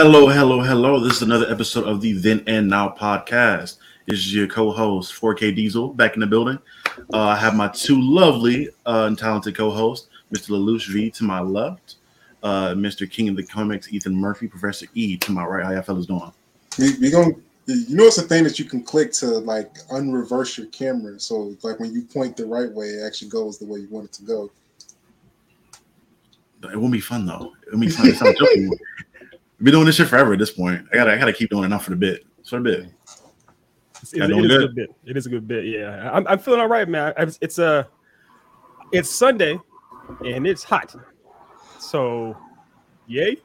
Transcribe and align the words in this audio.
Hello, 0.00 0.28
hello, 0.28 0.60
hello. 0.60 1.00
This 1.00 1.14
is 1.14 1.22
another 1.22 1.50
episode 1.50 1.82
of 1.82 2.00
the 2.00 2.12
Then 2.12 2.44
and 2.46 2.68
Now 2.68 2.88
podcast. 2.88 3.78
This 4.06 4.20
is 4.20 4.32
your 4.32 4.46
co-host 4.46 5.12
4K 5.12 5.56
Diesel 5.56 5.88
back 5.88 6.14
in 6.14 6.20
the 6.20 6.26
building. 6.28 6.56
Uh, 7.12 7.18
I 7.18 7.34
have 7.34 7.56
my 7.56 7.66
two 7.66 8.00
lovely 8.00 8.68
uh, 8.86 9.06
and 9.08 9.18
talented 9.18 9.56
co-hosts, 9.56 10.06
Mr. 10.32 10.50
Lelouch 10.50 10.86
V 10.92 11.10
to 11.10 11.24
my 11.24 11.40
left, 11.40 11.96
uh, 12.44 12.74
Mr. 12.74 13.10
King 13.10 13.30
of 13.30 13.34
the 13.34 13.42
Comics, 13.42 13.92
Ethan 13.92 14.14
Murphy, 14.14 14.46
Professor 14.46 14.86
E 14.94 15.16
to 15.16 15.32
my 15.32 15.44
right. 15.44 15.64
How 15.64 15.72
y'all 15.72 15.82
fellas 15.82 16.06
doing? 16.06 16.32
We, 16.78 16.96
we 17.00 17.10
gonna, 17.10 17.34
you 17.66 17.96
know, 17.96 18.04
it's 18.04 18.18
a 18.18 18.22
thing 18.22 18.44
that 18.44 18.56
you 18.56 18.66
can 18.66 18.84
click 18.84 19.10
to 19.14 19.26
like 19.26 19.78
unreverse 19.88 20.56
your 20.58 20.68
camera. 20.68 21.18
So 21.18 21.56
like 21.64 21.80
when 21.80 21.92
you 21.92 22.02
point 22.02 22.36
the 22.36 22.46
right 22.46 22.70
way, 22.70 22.86
it 22.86 23.04
actually 23.04 23.30
goes 23.30 23.58
the 23.58 23.66
way 23.66 23.80
you 23.80 23.88
want 23.88 24.04
it 24.04 24.12
to 24.12 24.22
go. 24.22 24.48
It 26.72 26.76
won't 26.76 26.92
be 26.92 27.00
fun 27.00 27.26
though. 27.26 27.54
It 27.66 27.72
won't 27.72 27.80
be 27.80 27.90
fun. 27.90 28.06
It's 28.06 28.20
not 28.20 28.36
joking. 28.36 28.70
We've 29.58 29.64
been 29.64 29.74
doing 29.74 29.86
this 29.86 29.96
shit 29.96 30.06
forever 30.06 30.34
at 30.34 30.38
this 30.38 30.52
point. 30.52 30.86
I 30.92 30.96
gotta, 30.96 31.12
I 31.12 31.18
gotta 31.18 31.32
keep 31.32 31.50
doing 31.50 31.64
it 31.64 31.68
now 31.68 31.78
for 31.78 31.90
the 31.90 31.96
bit. 31.96 32.24
For 32.48 32.60
the 32.60 32.62
bit. 32.62 32.86
It's, 34.00 34.14
Yeah, 34.14 34.24
it 34.24 34.28
doing 34.28 34.44
is 34.44 34.46
a 34.46 34.48
good? 34.48 34.60
good 34.60 34.74
bit. 34.76 34.90
It 35.04 35.16
is 35.16 35.26
a 35.26 35.30
good 35.30 35.48
bit. 35.48 35.64
Yeah, 35.66 36.10
I'm, 36.12 36.26
I'm 36.28 36.38
feeling 36.38 36.60
all 36.60 36.68
right, 36.68 36.88
man. 36.88 37.12
I, 37.16 37.22
it's 37.40 37.58
a, 37.58 37.88
it's 38.92 39.10
Sunday, 39.10 39.58
and 40.24 40.46
it's 40.46 40.62
hot. 40.62 40.94
So, 41.80 42.36
yay! 43.08 43.36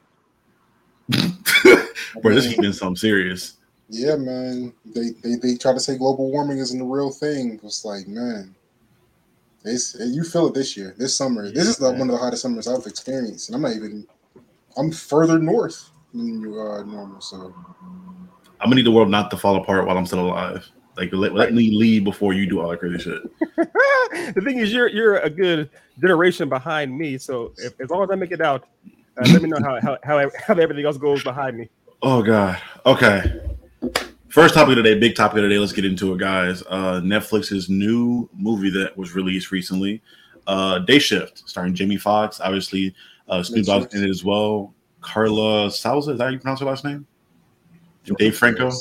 Bro, 1.09 2.35
this 2.35 2.45
has 2.45 2.57
been 2.57 2.73
something 2.73 2.95
serious. 2.95 3.57
Yeah, 3.89 4.15
man. 4.15 4.71
They, 4.85 5.09
they 5.23 5.35
they 5.35 5.55
try 5.55 5.73
to 5.73 5.79
say 5.79 5.97
global 5.97 6.31
warming 6.31 6.59
isn't 6.59 6.79
a 6.79 6.85
real 6.85 7.11
thing. 7.11 7.59
It's 7.63 7.83
like, 7.83 8.07
man, 8.07 8.55
it's 9.65 9.95
you 9.99 10.23
feel 10.23 10.47
it 10.47 10.53
this 10.53 10.77
year, 10.77 10.93
this 10.97 11.17
summer. 11.17 11.51
this 11.51 11.67
is 11.67 11.77
the, 11.77 11.89
one 11.91 12.01
of 12.01 12.09
the 12.09 12.17
hottest 12.17 12.43
summers 12.43 12.67
I've 12.67 12.85
experienced, 12.85 13.49
and 13.49 13.55
I'm 13.55 13.63
not 13.63 13.75
even. 13.75 14.05
I'm 14.77 14.91
further 14.91 15.37
north 15.37 15.91
than 16.13 16.41
you 16.41 16.57
are 16.57 16.83
normal, 16.85 17.21
so 17.21 17.53
I'm 18.59 18.69
gonna 18.69 18.75
need 18.75 18.85
the 18.85 18.91
world 18.91 19.09
not 19.09 19.29
to 19.31 19.37
fall 19.37 19.55
apart 19.57 19.85
while 19.85 19.97
I'm 19.97 20.05
still 20.05 20.27
alive. 20.27 20.69
Like 20.95 21.11
let, 21.11 21.33
let 21.33 21.53
me 21.53 21.71
leave 21.71 22.03
before 22.03 22.33
you 22.33 22.45
do 22.47 22.61
all 22.61 22.69
that 22.69 22.79
crazy 22.79 22.99
shit. 22.99 23.21
the 24.35 24.41
thing 24.43 24.59
is, 24.59 24.71
you're 24.71 24.87
you're 24.89 25.17
a 25.17 25.29
good 25.29 25.69
generation 25.99 26.49
behind 26.49 26.95
me. 26.95 27.17
So, 27.17 27.53
if, 27.57 27.79
as 27.81 27.89
long 27.89 28.03
as 28.03 28.09
I 28.11 28.15
make 28.15 28.31
it 28.31 28.41
out, 28.41 28.67
uh, 29.17 29.29
let 29.31 29.41
me 29.41 29.49
know 29.49 29.57
how, 29.59 29.79
how 29.81 29.97
how 30.03 30.29
how 30.47 30.53
everything 30.53 30.85
else 30.85 30.97
goes 30.97 31.23
behind 31.23 31.57
me. 31.57 31.69
Oh 32.01 32.21
god. 32.21 32.61
Okay. 32.85 33.41
First 34.29 34.55
topic 34.55 34.71
of 34.71 34.77
the 34.77 34.83
day, 34.83 34.97
big 34.97 35.15
topic 35.15 35.37
of 35.37 35.43
the 35.43 35.49
day. 35.49 35.59
Let's 35.59 35.73
get 35.73 35.85
into 35.85 36.13
it, 36.13 36.19
guys. 36.19 36.63
Uh, 36.67 36.99
Netflix's 37.03 37.69
new 37.69 38.27
movie 38.33 38.71
that 38.71 38.97
was 38.97 39.13
released 39.13 39.51
recently, 39.51 40.01
uh, 40.47 40.79
Day 40.79 40.97
Shift, 40.97 41.47
starring 41.47 41.75
Jimmy 41.75 41.97
Foxx. 41.97 42.39
Obviously, 42.39 42.95
uh, 43.27 43.43
Snoop 43.43 43.65
Dogg 43.65 43.93
in 43.93 44.03
it 44.03 44.09
as 44.09 44.23
well. 44.23 44.72
Karla 45.03 45.69
Souza, 45.69 46.11
is 46.11 46.17
that 46.17 46.23
how 46.23 46.29
you 46.31 46.39
pronounce 46.39 46.59
her 46.61 46.65
last 46.65 46.83
name? 46.83 47.05
And 48.07 48.17
Dave 48.17 48.35
Franco. 48.37 48.71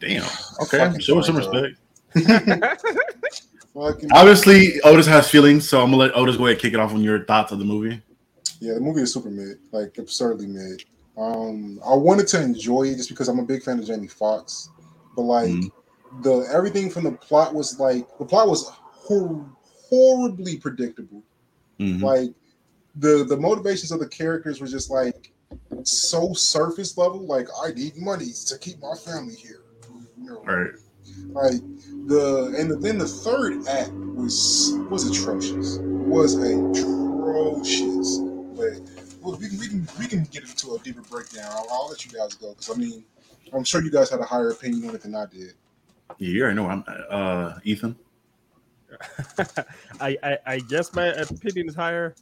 Damn. 0.00 0.22
Okay. 0.62 0.78
Fucking 0.78 1.00
Show 1.00 1.16
her 1.16 1.22
some 1.22 1.36
respect. 1.36 1.76
Obviously, 4.12 4.80
Otis 4.82 5.06
has 5.06 5.30
feelings, 5.30 5.68
so 5.68 5.80
I'm 5.80 5.90
gonna 5.90 5.98
let 5.98 6.16
Otis 6.16 6.36
go 6.36 6.46
ahead 6.46 6.54
and 6.54 6.60
kick 6.62 6.74
it 6.74 6.80
off 6.80 6.92
on 6.92 7.02
your 7.02 7.24
thoughts 7.24 7.52
of 7.52 7.58
the 7.58 7.64
movie. 7.64 8.02
Yeah, 8.60 8.74
the 8.74 8.80
movie 8.80 9.02
is 9.02 9.12
super 9.12 9.30
mid, 9.30 9.58
like 9.70 9.96
absurdly 9.98 10.46
mid. 10.46 10.84
Um, 11.16 11.80
I 11.86 11.94
wanted 11.94 12.26
to 12.28 12.42
enjoy 12.42 12.84
it 12.84 12.96
just 12.96 13.08
because 13.08 13.28
I'm 13.28 13.38
a 13.38 13.44
big 13.44 13.62
fan 13.62 13.78
of 13.78 13.86
Jamie 13.86 14.08
Foxx, 14.08 14.70
but 15.14 15.22
like 15.22 15.48
Mhm. 15.48 15.70
the 16.22 16.48
everything 16.52 16.90
from 16.90 17.04
the 17.04 17.12
plot 17.12 17.54
was 17.54 17.78
like 17.78 18.06
the 18.18 18.24
plot 18.24 18.48
was 18.48 18.68
hor- 18.68 19.46
horribly 19.88 20.56
predictable. 20.56 21.22
Mhm. 21.78 22.02
Like 22.02 22.30
the 22.98 23.24
the 23.24 23.36
motivations 23.36 23.90
of 23.92 24.00
the 24.00 24.08
characters 24.08 24.60
were 24.60 24.66
just 24.66 24.90
like 24.90 25.32
so 25.84 26.32
surface 26.34 26.96
level. 26.98 27.20
Like 27.26 27.48
I 27.62 27.70
need 27.72 27.96
money 27.96 28.32
to 28.46 28.58
keep 28.58 28.80
my 28.80 28.94
family 28.94 29.34
here. 29.34 29.62
You 30.20 30.30
know, 30.30 30.42
Right. 30.44 30.70
like 31.32 31.60
the 32.06 32.54
and 32.58 32.82
then 32.82 32.98
the 32.98 33.06
third 33.06 33.66
act 33.68 33.90
was 33.92 34.74
was 34.90 35.08
atrocious 35.08 35.78
was 35.80 36.34
atrocious 36.34 38.18
but 38.56 38.80
well, 39.22 39.36
we 39.38 39.48
can 39.48 39.58
we 39.58 39.68
can 39.68 39.88
we 39.98 40.06
can 40.06 40.24
get 40.24 40.42
into 40.44 40.74
a 40.74 40.78
deeper 40.80 41.02
breakdown 41.02 41.46
i'll, 41.50 41.66
I'll 41.70 41.88
let 41.88 42.04
you 42.04 42.12
guys 42.12 42.34
go 42.34 42.50
because 42.50 42.70
i 42.70 42.74
mean 42.74 43.04
i'm 43.52 43.64
sure 43.64 43.82
you 43.82 43.90
guys 43.90 44.10
had 44.10 44.20
a 44.20 44.24
higher 44.24 44.50
opinion 44.50 44.88
on 44.88 44.94
it 44.94 45.02
than 45.02 45.14
i 45.14 45.26
did 45.26 45.54
Yeah, 46.18 46.28
you 46.30 46.42
already 46.42 46.56
know. 46.56 46.66
I'm 46.66 46.84
uh, 47.10 47.58
Ethan. 47.64 47.96
I, 50.00 50.16
I 50.22 50.38
I 50.46 50.58
guess 50.60 50.92
my 50.94 51.06
opinion 51.08 51.68
is 51.68 51.74
higher. 51.74 52.14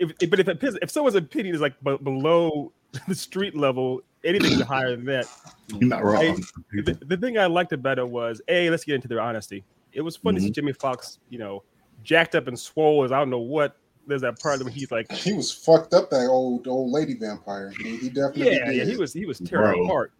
If, 0.00 0.12
if- 0.20 0.30
but 0.30 0.40
if 0.40 0.48
it, 0.48 0.78
if 0.82 0.90
someone's 0.90 1.14
opinion 1.14 1.54
is 1.54 1.60
like 1.60 1.78
be- 1.84 1.96
below 1.98 2.72
the 3.08 3.14
street 3.14 3.56
level, 3.56 4.00
anything 4.24 4.58
higher 4.60 4.96
than 4.96 5.04
that. 5.06 5.26
You're 5.68 5.88
not 5.88 6.04
wrong. 6.04 6.42
The, 6.72 6.98
the 7.06 7.16
thing 7.16 7.38
I 7.38 7.46
liked 7.46 7.72
about 7.72 7.98
it 7.98 8.08
was 8.08 8.42
a. 8.48 8.68
Let's 8.70 8.84
get 8.84 8.96
into 8.96 9.06
their 9.08 9.20
honesty. 9.20 9.64
It 9.92 10.00
was 10.00 10.16
fun 10.16 10.34
to 10.34 10.40
see 10.40 10.50
Jimmy 10.50 10.72
Foxx, 10.72 11.18
you 11.28 11.38
know, 11.38 11.62
jacked 12.02 12.34
up 12.34 12.46
and 12.48 12.58
swole 12.58 13.04
as 13.04 13.12
I 13.12 13.18
don't 13.18 13.30
know 13.30 13.38
what. 13.38 13.76
There's 14.06 14.22
that 14.22 14.40
part 14.40 14.60
where 14.60 14.72
he's 14.72 14.90
like, 14.90 15.12
he 15.12 15.32
was 15.32 15.52
fucked 15.52 15.94
up 15.94 16.10
that 16.10 16.26
old 16.26 16.66
old 16.66 16.90
lady 16.90 17.14
vampire 17.14 17.70
he, 17.70 17.96
he 17.96 18.08
definitely 18.08 18.46
yeah, 18.50 18.64
did. 18.66 18.76
yeah, 18.76 18.84
he 18.84 18.96
was 18.96 19.12
he 19.12 19.26
was 19.26 19.38
tearing 19.38 19.74
Bro. 19.74 19.84
apart. 19.84 20.12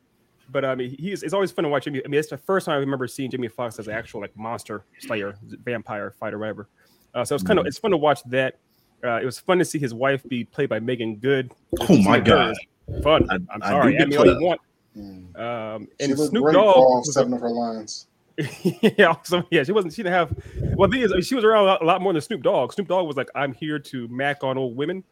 But 0.53 0.65
I 0.65 0.75
mean, 0.75 0.95
he's 0.99 1.23
it's 1.23 1.33
always 1.33 1.51
fun 1.51 1.65
to 1.65 1.69
watch 1.71 1.85
Jimmy. 1.85 2.03
I 2.05 2.09
mean, 2.09 2.19
it's 2.21 2.29
the 2.29 2.37
first 2.37 2.67
time 2.67 2.75
I 2.75 2.79
remember 2.79 3.07
seeing 3.07 3.31
Jimmy 3.31 3.49
Foxx 3.49 3.79
as 3.79 3.89
an 3.89 3.95
actual 3.95 4.21
like 4.21 4.37
monster 4.37 4.85
slayer, 4.99 5.37
vampire 5.65 6.11
fighter, 6.11 6.39
whatever. 6.39 6.69
Uh, 7.15 7.25
so 7.25 7.35
it's 7.35 7.43
kind 7.43 7.59
of 7.59 7.67
it's 7.67 7.79
fun 7.79 7.91
to 7.91 7.97
watch 7.97 8.23
that. 8.25 8.59
Uh, 9.03 9.19
it 9.21 9.25
was 9.25 9.38
fun 9.38 9.59
to 9.59 9.65
see 9.65 9.78
his 9.78 9.94
wife 9.94 10.22
be 10.28 10.44
played 10.44 10.69
by 10.69 10.78
Meagan 10.81 11.16
Good. 11.16 11.50
Oh 11.88 11.97
my 12.03 12.21
god. 12.21 12.55
Fun. 13.03 13.27
I- 13.31 13.34
I, 13.34 13.37
am 13.37 13.47
I 13.62 13.69
sorry. 13.71 13.93
do 13.93 13.97
I 13.97 13.99
get 14.00 14.09
mean, 14.09 14.19
all 14.19 14.27
you 14.27 14.47
want. 14.47 14.61
Mm. 14.97 15.41
Um, 15.41 15.88
and 16.00 16.19
looked 16.19 16.31
Snoop 16.31 16.53
Dogg 16.53 16.77
was 16.77 17.09
a- 17.09 17.12
seven 17.12 17.33
of 17.33 17.41
her 17.41 17.50
lines 17.50 18.09
yeah, 18.97 19.06
also, 19.06 19.47
yeah, 19.50 19.62
she 19.62 19.72
wasn't. 19.72 19.93
She 19.93 20.03
didn't 20.03 20.15
have. 20.15 20.34
Well, 20.77 20.88
the 20.88 21.06
thing 21.06 21.19
is, 21.19 21.27
she 21.27 21.34
was 21.34 21.44
around 21.44 21.65
a 21.65 21.66
lot, 21.66 21.83
a 21.83 21.84
lot 21.84 22.00
more 22.00 22.12
than 22.12 22.22
Snoop 22.22 22.43
Dogg. 22.43 22.72
Snoop 22.72 22.88
Dogg 22.88 23.06
was 23.06 23.16
like, 23.16 23.28
"I'm 23.34 23.53
here 23.53 23.78
to 23.78 24.09
mac 24.09 24.43
on 24.43 24.56
old 24.56 24.77
women, 24.77 25.05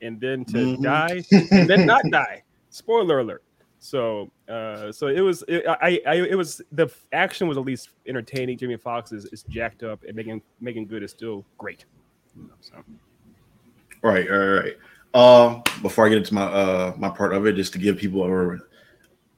and 0.00 0.20
then 0.20 0.44
to 0.46 0.52
Mhm. 0.76 0.82
die, 0.82 1.24
and 1.50 1.68
then 1.68 1.86
not 1.86 2.02
die." 2.12 2.44
Spoiler 2.70 3.18
alert. 3.20 3.42
So, 3.80 4.30
uh, 4.48 4.92
so 4.92 5.08
it 5.08 5.20
was. 5.20 5.42
It, 5.48 5.66
I, 5.66 6.00
I, 6.06 6.14
it 6.16 6.36
was 6.36 6.62
the 6.70 6.88
action 7.12 7.48
was 7.48 7.56
at 7.58 7.64
least 7.64 7.90
entertaining. 8.06 8.56
Jimmy 8.58 8.76
Foxx 8.76 9.10
is, 9.10 9.24
is 9.26 9.42
jacked 9.44 9.82
up, 9.82 10.04
and 10.04 10.14
Megan 10.14 10.40
Meagan 10.60 10.84
Good 10.84 11.02
is 11.02 11.10
still 11.10 11.44
great. 11.56 11.84
So. 12.60 12.74
Right, 14.02 14.30
all 14.30 14.38
right. 14.38 14.76
Uh, 15.14 15.60
before 15.82 16.06
I 16.06 16.10
get 16.10 16.18
into 16.18 16.34
my 16.34 16.44
uh 16.44 16.94
my 16.96 17.08
part 17.08 17.32
of 17.32 17.46
it, 17.46 17.54
just 17.56 17.72
to 17.72 17.78
give 17.78 17.96
people 17.96 18.20
or 18.20 18.60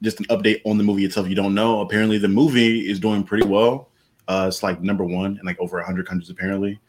just 0.03 0.19
an 0.19 0.25
update 0.27 0.61
on 0.65 0.77
the 0.77 0.83
movie 0.83 1.05
itself. 1.05 1.27
You 1.27 1.35
don't 1.35 1.53
know. 1.55 1.81
Apparently, 1.81 2.17
the 2.17 2.27
movie 2.27 2.89
is 2.89 2.99
doing 2.99 3.23
pretty 3.23 3.45
well. 3.47 3.89
Uh, 4.27 4.45
it's 4.47 4.63
like 4.63 4.81
number 4.81 5.03
one 5.03 5.37
in 5.37 5.45
like 5.45 5.59
over 5.59 5.81
hundred 5.81 6.07
countries 6.07 6.29
apparently. 6.29 6.79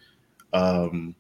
Um, 0.53 1.15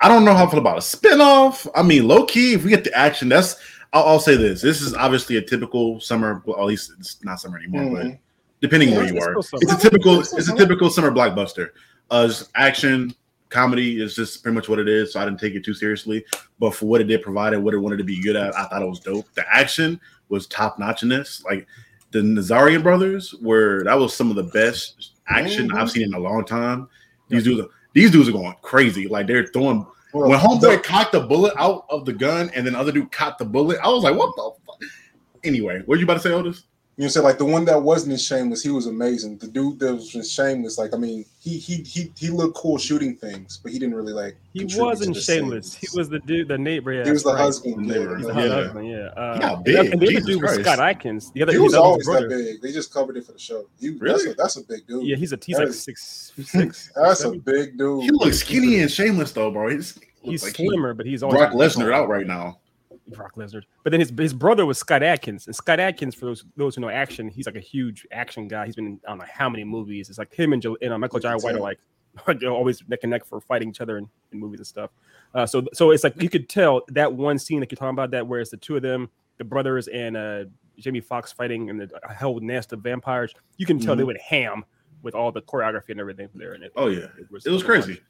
I 0.00 0.08
don't 0.08 0.24
know 0.24 0.34
how 0.34 0.46
I 0.46 0.50
feel 0.50 0.60
about 0.60 0.78
a 0.78 0.80
spinoff. 0.80 1.66
I 1.74 1.82
mean, 1.82 2.06
low 2.06 2.24
key, 2.24 2.54
if 2.54 2.64
we 2.64 2.70
get 2.70 2.84
the 2.84 2.96
action, 2.96 3.28
that's. 3.28 3.56
I'll, 3.92 4.04
I'll 4.04 4.20
say 4.20 4.36
this: 4.36 4.62
this 4.62 4.80
is 4.82 4.94
obviously 4.94 5.36
a 5.36 5.42
typical 5.42 6.00
summer. 6.00 6.42
Well, 6.44 6.58
at 6.58 6.64
least 6.66 6.92
it's 6.98 7.22
not 7.24 7.40
summer 7.40 7.58
anymore, 7.58 7.90
but 7.90 8.06
Mhm. 8.06 8.18
depending 8.60 8.90
Yeah, 8.90 8.98
where 8.98 9.06
you 9.06 9.20
are, 9.20 9.36
it's 9.38 9.52
a 9.72 9.76
typical. 9.78 10.20
It's 10.20 10.48
a 10.48 10.56
typical 10.56 10.90
summer 10.90 11.10
blockbuster. 11.10 11.70
Uh, 12.10 12.32
action, 12.54 13.14
comedy 13.50 14.00
is 14.00 14.14
just 14.14 14.42
pretty 14.42 14.54
much 14.54 14.68
what 14.68 14.78
it 14.78 14.88
is. 14.88 15.12
So 15.12 15.20
I 15.20 15.24
didn't 15.24 15.40
take 15.40 15.54
it 15.54 15.64
too 15.64 15.74
seriously. 15.74 16.24
But 16.58 16.74
for 16.74 16.86
what 16.86 17.00
it 17.00 17.04
did 17.04 17.22
provide 17.22 17.52
and 17.52 17.62
what 17.62 17.74
it 17.74 17.78
wanted 17.78 17.98
to 17.98 18.04
be 18.04 18.22
good 18.22 18.36
at, 18.36 18.56
I 18.56 18.64
thought 18.66 18.82
it 18.82 18.88
was 18.88 19.00
dope. 19.00 19.26
The 19.34 19.44
action 19.52 20.00
was 20.28 20.46
top 20.46 20.78
notch 20.78 21.02
in 21.02 21.08
this. 21.08 21.42
Like 21.44 21.66
the 22.12 22.20
Nazarian 22.20 22.82
brothers 22.82 23.34
were 23.42 23.82
that 23.84 23.98
was 23.98 24.14
some 24.14 24.30
of 24.30 24.36
the 24.36 24.44
best 24.44 25.12
action 25.28 25.68
Mhm. 25.68 25.76
I've 25.76 25.90
seen 25.90 26.04
in 26.04 26.14
a 26.14 26.18
long 26.18 26.44
time. 26.44 26.88
These 27.28 27.44
dudes, 27.44 27.60
are, 27.60 27.68
these 27.92 28.10
dudes 28.10 28.28
are 28.28 28.32
going 28.32 28.54
crazy. 28.62 29.06
Like 29.08 29.26
they're 29.26 29.46
throwing. 29.46 29.86
Well, 30.12 30.28
When 30.28 30.38
homeboy 30.40 30.82
cocked 30.82 31.12
the 31.12 31.20
bullet 31.20 31.54
out 31.56 31.84
of 31.88 32.04
the 32.04 32.12
gun, 32.12 32.50
and 32.54 32.66
then 32.66 32.74
other 32.74 32.90
dude 32.90 33.12
caught 33.12 33.38
the 33.38 33.44
bullet, 33.44 33.78
I 33.80 33.88
was 33.88 34.02
like, 34.02 34.16
"What 34.16 34.34
the?" 34.34 34.50
fuck? 34.66 34.80
Anyway, 35.44 35.82
what 35.86 35.98
you 36.00 36.04
about 36.04 36.14
to 36.14 36.20
say, 36.20 36.32
Otis? 36.32 36.64
You 37.00 37.06
know, 37.06 37.08
say 37.12 37.20
like 37.20 37.38
the 37.38 37.46
one 37.46 37.64
that 37.64 37.80
wasn't 37.82 38.12
in 38.12 38.18
Shameless, 38.18 38.62
he 38.62 38.68
was 38.68 38.84
amazing. 38.86 39.38
The 39.38 39.46
dude 39.46 39.78
that 39.78 39.94
was 39.94 40.14
in 40.14 40.22
Shameless, 40.22 40.76
like 40.76 40.92
I 40.92 40.98
mean, 40.98 41.24
he 41.38 41.56
he 41.56 41.76
he 41.76 42.12
he 42.14 42.28
looked 42.28 42.54
cool 42.58 42.76
shooting 42.76 43.16
things, 43.16 43.56
but 43.62 43.72
he 43.72 43.78
didn't 43.78 43.94
really 43.94 44.12
like. 44.12 44.36
He 44.52 44.66
wasn't 44.78 45.16
shameless. 45.16 45.72
scenes. 45.72 45.92
He 45.92 45.98
was 45.98 46.10
the 46.10 46.18
dude, 46.18 46.48
the 46.48 46.58
neighbor. 46.58 46.92
Yeah, 46.92 47.04
he 47.04 47.10
was 47.10 47.22
the 47.22 47.32
right. 47.32 47.40
husband. 47.40 47.88
The 47.88 47.94
neighbor, 47.98 48.16
He's 48.18 48.26
the 48.26 48.32
the 48.34 48.42
Yeah. 48.42 48.48
husband, 48.54 48.88
yeah. 48.90 48.96
Uh, 49.16 49.38
Yeah, 49.40 49.52
and 49.54 49.64
big. 49.64 49.74
the- 49.76 49.80
and 49.80 49.90
the 49.92 49.96
other 49.96 50.06
Jesus 50.12 50.26
dude 50.26 50.42
was 50.42 50.54
Scott 50.56 50.78
Adkins. 50.78 51.30
The 51.32 51.42
other 51.42 51.52
He 51.52 51.58
was 51.58 51.72
always 51.72 52.04
that 52.04 52.28
big. 52.28 52.60
They 52.60 52.70
just 52.70 52.92
covered 52.92 53.16
it 53.16 53.24
for 53.24 53.32
the 53.32 53.38
show. 53.38 53.64
He, 53.80 53.88
Really? 53.90 54.24
That's 54.26 54.26
a, 54.26 54.34
that's 54.34 54.56
a 54.58 54.64
big 54.64 54.86
dude. 54.86 55.06
Yeah, 55.06 55.16
he's 55.16 55.32
a 55.32 55.38
he's 55.42 55.56
That 55.56 55.62
like 55.62 55.68
is- 55.70 55.82
six 55.82 56.32
six. 56.44 56.90
that's 56.96 57.24
a 57.24 57.30
big 57.30 57.78
dude. 57.78 58.02
He 58.04 58.10
looks 58.10 58.40
skinny 58.40 58.80
and 58.80 58.90
shameless 58.90 59.32
though, 59.32 59.50
bro. 59.50 59.70
He's, 59.70 59.98
He's 60.20 60.42
like 60.42 60.54
he- 60.54 60.66
slimmer, 60.66 60.92
but 60.92 61.06
he's 61.06 61.22
always 61.22 61.38
Brock 61.38 61.54
Lesnar 61.54 61.94
out 61.94 62.10
right 62.10 62.26
now. 62.26 62.58
Brock 63.10 63.34
Lesnar. 63.36 63.62
But 63.84 63.90
then 63.90 64.00
his 64.00 64.12
his 64.16 64.32
brother 64.34 64.64
was 64.66 64.78
Scott 64.78 65.02
Adkins, 65.02 65.46
and 65.46 65.54
Scott 65.54 65.80
Adkins, 65.80 66.14
for 66.14 66.26
those 66.26 66.44
those 66.56 66.74
who 66.74 66.80
know 66.80 66.88
action, 66.88 67.28
he's 67.28 67.46
like 67.46 67.56
a 67.56 67.60
huge 67.60 68.06
action 68.12 68.48
guy. 68.48 68.66
He's 68.66 68.76
been 68.76 68.86
in 68.86 69.00
I 69.06 69.10
don't 69.10 69.18
know 69.18 69.24
how 69.32 69.48
many 69.48 69.64
movies. 69.64 70.08
It's 70.08 70.18
like 70.18 70.32
him 70.34 70.52
and, 70.52 70.62
Jal- 70.62 70.76
and 70.82 70.92
uh, 70.92 70.98
Michael 70.98 71.20
Jai 71.20 71.34
White 71.36 71.54
are 71.56 71.60
like 71.60 71.78
always 72.44 72.82
neck 72.88 73.00
and 73.02 73.10
neck 73.10 73.24
for 73.24 73.40
fighting 73.40 73.68
each 73.70 73.80
other 73.80 73.98
in, 73.98 74.08
in 74.32 74.38
movies 74.40 74.60
and 74.60 74.66
stuff. 74.66 74.90
Uh, 75.34 75.46
so 75.46 75.64
so 75.72 75.90
it's 75.92 76.04
like 76.04 76.20
you 76.22 76.28
could 76.28 76.48
tell 76.48 76.82
that 76.88 77.12
one 77.12 77.38
scene 77.38 77.60
that 77.60 77.70
you're 77.70 77.76
talking 77.76 77.90
about 77.90 78.10
that 78.10 78.26
where 78.26 78.40
it's 78.40 78.50
the 78.50 78.56
two 78.56 78.76
of 78.76 78.82
them, 78.82 79.08
the 79.38 79.44
brothers 79.44 79.86
and 79.88 80.16
uh, 80.16 80.44
Jamie 80.78 81.00
Foxx 81.00 81.32
fighting 81.32 81.68
in 81.68 81.76
the 81.76 81.88
hell 82.14 82.38
nest 82.40 82.72
of 82.72 82.80
vampires. 82.80 83.32
You 83.58 83.66
can 83.66 83.78
tell 83.78 83.94
they 83.94 84.02
Mhm. 84.02 84.06
went 84.08 84.20
ham 84.20 84.64
with 85.02 85.14
all 85.14 85.30
the 85.32 85.40
choreography 85.42 85.90
and 85.90 86.00
everything 86.00 86.28
there. 86.34 86.54
in 86.54 86.62
it, 86.62 86.72
Oh 86.76 86.88
yeah, 86.88 87.06
was, 87.30 87.46
it 87.46 87.50
was 87.50 87.62
crazy. 87.62 88.00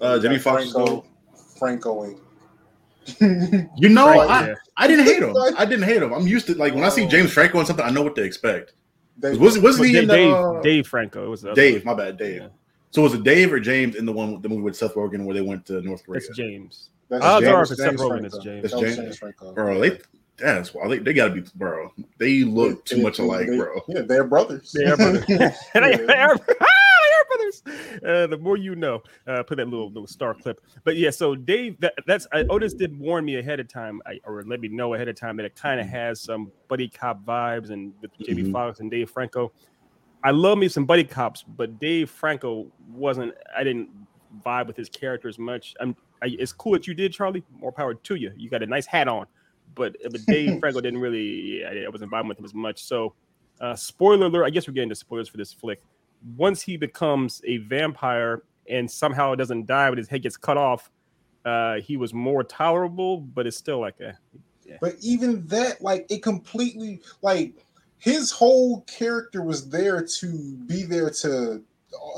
Uh, 0.00 0.18
Jamie 0.18 0.38
Fox 0.38 0.70
Foxx 0.70 0.72
Franco, 0.72 1.04
Franco 1.58 2.02
and 2.02 2.20
You 3.76 3.88
know, 3.88 4.06
Right, 4.08 4.28
I. 4.30 4.54
I 4.76 4.86
didn't 4.86 5.06
hate 5.06 5.22
him. 5.22 5.34
I 5.58 5.64
didn't 5.64 5.84
hate 5.84 6.02
him. 6.02 6.12
I'm 6.12 6.26
used 6.26 6.46
to 6.46 6.54
like 6.54 6.74
when 6.74 6.84
I 6.84 6.88
see 6.88 7.06
James 7.06 7.32
Franco 7.32 7.58
and 7.58 7.66
something, 7.66 7.84
I 7.84 7.90
know 7.90 8.02
what 8.02 8.14
to 8.16 8.22
expect. 8.22 8.74
They- 9.18 9.36
Was 9.36 9.58
was 9.58 9.78
he 9.78 9.92
Da- 9.92 9.98
in 10.00 10.08
Dave, 10.08 10.30
the, 10.30 10.36
uh, 10.36 10.60
Dave 10.62 10.86
Franco. 10.86 11.24
It 11.24 11.28
was 11.28 11.42
the 11.42 11.54
Dave? 11.54 11.84
one. 11.84 11.96
My 11.96 12.04
bad, 12.04 12.18
Dave. 12.18 12.42
Yeah. 12.42 12.48
So 12.90 13.02
was 13.02 13.14
it 13.14 13.22
Dave 13.24 13.52
or 13.52 13.60
James 13.60 13.96
in 13.96 14.04
the 14.06 14.12
one 14.12 14.40
the 14.42 14.48
movie 14.48 14.62
with 14.62 14.76
Seth 14.76 14.94
Rogen 14.94 15.24
where 15.24 15.34
they 15.34 15.40
went 15.42 15.64
to 15.66 15.80
North 15.82 16.04
Korea? 16.04 16.20
That's 16.20 16.36
James. 16.36 16.90
that's 17.08 17.24
Odds 17.24 17.44
James- 17.46 17.54
are 17.54 17.62
if 17.62 17.70
it's 17.70 17.80
Seth 17.80 17.88
James 17.90 18.00
Rogen, 18.00 18.08
Franco. 18.08 18.26
it's 18.36 18.38
James. 18.44 18.62
That's 18.62 18.74
That 18.74 18.80
James. 18.82 18.96
James 18.96 19.18
Franco. 19.18 19.52
Bro, 19.52 19.80
they 19.80 19.98
that's 20.38 20.74
why 20.74 20.86
they, 20.88 20.98
they 20.98 21.12
gotta 21.14 21.32
be 21.34 21.42
bro. 21.54 21.90
They 22.18 22.42
look 22.44 22.84
too 22.84 22.96
They- 22.96 23.02
much 23.02 23.16
they- 23.18 23.24
alike, 23.24 23.46
they- 23.48 23.56
bro. 23.56 23.80
Yeah, 23.88 24.02
they're 24.02 24.24
brothers. 24.24 24.72
They 24.72 24.84
are 24.84 24.96
brothers. 24.96 25.24
Yeah. 27.46 27.72
And 27.72 27.72
they, 27.72 27.76
they 27.76 27.86
are, 27.86 27.86
they 27.86 27.86
are 27.86 27.96
brothers. 27.96 28.02
Uh, 28.06 28.26
the 28.26 28.38
more 28.38 28.56
you 28.56 28.74
know. 28.74 29.02
Uh, 29.26 29.42
put 29.42 29.56
that 29.56 29.68
little 29.68 29.88
little 29.88 30.06
star 30.06 30.34
clip. 30.34 30.60
But 30.84 30.96
yeah, 30.96 31.10
so 31.10 31.34
Dave, 31.34 31.78
that, 31.80 31.94
that's 32.06 32.26
I, 32.32 32.44
Otis 32.50 32.74
did 32.74 32.98
warn 32.98 33.24
me 33.24 33.36
ahead 33.38 33.60
of 33.60 33.68
time, 33.68 34.00
I, 34.06 34.20
or 34.24 34.42
let 34.44 34.60
me 34.60 34.68
know 34.68 34.94
ahead 34.94 35.08
of 35.08 35.16
time 35.16 35.36
that 35.36 35.46
it 35.46 35.54
kind 35.54 35.80
of 35.80 35.86
has 35.86 36.20
some 36.20 36.50
buddy 36.68 36.88
cop 36.88 37.24
vibes, 37.24 37.70
and 37.70 37.92
with 38.00 38.10
Jamie 38.18 38.44
Mhm. 38.44 38.52
Foxx 38.52 38.80
and 38.80 38.90
Dave 38.90 39.10
Franco. 39.10 39.52
I 40.24 40.30
love 40.30 40.58
me 40.58 40.68
some 40.68 40.86
buddy 40.86 41.04
cops, 41.04 41.42
but 41.42 41.78
Dave 41.78 42.10
Franco 42.10 42.66
wasn't. 42.90 43.34
I 43.56 43.62
didn't 43.64 43.90
vibe 44.44 44.66
with 44.66 44.76
his 44.76 44.88
character 44.88 45.28
as 45.28 45.38
much. 45.38 45.74
I'm. 45.80 45.96
I, 46.22 46.28
it's 46.38 46.52
cool 46.52 46.72
that 46.72 46.86
you 46.86 46.94
did, 46.94 47.12
Charlie. 47.12 47.44
More 47.58 47.72
power 47.72 47.94
to 47.94 48.14
you. 48.14 48.32
You 48.36 48.48
got 48.48 48.62
a 48.62 48.66
nice 48.66 48.86
hat 48.86 49.08
on, 49.08 49.26
but 49.74 49.96
but 50.10 50.24
Dave 50.26 50.58
Franco 50.60 50.80
didn't 50.80 51.00
really. 51.00 51.64
I, 51.64 51.84
I 51.84 51.88
wasn't 51.88 52.10
vibing 52.10 52.28
with 52.28 52.38
him 52.38 52.44
as 52.44 52.54
much. 52.54 52.82
So, 52.82 53.14
uh, 53.60 53.76
spoiler 53.76 54.26
alert. 54.26 54.44
I 54.44 54.50
guess 54.50 54.66
we're 54.66 54.74
getting 54.74 54.88
to 54.88 54.94
spoilers 54.94 55.28
for 55.28 55.36
this 55.36 55.52
flick. 55.52 55.80
Once 56.36 56.62
he 56.62 56.76
becomes 56.76 57.42
a 57.44 57.58
vampire 57.58 58.42
and 58.68 58.90
somehow 58.90 59.32
it 59.32 59.36
doesn't 59.36 59.66
die, 59.66 59.88
but 59.90 59.98
his 59.98 60.08
head 60.08 60.22
gets 60.22 60.36
cut 60.36 60.56
off, 60.56 60.90
uh, 61.44 61.76
he 61.80 61.96
was 61.96 62.12
more 62.12 62.42
tolerable. 62.42 63.18
But 63.18 63.46
it's 63.46 63.56
still 63.56 63.80
like 63.80 64.00
a 64.00 64.18
But 64.80 64.96
even 65.00 65.46
that, 65.46 65.80
like, 65.80 66.06
it 66.10 66.22
completely, 66.22 67.00
like, 67.22 67.54
his 67.98 68.30
whole 68.30 68.82
character 68.82 69.42
was 69.42 69.68
there 69.68 70.02
to 70.02 70.56
be 70.66 70.82
there 70.82 71.10
to 71.10 71.62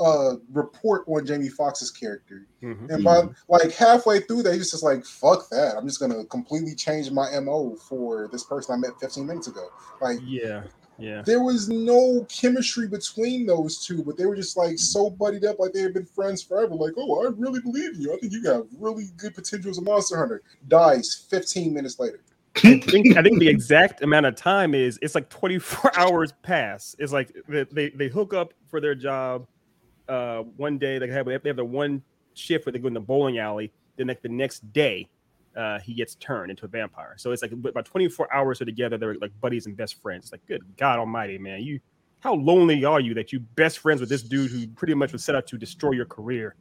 uh 0.01 0.35
report 0.51 1.03
on 1.07 1.25
Jamie 1.25 1.47
Foxx's 1.47 1.91
character. 1.91 2.45
mhm. 2.61 2.89
And 2.89 3.03
by 3.03 3.23
like 3.47 3.71
halfway 3.71 4.19
through 4.19 4.43
that, 4.43 4.55
he's 4.55 4.71
just 4.71 4.83
like, 4.83 5.05
fuck 5.05 5.49
that. 5.49 5.75
I'm 5.77 5.87
just 5.87 5.99
gonna 5.99 6.25
completely 6.25 6.75
change 6.75 7.11
my 7.11 7.39
MO 7.39 7.75
for 7.75 8.27
this 8.31 8.43
person 8.43 8.75
I 8.75 8.77
met 8.77 8.99
15 8.99 9.25
minutes 9.25 9.47
ago. 9.47 9.69
Like 10.01 10.19
yeah, 10.23 10.63
yeah. 10.99 11.21
there 11.25 11.41
was 11.43 11.69
no 11.69 12.25
chemistry 12.29 12.87
between 12.87 13.45
those 13.45 13.85
two, 13.85 14.03
but 14.03 14.17
they 14.17 14.25
were 14.25 14.35
just 14.35 14.57
like 14.57 14.77
so 14.77 15.09
buddied 15.09 15.45
up, 15.45 15.59
like 15.59 15.73
they 15.73 15.81
had 15.81 15.93
been 15.93 16.05
friends 16.05 16.43
forever. 16.43 16.75
Like, 16.75 16.93
oh, 16.97 17.25
I 17.25 17.31
really 17.37 17.61
believe 17.61 17.95
in 17.95 18.01
you. 18.01 18.13
I 18.13 18.17
think 18.17 18.33
you 18.33 18.43
got 18.43 18.65
really 18.77 19.05
good 19.17 19.35
potential 19.35 19.69
as 19.69 19.77
a 19.77 19.81
monster 19.81 20.17
hunter. 20.17 20.41
Dies 20.67 21.25
15 21.29 21.73
minutes 21.73 21.99
later. 21.99 22.21
I 22.63 22.79
think, 22.79 23.15
I 23.15 23.21
think 23.21 23.39
the 23.39 23.47
exact 23.47 24.01
amount 24.01 24.25
of 24.25 24.35
time 24.35 24.73
is 24.73 24.99
it's 25.01 25.15
like 25.15 25.29
24 25.29 25.91
hours 25.97 26.33
pass. 26.43 26.95
It's 26.99 27.13
like 27.13 27.35
they, 27.47 27.63
they, 27.71 27.89
they 27.89 28.07
hook 28.07 28.33
up 28.33 28.53
for 28.67 28.81
their 28.81 28.95
job 28.95 29.47
uh, 30.07 30.39
one 30.57 30.77
day. 30.77 30.97
They 30.97 31.07
have 31.07 31.25
they 31.25 31.33
have 31.45 31.55
the 31.55 31.65
one 31.65 32.01
shift 32.33 32.65
where 32.65 32.73
they 32.73 32.79
go 32.79 32.87
in 32.87 32.93
the 32.93 32.99
bowling 32.99 33.37
alley. 33.37 33.71
Then 33.95 34.07
like 34.07 34.21
the 34.21 34.29
next 34.29 34.71
day, 34.73 35.07
uh, 35.59 35.79
he 35.79 35.93
gets 35.93 36.15
turned 36.15 36.49
into 36.49 36.65
a 36.65 36.69
vampire. 36.69 37.15
So 37.17 37.31
it's 37.31 37.41
like 37.41 37.51
about 37.51 37.85
24 37.85 38.33
hours 38.33 38.61
are 38.61 38.65
together. 38.65 38.97
They're 38.97 39.15
like 39.15 39.31
buddies 39.41 39.65
and 39.65 39.75
best 39.75 40.01
friends. 40.01 40.25
It's 40.25 40.31
like 40.31 40.45
good 40.45 40.61
God 40.77 40.99
Almighty, 40.99 41.37
man, 41.37 41.61
you 41.61 41.79
how 42.21 42.33
lonely 42.33 42.83
are 42.85 42.99
you 42.99 43.13
that 43.13 43.31
you 43.31 43.39
best 43.39 43.79
friends 43.79 43.99
with 43.99 44.09
this 44.09 44.23
dude 44.23 44.51
who 44.51 44.67
pretty 44.67 44.93
much 44.93 45.11
was 45.11 45.23
set 45.23 45.35
out 45.35 45.47
to 45.47 45.57
destroy 45.57 45.91
your 45.91 46.05
career 46.05 46.55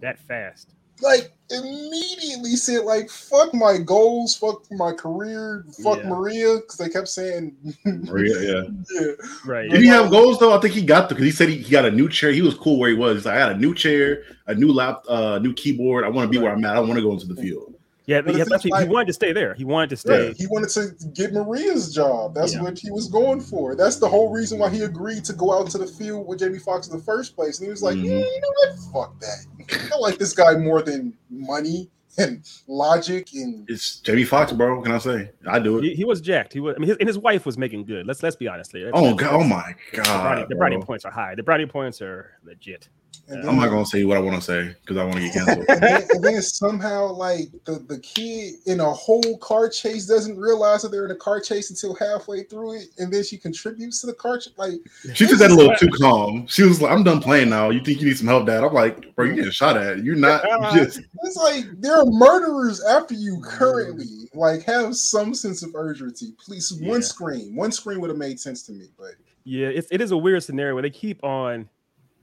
that 0.00 0.18
fast? 0.18 0.74
Like 1.02 1.32
immediately 1.48 2.56
said, 2.56 2.84
like, 2.84 3.08
fuck 3.08 3.54
my 3.54 3.78
goals, 3.78 4.36
fuck 4.36 4.70
my 4.70 4.92
career, 4.92 5.64
fuck 5.82 5.98
Yeah. 5.98 6.08
Maria, 6.08 6.56
because 6.56 6.76
they 6.76 6.88
kept 6.90 7.08
saying, 7.08 7.56
Maria, 7.84 8.40
yeah. 8.40 8.62
yeah. 8.92 9.12
Right. 9.46 9.70
Did 9.70 9.80
he 9.80 9.86
have 9.86 10.10
goals 10.10 10.38
though? 10.38 10.56
I 10.56 10.60
think 10.60 10.74
he 10.74 10.82
got 10.82 11.08
them 11.08 11.16
because 11.16 11.24
he 11.24 11.36
said 11.36 11.48
he, 11.48 11.56
he 11.56 11.70
got 11.70 11.86
a 11.86 11.90
new 11.90 12.08
chair. 12.08 12.32
He 12.32 12.42
was 12.42 12.54
cool 12.54 12.78
where 12.78 12.90
he 12.90 12.96
was. 12.96 13.16
He's 13.16 13.26
like, 13.26 13.36
I 13.36 13.38
got 13.38 13.52
a 13.52 13.58
new 13.58 13.74
chair, 13.74 14.24
a 14.46 14.54
new 14.54 14.72
lap, 14.72 15.02
uh, 15.08 15.38
new 15.38 15.54
keyboard. 15.54 16.04
I 16.04 16.08
want 16.08 16.30
to 16.30 16.38
be 16.38 16.42
where 16.42 16.52
I'm 16.52 16.64
at. 16.64 16.76
I 16.76 16.80
want 16.80 16.94
to 16.94 17.02
go 17.02 17.12
into 17.12 17.26
the 17.26 17.40
field. 17.40 17.69
Yeah, 18.10 18.20
But 18.22 18.34
yeah 18.36 18.44
that's 18.44 18.64
like- 18.64 18.82
he 18.88 18.92
wanted 18.92 19.06
to 19.06 19.12
stay 19.12 19.32
there. 19.32 19.54
He 19.54 19.64
wanted 19.64 19.90
to 19.90 19.96
stay. 19.96 20.28
Yeah, 20.28 20.32
he 20.36 20.46
wanted 20.48 20.70
to 20.70 20.90
get 21.14 21.32
Maria's 21.32 21.94
job. 21.94 22.34
That's 22.34 22.54
Yeah. 22.54 22.62
what 22.62 22.78
he 22.78 22.90
was 22.90 23.08
going 23.08 23.40
for. 23.40 23.74
That's 23.76 23.96
the 23.96 24.08
whole 24.08 24.32
reason 24.32 24.58
why 24.58 24.68
he 24.70 24.82
agreed 24.82 25.24
to 25.26 25.32
go 25.32 25.52
out 25.56 25.66
into 25.66 25.78
the 25.78 25.86
field 25.86 26.26
with 26.26 26.40
Jamie 26.40 26.58
Foxx 26.58 26.88
in 26.88 26.96
the 26.96 27.02
first 27.02 27.36
place. 27.36 27.58
And 27.58 27.66
he 27.66 27.70
was 27.70 27.82
like, 27.82 27.96
Mhm. 27.96 28.04
yeah, 28.04 28.18
you 28.18 28.40
know 28.40 28.52
what? 28.92 29.10
Fuck 29.10 29.20
that. 29.20 29.90
I 29.94 29.98
like 29.98 30.18
this 30.18 30.32
guy 30.32 30.56
more 30.56 30.82
than 30.82 31.12
money 31.30 31.88
and 32.18 32.42
logic 32.66 33.28
and 33.34 33.64
It's 33.70 34.00
Jamie 34.00 34.24
Foxx, 34.24 34.52
bro. 34.52 34.74
What 34.76 34.84
can 34.84 34.92
I 34.94 34.98
say? 34.98 35.30
I 35.46 35.60
do 35.60 35.78
it. 35.78 35.84
He, 35.84 35.94
he 35.94 36.04
was 36.04 36.20
jacked. 36.20 36.52
He 36.52 36.58
was. 36.58 36.74
I 36.76 36.80
mean, 36.80 36.88
his, 36.88 36.96
and 36.98 37.08
his 37.08 37.16
wife 37.18 37.46
was 37.46 37.56
Meagan 37.56 37.84
Good. 37.84 38.06
Let's 38.06 38.22
let's 38.24 38.34
be 38.36 38.48
honest. 38.48 38.72
There. 38.72 38.90
Oh 38.92 39.14
god! 39.14 39.30
Oh 39.34 39.44
my 39.44 39.74
The 39.94 40.02
brownie, 40.02 40.40
god! 40.40 40.48
the 40.48 40.54
brownie 40.56 40.78
points 40.78 41.04
are 41.04 41.12
high. 41.12 41.34
The 41.36 41.44
brownie 41.44 41.66
points 41.66 42.02
are 42.02 42.32
legit. 42.44 42.88
And 43.28 43.48
I'm 43.48 43.56
not 43.56 43.68
gonna 43.70 43.86
say 43.86 44.02
what 44.04 44.16
I 44.16 44.20
want 44.20 44.36
to 44.36 44.42
say 44.42 44.74
because 44.80 44.96
I 44.96 45.04
want 45.04 45.16
to 45.16 45.20
get 45.20 45.32
canceled. 45.34 45.66
and 45.68 45.80
then, 45.82 46.02
and 46.10 46.24
then 46.24 46.42
somehow 46.42 47.12
like 47.12 47.44
the, 47.64 47.74
the 47.88 47.98
kid 48.00 48.54
in 48.66 48.80
a 48.80 48.90
whole 48.90 49.38
car 49.38 49.68
chase 49.68 50.06
doesn't 50.06 50.36
realize 50.36 50.82
that 50.82 50.88
they're 50.88 51.04
in 51.04 51.12
a 51.12 51.16
car 51.16 51.40
chase 51.40 51.70
until 51.70 51.94
halfway 51.94 52.42
through 52.42 52.74
it 52.78 52.86
and 52.98 53.12
then 53.12 53.22
she 53.22 53.36
contributes 53.38 54.00
to 54.00 54.08
the 54.08 54.14
car 54.14 54.38
chase 54.38 54.52
like 54.56 54.72
She 55.14 55.26
just 55.26 55.40
had 55.40 55.52
a 55.52 55.54
little 55.54 55.76
too 55.76 55.90
calm. 56.00 56.46
She 56.48 56.64
was 56.64 56.82
like, 56.82 56.90
"I'm 56.90 57.04
done 57.04 57.20
playing 57.20 57.50
now. 57.50 57.70
You 57.70 57.80
think 57.84 58.00
you 58.00 58.08
need 58.08 58.18
some 58.18 58.26
help, 58.26 58.46
Dad?" 58.46 58.64
I'm 58.64 58.72
like, 58.74 59.14
"Bro, 59.14 59.26
you 59.26 59.34
getting 59.36 59.50
shot 59.52 59.76
at. 59.76 60.02
You're 60.02 60.16
not 60.16 60.42
just." 60.74 61.00
it's 61.22 61.36
like 61.36 61.66
there 61.80 61.96
are 61.96 62.06
murderers 62.06 62.82
after 62.84 63.14
you 63.14 63.40
currently 63.44 64.28
like 64.34 64.64
have 64.64 64.96
some 64.96 65.34
sense 65.34 65.62
of 65.62 65.74
urgency 65.74 66.32
please 66.44 66.72
Yeah. 66.80 66.88
one 66.90 67.02
screen 67.02 67.54
one 67.54 67.70
screen 67.72 68.00
would 68.00 68.10
have 68.10 68.18
made 68.18 68.40
sense 68.40 68.62
to 68.64 68.72
me 68.72 68.86
but 68.98 69.12
Yeah, 69.44 69.68
it's, 69.68 69.88
it 69.90 70.00
is 70.00 70.10
a 70.10 70.16
weird 70.16 70.42
scenario 70.42 70.74
where 70.74 70.82
they 70.82 70.90
keep 70.90 71.22
on 71.24 71.68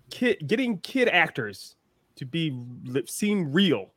kid 0.09 0.47
getting 0.47 0.79
kid 0.79 1.09
actors 1.09 1.75
to 2.15 2.25
be 2.25 2.57
seem 3.05 3.51
real 3.51 3.91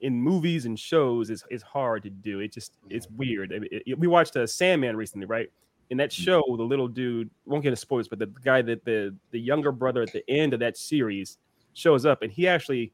in 0.00 0.20
movies 0.20 0.64
and 0.66 0.78
shows 0.78 1.30
is 1.30 1.44
is 1.50 1.62
hard 1.62 2.02
to 2.02 2.10
do. 2.10 2.40
It 2.40 2.52
just 2.52 2.72
it's 2.88 3.08
weird. 3.10 3.52
I 3.52 3.58
mean, 3.58 3.68
it- 3.70 3.98
we 3.98 4.06
watched 4.06 4.36
a 4.36 4.46
Sandman 4.46 4.96
recently, 4.96 5.26
right? 5.26 5.50
In 5.90 5.98
that 5.98 6.10
mm. 6.10 6.24
show, 6.24 6.42
the 6.56 6.62
little 6.62 6.88
dude 6.88 7.30
won't 7.46 7.62
get 7.62 7.68
into 7.70 7.80
spoilers, 7.80 8.08
but 8.08 8.18
the 8.18 8.32
guy 8.44 8.62
that 8.62 8.84
the 8.84 9.14
the 9.30 9.40
younger 9.40 9.72
brother 9.72 10.02
at 10.02 10.12
the 10.12 10.28
end 10.28 10.54
of 10.54 10.60
that 10.60 10.76
series 10.76 11.38
shows 11.74 12.06
up, 12.06 12.22
and 12.22 12.32
he 12.32 12.48
actually 12.48 12.92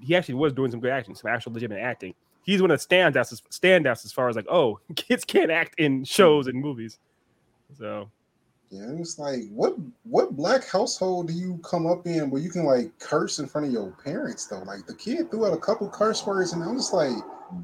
he 0.00 0.16
actually 0.16 0.34
was 0.34 0.52
doing 0.52 0.70
some 0.70 0.80
good 0.80 0.90
acting, 0.90 1.14
some 1.14 1.30
actual 1.30 1.52
legitimate 1.52 1.80
acting. 1.80 2.14
He's 2.42 2.62
one 2.62 2.70
of 2.70 2.80
the 2.80 2.94
standouts 2.94 3.42
standouts 3.50 4.04
as 4.04 4.12
far 4.12 4.28
as 4.28 4.36
like, 4.36 4.46
oh, 4.50 4.80
kids 4.96 5.24
can't 5.24 5.50
act 5.50 5.74
in 5.78 6.04
shows 6.04 6.46
and 6.46 6.60
movies. 6.60 6.98
So 7.78 8.10
yeah 8.70 8.86
it's 8.98 9.18
like 9.18 9.40
what 9.50 9.74
what 10.04 10.36
black 10.36 10.64
household 10.68 11.26
do 11.28 11.32
you 11.34 11.58
come 11.64 11.86
up 11.86 12.06
in 12.06 12.30
where 12.30 12.40
you 12.40 12.50
can 12.50 12.64
like 12.64 12.96
curse 13.00 13.38
in 13.40 13.46
front 13.48 13.66
of 13.66 13.72
your 13.72 13.90
parents 14.04 14.46
though 14.46 14.60
like 14.60 14.86
the 14.86 14.94
kid 14.94 15.28
threw 15.30 15.44
out 15.46 15.52
a 15.52 15.56
couple 15.58 15.88
curse 15.90 16.24
words 16.24 16.52
and 16.52 16.62
i 16.62 16.68
was 16.68 16.92
like 16.92 17.12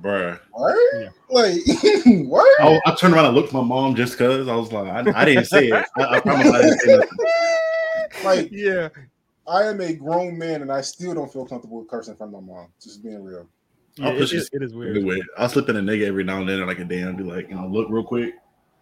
Bruh. 0.03 0.39
what 0.51 0.77
Yeah. 1.01 1.09
like 1.31 1.55
what 2.29 2.61
I, 2.61 2.81
I 2.87 2.95
turned 2.97 3.15
around 3.15 3.27
and 3.27 3.35
looked 3.37 3.49
at 3.49 3.55
my 3.55 3.63
mom 3.63 3.95
just 3.95 4.15
because 4.15 4.49
I 4.49 4.57
was 4.57 4.73
like, 4.73 4.89
I, 4.89 5.21
I 5.21 5.25
didn't 5.25 5.45
say 5.45 5.69
it. 5.69 5.87
I, 5.97 6.05
I 6.17 6.21
promise 6.21 6.49
I 6.49 6.63
didn't 6.63 6.79
say 6.81 6.97
nothing. 6.97 7.19
like 8.25 8.49
yeah, 8.51 8.89
I 9.47 9.63
am 9.63 9.81
a 9.81 9.93
grown 9.93 10.37
man 10.37 10.63
and 10.63 10.73
I 10.73 10.81
still 10.81 11.15
don't 11.15 11.33
feel 11.33 11.47
comfortable 11.47 11.79
with 11.79 11.89
cursing 11.89 12.15
in 12.15 12.19
front 12.19 12.35
of 12.35 12.43
my 12.43 12.53
mom. 12.53 12.67
Just 12.83 13.05
being 13.05 13.23
real. 13.23 13.47
yeah 13.95 14.07
I'll 14.09 14.17
it, 14.17 14.19
push 14.19 14.33
it- 14.33 14.39
this- 14.39 14.51
it 14.53 14.63
is 14.65 14.75
weird. 14.75 14.97
Anyway, 14.97 15.21
I'll 15.39 15.49
slip 15.49 15.69
in 15.69 15.77
a 15.77 15.81
nigga 15.81 16.07
every 16.09 16.25
now 16.25 16.41
and 16.41 16.49
then, 16.49 16.67
like 16.67 16.81
a 16.81 16.85
day, 16.85 17.03
and 17.03 17.17
be 17.17 17.23
like, 17.23 17.49
you 17.49 17.55
know, 17.55 17.69
look 17.69 17.87
real 17.89 18.03
quick. 18.03 18.35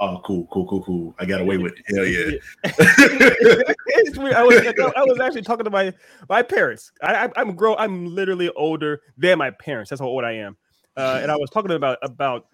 Oh, 0.04 0.20
cool, 0.22 0.46
cool, 0.52 0.66
cool, 0.66 0.82
cool. 0.82 1.14
I 1.18 1.24
got 1.24 1.40
away 1.40 1.56
with 1.56 1.72
it. 1.72 1.94
Hell 1.94 2.04
yeah. 2.04 2.38
it's 2.64 4.18
weird. 4.18 4.34
I 4.34 4.42
was, 4.42 4.58
I 4.96 5.02
was 5.04 5.18
actually 5.18 5.42
talking 5.42 5.64
to 5.64 5.70
my 5.70 5.94
my 6.28 6.42
parents. 6.42 6.92
I, 7.02 7.24
I, 7.24 7.30
I'm 7.36 7.54
grown. 7.56 7.76
I'm 7.78 8.14
literally 8.14 8.50
older 8.50 9.00
than 9.16 9.38
my 9.38 9.50
parents. 9.50 9.88
That's 9.88 10.00
how 10.00 10.06
old 10.06 10.24
I 10.24 10.32
am. 10.32 10.58
Uh, 10.94 11.20
and 11.22 11.32
I 11.32 11.36
was 11.36 11.48
talking 11.48 11.70
about 11.70 11.98
about 12.02 12.48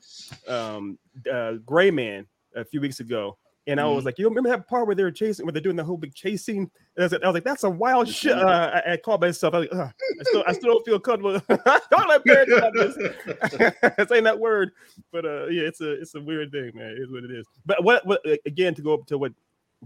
um, 0.47 0.97
uh, 1.31 1.55
Gray 1.67 1.91
Man 1.91 2.27
a 2.55 2.65
few 2.65 2.81
weeks 2.81 3.01
ago, 3.01 3.37
and 3.71 3.81
I 3.81 3.85
was 3.85 4.03
Mhm. 4.03 4.07
like, 4.07 4.19
you 4.19 4.29
remember 4.29 4.51
that 4.51 4.67
part 4.69 4.87
where 4.87 4.95
they're 4.97 5.11
chasing, 5.11 5.47
where 5.47 5.53
they're 5.53 5.63
doing 5.63 5.77
the 5.77 5.85
whole 5.85 5.97
big 5.97 6.15
chase 6.15 6.45
scene? 6.45 6.71
And 6.97 6.99
I 6.99 7.03
was, 7.05 7.13
I 7.15 7.27
was 7.27 7.35
like, 7.35 7.45
that's 7.45 7.65
a 7.65 7.71
wild 7.71 8.09
shit. 8.09 8.33
Uh, 8.33 8.83
I, 8.87 8.93
I 8.93 8.97
called 8.97 9.21
myself. 9.21 9.55
I, 9.55 9.59
was 9.61 9.69
like, 9.71 9.81
"Ugh, 9.81 9.93
I 10.21 10.23
still, 10.25 10.45
I 10.49 10.53
still 10.53 10.73
don't 10.75 10.85
feel 10.85 11.01
comfortable. 11.01 11.41
Don't 11.91 12.09
let 12.09 12.25
parents 12.25 12.53
about 12.53 12.73
this. 12.75 14.09
saying 14.09 14.25
that 14.25 14.39
word, 14.39 14.73
but 15.13 15.25
uh, 15.25 15.47
yeah, 15.47 15.63
it's 15.63 15.81
a 15.81 15.93
it's 15.93 16.15
a 16.15 16.21
weird 16.21 16.51
thing, 16.53 16.73
man. 16.75 16.91
It 16.91 16.99
is 17.01 17.11
what 17.11 17.25
it 17.25 17.31
is. 17.31 17.47
But 17.65 17.83
what, 17.85 18.05
what 18.07 18.21
again 18.47 18.75
to 18.75 18.83
go 18.83 18.95
up 18.95 19.07
to 19.07 19.19
what 19.19 19.33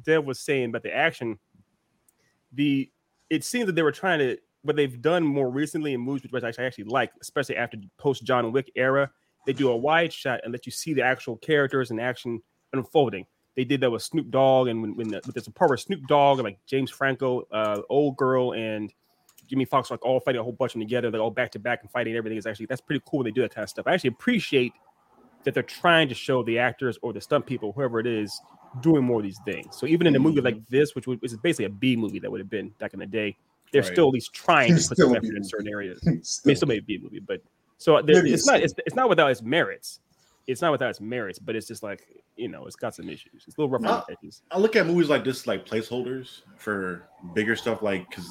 Dev 0.03 0.25
was 0.25 0.41
saying 0.41 0.71
about 0.71 0.83
the 0.83 0.95
action, 0.95 1.39
the 2.53 2.91
it 3.31 3.45
seems 3.45 3.67
that 3.67 3.75
they 3.75 3.83
were 3.83 3.93
trying 3.93 4.19
to 4.21 4.39
what 4.63 4.77
they've 4.77 5.01
done 5.03 5.23
more 5.23 5.51
recently 5.51 5.93
in 5.93 6.01
movies, 6.01 6.33
which 6.33 6.43
I 6.43 6.49
actually, 6.49 6.67
actually 6.67 6.85
like, 6.85 7.11
especially 7.21 7.57
after 7.57 7.77
post 7.99 8.25
John 8.25 8.51
Wick 8.53 8.71
era. 8.77 9.11
They 9.47 9.53
do 9.53 9.71
a 9.71 9.77
wide 9.77 10.11
shot 10.11 10.41
and 10.43 10.53
let 10.53 10.65
you 10.65 10.73
see 10.73 10.95
the 10.95 11.03
actual 11.03 11.37
characters 11.37 11.91
and 11.91 12.01
action 12.01 12.43
unfolding. 12.73 13.27
They 13.57 13.65
did 13.65 13.81
that 13.83 13.91
with 13.91 14.03
Snoop 14.03 14.31
Dogg, 14.31 14.69
and 14.69 14.83
when, 14.83 14.97
when 14.97 15.09
the, 15.09 15.21
there's 15.33 15.47
a 15.47 15.51
part 15.53 15.71
where 15.71 15.77
Snoop 15.77 16.01
Dogg 16.09 16.39
and 16.39 16.45
like 16.45 16.59
James 16.67 16.91
Franco, 16.91 17.43
uh, 17.53 17.83
old 17.89 18.17
girl, 18.17 18.53
and 18.53 18.93
Jimmy 19.47 19.65
Foxx 19.65 19.91
like 19.91 20.05
all 20.05 20.21
fighting 20.21 20.41
a 20.41 20.43
whole 20.43 20.53
bunch 20.53 20.71
of 20.73 20.81
them 20.81 20.89
together. 20.89 21.11
They're 21.11 21.21
all 21.21 21.31
back 21.31 21.53
to 21.53 21.59
back 21.59 21.81
and 21.83 21.91
fighting. 21.91 22.17
Everything 22.17 22.39
is 22.39 22.47
actually 22.47 22.67
that's 22.67 22.81
pretty 22.81 23.03
cool. 23.09 23.19
When 23.21 23.27
they 23.27 23.31
do 23.31 23.43
that 23.43 23.55
kind 23.55 23.63
of 23.63 23.69
stuff. 23.71 23.87
I 23.87 23.93
actually 23.95 24.09
appreciate 24.09 24.73
that 25.45 25.55
they're 25.55 25.63
trying 25.63 26.09
to 26.09 26.15
show 26.15 26.43
the 26.43 26.59
actors 26.59 26.99
or 27.03 27.13
the 27.13 27.21
stunt 27.21 27.47
people, 27.47 27.73
whoever 27.73 28.01
it 28.01 28.07
is, 28.07 28.41
doing 28.81 29.05
more 29.05 29.21
of 29.21 29.25
these 29.25 29.39
things. 29.45 29.77
So 29.77 29.87
even 29.87 30.07
in 30.07 30.17
a 30.17 30.19
movie 30.19 30.39
Mm-hmm. 30.39 30.45
like 30.47 30.69
this, 30.69 30.95
which, 30.95 31.07
was, 31.07 31.19
is 31.23 31.37
basically 31.37 31.67
a 31.67 31.71
B 31.71 31.97
movie 31.97 32.19
that 32.19 32.31
would 32.31 32.41
have 32.41 32.49
been 32.51 32.71
back 32.81 32.95
in 32.95 32.99
the 33.01 33.07
day, 33.07 33.37
they're 33.71 33.83
Right. 33.83 33.93
still 33.93 34.09
at 34.09 34.15
least 34.15 34.33
trying 34.33 34.75
to 34.75 34.89
put 34.89 34.97
some 34.97 35.15
effort 35.15 35.23
B 35.23 35.37
in 35.37 35.45
certain 35.45 35.69
areas. 35.69 36.01
I 36.07 36.11
Still. 36.23 36.49
mean, 36.49 36.53
it 36.53 36.57
still 36.57 36.69
may 36.69 36.81
be 36.81 36.97
a 36.97 37.01
movie, 37.01 37.21
but 37.21 37.41
so 37.77 38.01
there, 38.01 38.25
it's 38.25 38.35
it's 38.35 38.47
not 38.47 38.61
it's, 38.61 38.75
it's 38.87 38.97
not 38.97 39.09
without 39.11 39.31
its 39.31 39.43
merits. 39.43 40.01
It's 40.47 40.61
not 40.61 40.73
without 40.73 40.91
its 40.91 41.01
merits, 41.01 41.39
but 41.39 41.57
it's 41.57 41.67
just 41.67 41.83
like 41.83 42.07
you 42.37 42.49
know, 42.49 42.67
it's 42.67 42.77
got 42.77 42.95
some 42.95 43.09
issues. 43.09 43.45
It's 43.47 43.57
a 43.57 43.61
little 43.61 43.71
rough 43.71 43.91
on 43.91 44.05
the 44.07 44.17
edges. 44.17 44.43
I 44.51 44.59
look 44.59 44.77
at 44.77 44.87
movies 44.87 45.09
like 45.09 45.25
this 45.25 45.47
like 45.47 45.67
placeholders 45.67 46.43
for 46.57 47.09
bigger 47.35 47.57
stuff, 47.57 47.83
like 47.83 48.09
because 48.09 48.29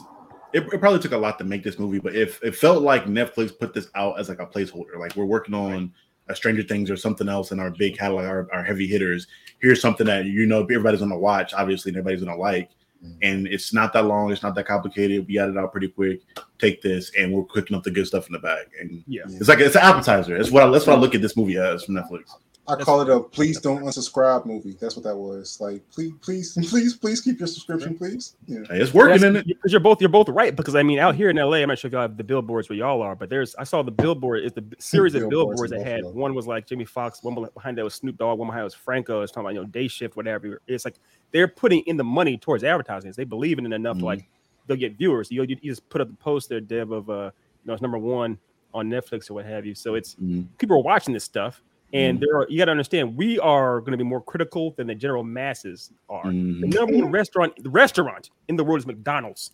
it, 0.54 0.62
it 0.72 0.80
probably 0.80 1.00
took 1.00 1.14
a 1.14 1.18
lot 1.18 1.38
to 1.40 1.44
make 1.44 1.64
this 1.64 1.80
movie, 1.80 2.00
but 2.00 2.16
if 2.16 2.42
it 2.44 2.56
felt 2.56 2.84
like 2.84 3.06
Netflix 3.06 3.58
put 3.58 3.74
this 3.74 3.88
out 3.96 4.20
as 4.20 4.30
like 4.30 4.40
a 4.40 4.46
placeholder, 4.46 5.00
like 5.00 5.16
we're 5.16 5.26
working 5.26 5.56
on 5.56 5.92
a 6.30 6.36
Stranger 6.36 6.64
Things 6.64 6.90
or 6.90 6.96
something 6.96 7.28
else 7.28 7.52
in 7.52 7.60
our 7.60 7.72
big 7.72 7.98
catalog, 7.98 8.26
our, 8.26 8.48
our 8.54 8.64
heavy 8.64 8.88
hitters. 8.88 9.28
Here's 9.60 9.82
something 9.82 10.06
that 10.08 10.26
you 10.26 10.46
know 10.46 10.62
everybody's 10.62 11.00
gonna 11.00 11.18
watch, 11.18 11.54
obviously, 11.54 11.90
and 11.90 11.98
everybody's 11.98 12.24
gonna 12.24 12.38
like. 12.38 12.70
Mhm. 13.04 13.18
And 13.22 13.48
it's 13.48 13.74
not 13.74 13.92
that 13.94 14.06
long, 14.06 14.32
it's 14.32 14.44
not 14.44 14.56
that 14.56 14.66
complicated. 14.68 15.28
We 15.28 15.36
got 15.36 15.50
it 15.50 15.58
out 15.58 15.72
pretty 15.72 15.90
quick. 15.90 16.22
Take 16.60 16.82
this, 16.82 17.12
and 17.18 17.34
we're 17.34 17.44
cooking 17.46 17.76
up 17.76 17.84
the 17.84 17.92
good 17.92 18.08
stuff 18.08 18.28
in 18.28 18.34
the 18.34 18.40
bag. 18.40 18.68
And 18.80 19.04
Yeah. 19.08 19.24
it's 19.26 19.50
like 19.50 19.60
it's 19.60 19.76
an 19.76 19.82
appetizer. 19.82 20.38
That's 20.38 20.52
what 20.52 20.64
I, 20.64 20.70
that's 20.70 20.88
what 20.88 20.96
I 20.98 21.00
look 21.00 21.14
at 21.16 21.22
this 21.22 21.36
movie 21.36 21.58
as 21.58 21.84
from 21.84 21.96
Netflix. 21.96 22.30
I 22.66 22.76
call 22.78 23.02
it 23.02 23.10
a 23.10 23.20
please 23.20 23.60
don't 23.60 23.82
unsubscribe 23.84 24.46
movie. 24.46 24.78
That's 24.80 24.96
what 24.96 25.04
that 25.04 25.16
was. 25.18 25.60
Like, 25.60 25.82
please, 25.92 26.14
please, 26.22 26.54
please, 26.70 26.96
please 26.96 27.20
keep 27.20 27.38
your 27.40 27.48
subscription, 27.48 27.98
please. 27.98 28.38
Yeah. 28.48 28.60
Hey, 28.70 28.80
it's 28.80 28.94
working 28.94 29.22
in 29.22 29.36
it. 29.36 29.48
because 29.48 29.72
you're 29.74 29.82
both 29.82 30.00
you're 30.00 30.10
both 30.10 30.30
right. 30.30 30.56
Because 30.56 30.74
I 30.74 30.82
mean, 30.82 30.98
out 30.98 31.14
here 31.14 31.30
in 31.30 31.36
LA, 31.36 31.58
I'm 31.58 31.68
not 31.68 31.78
sure 31.80 31.90
if 31.90 31.92
y'all 31.92 32.04
have 32.04 32.16
the 32.16 32.24
billboards 32.24 32.70
where 32.70 32.78
y'all 32.78 33.02
are, 33.02 33.16
but 33.16 33.30
there's 33.30 33.54
I 33.56 33.66
saw 33.66 33.82
the 33.84 33.92
billboard. 33.92 34.46
It's 34.46 34.56
the 34.56 34.64
series 34.80 35.14
of 35.14 35.30
Billboards 35.30 35.62
billboards 35.62 35.72
that 35.72 35.86
had 35.86 36.06
one 36.06 36.34
was 36.34 36.48
like 36.48 36.66
Jimmy 36.66 36.86
Foxx, 36.86 37.22
one 37.22 37.48
behind 37.54 37.78
that 37.78 37.84
was 37.84 37.96
Snoop 37.96 38.18
Dogg, 38.18 38.40
one 38.40 38.48
behind 38.48 38.64
was 38.64 38.74
Franco. 38.74 39.22
It's 39.24 39.32
talking 39.34 39.46
about 39.48 39.56
you 39.56 39.60
know 39.62 39.68
day 39.68 39.90
shift, 39.90 40.16
whatever. 40.16 40.62
It's 40.68 40.86
like 40.86 40.96
they're 41.32 41.50
putting 41.50 41.82
in 41.82 41.98
the 41.98 42.04
money 42.06 42.38
towards 42.38 42.64
advertising. 42.64 43.12
They 43.12 43.26
believe 43.26 43.60
in 43.60 43.66
it 43.66 43.74
enough 43.76 43.98
to 43.98 44.04
Mhm. 44.04 44.06
like 44.06 44.30
they'll 44.68 44.78
get 44.78 44.98
viewers. 44.98 45.30
You, 45.30 45.44
you 45.44 45.58
just 45.58 45.90
put 45.90 46.00
up 46.00 46.08
the 46.08 46.16
post 46.16 46.48
there, 46.48 46.62
Dev, 46.62 46.92
of 46.92 47.10
uh 47.10 47.32
you 47.34 47.68
know 47.68 47.74
it's 47.74 47.82
number 47.82 47.98
one 47.98 48.38
on 48.74 48.90
Netflix 48.90 49.30
or 49.30 49.34
what 49.34 49.46
have 49.46 49.66
you. 49.66 49.76
So 49.76 49.96
it's 49.96 50.16
Mhm. 50.16 50.48
people 50.58 50.78
are 50.78 50.82
watching 50.82 51.14
this 51.14 51.26
stuff. 51.26 51.62
And 51.94 52.20
there 52.20 52.36
are 52.38 52.48
you 52.50 52.58
got 52.58 52.66
to 52.66 52.72
understand 52.72 53.16
we 53.16 53.38
are 53.40 53.80
going 53.80 53.92
to 53.92 53.98
be 53.98 54.04
more 54.04 54.22
critical 54.22 54.72
than 54.78 54.88
the 54.88 54.96
general 54.96 55.24
masses 55.24 55.92
are. 56.10 56.24
The 56.24 56.30
Mhm. 56.32 56.74
number 56.74 56.96
one 56.98 57.12
restaurant, 57.12 57.54
the 57.64 57.70
restaurant 57.70 58.32
in 58.48 58.56
the 58.56 58.64
world 58.64 58.80
is 58.80 58.88
McDonald's. 58.88 59.52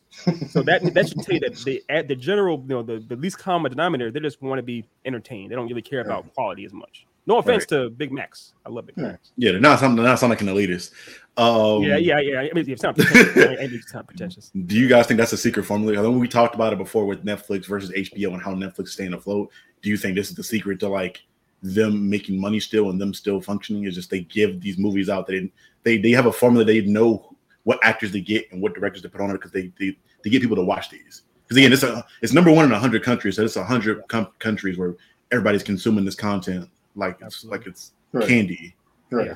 So 0.50 0.62
that 0.64 0.94
that 0.94 1.10
should 1.10 1.20
tell 1.22 1.34
you 1.36 1.42
that 1.42 1.56
the 1.66 1.84
at 1.90 2.08
the 2.08 2.16
general, 2.16 2.60
you 2.62 2.76
know, 2.76 2.82
the, 2.84 3.00
the 3.00 3.18
least 3.18 3.40
common 3.40 3.70
denominator, 3.72 4.10
they 4.10 4.22
just 4.22 4.42
want 4.42 4.58
to 4.60 4.64
be 4.64 4.86
entertained. 5.06 5.52
They 5.52 5.56
don't 5.56 5.68
really 5.68 5.82
care 5.82 6.00
about 6.02 6.34
quality 6.34 6.64
as 6.66 6.72
much. 6.74 7.06
No 7.28 7.38
offense 7.38 7.66
to 7.68 7.90
Big 7.92 8.12
Macs. 8.12 8.54
I 8.66 8.70
love 8.70 8.88
Big 8.88 8.96
Yeah. 8.98 9.04
Macs. 9.04 9.32
Yeah, 9.38 9.52
they're 9.52 9.62
not 9.62 9.80
something. 9.80 9.98
They're 9.98 10.06
not 10.12 10.18
sound 10.18 10.32
like 10.32 10.42
an 10.42 10.48
elitist. 10.48 10.94
Um, 11.38 11.84
yeah, 11.84 11.98
yeah, 11.98 12.20
yeah. 12.20 12.40
I 12.40 12.50
mean, 12.54 12.68
it's 12.70 12.82
not 12.84 12.96
pretentious. 12.96 13.36
It's 13.38 13.94
not 13.94 14.08
pretentious. 14.08 14.52
Do 14.66 14.76
you 14.76 14.88
guys 14.88 15.06
think 15.08 15.20
that's 15.20 15.34
a 15.34 15.38
secret 15.38 15.64
formula? 15.66 16.00
I 16.00 16.02
know 16.02 16.12
we 16.12 16.28
talked 16.28 16.56
about 16.56 16.74
it 16.74 16.78
before 16.80 17.06
with 17.06 17.24
Netflix 17.26 17.66
versus 17.66 17.92
HBO 17.92 18.34
and 18.34 18.42
how 18.42 18.54
Netflix 18.56 18.86
is 18.86 18.94
staying 18.94 19.14
afloat. 19.14 19.52
Do 19.82 19.90
you 19.90 19.98
think 19.98 20.16
this 20.16 20.30
is 20.30 20.36
the 20.36 20.44
secret 20.44 20.80
to 20.80 20.88
like 20.90 21.22
them 21.62 22.10
making 22.10 22.40
money 22.40 22.60
still 22.60 22.90
and 22.90 23.00
them 23.00 23.14
still 23.14 23.42
functioning? 23.42 23.84
Is 23.86 23.96
just 23.96 24.10
they 24.10 24.22
give 24.22 24.62
these 24.62 24.78
movies 24.78 25.10
out. 25.10 25.28
They 25.28 25.52
they 25.84 25.98
they 25.98 26.12
have 26.12 26.26
a 26.26 26.32
formula. 26.34 26.66
They 26.66 26.82
know 26.82 27.36
what 27.64 27.80
actors 27.84 28.12
they 28.12 28.22
get 28.22 28.52
and 28.52 28.62
what 28.62 28.74
directors 28.74 29.02
to 29.04 29.10
put 29.10 29.22
on 29.22 29.30
it 29.30 29.34
because 29.34 29.52
they, 29.52 29.72
they 29.80 29.96
they 30.24 30.30
get 30.30 30.42
people 30.42 30.56
to 30.56 30.64
watch 30.64 30.90
these. 30.90 31.24
Because 31.44 31.58
again, 31.58 31.74
it's 31.74 31.84
a 31.84 32.06
it's 32.22 32.34
number 32.34 32.52
one 32.52 32.66
in 32.66 32.72
hundred 32.72 33.04
countries. 33.04 33.36
So 33.36 33.44
it's 33.44 33.56
hundred 33.56 34.08
com- 34.08 34.30
countries 34.40 34.78
where 34.78 34.96
everybody's 35.32 35.64
consuming 35.64 36.06
this 36.06 36.16
content 36.16 36.70
like 36.96 37.16
it's 37.16 37.24
Absolutely. 37.24 37.58
like 37.60 37.68
it's 37.68 37.92
Right. 38.12 38.28
candy, 38.28 38.76
Right. 39.12 39.28
Yeah. 39.28 39.36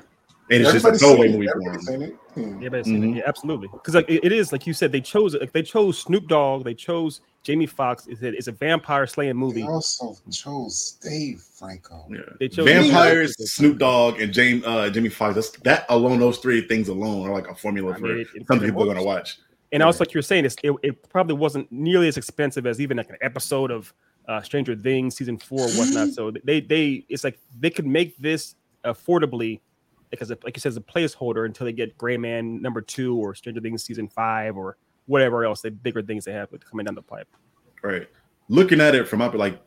And 0.53 0.61
it's 0.63 0.71
just 0.73 0.85
a 0.85 0.89
Everybody's 0.89 1.01
throwaway 1.01 1.27
seen 1.27 1.33
it. 1.33 1.37
movie 1.37 1.47
for 1.47 1.57
Everybody's 1.57 1.85
them. 1.85 1.93
seen 1.93 2.01
it. 2.03 2.17
Yeah. 2.35 2.77
Yeah, 2.77 2.83
seen 2.83 3.03
it. 3.03 3.07
Mhm. 3.07 3.15
yeah, 3.17 3.23
absolutely. 3.27 3.67
Because 3.71 3.95
like 3.95 4.09
it, 4.09 4.23
it 4.25 4.31
is 4.31 4.51
like 4.51 4.65
you 4.67 4.73
said, 4.73 4.91
they 4.91 5.01
chose. 5.01 5.35
Like 5.35 5.51
they 5.51 5.63
chose 5.63 5.97
Snoop 5.99 6.27
Dogg. 6.27 6.63
They 6.63 6.73
chose 6.73 7.21
Jamie 7.43 7.65
Foxx. 7.65 8.07
It's 8.07 8.21
a, 8.21 8.27
it's 8.29 8.47
a 8.47 8.51
vampire 8.51 9.05
slaying 9.07 9.35
movie. 9.35 9.61
They 9.61 9.67
movie. 9.67 9.73
also 9.73 10.15
chose 10.31 10.97
Dave 11.01 11.41
Franco. 11.41 12.05
Yeah. 12.09 12.19
They 12.39 12.47
chose 12.47 12.65
Vampires, 12.65 13.35
Snoop 13.53 13.77
Dogg, 13.79 14.19
and 14.21 14.33
James 14.33 14.63
uh, 14.65 14.89
Jimmy 14.89 15.09
Foxx. 15.09 15.35
That's 15.35 15.49
that 15.63 15.85
alone. 15.89 16.19
Those 16.19 16.37
three 16.39 16.61
things 16.67 16.87
alone 16.87 17.27
are 17.29 17.33
like 17.33 17.47
a 17.49 17.55
formula 17.55 17.91
I 17.93 17.97
for 17.97 18.01
mean, 18.07 18.19
it- 18.19 18.27
it- 18.35 18.47
something 18.47 18.67
it 18.67 18.71
people 18.71 18.83
are 18.83 18.85
going 18.85 18.97
to 18.97 19.03
watch. 19.03 19.37
And 19.71 19.81
also, 19.81 19.99
like 20.03 20.13
you 20.13 20.19
were 20.19 20.21
saying, 20.23 20.45
it's, 20.45 20.55
it, 20.63 20.71
it 20.83 21.09
probably 21.09 21.33
wasn't 21.35 21.71
nearly 21.71 22.07
as 22.07 22.15
expensive 22.15 22.67
as 22.67 22.79
even 22.79 22.97
like 22.97 23.09
an 23.09 23.17
episode 23.21 23.71
of 23.71 23.91
uh, 24.27 24.39
Stranger 24.43 24.75
Things 24.75 25.15
season 25.15 25.37
four 25.37 25.61
or 25.61 25.69
whatnot. 25.71 26.09
So 26.13 26.31
they 26.43 26.61
they 26.61 27.05
it's 27.09 27.23
like 27.23 27.39
they 27.59 27.69
could 27.71 27.87
make 27.87 28.15
this 28.17 28.55
affordably 28.85 29.59
because 30.13 30.31
it, 30.31 30.43
like 30.43 30.55
you 30.55 30.61
said, 30.61 30.69
as 30.69 30.77
a 30.77 30.81
placeholder 30.81 31.45
until 31.45 31.65
they 31.65 31.73
get 31.73 31.97
Gray 31.97 32.17
Man 32.17 32.61
number 32.61 32.81
two 32.81 33.17
or 33.17 33.33
Stranger 33.35 33.61
Things 33.61 33.83
season 33.83 34.07
five 34.07 34.55
or 34.57 34.77
whatever 35.07 35.43
else 35.43 35.61
the 35.61 35.71
bigger 35.71 36.01
things 36.01 36.25
they 36.25 36.31
have 36.31 36.49
coming 36.69 36.85
down 36.85 36.95
the 36.95 37.01
pipe. 37.01 37.27
Right. 37.81 38.07
Looking 38.49 38.79
at 38.81 38.95
it 38.95 39.07
from 39.07 39.21
up, 39.21 39.33
like 39.33 39.59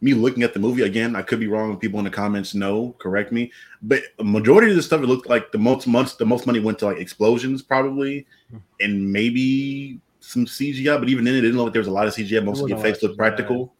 me 0.00 0.12
looking 0.14 0.42
at 0.42 0.52
the 0.54 0.60
movie 0.60 0.82
again, 0.82 1.16
I 1.16 1.22
could 1.22 1.40
be 1.40 1.46
wrong. 1.48 1.76
People 1.78 1.98
in 1.98 2.04
the 2.04 2.10
comments 2.10 2.54
know, 2.54 2.94
correct 2.98 3.32
me. 3.32 3.50
But 3.82 4.02
majority 4.22 4.70
of 4.70 4.76
the 4.76 4.82
stuff, 4.82 5.02
it 5.02 5.06
looked 5.06 5.28
like 5.28 5.50
the 5.52 5.58
most 5.58 5.86
months, 5.86 6.14
the 6.14 6.26
most 6.26 6.46
money 6.46 6.60
went 6.60 6.78
to 6.80 6.86
like 6.86 6.98
explosions, 6.98 7.62
probably, 7.62 8.26
Hmm. 8.50 8.58
and 8.80 9.12
maybe 9.12 10.00
some 10.20 10.46
CGI. 10.46 10.98
But 10.98 11.08
even 11.08 11.24
then, 11.24 11.34
it 11.34 11.40
didn't 11.40 11.56
look 11.56 11.64
like 11.66 11.72
there 11.72 11.80
was 11.80 11.88
a 11.88 11.92
lot 11.92 12.06
of 12.06 12.14
CGI. 12.14 12.44
Most 12.44 12.60
of 12.60 12.68
the 12.68 12.72
wasn't 12.72 12.72
a 12.72 12.76
lot 12.76 12.80
effects 12.86 13.02
of 13.02 13.10
looked 13.10 13.18
practical. 13.18 13.74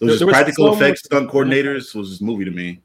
Those 0.00 0.18
there 0.18 0.26
was 0.26 0.34
practical 0.34 0.66
so 0.66 0.70
much- 0.72 0.82
effects, 0.82 1.04
stunt 1.04 1.30
coordinators 1.30 1.94
was 1.94 2.10
this 2.10 2.20
movie 2.20 2.44
to 2.44 2.50
me. 2.50 2.80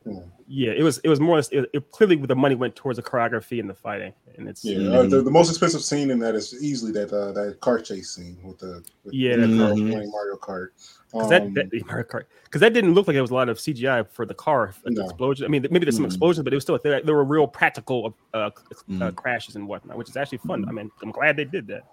Yeah, 0.51 0.72
it 0.72 0.82
was 0.82 0.98
it 1.03 1.10
was 1.10 1.20
more 1.20 1.38
it, 1.38 1.48
it 1.51 1.91
clearly 1.91 2.15
the 2.15 2.36
money 2.36 2.56
went 2.56 2.75
towards 2.75 2.98
the 2.98 3.03
choreography 3.03 3.60
and 3.60 3.70
the 3.70 3.75
fighting, 3.75 4.13
and 4.36 4.50
it's 4.50 4.65
Yeah, 4.65 4.79
Mhm. 4.79 4.94
uh, 4.96 5.08
the, 5.08 5.22
the 5.22 5.29
most 5.29 5.50
expensive 5.50 5.84
scene 5.84 6.10
in 6.10 6.18
that 6.20 6.34
is 6.34 6.56
easily 6.60 6.91
that 6.94 7.13
uh, 7.13 7.32
that 7.34 7.60
car 7.62 7.79
chase 7.79 8.15
scene 8.15 8.39
with 8.44 8.58
the 8.58 8.84
with 9.03 9.13
Yeah, 9.13 9.36
the 9.36 9.41
that 9.48 9.58
girl 9.58 9.77
Mhm. 9.77 9.91
playing 9.91 10.10
Mario 10.10 10.38
Kart. 10.38 10.70
Because 11.12 11.32
Um, 11.32 11.53
that, 11.53 11.70
that 11.72 11.86
Mario 11.86 12.03
Kart, 12.03 12.24
because 12.46 12.62
that 12.62 12.74
didn't 12.74 12.96
look 12.96 13.08
like 13.08 13.15
it 13.15 13.22
was 13.22 13.29
a 13.29 13.36
lot 13.36 13.48
of 13.48 13.60
CGI 13.60 14.01
for 14.10 14.25
the 14.25 14.34
car 14.34 14.74
like 14.84 14.96
No. 14.96 15.03
explosion. 15.03 15.46
I 15.46 15.50
mean, 15.50 15.68
maybe 15.70 15.86
there's 15.86 15.96
some 15.96 16.06
Mhm. 16.06 16.08
explosions, 16.08 16.44
but 16.44 16.51
it 16.51 16.56
was 16.58 16.63
still 16.63 16.79
there, 16.84 17.00
there 17.03 17.13
were 17.13 17.24
real 17.24 17.46
practical 17.48 18.18
uh, 18.34 18.38
uh, 18.38 18.50
Mhm. 18.89 19.15
crashes 19.15 19.56
and 19.56 19.68
whatnot, 19.68 19.98
which 19.98 20.10
is 20.10 20.18
actually 20.18 20.39
fun. 20.39 20.65
I 20.68 20.72
mean, 20.72 20.89
I'm 21.03 21.12
glad 21.12 21.38
they 21.38 21.46
did 21.46 21.68
that. 21.68 21.84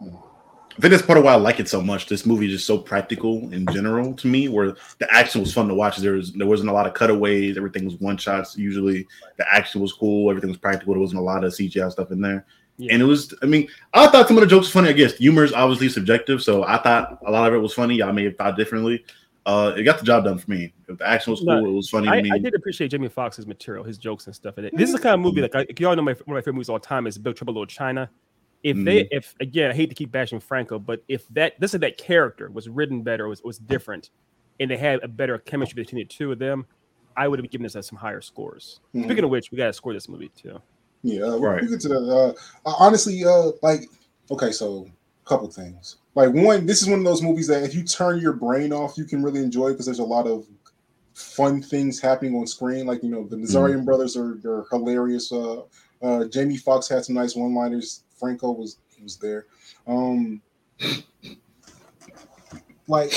I 0.77 0.81
think 0.81 0.91
that's 0.91 1.03
part 1.07 1.19
of 1.19 1.25
why 1.25 1.33
I 1.33 1.37
like 1.37 1.59
it 1.59 1.69
so 1.69 1.81
much. 1.81 2.07
This 2.07 2.27
movie 2.27 2.47
is 2.47 2.53
just 2.53 2.67
so 2.67 2.77
practical 2.77 3.51
in 3.53 3.65
general 3.73 4.13
to 4.15 4.27
me, 4.27 4.49
where 4.49 4.77
the 4.99 5.11
action 5.11 5.41
was 5.41 5.53
fun 5.53 5.69
to 5.69 5.75
watch. 5.75 5.97
There 5.97 6.13
was 6.13 6.33
there 6.35 6.47
wasn't 6.47 6.69
a 6.69 6.73
lot 6.73 6.87
of 6.87 6.93
cutaways. 6.93 7.57
Everything 7.57 7.87
was 7.87 7.95
one 7.97 8.19
shots. 8.19 8.59
Usually, 8.59 9.07
the 9.39 9.51
action 9.53 9.81
was 9.81 9.93
cool. 9.95 10.29
Everything 10.29 10.51
was 10.51 10.59
practical. 10.59 10.93
There 10.93 11.01
wasn't 11.01 11.21
a 11.21 11.25
lot 11.25 11.45
of 11.45 11.53
CGI 11.55 11.91
stuff 11.91 12.11
in 12.11 12.21
there, 12.21 12.45
Yeah. 12.77 12.93
and 12.93 13.03
it 13.03 13.07
was. 13.07 13.33
I 13.43 13.47
mean, 13.47 13.69
I 13.95 14.07
thought 14.09 14.29
some 14.29 14.37
of 14.37 14.43
the 14.43 14.47
jokes 14.47 14.67
were 14.69 14.81
funny. 14.83 14.91
I 14.91 14.93
guess 14.93 15.17
humor 15.17 15.45
is 15.45 15.53
obviously 15.55 15.89
subjective, 15.89 16.43
so 16.43 16.63
I 16.65 16.77
thought 16.77 17.21
a 17.27 17.31
lot 17.31 17.49
of 17.49 17.55
it 17.55 17.59
was 17.59 17.73
funny. 17.73 17.97
Y'all 17.97 18.13
may 18.13 18.25
have 18.25 18.37
thought 18.37 18.57
differently. 18.57 19.03
Uh, 19.47 19.73
it 19.77 19.85
got 19.85 19.97
the 19.99 20.05
job 20.05 20.25
done 20.25 20.37
for 20.37 20.51
me. 20.51 20.75
If 20.89 20.99
the 20.99 21.09
action 21.09 21.31
was 21.31 21.39
cool, 21.39 21.47
No, 21.63 21.65
it 21.67 21.73
was 21.73 21.89
funny 21.89 22.09
I, 22.09 22.17
to 22.17 22.23
me. 22.25 22.31
I 22.33 22.39
did 22.39 22.55
appreciate 22.55 22.89
Jamie 22.91 23.09
Foxx's 23.09 23.47
material, 23.47 23.85
his 23.85 23.97
jokes 23.97 24.27
and 24.27 24.35
stuff. 24.35 24.59
And 24.59 24.67
it. 24.67 24.77
This 24.77 24.89
is 24.91 24.97
the 24.97 25.01
kind 25.01 25.15
of 25.15 25.21
movie 25.21 25.41
like 25.41 25.55
I, 25.55 25.65
y'all 25.79 25.95
know 25.95 26.03
my 26.03 26.13
one 26.13 26.21
of 26.21 26.27
my 26.27 26.41
favorite 26.41 26.55
movies 26.55 26.69
of 26.69 26.73
all 26.73 26.81
time 26.81 27.07
is 27.07 27.17
Big 27.17 27.37
Trouble 27.37 27.53
in 27.53 27.55
Little 27.55 27.67
China. 27.67 28.11
If 28.63 28.77
they, 28.85 29.05
Mhm. 29.05 29.09
if 29.13 29.35
again, 29.41 29.71
I 29.71 29.75
hate 29.75 29.89
to 29.91 29.95
keep 29.95 30.11
bashing 30.11 30.41
Franco, 30.41 30.79
but 30.79 31.03
if 31.09 31.27
that 31.29 31.59
this 31.61 31.75
is 31.75 31.81
that 31.81 31.99
character 31.99 32.51
was 32.51 32.69
written 32.69 33.03
better, 33.03 33.29
was 33.29 33.43
was 33.43 33.59
different, 33.59 34.11
and 34.59 34.71
they 34.71 34.77
had 34.77 35.03
a 35.05 35.09
better 35.09 35.39
chemistry 35.39 35.83
between 35.83 36.01
the 36.01 36.05
two 36.07 36.33
of 36.33 36.39
them, 36.39 36.67
I 37.17 37.29
would 37.29 37.39
have 37.39 37.51
given 37.51 37.63
this 37.63 37.77
as 37.77 37.87
some 37.87 37.99
higher 37.99 38.21
scores. 38.21 38.81
Mhm. 38.95 39.05
Speaking 39.05 39.25
of 39.25 39.31
which, 39.31 39.51
we 39.51 39.59
got 39.59 39.67
to 39.67 39.73
score 39.73 39.93
this 39.93 40.09
movie 40.09 40.31
too. 40.35 40.59
Yeah, 41.03 41.23
uh, 41.25 41.39
Right. 41.39 41.63
we 41.63 41.69
get 41.69 41.81
to 41.81 41.89
that. 41.89 41.97
Uh, 41.99 42.29
uh, 42.69 42.75
honestly, 42.79 43.25
uh, 43.25 43.53
like, 43.63 43.89
okay, 44.31 44.51
so 44.51 44.87
a 45.25 45.29
couple 45.29 45.49
things. 45.49 45.99
Like 46.15 46.33
one, 46.35 46.67
this 46.67 46.83
is 46.83 46.89
one 46.89 46.99
of 46.99 47.05
those 47.05 47.23
movies 47.23 47.47
that 47.49 47.63
if 47.63 47.75
you 47.75 47.85
turn 47.85 48.19
your 48.21 48.33
brain 48.33 48.73
off, 48.73 48.97
you 48.99 49.05
can 49.05 49.23
really 49.23 49.41
enjoy 49.41 49.71
because 49.71 49.87
there's 49.87 49.99
a 50.01 50.05
lot 50.05 50.27
of 50.27 50.47
fun 51.15 51.63
things 51.63 52.01
happening 52.01 52.35
on 52.35 52.47
screen. 52.47 52.87
Like 52.87 53.03
you 53.03 53.11
know, 53.11 53.25
the 53.25 53.37
Nazarian 53.37 53.85
brothers 53.85 54.17
are 54.17 54.35
they're 54.43 54.65
hilarious. 54.73 55.31
Uh, 55.31 55.63
uh, 56.03 56.25
Jamie 56.27 56.57
Foxx 56.57 56.89
had 56.89 57.05
some 57.05 57.15
nice 57.15 57.37
one-liners. 57.37 58.03
Franco 58.17 58.51
was 58.51 58.79
was 59.03 59.17
there. 59.17 59.47
Um, 59.87 60.41
like 62.89 63.13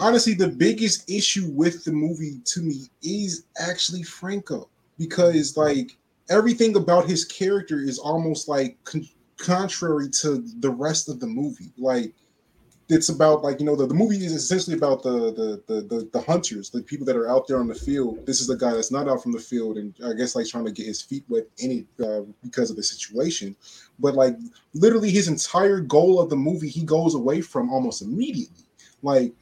honestly, 0.00 0.34
the 0.34 0.48
biggest 0.48 1.08
issue 1.10 1.48
with 1.50 1.84
the 1.84 1.92
movie 1.92 2.40
to 2.44 2.60
me 2.60 2.88
is 3.02 3.44
actually 3.58 4.02
Franco 4.02 4.68
because 4.98 5.56
like 5.56 5.96
everything 6.30 6.76
about 6.76 7.08
his 7.08 7.24
character 7.24 7.80
is 7.80 7.98
almost 7.98 8.48
like 8.48 8.82
con- 8.84 9.08
contrary 9.36 10.08
to 10.08 10.44
the 10.60 10.70
rest 10.70 11.08
of 11.08 11.20
the 11.20 11.26
movie. 11.26 11.72
Like 11.76 12.14
it's 12.92 13.08
about 13.08 13.42
like 13.42 13.58
you 13.58 13.64
know 13.64 13.74
the, 13.74 13.86
the 13.86 13.94
movie 13.94 14.16
is 14.16 14.32
essentially 14.32 14.76
about 14.76 15.02
the, 15.02 15.32
the 15.32 15.62
the 15.66 15.80
the 15.80 16.08
the 16.12 16.20
hunters, 16.20 16.68
the 16.68 16.82
people 16.82 17.06
that 17.06 17.16
are 17.16 17.28
out 17.28 17.48
there 17.48 17.58
on 17.58 17.66
the 17.66 17.74
field. 17.74 18.24
This 18.26 18.40
is 18.40 18.50
a 18.50 18.56
guy 18.56 18.72
that's 18.74 18.92
not 18.92 19.08
out 19.08 19.22
from 19.22 19.32
the 19.32 19.38
field, 19.38 19.78
and 19.78 19.94
I 20.04 20.12
guess 20.12 20.36
like 20.36 20.46
trying 20.46 20.66
to 20.66 20.72
get 20.72 20.86
his 20.86 21.00
feet 21.00 21.24
wet 21.28 21.46
any 21.58 21.86
uh, 22.04 22.20
because 22.42 22.70
of 22.70 22.76
the 22.76 22.82
situation. 22.82 23.56
But 23.98 24.14
like 24.14 24.36
literally, 24.74 25.10
his 25.10 25.28
entire 25.28 25.80
goal 25.80 26.20
of 26.20 26.28
the 26.28 26.36
movie, 26.36 26.68
he 26.68 26.84
goes 26.84 27.14
away 27.14 27.40
from 27.40 27.70
almost 27.70 28.02
immediately. 28.02 28.66
Like 29.02 29.32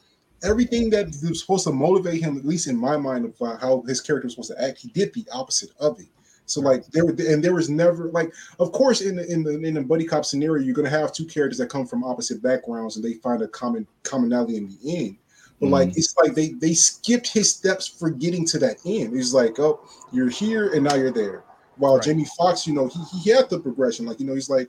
everything 0.45 0.89
that 0.91 1.07
was 1.07 1.41
supposed 1.41 1.65
to 1.65 1.73
motivate 1.73 2.23
him, 2.23 2.39
at 2.39 2.47
least 2.47 2.69
in 2.69 2.77
my 2.77 2.97
mind, 2.97 3.25
about 3.25 3.61
how 3.61 3.83
his 3.83 4.01
character 4.01 4.27
was 4.27 4.35
supposed 4.35 4.53
to 4.53 4.63
act, 4.63 4.79
he 4.79 4.89
did 4.89 5.13
the 5.13 5.27
opposite 5.33 5.71
of 5.81 5.99
it. 5.99 6.07
So 6.51 6.61
like 6.61 6.87
there 6.89 7.05
and 7.05 7.43
there 7.43 7.55
was 7.55 7.71
never 7.71 8.09
like 8.11 8.33
of 8.59 8.73
course 8.73 9.01
in 9.01 9.17
the 9.17 9.33
in 9.33 9.43
the 9.43 9.61
in 9.61 9.75
the 9.75 9.83
buddy 9.83 10.05
cop 10.05 10.25
scenario 10.25 10.63
you're 10.65 10.75
gonna 10.75 10.91
have 10.91 11.13
two 11.13 11.25
characters 11.27 11.59
that 11.59 11.69
come 11.69 11.87
from 11.87 12.05
opposite 12.05 12.43
backgrounds 12.43 12.97
and 12.97 13.05
they 13.05 13.15
find 13.15 13.41
a 13.43 13.49
common 13.49 13.87
commonality 14.03 14.57
in 14.57 14.69
the 14.69 14.97
end. 14.97 15.17
But 15.61 15.67
Mhm. 15.67 15.73
like 15.73 15.97
it's 15.97 16.15
like 16.23 16.35
they 16.35 16.51
they 16.55 16.75
skipped 16.75 17.29
his 17.29 17.55
steps 17.55 17.87
for 17.87 18.11
getting 18.11 18.45
to 18.47 18.59
that 18.59 18.79
end. 18.85 19.17
It's 19.17 19.33
like, 19.33 19.61
oh, 19.61 19.81
you're 20.13 20.31
here 20.31 20.75
and 20.75 20.85
now 20.85 20.95
you're 20.95 21.13
there. 21.13 21.45
While 21.77 21.95
Right. 21.95 22.05
Jamie 22.05 22.27
Foxx, 22.37 22.67
you 22.67 22.75
know, 22.75 22.89
he 22.89 23.01
he 23.19 23.31
had 23.31 23.49
the 23.49 23.61
progression. 23.61 24.07
Like, 24.07 24.21
you 24.21 24.27
know, 24.27 24.35
he's 24.35 24.51
like 24.51 24.69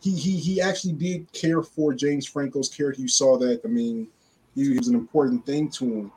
he 0.00 0.12
he 0.12 0.36
he 0.36 0.60
actually 0.60 0.94
did 0.94 1.30
care 1.32 1.62
for 1.62 1.92
James 1.92 2.26
Franco's 2.26 2.68
character. 2.68 3.02
You 3.02 3.08
saw 3.08 3.36
that. 3.38 3.60
I 3.64 3.68
mean, 3.68 4.08
he, 4.54 4.70
he 4.70 4.78
was 4.78 4.88
an 4.88 4.94
important 4.94 5.44
thing 5.44 5.70
to 5.72 5.84
him. 5.84 6.12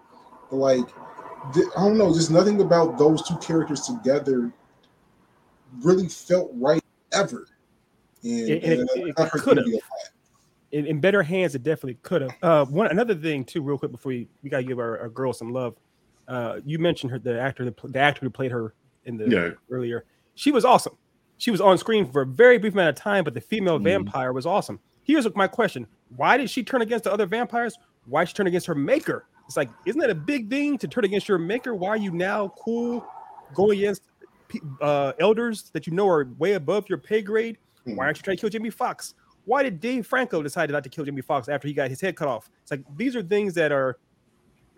But 0.50 0.58
like 0.58 0.88
I 1.56 1.84
don't 1.84 1.98
know, 1.98 2.14
just 2.14 2.32
nothing 2.32 2.62
about 2.62 2.98
those 2.98 3.28
two 3.28 3.38
characters 3.38 3.82
together 3.82 4.54
really 5.84 6.08
felt 6.08 6.52
right 6.56 6.82
ever. 7.14 7.48
And, 8.24 8.50
It- 8.50 8.64
it- 8.64 8.80
and 8.80 8.90
it- 8.90 9.16
it 9.18 9.32
could've. 9.32 9.66
movie 9.66 9.78
a 9.78 9.80
lot. 9.80 9.84
in, 10.72 10.86
in 10.86 11.00
better 11.02 11.22
hands, 11.24 11.54
it 11.56 11.64
definitely 11.64 11.96
could 12.02 12.22
have. 12.22 12.32
Uh, 12.42 12.66
one 12.66 12.88
another 12.88 13.16
thing 13.16 13.44
too, 13.44 13.62
real 13.62 13.78
quick 13.78 13.92
before 13.92 14.12
we, 14.12 14.30
we 14.44 14.50
gotta 14.50 14.64
give 14.64 14.80
our, 14.80 15.00
our 15.00 15.10
girl 15.10 15.34
some 15.34 15.52
love. 15.52 15.76
Uh, 16.28 16.60
you 16.66 16.80
mentioned 16.80 17.12
her, 17.12 17.20
the 17.20 17.40
actor, 17.40 17.66
that 17.66 17.76
pl- 17.76 17.90
the 17.92 18.00
actor 18.00 18.22
who 18.22 18.30
played 18.30 18.52
her 18.52 18.74
in 19.06 19.18
the 19.18 19.28
Yeah. 19.30 19.50
earlier. 19.70 20.06
She 20.36 20.52
was 20.52 20.64
awesome. 20.64 20.96
She 21.38 21.52
was 21.52 21.60
on 21.60 21.78
screen 21.78 22.10
for 22.10 22.22
a 22.22 22.26
very 22.26 22.58
brief 22.58 22.74
amount 22.74 22.90
of 22.90 22.96
time, 22.96 23.24
but 23.24 23.34
the 23.34 23.42
female 23.42 23.80
Mhm. 23.80 23.84
vampire 23.84 24.32
was 24.32 24.46
awesome. 24.46 24.80
Here's 25.04 25.28
my 25.36 25.48
question: 25.48 25.88
Why 26.16 26.38
did 26.38 26.50
she 26.50 26.64
turn 26.64 26.82
against 26.84 27.04
the 27.06 27.12
other 27.12 27.26
vampires? 27.26 27.76
Why 28.06 28.22
did 28.22 28.30
she 28.30 28.36
turn 28.36 28.48
against 28.48 28.68
her 28.68 28.76
maker? 28.76 29.26
It's 29.48 29.58
like, 29.58 29.70
isn't 29.86 30.00
that 30.00 30.10
a 30.12 30.16
big 30.16 30.50
thing 30.50 30.78
to 30.78 30.88
turn 30.88 31.04
against 31.04 31.28
your 31.28 31.38
maker? 31.40 31.76
Why 31.76 31.90
are 31.90 31.98
you 31.98 32.12
now 32.12 32.54
cool 32.60 33.06
going 33.54 33.80
against 33.80 34.04
pe- 34.06 34.11
uh, 34.82 35.14
elders 35.20 35.70
that 35.74 35.88
you 35.88 35.94
know 35.94 36.08
are 36.08 36.28
way 36.38 36.54
above 36.54 36.90
your 36.90 36.98
pay 36.98 37.22
grade? 37.22 37.58
Why 37.86 38.06
aren't 38.06 38.18
you 38.18 38.24
trying 38.24 38.38
to 38.38 38.42
kill 38.42 38.50
Jimmy 38.50 38.70
Foxx? 38.70 39.16
Why 39.46 39.64
did 39.64 39.80
Dave 39.80 40.06
Franco 40.06 40.44
decide 40.44 40.70
not 40.70 40.84
to 40.84 40.90
kill 40.90 41.04
Jimmy 41.04 41.22
Foxx 41.22 41.50
after 41.50 41.68
he 41.68 41.74
got 41.74 41.90
his 41.90 42.00
head 42.00 42.16
cut 42.16 42.28
off? 42.28 42.50
It's 42.62 42.72
like 42.72 42.84
these 42.96 43.16
are 43.16 43.24
things 43.24 43.54
that 43.56 43.72
are 43.72 43.98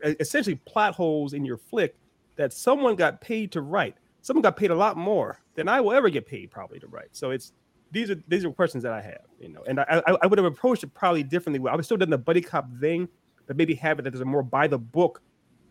essentially 0.03 0.55
plot 0.65 0.95
holes 0.95 1.33
in 1.33 1.45
your 1.45 1.57
flick 1.57 1.95
that 2.35 2.53
someone 2.53 2.95
got 2.95 3.21
paid 3.21 3.51
to 3.51 3.61
write. 3.61 3.95
Someone 4.21 4.41
got 4.41 4.55
paid 4.55 4.71
a 4.71 4.75
lot 4.75 4.95
more 4.97 5.41
than 5.55 5.67
I 5.67 5.81
will 5.81 5.91
ever 5.91 6.09
get 6.09 6.25
paid 6.25 6.49
probably 6.49 6.79
to 6.79 6.87
write. 6.87 7.09
So 7.11 7.31
it's 7.31 7.51
these 7.91 8.09
are 8.09 8.15
these 8.27 8.45
are 8.45 8.51
questions 8.51 8.83
that 8.83 8.93
I 8.93 9.01
have, 9.01 9.25
you 9.39 9.49
know, 9.49 9.63
and 9.67 9.79
I 9.79 10.01
I, 10.07 10.17
I 10.23 10.27
would 10.27 10.39
have 10.39 10.45
approached 10.45 10.83
it 10.83 10.93
probably 10.93 11.23
differently. 11.23 11.69
I 11.69 11.75
would 11.75 11.85
still 11.85 11.97
done 11.97 12.09
the 12.09 12.17
buddy 12.17 12.41
cop 12.41 12.67
thing, 12.79 13.07
but 13.47 13.57
maybe 13.57 13.75
have 13.75 13.99
it 13.99 14.03
that 14.03 14.11
there's 14.11 14.21
a 14.21 14.25
more 14.25 14.43
by 14.43 14.67
the 14.67 14.77
book 14.77 15.21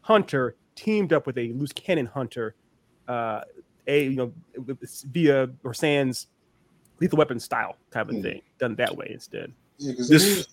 hunter 0.02 0.56
teamed 0.74 1.12
up 1.12 1.26
with 1.26 1.38
a 1.38 1.52
loose 1.52 1.72
cannon 1.72 2.06
hunter, 2.06 2.54
uh, 3.08 3.42
a 3.86 4.04
you 4.04 4.16
know 4.16 4.32
via 5.12 5.50
or 5.64 5.74
sans 5.74 6.26
lethal 7.00 7.18
weapon 7.18 7.40
style 7.40 7.76
type 7.90 8.08
of 8.08 8.16
Hmm. 8.16 8.22
thing 8.22 8.42
done 8.58 8.74
that 8.76 8.96
way 8.96 9.08
instead. 9.10 9.52
Yeah, 9.78 9.92
because 9.92 10.08
This- 10.08 10.46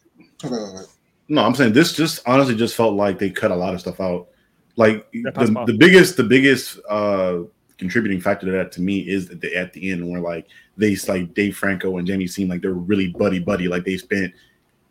okay, 0.43 0.55
okay. 0.55 0.85
No, 1.27 1.43
I'm 1.43 1.53
saying 1.53 1.73
this 1.73 1.93
just 1.93 2.21
honestly 2.25 2.55
just 2.55 2.75
felt 2.75 2.95
like 2.95 3.19
they 3.19 3.29
cut 3.29 3.51
a 3.51 3.55
lot 3.55 3.73
of 3.75 3.79
stuff 3.79 3.99
out. 4.01 4.29
Like 4.75 5.09
the, 5.11 5.63
the 5.67 5.75
biggest 5.77 6.17
the 6.17 6.23
biggest 6.23 6.79
uh 6.89 7.39
contributing 7.77 8.19
factor 8.19 8.45
to 8.45 8.51
that 8.51 8.71
to 8.73 8.81
me 8.81 8.99
is 8.99 9.27
that 9.27 9.39
they, 9.39 9.53
at 9.53 9.71
the 9.73 9.91
end 9.91 10.09
where 10.09 10.19
like 10.21 10.47
they 10.75 10.95
like 11.07 11.33
Dave 11.33 11.55
Franco 11.55 11.97
and 11.97 12.07
Jamie 12.07 12.27
seemed 12.27 12.49
like 12.49 12.61
they're 12.61 12.73
really 12.73 13.09
buddy 13.09 13.39
buddy 13.39 13.67
like 13.67 13.85
they 13.85 13.97
spent 13.97 14.33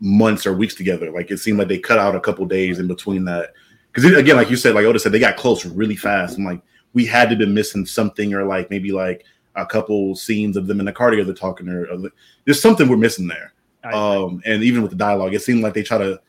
months 0.01 0.47
or 0.47 0.53
weeks 0.53 0.75
together. 0.77 1.11
Like 1.11 1.31
it 1.31 1.39
seemed 1.39 1.59
like 1.59 1.69
they 1.69 1.79
cut 1.79 1.99
out 1.99 2.15
a 2.15 2.21
couple 2.21 2.47
days 2.47 2.79
in 2.79 2.87
between 2.87 3.25
that 3.25 3.53
because 3.93 4.05
again, 4.05 4.37
like 4.37 4.51
you 4.51 4.57
said, 4.57 4.75
like 4.75 4.85
Oda 4.85 4.99
said, 5.01 5.11
they 5.13 5.19
got 5.19 5.37
close 5.37 5.65
really 5.67 5.97
fast. 5.97 6.39
I'm 6.39 6.45
like 6.45 6.61
we 6.99 7.07
had 7.07 7.31
to 7.31 7.37
be 7.37 7.47
missing 7.47 7.87
something 7.87 8.35
or 8.35 8.43
like 8.45 8.69
maybe 8.71 8.91
like 8.91 9.25
a 9.55 9.65
couple 9.65 10.17
scenes 10.17 10.57
of 10.57 10.67
them 10.67 10.81
in 10.81 10.87
the 10.87 10.93
car 10.93 11.11
together 11.11 11.33
talking 11.33 11.69
or, 11.69 11.87
or 11.87 12.11
there's 12.45 12.61
something 12.61 12.89
we're 12.89 12.97
missing 13.09 13.29
there 13.29 13.53
um 13.85 14.43
and 14.45 14.65
even 14.65 14.83
with 14.83 14.91
the 14.91 14.97
dialogue 14.97 15.33
it 15.33 15.41
seemed 15.43 15.63
like 15.63 15.75
they 15.75 15.83
try 15.85 15.97
to 15.99 16.21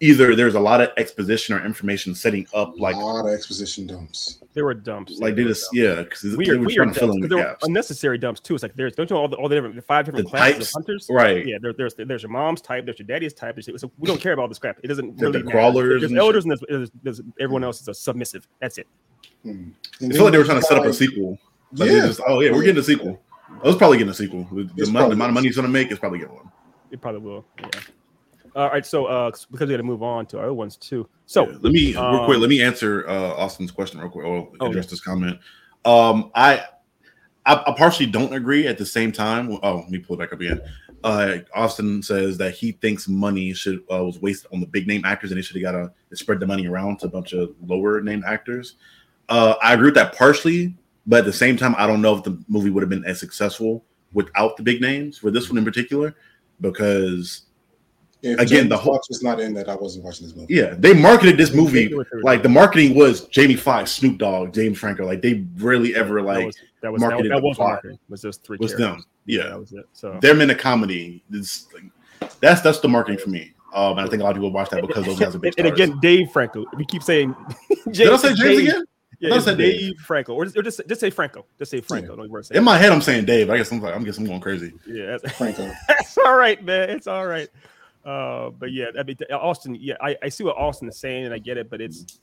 either 0.00 0.34
there's 0.34 0.54
a 0.56 0.60
lot 0.60 0.80
of 0.80 0.88
exposition 0.96 1.54
or 1.56 1.64
information 1.64 2.14
setting 2.14 2.44
up 2.54 2.72
like 2.78 2.94
a 2.96 2.98
lot 2.98 3.26
of 3.26 3.32
exposition 3.34 3.86
dumps. 3.86 4.40
there 4.54 4.64
were 4.64 4.74
dumps. 4.74 5.18
like 5.20 5.34
they 5.36 5.44
just 5.44 5.64
dumps. 5.64 5.76
yeah 5.76 6.02
because 6.02 6.22
they 6.22 6.36
weird, 6.36 6.58
were 6.60 6.66
weird 6.66 6.76
trying 6.76 6.86
dumps, 6.88 6.98
to 6.98 7.00
fill 7.00 7.12
in 7.14 7.20
'cause 7.20 7.28
the 7.30 7.36
there 7.36 7.44
were 7.46 7.56
unnecessary 7.64 8.18
dumps 8.18 8.40
too. 8.40 8.54
It's 8.54 8.62
like 8.62 8.74
there's 8.74 8.94
don't 8.94 9.08
you 9.10 9.14
know 9.16 9.22
all 9.22 9.28
the, 9.28 9.36
all 9.36 9.48
the 9.48 9.56
different 9.56 9.74
the 9.76 9.82
five 9.82 10.04
different 10.06 10.26
The 10.26 10.30
classes 10.30 10.54
types, 10.58 10.68
of 10.68 10.72
hunters. 10.74 11.06
right 11.10 11.44
Yeah, 11.46 11.58
there, 11.60 11.72
there's 11.72 11.94
there's 11.94 12.22
your 12.22 12.30
mom's 12.32 12.60
type, 12.60 12.84
there's 12.84 12.98
your 12.98 13.06
daddy's 13.06 13.32
type. 13.34 13.54
There's, 13.56 13.80
so 13.80 13.90
we 13.98 14.06
don't 14.08 14.20
care 14.20 14.32
about 14.32 14.42
all 14.42 14.48
this 14.48 14.58
crap. 14.58 14.78
It 14.82 14.88
doesn't 14.88 15.16
The- 15.18 15.26
the 15.26 15.30
really 15.32 15.42
matter. 15.44 15.56
crawlers 15.56 16.00
There's 16.00 16.10
and 16.10 16.18
elders 16.18 16.44
and 16.44 16.50
there's, 16.52 16.62
there's, 16.68 16.90
there's 17.04 17.20
everyone 17.38 17.62
else 17.64 17.80
is 17.82 17.88
a 17.88 17.94
submissive. 17.94 18.48
That's 18.60 18.78
it. 18.78 18.86
Hmm. 19.42 19.70
I 20.00 20.04
And 20.04 20.12
feel 20.12 20.24
like 20.24 20.32
they 20.32 20.38
were 20.38 20.44
trying 20.44 20.60
to 20.60 20.66
set 20.66 20.78
up 20.78 20.84
a 20.84 20.92
sequel 20.92 21.38
like 21.72 21.90
Yeah, 21.90 22.06
just 22.06 22.20
oh 22.26 22.40
yeah 22.40 22.52
we're 22.52 22.62
getting 22.62 22.80
a 22.80 22.84
sequel 22.84 23.20
I 23.62 23.66
was 23.66 23.76
probably 23.76 23.98
getting 23.98 24.10
a 24.10 24.14
sequel 24.14 24.44
the, 24.52 24.64
the 24.74 24.84
amount, 24.84 25.10
the 25.10 25.14
amount 25.14 25.30
of 25.30 25.34
money 25.34 25.48
he's 25.48 25.56
gonna 25.56 25.68
make 25.68 25.90
is 25.90 25.98
probably 25.98 26.18
getting 26.20 26.34
one 26.34 26.50
It 26.90 27.00
probably 27.00 27.20
will. 27.20 27.44
Yeah. 27.58 27.80
All 28.54 28.68
right. 28.68 28.84
So 28.84 29.06
uh, 29.06 29.30
because 29.30 29.46
we 29.50 29.58
got 29.58 29.76
to 29.78 29.82
move 29.82 30.02
on 30.02 30.26
to 30.26 30.38
our 30.38 30.44
other 30.44 30.54
ones 30.54 30.76
too. 30.76 31.08
So 31.26 31.48
Yeah, 31.48 31.56
let 31.60 31.72
me 31.72 31.94
real 31.94 32.24
quick 32.24 32.36
um, 32.36 32.40
let 32.40 32.50
me 32.50 32.62
answer 32.62 33.08
uh 33.08 33.34
austin's 33.34 33.70
question 33.70 33.98
real 34.00 34.10
quick 34.10 34.26
or 34.26 34.50
Oh, 34.60 34.66
address 34.66 34.86
this 34.86 35.00
comment 35.00 35.38
um 35.84 36.30
I, 36.34 36.64
I 37.46 37.62
i 37.66 37.74
partially 37.76 38.06
don't 38.06 38.32
agree 38.34 38.66
at 38.66 38.76
the 38.78 38.86
same 38.86 39.10
time 39.10 39.58
oh 39.62 39.76
let 39.76 39.90
me 39.90 39.98
pull 39.98 40.14
it 40.16 40.18
back 40.18 40.32
up 40.32 40.40
again 40.40 40.60
uh 41.04 41.38
austin 41.54 42.02
says 42.02 42.36
that 42.38 42.54
he 42.54 42.72
thinks 42.72 43.08
money 43.08 43.54
should 43.54 43.80
uh, 43.90 44.04
was 44.04 44.20
wasted 44.20 44.50
on 44.52 44.60
the 44.60 44.66
big 44.66 44.86
name 44.86 45.04
actors 45.04 45.30
and 45.30 45.38
they 45.38 45.42
should 45.42 45.56
have 45.56 45.72
got 45.72 45.72
to 45.72 46.16
spread 46.16 46.38
the 46.38 46.46
money 46.46 46.66
around 46.66 46.98
to 47.00 47.06
a 47.06 47.08
bunch 47.08 47.32
of 47.32 47.54
lower 47.66 48.00
name 48.00 48.22
actors 48.26 48.74
uh 49.32 49.54
i 49.62 49.72
agree 49.74 49.86
with 49.86 49.94
that 49.94 50.14
partially 50.16 50.74
but 51.06 51.20
at 51.20 51.24
the 51.24 51.32
same 51.32 51.56
time 51.56 51.74
i 51.78 51.86
don't 51.86 52.00
know 52.02 52.14
if 52.16 52.22
the 52.22 52.34
movie 52.48 52.70
would 52.70 52.82
have 52.82 52.90
been 52.90 53.04
as 53.04 53.18
successful 53.18 53.84
without 54.12 54.56
the 54.56 54.62
big 54.62 54.80
names 54.80 55.18
for 55.18 55.30
this 55.30 55.48
one 55.48 55.58
in 55.58 55.64
particular 55.64 56.14
because 56.60 57.42
If 58.22 58.38
Again, 58.38 58.46
Jamie 58.46 58.68
the 58.68 58.76
whole- 58.76 58.94
Foxx 58.94 59.08
was 59.08 59.22
not 59.22 59.40
in 59.40 59.52
that, 59.54 59.68
I 59.68 59.74
wasn't 59.74 60.04
watching 60.04 60.26
this 60.26 60.36
movie. 60.36 60.54
yeah, 60.54 60.74
they 60.78 60.92
marketed 60.94 61.36
this 61.36 61.52
movie 61.52 61.88
knew 61.88 61.96
what 61.98 62.06
they 62.12 62.16
were 62.18 62.22
like 62.22 62.42
the 62.44 62.48
marketing 62.48 62.94
was 62.94 63.26
Jamie 63.28 63.56
Foxx, 63.56 63.90
Snoop 63.92 64.18
Dogg, 64.18 64.52
James 64.54 64.78
Franco. 64.78 65.04
Like 65.06 65.22
they 65.22 65.44
really 65.56 65.94
ever 65.96 66.16
that 66.20 66.26
like 66.32 66.46
was 66.46 66.56
that 66.82 66.92
was 66.92 67.00
marketed 67.00 67.32
that 67.32 67.40
the 67.40 67.48
was 67.48 67.56
plot. 67.56 67.68
marketing. 67.70 67.98
Was 68.08 68.22
those 68.22 68.36
three? 68.36 68.58
was 68.60 68.74
characters. 68.76 69.02
them. 69.02 69.06
Yeah, 69.26 69.48
that 69.48 69.58
was 69.58 69.72
it. 69.72 69.86
So 69.92 70.18
them 70.20 70.40
in 70.40 70.50
a 70.50 70.54
comedy. 70.54 71.24
It's 71.32 71.66
like, 71.74 71.84
that's 72.40 72.60
that's 72.60 72.78
the 72.80 72.88
marketing 72.88 73.18
for 73.18 73.30
me. 73.30 73.54
Um, 73.74 73.98
and 73.98 74.06
I 74.06 74.10
think 74.10 74.20
a 74.20 74.24
lot 74.24 74.30
of 74.30 74.36
people 74.36 74.52
watch 74.52 74.68
that 74.70 74.86
because 74.86 75.04
those 75.06 75.18
guys 75.18 75.34
are 75.34 75.38
big 75.40 75.54
and, 75.58 75.66
and 75.66 75.74
again, 75.74 75.98
Dave 76.00 76.30
Franco. 76.30 76.64
We 76.76 76.84
keep 76.84 77.02
saying. 77.02 77.34
did 77.90 78.08
I 78.08 78.16
say 78.18 78.28
James 78.34 78.40
Dave- 78.40 78.68
again? 78.68 78.84
Yeah, 79.22 79.34
I 79.34 79.36
it's 79.36 79.44
Dave, 79.44 79.56
Dave. 79.56 79.98
Franco, 80.00 80.34
or 80.34 80.44
just, 80.44 80.58
or 80.58 80.62
just 80.62 80.80
just 80.88 81.00
say 81.00 81.08
Franco. 81.08 81.46
Just 81.56 81.70
say 81.70 81.80
Franco. 81.80 82.16
Don't 82.16 82.28
worry. 82.28 82.42
In 82.50 82.64
my 82.64 82.76
head, 82.76 82.90
I'm 82.90 83.00
saying 83.00 83.24
Dave. 83.24 83.50
I 83.50 83.56
guess 83.56 83.70
I'm 83.70 83.80
like, 83.80 83.94
I'm 83.94 84.02
guessing 84.02 84.24
I'm 84.24 84.28
going 84.30 84.40
crazy. 84.40 84.72
yeah, 84.84 85.16
that's, 85.22 85.32
Franco. 85.38 85.70
that's 85.86 86.18
all 86.18 86.36
right, 86.36 86.62
man. 86.64 86.90
It's 86.90 87.06
all 87.06 87.24
right. 87.24 87.48
Uh, 88.04 88.50
but 88.50 88.72
yeah, 88.72 88.86
I 88.98 89.04
mean, 89.04 89.16
Austin. 89.30 89.76
Yeah, 89.76 89.94
I, 90.00 90.16
I 90.24 90.28
see 90.28 90.42
what 90.42 90.56
Austin 90.56 90.88
is 90.88 90.98
saying, 90.98 91.26
and 91.26 91.32
I 91.32 91.38
get 91.38 91.56
it. 91.56 91.70
But 91.70 91.80
it's 91.80 92.18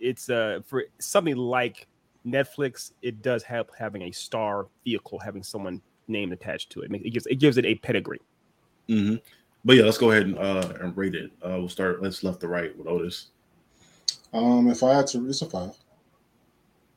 it's 0.00 0.30
uh 0.30 0.60
for 0.64 0.84
something 0.98 1.36
like 1.36 1.86
Netflix, 2.26 2.92
it 3.02 3.20
does 3.20 3.42
help 3.42 3.70
having 3.78 4.00
a 4.02 4.10
star 4.10 4.68
vehicle, 4.84 5.18
having 5.18 5.42
someone 5.42 5.82
name 6.08 6.32
attached 6.32 6.70
to 6.70 6.80
it. 6.80 6.90
It 6.90 7.10
gives 7.10 7.26
it 7.26 7.34
gives 7.34 7.58
it 7.58 7.66
a 7.66 7.74
pedigree. 7.74 8.22
hmm 8.88 9.16
But 9.66 9.76
yeah, 9.76 9.82
let's 9.84 9.98
go 9.98 10.12
ahead 10.12 10.22
and 10.22 10.38
uh 10.38 10.72
and 10.80 10.96
rate 10.96 11.14
it. 11.14 11.30
Uh, 11.44 11.56
we'll 11.58 11.68
start. 11.68 12.02
Let's 12.02 12.24
left 12.24 12.40
to 12.40 12.48
right 12.48 12.74
with 12.78 12.86
Otis. 12.86 13.26
Um, 14.32 14.70
if 14.70 14.82
I 14.82 14.94
had 14.94 15.06
to, 15.08 15.28
it's 15.28 15.42
a 15.42 15.46
five. 15.46 15.76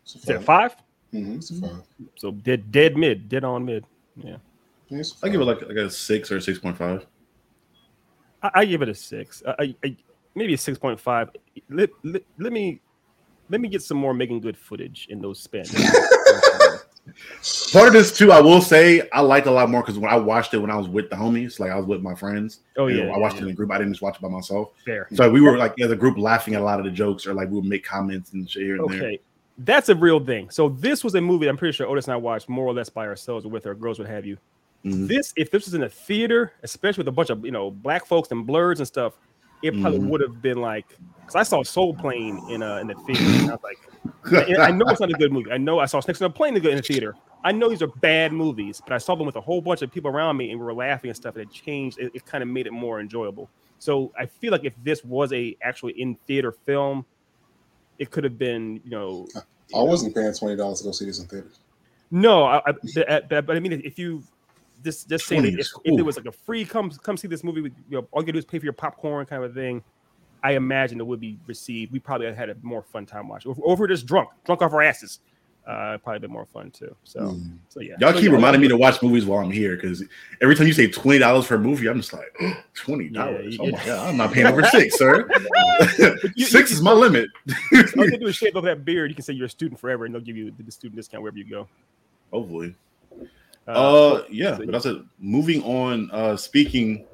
It's 0.03 0.15
a 0.15 0.17
Is 0.17 0.29
it 0.29 0.33
five. 0.43 0.73
five? 0.73 0.75
Mhm, 1.13 1.37
it's 1.37 1.51
a 1.51 1.55
five. 1.55 1.81
So 2.15 2.31
dead 2.31 2.71
dead 2.71 2.97
mid, 2.97 3.29
dead 3.29 3.43
on 3.43 3.65
mid. 3.65 3.85
Yeah, 4.15 4.37
Yeah, 4.89 4.99
it's 4.99 5.21
a 5.21 5.25
I 5.25 5.29
give 5.29 5.41
it 5.41 5.45
like 5.45 5.61
like 5.61 5.77
a 5.77 5.89
six 5.89 6.31
or 6.31 6.39
six 6.39 6.59
point 6.59 6.77
five. 6.77 7.05
I, 8.43 8.51
I 8.55 8.65
give 8.65 8.81
it 8.81 8.89
a 8.89 8.95
six. 8.95 9.43
I, 9.45 9.51
I, 9.59 9.75
I 9.85 9.97
maybe 10.35 10.53
a 10.53 10.57
six 10.57 10.77
point 10.77 10.99
five. 10.99 11.29
Let, 11.69 11.89
let, 12.03 12.23
let 12.37 12.53
me 12.53 12.81
let 13.49 13.61
me 13.61 13.67
get 13.67 13.81
some 13.81 13.97
more 13.97 14.13
Meagan 14.13 14.39
Good 14.39 14.57
footage 14.57 15.07
in 15.09 15.21
those 15.21 15.41
spins. 15.41 15.73
Part 17.73 17.87
of 17.87 17.93
this 17.93 18.15
too, 18.15 18.31
I 18.31 18.39
will 18.39 18.61
say, 18.61 19.09
I 19.11 19.21
liked 19.21 19.47
a 19.47 19.51
lot 19.51 19.69
more 19.69 19.81
because 19.81 19.97
when 19.97 20.11
I 20.11 20.15
watched 20.15 20.53
it 20.53 20.59
when 20.59 20.69
I 20.69 20.75
was 20.75 20.87
with 20.87 21.09
the 21.09 21.15
homies, 21.15 21.59
like 21.59 21.71
I 21.71 21.75
was 21.75 21.85
with 21.85 22.01
my 22.01 22.13
friends. 22.13 22.59
oh 22.77 22.87
and 22.87 22.97
yeah, 22.97 23.05
I 23.05 23.17
watched 23.17 23.37
yeah, 23.37 23.41
it 23.41 23.45
in 23.45 23.51
a 23.51 23.55
group. 23.55 23.71
I 23.71 23.77
didn't 23.79 23.93
just 23.93 24.01
watch 24.01 24.17
it 24.17 24.21
by 24.21 24.29
myself. 24.29 24.71
fair. 24.85 25.07
So 25.13 25.29
we 25.29 25.41
were 25.41 25.57
like 25.57 25.79
as 25.81 25.91
a 25.91 25.95
group 25.95 26.17
laughing 26.17 26.53
at 26.53 26.61
a 26.61 26.63
lot 26.63 26.79
of 26.79 26.85
the 26.85 26.91
jokes, 26.91 27.25
or 27.25 27.33
like 27.33 27.49
we 27.49 27.55
would 27.55 27.65
make 27.65 27.83
comments 27.83 28.33
and 28.33 28.49
shit 28.49 28.63
here 28.63 28.75
and 28.75 28.89
there. 28.89 29.03
Okay, 29.03 29.19
that's 29.59 29.89
a 29.89 29.95
real 29.95 30.19
thing. 30.19 30.49
So 30.49 30.69
this 30.69 31.03
was 31.03 31.15
a 31.15 31.21
movie 31.21 31.47
I'm 31.47 31.57
pretty 31.57 31.73
sure 31.73 31.87
Otis 31.87 32.05
and 32.05 32.13
I 32.13 32.17
watched 32.17 32.49
more 32.49 32.65
or 32.65 32.73
less 32.73 32.89
by 32.89 33.05
ourselves 33.07 33.45
or 33.45 33.49
with 33.49 33.65
our 33.67 33.75
girls, 33.75 33.99
what 33.99 34.07
have 34.07 34.25
you. 34.25 34.37
Mhm. 34.85 35.07
This, 35.07 35.33
if 35.35 35.51
this 35.51 35.65
was 35.65 35.73
in 35.75 35.83
a 35.83 35.89
theater, 35.89 36.53
especially 36.63 37.01
with 37.01 37.07
a 37.09 37.11
bunch 37.11 37.29
of 37.29 37.45
you 37.45 37.51
know 37.51 37.69
black 37.69 38.05
folks 38.05 38.31
and 38.31 38.47
blurs 38.47 38.79
and 38.79 38.87
stuff, 38.87 39.13
it 39.61 39.79
probably 39.81 39.99
Mhm. 39.99 40.09
would 40.09 40.21
have 40.21 40.41
been 40.41 40.59
like 40.59 40.97
because 41.19 41.35
I 41.35 41.43
saw 41.43 41.61
Soul 41.61 41.93
Plane 41.93 42.41
in 42.49 42.63
uh 42.63 42.77
in 42.77 42.87
the 42.87 42.95
theater. 42.95 43.23
And 43.23 43.51
I 43.51 43.53
was 43.53 43.59
like, 43.63 44.59
I 44.59 44.71
know 44.71 44.85
it's 44.87 44.99
not 44.99 45.11
a 45.11 45.13
good 45.13 45.31
movie. 45.31 45.51
I 45.51 45.57
know 45.57 45.77
I 45.79 45.85
saw 45.85 45.99
Snakes 45.99 46.21
on 46.21 46.31
a 46.31 46.33
Plane 46.33 46.55
in 46.57 46.63
the 46.63 46.81
theater. 46.81 47.15
I 47.43 47.51
know 47.51 47.69
these 47.69 47.81
are 47.83 47.87
bad 47.87 48.33
movies, 48.33 48.81
but 48.83 48.93
I 48.93 48.97
saw 48.97 49.15
them 49.15 49.25
with 49.25 49.35
a 49.35 49.41
whole 49.41 49.61
bunch 49.61 49.81
of 49.81 49.91
people 49.91 50.09
around 50.11 50.37
me 50.37 50.51
and 50.51 50.59
we 50.59 50.65
were 50.65 50.73
laughing 50.73 51.09
and 51.09 51.17
stuff, 51.17 51.35
and 51.35 51.43
it 51.43 51.51
changed. 51.51 51.99
It, 51.99 52.11
it 52.15 52.25
kind 52.25 52.41
of 52.43 52.49
made 52.49 52.65
it 52.67 52.71
more 52.71 52.99
enjoyable. 52.99 53.49
So 53.79 54.11
I 54.17 54.25
feel 54.27 54.51
like 54.51 54.63
if 54.63 54.73
this 54.83 55.03
was 55.03 55.31
a 55.33 55.55
actually 55.61 55.99
in 55.99 56.15
theater 56.27 56.51
film, 56.51 57.05
it 58.01 58.09
could 58.09 58.23
have 58.23 58.39
been, 58.39 58.81
you 58.83 58.89
know, 58.89 59.27
I 59.75 59.83
wasn't 59.83 60.15
paying 60.15 60.33
twenty 60.33 60.55
dollars 60.55 60.79
to 60.79 60.85
go 60.85 60.91
see 60.91 61.05
this 61.05 61.19
in 61.19 61.27
theaters. 61.27 61.59
no, 62.09 62.45
I, 62.45 62.61
I, 62.65 62.73
but, 63.29 63.45
but, 63.45 63.55
I 63.55 63.59
mean, 63.59 63.79
if 63.85 63.99
you 63.99 64.23
just 64.83 65.07
just 65.07 65.27
saying 65.27 65.45
if, 65.45 65.67
if 65.85 65.99
it 65.99 66.01
was 66.01 66.17
like 66.17 66.25
a 66.25 66.31
free 66.31 66.65
come 66.65 66.89
come 66.89 67.15
see 67.15 67.27
this 67.27 67.43
movie, 67.43 67.61
with, 67.61 67.73
you 67.89 67.99
know, 67.99 68.07
all 68.11 68.25
you 68.25 68.33
do 68.33 68.39
is 68.39 68.45
pay 68.45 68.57
for 68.57 68.65
your 68.65 68.73
popcorn 68.73 69.27
kind 69.27 69.43
of 69.43 69.51
a 69.51 69.53
thing. 69.53 69.83
I 70.43 70.53
imagine 70.53 70.99
it 70.99 71.05
would 71.05 71.19
be 71.19 71.37
received. 71.45 71.91
We 71.91 71.99
probably 71.99 72.33
had 72.33 72.49
a 72.49 72.55
more 72.63 72.81
fun 72.81 73.05
time 73.05 73.27
watching. 73.27 73.51
If 73.51 73.77
we're 73.77 73.85
just 73.85 74.07
drunk, 74.07 74.29
drunk 74.43 74.63
off 74.63 74.73
our 74.73 74.81
asses, 74.81 75.19
uh, 75.67 75.97
probably 75.99 76.19
been 76.19 76.31
more 76.31 76.45
fun 76.47 76.71
too. 76.71 76.95
So, 77.03 77.19
Mm. 77.19 77.57
so 77.69 77.81
yeah. 77.81 77.95
Y'all 77.99 78.11
So, 78.13 78.19
keep 78.19 78.29
yeah, 78.29 78.35
reminding 78.35 78.61
me 78.61 78.67
to 78.67 78.77
watch 78.77 79.01
movies 79.01 79.25
while 79.25 79.39
I'm 79.43 79.51
here 79.51 79.75
because 79.75 80.03
every 80.41 80.55
time 80.55 80.67
you 80.67 80.73
say 80.73 80.87
twenty 80.87 81.19
dollars 81.19 81.45
for 81.45 81.55
a 81.55 81.59
movie, 81.59 81.87
I'm 81.87 81.97
just 82.01 82.13
like 82.13 82.33
twenty 82.73 83.09
dollars. 83.09 83.57
Yeah, 83.57 83.61
oh 83.67 83.71
my 83.71 83.85
god, 83.85 84.09
I'm 84.09 84.17
not 84.17 84.31
paying 84.33 84.47
over 84.47 84.63
six, 84.65 84.97
sir. 84.97 85.29
you- 86.35 86.45
six 86.45 86.71
you- 86.71 86.77
is 86.77 86.81
my 86.81 86.91
limit. 86.93 87.29
All 87.97 88.05
you 88.05 88.17
do 88.17 88.27
is 88.27 88.35
shave 88.35 88.55
off 88.55 88.63
that 88.63 88.83
beard. 88.85 89.11
You 89.11 89.15
can 89.15 89.23
say 89.23 89.33
you're 89.33 89.45
a 89.45 89.49
student 89.49 89.79
forever, 89.79 90.05
and 90.05 90.13
they'll 90.15 90.21
give 90.21 90.35
you 90.37 90.51
the 90.57 90.71
student 90.71 90.95
discount 90.97 91.21
wherever 91.23 91.37
you 91.37 91.45
go. 91.45 91.67
Hopefully. 92.33 92.75
Uh, 93.67 93.71
Uh, 94.15 94.23
yeah, 94.31 94.57
so- 94.57 94.65
but 94.65 94.75
I 94.75 94.79
said 94.79 95.03
moving 95.19 95.61
on. 95.63 96.09
Uh, 96.11 96.35
speaking 96.35 97.05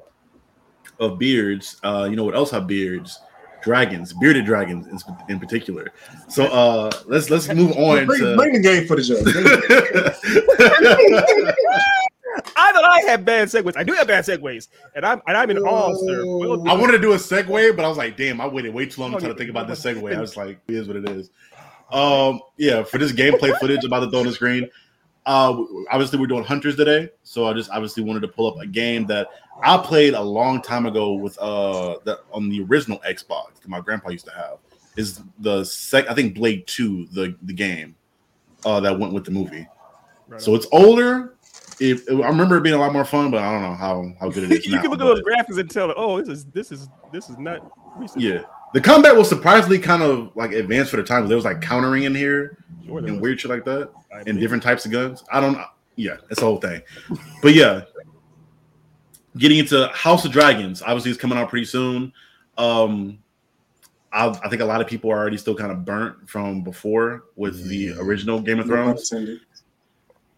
of 0.98 1.18
beards, 1.18 1.76
uh, 1.84 2.06
you 2.10 2.16
know 2.16 2.24
what 2.24 2.34
else 2.34 2.50
have 2.50 2.66
beards? 2.66 3.20
Dragons, 3.62 4.12
bearded 4.12 4.44
dragons 4.44 4.86
in, 4.86 4.98
in 5.28 5.40
particular. 5.40 5.90
So 6.28 6.44
uh, 6.46 6.90
let's 7.06 7.30
let's 7.30 7.48
move 7.48 7.72
on 7.72 8.06
Bring, 8.06 8.20
to. 8.20 8.36
bring 8.36 8.52
the 8.52 8.60
game 8.60 8.86
footage 8.86 9.10
up. 9.10 9.18
I 12.56 12.72
thought 12.72 12.84
I 12.84 13.00
had 13.06 13.24
bad 13.24 13.48
segues. 13.48 13.76
I 13.76 13.82
do 13.82 13.92
have 13.94 14.06
bad 14.06 14.24
segues, 14.24 14.68
and 14.94 15.04
I'm 15.04 15.20
and 15.26 15.36
I'm 15.36 15.50
in 15.50 15.58
awe, 15.58 15.94
sir. 16.06 16.24
Well, 16.24 16.68
I 16.68 16.74
wanted 16.74 16.92
to 16.92 16.98
do 16.98 17.12
a 17.12 17.16
segue, 17.16 17.76
but 17.76 17.84
I 17.84 17.88
was 17.88 17.98
like, 17.98 18.16
damn, 18.16 18.40
I 18.40 18.46
waited 18.46 18.72
way 18.74 18.86
too 18.86 19.00
long 19.00 19.14
Oh, 19.14 19.18
trying 19.18 19.32
to 19.32 19.38
think 19.38 19.50
about 19.50 19.68
this 19.68 19.82
segue. 19.82 20.16
I 20.16 20.20
was 20.20 20.36
like, 20.36 20.60
it 20.68 20.74
is 20.74 20.86
what 20.86 20.96
it 20.96 21.08
is. 21.08 21.30
Um, 21.90 22.40
yeah, 22.56 22.82
for 22.84 22.98
this 22.98 23.12
gameplay 23.12 23.58
footage 23.58 23.84
about 23.84 24.00
the 24.00 24.10
throw 24.10 24.20
on 24.20 24.26
the 24.26 24.32
screen. 24.32 24.68
Uh, 25.28 25.62
obviously, 25.90 26.18
we're 26.18 26.26
doing 26.26 26.42
hunters 26.42 26.74
today, 26.74 27.10
so 27.22 27.46
I 27.46 27.52
just 27.52 27.68
obviously 27.70 28.02
wanted 28.02 28.20
to 28.20 28.28
pull 28.28 28.46
up 28.46 28.58
a 28.62 28.66
game 28.66 29.04
that 29.08 29.28
I 29.62 29.76
played 29.76 30.14
a 30.14 30.22
long 30.22 30.62
time 30.62 30.86
ago 30.86 31.12
with 31.12 31.36
uh 31.38 31.98
the, 32.04 32.20
on 32.32 32.48
the 32.48 32.62
original 32.62 32.98
Xbox 33.00 33.60
that 33.60 33.68
my 33.68 33.80
grandpa 33.80 34.08
used 34.08 34.24
to 34.24 34.32
have. 34.32 34.56
Is 34.96 35.20
the 35.40 35.64
sec? 35.64 36.08
I 36.10 36.14
think 36.14 36.34
Blade 36.34 36.66
Two, 36.66 37.06
the 37.12 37.36
the 37.42 37.52
game 37.52 37.94
uh, 38.64 38.80
that 38.80 38.98
went 38.98 39.12
with 39.12 39.26
the 39.26 39.30
movie. 39.30 39.68
Right 40.28 40.40
So 40.40 40.54
it's 40.54 40.66
older. 40.72 41.34
It, 41.78 42.00
I 42.08 42.26
remember 42.26 42.56
it 42.56 42.62
being 42.62 42.74
a 42.74 42.78
lot 42.78 42.94
more 42.94 43.04
fun, 43.04 43.30
but 43.30 43.42
I 43.42 43.52
don't 43.52 43.62
know 43.62 43.74
how 43.74 44.10
how 44.18 44.30
good 44.30 44.44
it 44.44 44.52
is 44.52 44.66
you 44.66 44.76
now. 44.76 44.80
can 44.80 44.90
look 44.90 45.00
at 45.00 45.04
those 45.04 45.20
graphics 45.20 45.60
and 45.60 45.70
tell, 45.70 45.92
oh, 45.94 46.22
this 46.22 46.28
is 46.30 46.44
this 46.46 46.72
is 46.72 46.88
this 47.12 47.28
is 47.28 47.36
not 47.36 47.70
recent. 47.98 48.24
Yeah, 48.24 48.44
the 48.74 48.80
combat 48.80 49.16
was 49.16 49.28
surprisingly 49.28 49.78
kind 49.78 50.02
of 50.02 50.30
like 50.36 50.52
advanced 50.52 50.90
for 50.90 50.96
the 50.98 51.02
time. 51.02 51.26
There 51.26 51.36
was 51.36 51.44
like 51.44 51.60
countering 51.60 52.04
in 52.04 52.14
here 52.14 52.58
Sure 52.86 52.98
and 52.98 53.12
was. 53.12 53.20
weird 53.20 53.40
shit 53.40 53.50
like 53.50 53.64
that, 53.64 53.90
I 54.12 54.16
and 54.18 54.24
believe. 54.26 54.40
different 54.40 54.62
types 54.62 54.84
of 54.86 54.92
guns. 54.92 55.24
I 55.32 55.40
don't. 55.40 55.58
Yeah, 55.96 56.16
it's 56.30 56.40
the 56.40 56.46
whole 56.46 56.58
thing. 56.58 56.80
But 57.42 57.54
yeah, 57.54 57.82
getting 59.36 59.58
into 59.58 59.88
House 59.88 60.24
of 60.24 60.32
Dragons. 60.32 60.82
Obviously, 60.82 61.10
it's 61.10 61.20
coming 61.20 61.38
out 61.38 61.48
pretty 61.48 61.66
soon. 61.66 62.12
Um, 62.56 63.18
I, 64.12 64.28
I 64.28 64.48
think 64.48 64.62
a 64.62 64.64
lot 64.64 64.80
of 64.80 64.86
people 64.86 65.10
are 65.10 65.18
already 65.18 65.36
still 65.36 65.54
kind 65.54 65.70
of 65.72 65.84
burnt 65.84 66.28
from 66.28 66.62
before 66.62 67.24
with 67.36 67.68
the 67.68 67.92
original 67.98 68.40
Game 68.40 68.58
of 68.58 68.66
Thrones. 68.66 69.12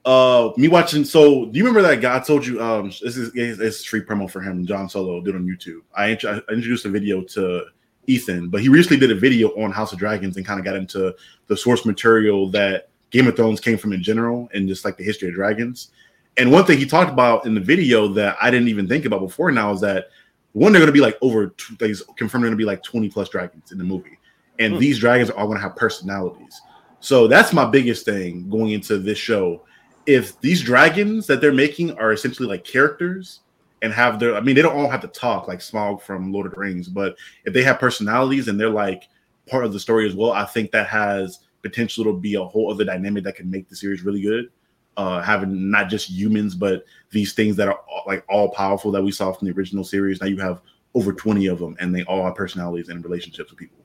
Uh, 0.04 0.50
me 0.56 0.68
watching. 0.68 1.04
So, 1.04 1.46
do 1.46 1.58
you 1.58 1.64
remember 1.66 1.82
that 1.86 2.00
guy 2.00 2.16
I 2.16 2.20
told 2.20 2.46
you? 2.46 2.60
Um, 2.62 2.86
this 3.02 3.16
is 3.16 3.30
is 3.34 3.84
free 3.84 4.00
promo 4.00 4.30
for 4.30 4.40
him. 4.40 4.64
John 4.66 4.88
Solo 4.88 5.20
did 5.20 5.34
on 5.34 5.46
YouTube. 5.46 5.80
I, 5.94 6.08
int- 6.08 6.24
I 6.24 6.36
introduced 6.52 6.86
a 6.86 6.88
video 6.88 7.22
to 7.22 7.64
Ethan, 8.10 8.48
but 8.48 8.60
he 8.60 8.68
recently 8.68 8.98
did 8.98 9.10
a 9.10 9.18
video 9.18 9.48
on 9.62 9.70
House 9.70 9.92
of 9.92 9.98
Dragons 9.98 10.36
and 10.36 10.44
kind 10.44 10.58
of 10.58 10.64
got 10.64 10.76
into 10.76 11.14
the 11.46 11.56
source 11.56 11.86
material 11.86 12.48
that 12.50 12.88
Game 13.10 13.26
of 13.26 13.36
Thrones 13.36 13.60
came 13.60 13.78
from 13.78 13.92
in 13.92 14.02
general 14.02 14.48
and 14.52 14.68
just 14.68 14.84
like 14.84 14.96
the 14.96 15.04
history 15.04 15.28
of 15.28 15.34
dragons. 15.34 15.90
And 16.36 16.50
one 16.50 16.64
thing 16.64 16.78
he 16.78 16.86
talked 16.86 17.10
about 17.10 17.46
in 17.46 17.54
the 17.54 17.60
video 17.60 18.08
that 18.08 18.36
I 18.40 18.50
didn't 18.50 18.68
even 18.68 18.88
think 18.88 19.04
about 19.04 19.20
before 19.20 19.50
now 19.50 19.72
is 19.72 19.80
that 19.80 20.06
one, 20.52 20.72
they're 20.72 20.80
going 20.80 20.88
to 20.88 20.92
be 20.92 21.00
like 21.00 21.18
over 21.20 21.54
like 21.80 21.92
confirmed 22.16 22.44
they're 22.44 22.50
going 22.50 22.52
to 22.52 22.56
be 22.56 22.64
like 22.64 22.82
20 22.82 23.08
plus 23.10 23.28
dragons 23.28 23.72
in 23.72 23.78
the 23.78 23.84
movie. 23.84 24.18
And 24.58 24.74
Hmm. 24.74 24.80
these 24.80 24.98
dragons 24.98 25.30
are 25.30 25.36
all 25.36 25.46
going 25.46 25.58
to 25.58 25.62
have 25.62 25.76
personalities. 25.76 26.60
So 27.00 27.26
that's 27.26 27.52
my 27.52 27.64
biggest 27.64 28.04
thing 28.04 28.48
going 28.50 28.72
into 28.72 28.98
this 28.98 29.18
show. 29.18 29.62
If 30.06 30.40
these 30.40 30.62
dragons 30.62 31.26
that 31.26 31.40
they're 31.40 31.52
making 31.52 31.92
are 31.98 32.12
essentially 32.12 32.48
like 32.48 32.64
characters 32.64 33.40
and 33.82 33.92
have 33.92 34.18
their, 34.18 34.36
I 34.36 34.40
mean, 34.40 34.54
they 34.54 34.62
don't 34.62 34.76
all 34.76 34.90
have 34.90 35.00
to 35.02 35.08
talk 35.08 35.48
like 35.48 35.60
Smaug 35.60 36.02
from 36.02 36.32
Lord 36.32 36.46
of 36.46 36.54
the 36.54 36.60
Rings, 36.60 36.88
but 36.88 37.16
if 37.44 37.54
they 37.54 37.62
have 37.62 37.78
personalities 37.78 38.48
and 38.48 38.58
they're 38.58 38.68
like 38.68 39.08
part 39.48 39.64
of 39.64 39.72
the 39.72 39.80
story 39.80 40.06
as 40.06 40.14
well, 40.14 40.32
I 40.32 40.44
think 40.44 40.70
that 40.72 40.86
has 40.88 41.40
potential 41.62 42.04
to 42.04 42.12
be 42.12 42.34
a 42.34 42.44
whole 42.44 42.70
other 42.70 42.84
dynamic 42.84 43.24
that 43.24 43.36
can 43.36 43.50
make 43.50 43.68
the 43.68 43.76
series 43.76 44.02
really 44.02 44.22
good. 44.22 44.50
Uh, 44.96 45.22
having 45.22 45.70
not 45.70 45.88
just 45.88 46.10
humans, 46.10 46.54
but 46.54 46.84
these 47.10 47.32
things 47.32 47.56
that 47.56 47.68
are 47.68 47.80
all, 47.88 48.02
like 48.06 48.24
all 48.28 48.50
powerful 48.50 48.90
that 48.90 49.02
we 49.02 49.10
saw 49.10 49.32
from 49.32 49.46
the 49.46 49.54
original 49.54 49.84
series. 49.84 50.20
Now 50.20 50.26
you 50.26 50.36
have 50.38 50.60
over 50.94 51.12
20 51.12 51.46
of 51.46 51.58
them 51.58 51.76
and 51.80 51.94
they 51.94 52.02
all 52.02 52.24
have 52.24 52.34
personalities 52.34 52.88
and 52.88 53.02
relationships 53.02 53.50
with 53.50 53.58
people. 53.58 53.78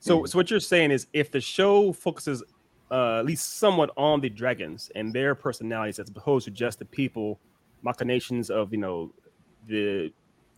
So, 0.00 0.24
so 0.26 0.38
what 0.38 0.50
you're 0.50 0.60
saying 0.60 0.92
is, 0.92 1.08
if 1.12 1.30
the 1.30 1.40
show 1.40 1.92
focuses 1.92 2.42
uh, 2.90 3.18
at 3.18 3.26
least 3.26 3.58
somewhat 3.58 3.90
on 3.96 4.20
the 4.20 4.28
dragons 4.28 4.90
and 4.94 5.12
their 5.12 5.34
personalities, 5.34 5.98
as 5.98 6.08
opposed 6.08 6.44
to 6.46 6.50
just 6.50 6.78
the 6.78 6.84
people 6.84 7.38
machinations 7.82 8.50
of 8.50 8.72
you 8.72 8.78
know 8.78 9.12
the 9.68 10.12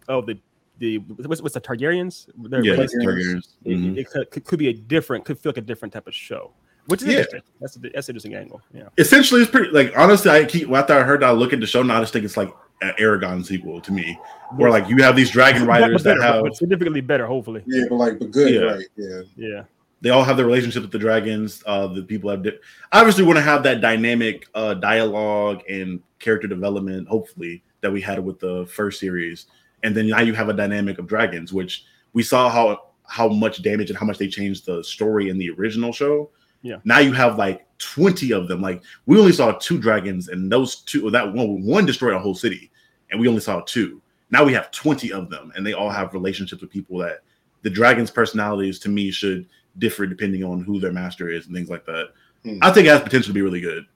oh 0.09 0.21
the 0.23 0.39
the 0.79 0.99
what's, 0.99 1.41
what's 1.43 1.55
the 1.55 1.61
Targaryens? 1.61 2.27
Their 2.51 2.65
Yeah, 2.65 2.75
race, 2.75 2.95
Targaryens. 2.95 3.49
it, 3.65 3.77
Mhm. 3.77 3.97
it 3.99 4.11
could, 4.11 4.31
could, 4.31 4.45
could 4.45 4.59
be 4.59 4.69
a 4.69 4.73
different, 4.73 5.25
could 5.25 5.39
feel 5.39 5.51
like 5.51 5.59
a 5.59 5.61
different 5.61 5.93
type 5.95 6.07
of 6.09 6.15
show, 6.15 6.51
which 6.87 7.03
is 7.03 7.09
Yeah. 7.09 7.13
interesting. 7.19 7.43
That's 7.61 7.77
a, 7.77 7.79
that's 7.81 8.09
an 8.09 8.13
interesting 8.13 8.35
angle. 8.35 8.61
Yeah. 8.75 8.89
essentially 8.99 9.43
it's 9.43 9.51
pretty 9.51 9.71
like 9.71 9.93
honestly 9.97 10.31
i 10.31 10.45
keep 10.45 10.69
after 10.71 10.95
i 10.95 11.03
heard 11.03 11.21
that 11.23 11.29
i 11.29 11.33
look 11.33 11.53
at 11.53 11.61
the 11.61 11.67
show 11.67 11.83
now 11.83 11.99
i 11.99 12.01
just 12.01 12.13
think 12.13 12.25
it's 12.25 12.37
like 12.37 12.53
an 12.81 12.93
Eragon 12.99 13.45
sequel 13.45 13.81
to 13.81 13.93
me 13.93 14.19
where 14.57 14.71
like 14.71 14.89
you 14.89 14.97
have 15.05 15.15
these 15.15 15.31
dragon 15.31 15.65
riders 15.67 16.03
better, 16.03 16.19
that 16.21 16.45
have 16.45 16.55
significantly 16.57 17.01
better, 17.01 17.27
hopefully. 17.27 17.63
Yeah, 17.67 17.85
but 17.89 17.95
like, 17.97 18.19
but 18.19 18.33
good, 18.33 18.53
Yeah. 18.53 18.61
right? 18.63 18.87
Yeah. 18.97 19.21
Yeah. 19.37 19.63
they 20.01 20.11
all 20.11 20.25
have 20.25 20.37
their 20.37 20.47
relationship 20.47 20.83
with 20.83 20.91
the 20.91 20.99
dragons 20.99 21.63
uh 21.67 21.87
the 21.87 22.03
people 22.03 22.29
have 22.31 22.43
di- 22.43 22.59
obviously 22.91 23.23
want 23.23 23.37
to 23.37 23.43
have 23.43 23.63
that 23.63 23.81
dynamic 23.81 24.49
uh 24.55 24.75
dialogue 24.75 25.63
and 25.69 26.01
character 26.19 26.49
development 26.49 27.07
hopefully 27.07 27.63
that 27.83 27.93
we 27.93 28.01
had 28.01 28.19
with 28.25 28.41
the 28.41 28.67
first 28.67 28.99
series 28.99 29.47
and 29.83 29.95
then 29.95 30.09
now 30.09 30.21
you 30.21 30.33
have 30.33 30.49
a 30.49 30.53
dynamic 30.55 30.99
of 30.99 31.07
dragons 31.07 31.53
which 31.53 31.85
we 32.15 32.23
saw 32.23 32.49
how 32.49 32.89
how 33.05 33.29
much 33.29 33.63
damage 33.63 33.91
and 33.91 33.99
how 33.99 34.07
much 34.07 34.17
they 34.19 34.29
changed 34.29 34.65
the 34.65 34.83
story 34.83 35.29
in 35.29 35.37
the 35.39 35.51
original 35.51 35.93
show 35.93 36.31
Yeah. 36.63 36.77
now 36.85 37.01
you 37.01 37.13
have 37.13 37.37
like 37.39 37.67
20 37.79 38.33
of 38.33 38.49
them 38.49 38.63
like 38.63 38.83
we 39.07 39.19
only 39.19 39.33
saw 39.33 39.53
two 39.53 39.79
dragons 39.79 40.29
and 40.29 40.51
those 40.51 40.77
two 40.77 41.11
that 41.11 41.33
one 41.33 41.63
one 41.65 41.85
destroyed 41.85 42.15
a 42.15 42.19
whole 42.19 42.35
city 42.35 42.71
and 43.11 43.21
we 43.21 43.29
only 43.29 43.41
saw 43.41 43.61
two 43.67 44.01
now 44.31 44.45
we 44.45 44.53
have 44.55 44.71
20 44.71 45.13
of 45.13 45.29
them 45.29 45.53
and 45.57 45.67
they 45.67 45.75
all 45.75 45.91
have 45.91 46.15
relationships 46.15 46.63
with 46.63 46.71
people 46.71 46.97
that 46.99 47.19
the 47.63 47.71
dragons 47.71 48.11
personalities 48.11 48.79
to 48.81 48.89
me 48.89 49.11
should 49.11 49.47
differ 49.79 50.07
depending 50.07 50.45
on 50.45 50.63
who 50.63 50.79
their 50.81 50.93
master 50.93 51.29
is 51.29 51.47
and 51.47 51.55
things 51.55 51.71
like 51.71 51.87
that. 51.87 52.09
Hmm. 52.45 52.59
I 52.61 52.71
think 52.73 52.87
it 52.87 52.91
has 52.91 53.01
potential 53.01 53.29
to 53.29 53.33
be 53.35 53.41
really 53.43 53.61
good. 53.61 53.87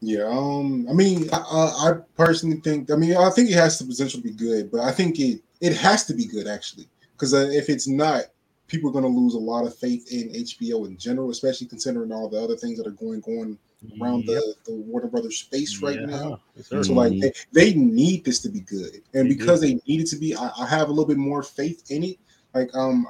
Yeah, 0.00 0.24
um, 0.24 0.86
I 0.90 0.92
mean, 0.92 1.28
I, 1.32 1.38
I 1.38 1.92
personally 2.16 2.56
think, 2.60 2.90
I 2.90 2.96
mean, 2.96 3.16
I 3.16 3.30
think 3.30 3.50
it 3.50 3.54
has 3.54 3.78
the 3.78 3.84
potential 3.84 4.20
to 4.20 4.24
be 4.28 4.34
good, 4.34 4.70
but 4.70 4.80
I 4.80 4.90
think 4.90 5.18
it 5.20 5.42
it 5.60 5.76
has 5.76 6.04
to 6.06 6.14
be 6.14 6.26
good 6.26 6.48
actually, 6.48 6.88
because 7.12 7.32
uh, 7.34 7.48
if 7.52 7.68
it's 7.68 7.86
not, 7.86 8.24
people 8.66 8.90
are 8.90 8.92
going 8.92 9.04
to 9.04 9.20
lose 9.20 9.34
a 9.34 9.38
lot 9.38 9.64
of 9.64 9.76
faith 9.76 10.10
in 10.12 10.28
HBO 10.30 10.86
in 10.88 10.96
general, 10.96 11.30
especially 11.30 11.68
considering 11.68 12.10
all 12.10 12.28
the 12.28 12.42
other 12.42 12.56
things 12.56 12.78
that 12.78 12.86
are 12.86 12.90
going 12.90 13.22
on 13.22 13.56
around 14.00 14.24
Yep. 14.26 14.26
the, 14.26 14.54
the 14.66 14.74
Warner 14.74 15.06
Brothers 15.08 15.38
space 15.38 15.80
right 15.82 16.00
Yeah. 16.00 16.06
now. 16.06 16.40
Sir. 16.60 16.82
So 16.82 16.94
like 16.94 17.12
they, 17.20 17.32
they 17.52 17.74
need 17.74 18.24
this 18.24 18.40
to 18.40 18.48
be 18.48 18.60
good, 18.60 19.02
and 19.14 19.30
They 19.30 19.34
because 19.34 19.60
they 19.60 19.74
need 19.86 20.00
it 20.00 20.08
to 20.08 20.16
be, 20.16 20.34
I, 20.34 20.50
I 20.58 20.66
have 20.66 20.88
a 20.88 20.90
little 20.90 21.06
bit 21.06 21.18
more 21.18 21.42
faith 21.44 21.84
in 21.90 22.02
it. 22.02 22.18
Like 22.54 22.70
um, 22.74 23.06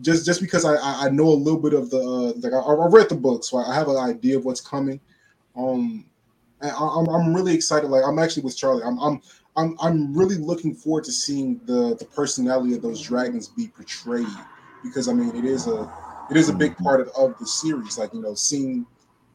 just 0.00 0.26
just 0.26 0.40
because 0.40 0.64
I 0.64 0.74
I 0.74 1.06
I 1.06 1.08
know 1.10 1.28
a 1.28 1.42
little 1.44 1.60
bit 1.60 1.74
of 1.74 1.90
the 1.90 1.98
uh, 1.98 2.32
like 2.40 2.52
I, 2.52 2.58
I 2.58 2.86
read 2.88 3.08
the 3.08 3.14
book, 3.14 3.44
so 3.44 3.58
I 3.58 3.74
have 3.74 3.88
an 3.88 3.96
idea 3.96 4.36
of 4.36 4.44
what's 4.44 4.60
coming. 4.60 5.00
Um, 5.58 6.06
and 6.62 6.72
I, 6.72 6.76
I'm 6.78 7.08
I'm 7.08 7.34
really 7.34 7.54
excited. 7.54 7.90
Like 7.90 8.04
I'm 8.06 8.18
actually 8.18 8.44
with 8.44 8.56
Charlie. 8.56 8.84
I'm 8.84 8.98
I'm 9.00 9.22
I'm 9.56 9.76
I'm 9.80 10.14
really 10.16 10.36
looking 10.36 10.74
forward 10.74 11.04
to 11.04 11.12
seeing 11.12 11.60
the 11.66 11.96
the 11.96 12.06
personality 12.06 12.74
of 12.74 12.82
those 12.82 13.02
dragons 13.02 13.48
be 13.48 13.68
portrayed 13.68 14.26
because 14.84 15.08
I 15.08 15.14
mean 15.14 15.34
it 15.36 15.46
is 15.46 15.66
a 15.68 15.90
it 16.30 16.36
is 16.36 16.48
a 16.48 16.54
big 16.54 16.76
part 16.78 17.00
of, 17.00 17.08
of 17.18 17.38
the 17.38 17.46
series. 17.46 17.98
Like 17.98 18.14
you 18.14 18.22
know, 18.22 18.34
seeing 18.34 18.86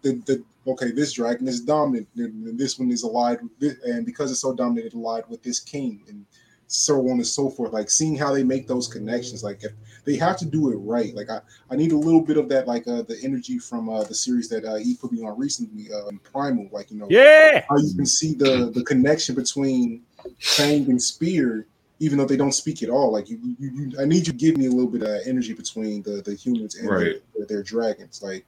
the 0.04 0.14
the 0.26 0.44
okay, 0.68 0.92
this 0.92 1.14
dragon 1.14 1.48
is 1.48 1.62
dominant, 1.62 2.08
and 2.18 2.60
this 2.60 2.80
one 2.80 2.92
is 2.92 3.04
allied 3.04 3.42
with 3.44 3.60
this, 3.60 3.76
and 3.86 4.06
because 4.06 4.32
it's 4.32 4.42
so 4.42 4.54
dominant, 4.56 4.88
it 4.88 4.94
allied 4.96 5.26
with 5.30 5.44
this 5.44 5.60
king, 5.60 6.04
and 6.10 6.26
so 6.74 7.00
on 7.10 7.14
and 7.18 7.28
so 7.28 7.50
forth. 7.50 7.74
Like 7.74 7.90
seeing 7.90 8.18
how 8.18 8.34
they 8.34 8.44
make 8.44 8.68
those 8.68 8.88
connections. 8.88 9.44
Like 9.44 9.64
if 9.64 9.74
they 10.06 10.16
have 10.18 10.38
to 10.40 10.46
do 10.46 10.72
it 10.72 10.78
right. 10.78 11.14
Like 11.16 11.30
I, 11.30 11.40
I 11.70 11.76
need 11.76 11.92
a 11.92 11.98
little 11.98 12.22
bit 12.22 12.38
of 12.38 12.50
that, 12.50 12.68
like 12.68 12.88
uh, 12.88 13.04
the 13.04 13.20
energy 13.24 13.60
from 13.60 13.90
uh, 13.90 14.04
the 14.04 14.16
series 14.16 14.50
that 14.50 14.66
uh, 14.66 14.76
he 14.76 14.96
put 14.96 15.12
me 15.12 15.24
on 15.24 15.38
recently, 15.40 15.88
uh, 15.94 16.12
Primal. 16.32 16.70
Like 16.72 16.92
you 16.92 16.98
know, 16.98 17.10
Yeah. 17.10 17.66
how 17.70 17.78
you 17.78 17.94
can 17.96 18.06
see 18.06 18.34
the 18.34 18.72
the 18.74 18.84
connection 18.84 19.36
between 19.36 20.04
Fang 20.46 20.90
and 20.90 21.02
Spear, 21.02 21.68
even 22.00 22.18
though 22.18 22.26
they 22.26 22.38
don't 22.38 22.54
speak 22.54 22.84
at 22.84 22.90
all. 22.90 23.12
Like 23.12 23.30
you, 23.30 23.40
you, 23.60 23.72
you 23.72 23.92
I 24.00 24.06
need 24.06 24.28
you 24.28 24.34
to 24.34 24.40
give 24.40 24.58
me 24.58 24.66
a 24.68 24.72
little 24.72 24.92
bit 24.92 25.04
of 25.04 25.22
energy 25.28 25.54
between 25.54 26.02
the 26.04 26.22
the 26.24 26.36
humans 26.36 26.76
and 26.76 26.90
Right. 26.90 27.22
their, 27.36 27.46
their 27.48 27.64
dragons. 27.64 28.22
Like, 28.24 28.46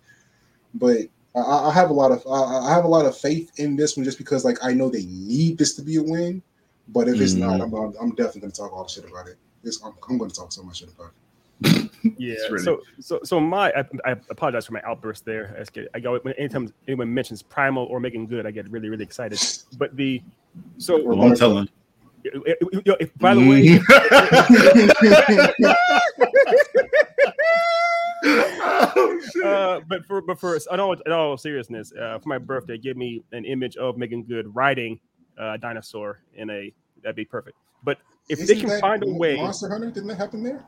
but 0.76 1.00
I, 1.36 1.42
I 1.42 1.72
have 1.74 1.92
a 1.92 1.94
lot 1.94 2.12
of 2.12 2.26
I, 2.28 2.68
I 2.70 2.74
have 2.74 2.86
a 2.86 2.90
lot 2.90 3.06
of 3.06 3.18
faith 3.18 3.52
in 3.60 3.76
this 3.76 3.98
one 3.98 4.04
just 4.04 4.18
because 4.18 4.46
like 4.46 4.58
I 4.64 4.74
know 4.74 4.90
they 4.90 5.06
need 5.06 5.58
this 5.60 5.76
to 5.76 5.84
be 5.84 5.98
a 5.98 6.04
win. 6.04 6.42
But 6.90 7.08
if 7.08 7.20
it's 7.20 7.34
not, 7.34 7.62
I'm, 7.62 7.74
I'm 7.74 7.94
I'm 8.00 8.10
definitely 8.12 8.42
gonna 8.42 8.54
talk 8.54 8.74
all 8.74 8.84
the 8.84 8.90
shit 8.90 9.06
about 9.10 9.28
it. 9.28 9.38
It's, 9.64 9.84
I'm, 9.84 9.94
I'm 10.10 10.18
gonna 10.18 10.30
talk 10.32 10.52
so 10.52 10.64
much 10.64 10.80
shit 10.80 10.90
about 10.94 11.12
it. 11.64 11.90
Yeah. 12.20 12.36
Really- 12.52 12.64
So, 12.64 12.82
so, 13.00 13.20
so 13.24 13.40
my, 13.40 13.72
I, 13.72 13.84
I 14.06 14.12
apologize 14.30 14.68
for 14.68 14.74
my 14.74 14.82
outburst 14.86 15.26
there. 15.26 15.56
I 15.60 15.64
get, 15.72 15.88
I 15.96 16.00
go 16.00 16.16
anytime 16.38 16.72
anyone 16.88 17.12
mentions 17.12 17.42
primal 17.42 17.86
or 17.86 18.00
Meagan 18.00 18.28
Good, 18.28 18.46
I 18.46 18.52
get 18.52 18.70
really, 18.70 18.90
really 18.90 19.04
excited. 19.04 19.42
But 19.80 19.96
the, 19.96 20.22
so, 20.78 21.02
Or 21.02 21.14
I'm 21.26 21.36
telling. 21.36 21.68
you 22.24 22.84
know, 22.86 22.98
if- 23.00 23.18
by 23.18 23.34
the 23.34 23.50
way, 23.50 23.80
oh, 28.24 29.20
shit. 29.34 29.44
uh, 29.46 29.82
but 29.88 30.06
for, 30.06 30.22
but 30.22 30.40
for, 30.40 30.58
in 30.72 30.80
all, 30.80 30.94
in 30.94 31.12
all 31.12 31.38
seriousness, 31.38 31.92
uh, 32.00 32.20
for 32.20 32.30
my 32.30 32.38
birthday, 32.38 32.78
give 32.78 32.98
me 32.98 33.24
an 33.32 33.46
image 33.46 33.76
of 33.78 33.98
Meagan 33.98 34.24
Good 34.24 34.54
riding 34.56 35.00
a 35.38 35.58
dinosaur 35.58 36.20
in 36.36 36.50
a, 36.50 36.74
that'd 37.04 37.16
be 37.16 37.26
perfect. 37.26 37.58
But 37.84 38.00
if 38.30 38.40
they 38.40 38.44
Isn't 38.46 38.60
can 38.62 38.70
that 38.70 38.82
find 38.82 39.04
a 39.04 39.08
way, 39.14 39.36
Monster 39.36 39.70
Hunter 39.70 39.92
didn't 39.92 40.08
that 40.10 40.18
happen 40.18 40.44
there? 40.44 40.66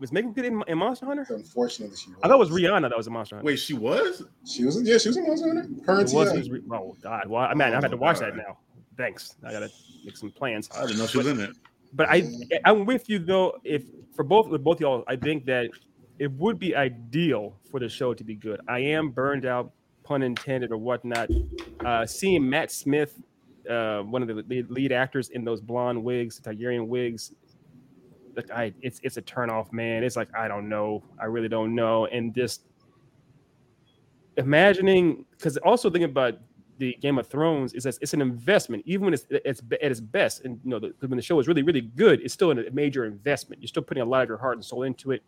was 0.00 0.12
Meagan 0.12 0.32
Good 0.32 0.44
in, 0.44 0.62
in 0.68 0.78
Monster 0.78 1.06
Hunter? 1.06 1.26
Unfortunately, 1.30 1.96
she 1.96 2.10
was. 2.10 2.18
I 2.22 2.28
thought 2.28 2.36
it 2.36 2.38
was 2.38 2.50
Rihanna 2.50 2.88
that 2.88 2.96
was 2.96 3.06
a 3.06 3.10
Monster 3.10 3.36
Hunter. 3.36 3.46
Wait, 3.46 3.58
she 3.58 3.74
was? 3.74 4.22
She 4.44 4.64
was. 4.64 4.80
Yeah, 4.82 4.98
she 4.98 5.08
was 5.08 5.16
in 5.16 5.26
Monster 5.26 5.48
Hunter. 5.48 5.68
Her 5.84 6.00
and 6.00 6.08
It 6.08 6.14
was, 6.14 6.32
was 6.32 6.50
re- 6.50 6.62
oh 6.72 6.96
God! 7.02 7.26
Well, 7.26 7.42
I 7.42 7.54
mean, 7.54 7.62
I 7.62 7.80
had 7.80 7.90
to 7.90 7.96
watch 7.96 8.20
that 8.20 8.36
now. 8.36 8.58
Thanks. 8.96 9.36
I 9.44 9.52
gotta 9.52 9.70
make 10.04 10.16
some 10.16 10.30
plans. 10.30 10.68
I 10.74 10.82
didn't 10.82 10.98
know 10.98 11.06
she 11.06 11.18
was 11.18 11.26
in 11.26 11.40
it. 11.40 11.50
But 11.94 12.08
I, 12.10 12.30
I'm 12.64 12.84
with 12.84 13.08
you 13.08 13.18
though. 13.18 13.58
If 13.64 13.84
for 14.14 14.24
both 14.24 14.48
with 14.48 14.62
both 14.62 14.80
y'all, 14.80 15.04
I 15.08 15.16
think 15.16 15.46
that 15.46 15.70
it 16.18 16.30
would 16.32 16.58
be 16.58 16.74
ideal 16.76 17.56
for 17.70 17.80
the 17.80 17.88
show 17.88 18.12
to 18.12 18.24
be 18.24 18.34
good. 18.34 18.60
I 18.68 18.80
am 18.80 19.10
burned 19.10 19.46
out, 19.46 19.72
pun 20.02 20.22
intended 20.22 20.70
or 20.72 20.76
whatnot. 20.76 21.30
Uh, 21.84 22.04
seeing 22.06 22.48
Matt 22.48 22.70
Smith, 22.72 23.20
uh, 23.68 24.02
one 24.02 24.22
of 24.22 24.28
the 24.28 24.64
lead, 24.68 24.92
actors 24.92 25.30
in 25.30 25.44
those 25.44 25.60
blonde 25.60 26.02
wigs, 26.02 26.40
Targaryen 26.40 26.86
wigs, 26.86 27.32
like 28.36 28.50
I, 28.50 28.72
it's 28.82 29.00
it's 29.02 29.16
a 29.16 29.22
turnoff, 29.22 29.72
man. 29.72 30.04
It's 30.04 30.16
like 30.16 30.28
I 30.36 30.48
don't 30.48 30.68
know, 30.68 31.02
I 31.20 31.26
really 31.26 31.48
don't 31.48 31.74
know, 31.74 32.06
and 32.06 32.34
just 32.34 32.62
imagining 34.36 35.24
because 35.32 35.56
also 35.58 35.90
thinking 35.90 36.10
about 36.10 36.38
the 36.78 36.96
Game 37.00 37.18
of 37.18 37.26
Thrones 37.26 37.72
is 37.74 37.82
that 37.82 37.98
it's 38.00 38.14
an 38.14 38.22
investment, 38.22 38.84
even 38.86 39.06
when 39.06 39.14
it's 39.14 39.26
it's 39.30 39.60
at 39.82 39.90
its 39.90 40.00
best, 40.00 40.44
and 40.44 40.60
you 40.64 40.70
know 40.70 40.78
the, 40.78 40.94
when 41.00 41.16
the 41.16 41.22
show 41.22 41.38
is 41.40 41.48
really 41.48 41.62
really 41.62 41.80
good, 41.80 42.20
it's 42.20 42.34
still 42.34 42.52
a 42.52 42.70
major 42.70 43.04
investment. 43.04 43.60
You're 43.60 43.68
still 43.68 43.82
putting 43.82 44.02
a 44.02 44.06
lot 44.06 44.22
of 44.22 44.28
your 44.28 44.38
heart 44.38 44.56
and 44.56 44.64
soul 44.64 44.84
into 44.84 45.10
it, 45.10 45.22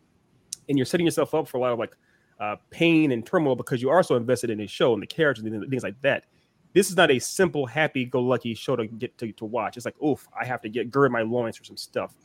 and 0.69 0.77
you're 0.77 0.85
setting 0.85 1.05
yourself 1.05 1.35
up 1.35 1.47
for 1.47 1.57
a 1.57 1.61
lot 1.61 1.73
of 1.73 1.79
like 1.79 1.95
uh, 2.39 2.55
pain 2.69 3.11
and 3.11 3.25
turmoil 3.25 3.55
because 3.55 3.81
you 3.81 3.89
are 3.89 4.01
so 4.01 4.15
invested 4.15 4.49
in 4.49 4.57
the 4.57 4.67
show 4.67 4.93
and 4.93 5.03
the 5.03 5.07
characters 5.07 5.45
and 5.45 5.69
things 5.69 5.83
like 5.83 5.99
that. 6.01 6.25
This 6.73 6.89
is 6.89 6.95
not 6.95 7.11
a 7.11 7.19
simple, 7.19 7.65
happy-go-lucky 7.65 8.53
show 8.53 8.75
to 8.75 8.87
get 8.87 9.17
to, 9.17 9.31
to 9.33 9.45
watch. 9.45 9.75
It's 9.75 9.85
like, 9.85 10.01
oof, 10.01 10.27
I 10.39 10.45
have 10.45 10.61
to 10.61 10.69
get 10.69 10.89
gird 10.89 11.11
my 11.11 11.21
loins 11.21 11.57
for 11.57 11.63
some 11.63 11.77
stuff. 11.77 12.15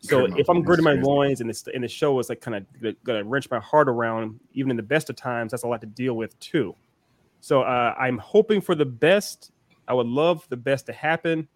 So 0.00 0.26
if 0.36 0.50
I'm 0.50 0.62
girding 0.62 0.84
my 0.84 0.92
loins 0.92 1.40
and 1.40 1.48
this 1.48 1.66
and 1.72 1.82
the 1.82 1.88
show 1.88 2.18
is 2.18 2.28
like 2.28 2.42
kind 2.42 2.56
of 2.56 2.94
gonna 3.04 3.24
wrench 3.24 3.50
my 3.50 3.58
heart 3.58 3.88
around, 3.88 4.38
even 4.52 4.70
in 4.70 4.76
the 4.76 4.82
best 4.82 5.08
of 5.08 5.16
times, 5.16 5.52
that's 5.52 5.62
a 5.62 5.66
lot 5.66 5.80
to 5.80 5.86
deal 5.86 6.14
with 6.14 6.38
too. 6.40 6.76
So 7.40 7.62
uh, 7.62 7.94
I'm 7.98 8.18
hoping 8.18 8.60
for 8.60 8.74
the 8.74 8.84
best. 8.84 9.52
I 9.88 9.94
would 9.94 10.06
love 10.06 10.46
the 10.50 10.58
best 10.58 10.84
to 10.86 10.92
happen, 10.92 11.48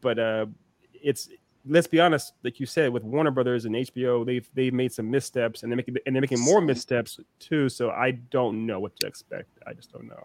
but 0.00 0.18
uh, 0.18 0.46
it's 0.94 1.28
let's 1.66 1.86
be 1.86 2.00
honest, 2.00 2.32
like 2.42 2.58
you 2.60 2.66
said, 2.66 2.90
with 2.92 3.04
Warner 3.04 3.30
Brothers 3.30 3.66
and 3.66 3.74
HBO, 3.74 4.24
they've 4.24 4.48
they've 4.54 4.72
made 4.72 4.92
some 4.92 5.10
missteps, 5.10 5.62
and 5.62 5.70
they're 5.70 5.76
making 5.76 5.96
and 6.06 6.16
they're 6.16 6.22
making 6.22 6.40
more 6.40 6.62
missteps 6.62 7.20
too. 7.38 7.68
So 7.68 7.90
I 7.90 8.12
don't 8.12 8.64
know 8.64 8.80
what 8.80 8.96
to 9.00 9.06
expect. 9.06 9.58
I 9.66 9.74
just 9.74 9.92
don't 9.92 10.06
know. 10.06 10.24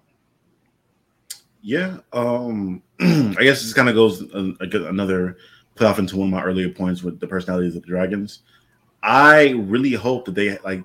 Yeah. 1.62 1.98
Um, 2.14 2.82
I 3.00 3.36
guess 3.40 3.62
this 3.62 3.74
kind 3.74 3.90
of 3.90 3.96
goes 3.96 4.24
uh, 4.34 4.54
another 4.60 5.38
play 5.76 5.88
off 5.88 6.00
into 6.00 6.18
one 6.18 6.28
of 6.28 6.34
my 6.34 6.44
earlier 6.44 6.70
points 6.70 7.04
with 7.04 7.20
the 7.20 7.28
personalities 7.28 7.76
of 7.76 7.84
the 7.84 7.88
dragons. 7.88 8.42
I 9.02 9.52
really 9.52 9.94
hope 9.94 10.26
that 10.26 10.36
they 10.36 10.58
like. 10.60 10.84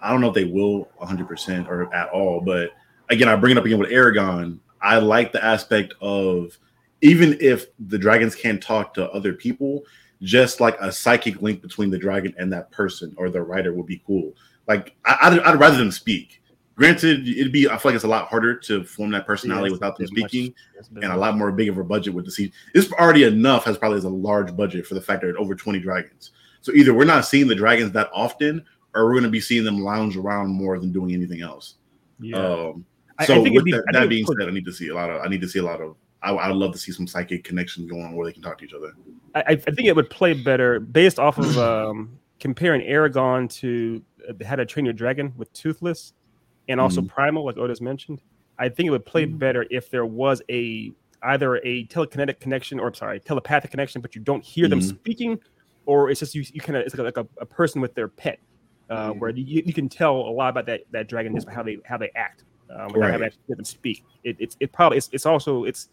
I 0.00 0.12
don't 0.12 0.20
know 0.20 0.28
if 0.28 0.34
they 0.34 0.44
will 0.44 0.88
100% 1.00 1.66
or 1.66 1.92
at 1.92 2.08
all, 2.10 2.40
but 2.40 2.70
again, 3.10 3.28
I 3.28 3.34
bring 3.34 3.52
it 3.52 3.58
up 3.58 3.64
again 3.64 3.80
with 3.80 3.90
Eragon. 3.90 4.60
I 4.80 4.98
like 4.98 5.32
the 5.32 5.44
aspect 5.44 5.94
of 6.00 6.56
even 7.00 7.36
if 7.40 7.66
the 7.88 7.98
dragons 7.98 8.36
can't 8.36 8.62
talk 8.62 8.94
to 8.94 9.10
other 9.10 9.32
people, 9.32 9.82
just 10.22 10.60
like 10.60 10.76
a 10.80 10.92
psychic 10.92 11.42
link 11.42 11.62
between 11.62 11.90
the 11.90 11.98
dragon 11.98 12.32
and 12.38 12.52
that 12.52 12.70
person 12.70 13.12
or 13.16 13.28
the 13.28 13.42
writer 13.42 13.72
would 13.72 13.86
be 13.86 14.00
cool. 14.06 14.34
Like 14.68 14.94
I, 15.04 15.40
I'd 15.44 15.58
rather 15.58 15.78
them 15.78 15.90
speak. 15.90 16.42
Granted, 16.78 17.26
it'd 17.28 17.50
be 17.52 17.68
I 17.68 17.76
feel 17.76 17.90
like 17.90 17.96
it's 17.96 18.04
a 18.04 18.08
lot 18.08 18.28
harder 18.28 18.54
to 18.54 18.84
form 18.84 19.10
that 19.10 19.26
personality 19.26 19.66
Yes, 19.66 19.72
without 19.72 19.96
them 19.96 20.06
much- 20.12 20.30
speaking 20.30 20.54
it's 20.78 20.88
and 20.94 21.04
a 21.06 21.16
lot 21.16 21.36
more 21.36 21.50
big 21.50 21.68
of 21.68 21.76
a 21.76 21.82
budget 21.82 22.14
with 22.14 22.24
the 22.24 22.30
season. 22.30 22.52
It's 22.72 22.92
already 22.92 23.24
enough 23.24 23.64
has 23.64 23.76
probably 23.76 23.98
as 23.98 24.04
a 24.04 24.08
large 24.08 24.56
budget 24.56 24.86
for 24.86 24.94
the 24.94 25.00
fact 25.00 25.22
that 25.22 25.34
over 25.36 25.56
20 25.56 25.80
dragons. 25.80 26.30
So 26.60 26.70
either 26.72 26.94
we're 26.94 27.04
not 27.04 27.24
seeing 27.26 27.48
the 27.48 27.54
dragons 27.56 27.90
that 27.92 28.08
often, 28.14 28.64
or 28.94 29.06
we're 29.06 29.12
going 29.14 29.24
to 29.24 29.28
be 29.28 29.40
seeing 29.40 29.64
them 29.64 29.80
lounge 29.80 30.16
around 30.16 30.48
more 30.50 30.78
than 30.78 30.92
doing 30.92 31.12
anything 31.12 31.42
else. 31.42 31.74
Yeah. 32.20 32.36
Um, 32.36 32.84
I- 33.18 33.24
I 33.24 33.26
so 33.26 33.42
think 33.42 33.56
with 33.56 33.64
be- 33.64 33.72
that, 33.72 33.82
that 33.92 34.08
being 34.08 34.24
said, 34.24 34.48
I 34.48 34.52
need 34.52 34.64
to 34.64 34.72
see 34.72 34.88
a 34.88 34.94
lot 34.94 35.10
of. 35.10 35.20
I 35.20 35.26
need 35.28 35.40
to 35.40 35.48
see 35.48 35.58
a 35.58 35.64
lot 35.64 35.80
of. 35.80 35.96
I, 36.22 36.30
I 36.30 36.46
would 36.48 36.56
love 36.56 36.72
to 36.74 36.78
see 36.78 36.92
some 36.92 37.08
psychic 37.08 37.42
connections 37.42 37.90
going 37.90 38.04
on 38.04 38.14
where 38.14 38.24
they 38.26 38.32
can 38.32 38.42
talk 38.42 38.58
to 38.58 38.64
each 38.64 38.72
other. 38.74 38.92
I, 39.34 39.42
I 39.48 39.54
think 39.56 39.88
it 39.88 39.96
would 39.96 40.10
play 40.10 40.32
better 40.32 40.78
based 40.78 41.18
off 41.18 41.38
of 41.38 41.58
um, 41.58 42.16
comparing 42.38 42.82
Eragon 42.82 43.50
to 43.60 44.00
uh, 44.28 44.44
How 44.44 44.54
to 44.54 44.64
Train 44.64 44.84
Your 44.84 44.94
Dragon 44.94 45.32
with 45.36 45.52
Toothless, 45.52 46.12
and 46.68 46.80
also 46.80 47.02
Primal, 47.02 47.44
like 47.44 47.56
Otis 47.56 47.80
mentioned. 47.80 48.20
I 48.58 48.68
think 48.68 48.88
it 48.88 48.90
would 48.90 49.06
play 49.06 49.24
better 49.24 49.66
if 49.70 49.90
there 49.90 50.06
was 50.06 50.42
a 50.50 50.92
either 51.22 51.56
a 51.64 51.86
telekinetic 51.86 52.40
connection 52.40 52.78
or 52.78 52.92
sorry, 52.94 53.20
telepathic 53.20 53.70
connection, 53.70 54.00
but 54.00 54.14
you 54.14 54.20
don't 54.20 54.44
hear 54.44 54.68
them 54.68 54.80
Mhm. 54.80 54.98
speaking, 54.98 55.38
or 55.86 56.10
it's 56.10 56.20
just 56.20 56.34
you, 56.34 56.44
you 56.52 56.60
kind 56.60 56.76
of 56.76 56.84
it's 56.84 56.96
like 56.96 57.16
a, 57.16 57.26
a 57.40 57.46
person 57.46 57.80
with 57.80 57.94
their 57.94 58.08
pet, 58.08 58.38
uh, 58.90 59.10
where 59.12 59.30
you, 59.30 59.62
you 59.64 59.72
can 59.72 59.88
tell 59.88 60.16
a 60.16 60.30
lot 60.30 60.50
about 60.50 60.66
that 60.66 60.82
that 60.92 61.08
dragon 61.08 61.34
just 61.34 61.46
by 61.46 61.52
how 61.52 61.62
they 61.62 61.78
how 61.84 61.96
they 61.96 62.10
act, 62.14 62.44
um, 62.70 62.94
and 62.94 63.02
how 63.02 63.10
Right. 63.10 63.18
they 63.18 63.26
actually 63.26 63.42
hear 63.48 63.56
them 63.56 63.64
speak. 63.64 64.02
It, 64.24 64.36
it's 64.38 64.56
it 64.60 64.72
probably 64.72 64.98
it's, 64.98 65.08
it's 65.12 65.26
also 65.26 65.64
it's 65.64 65.88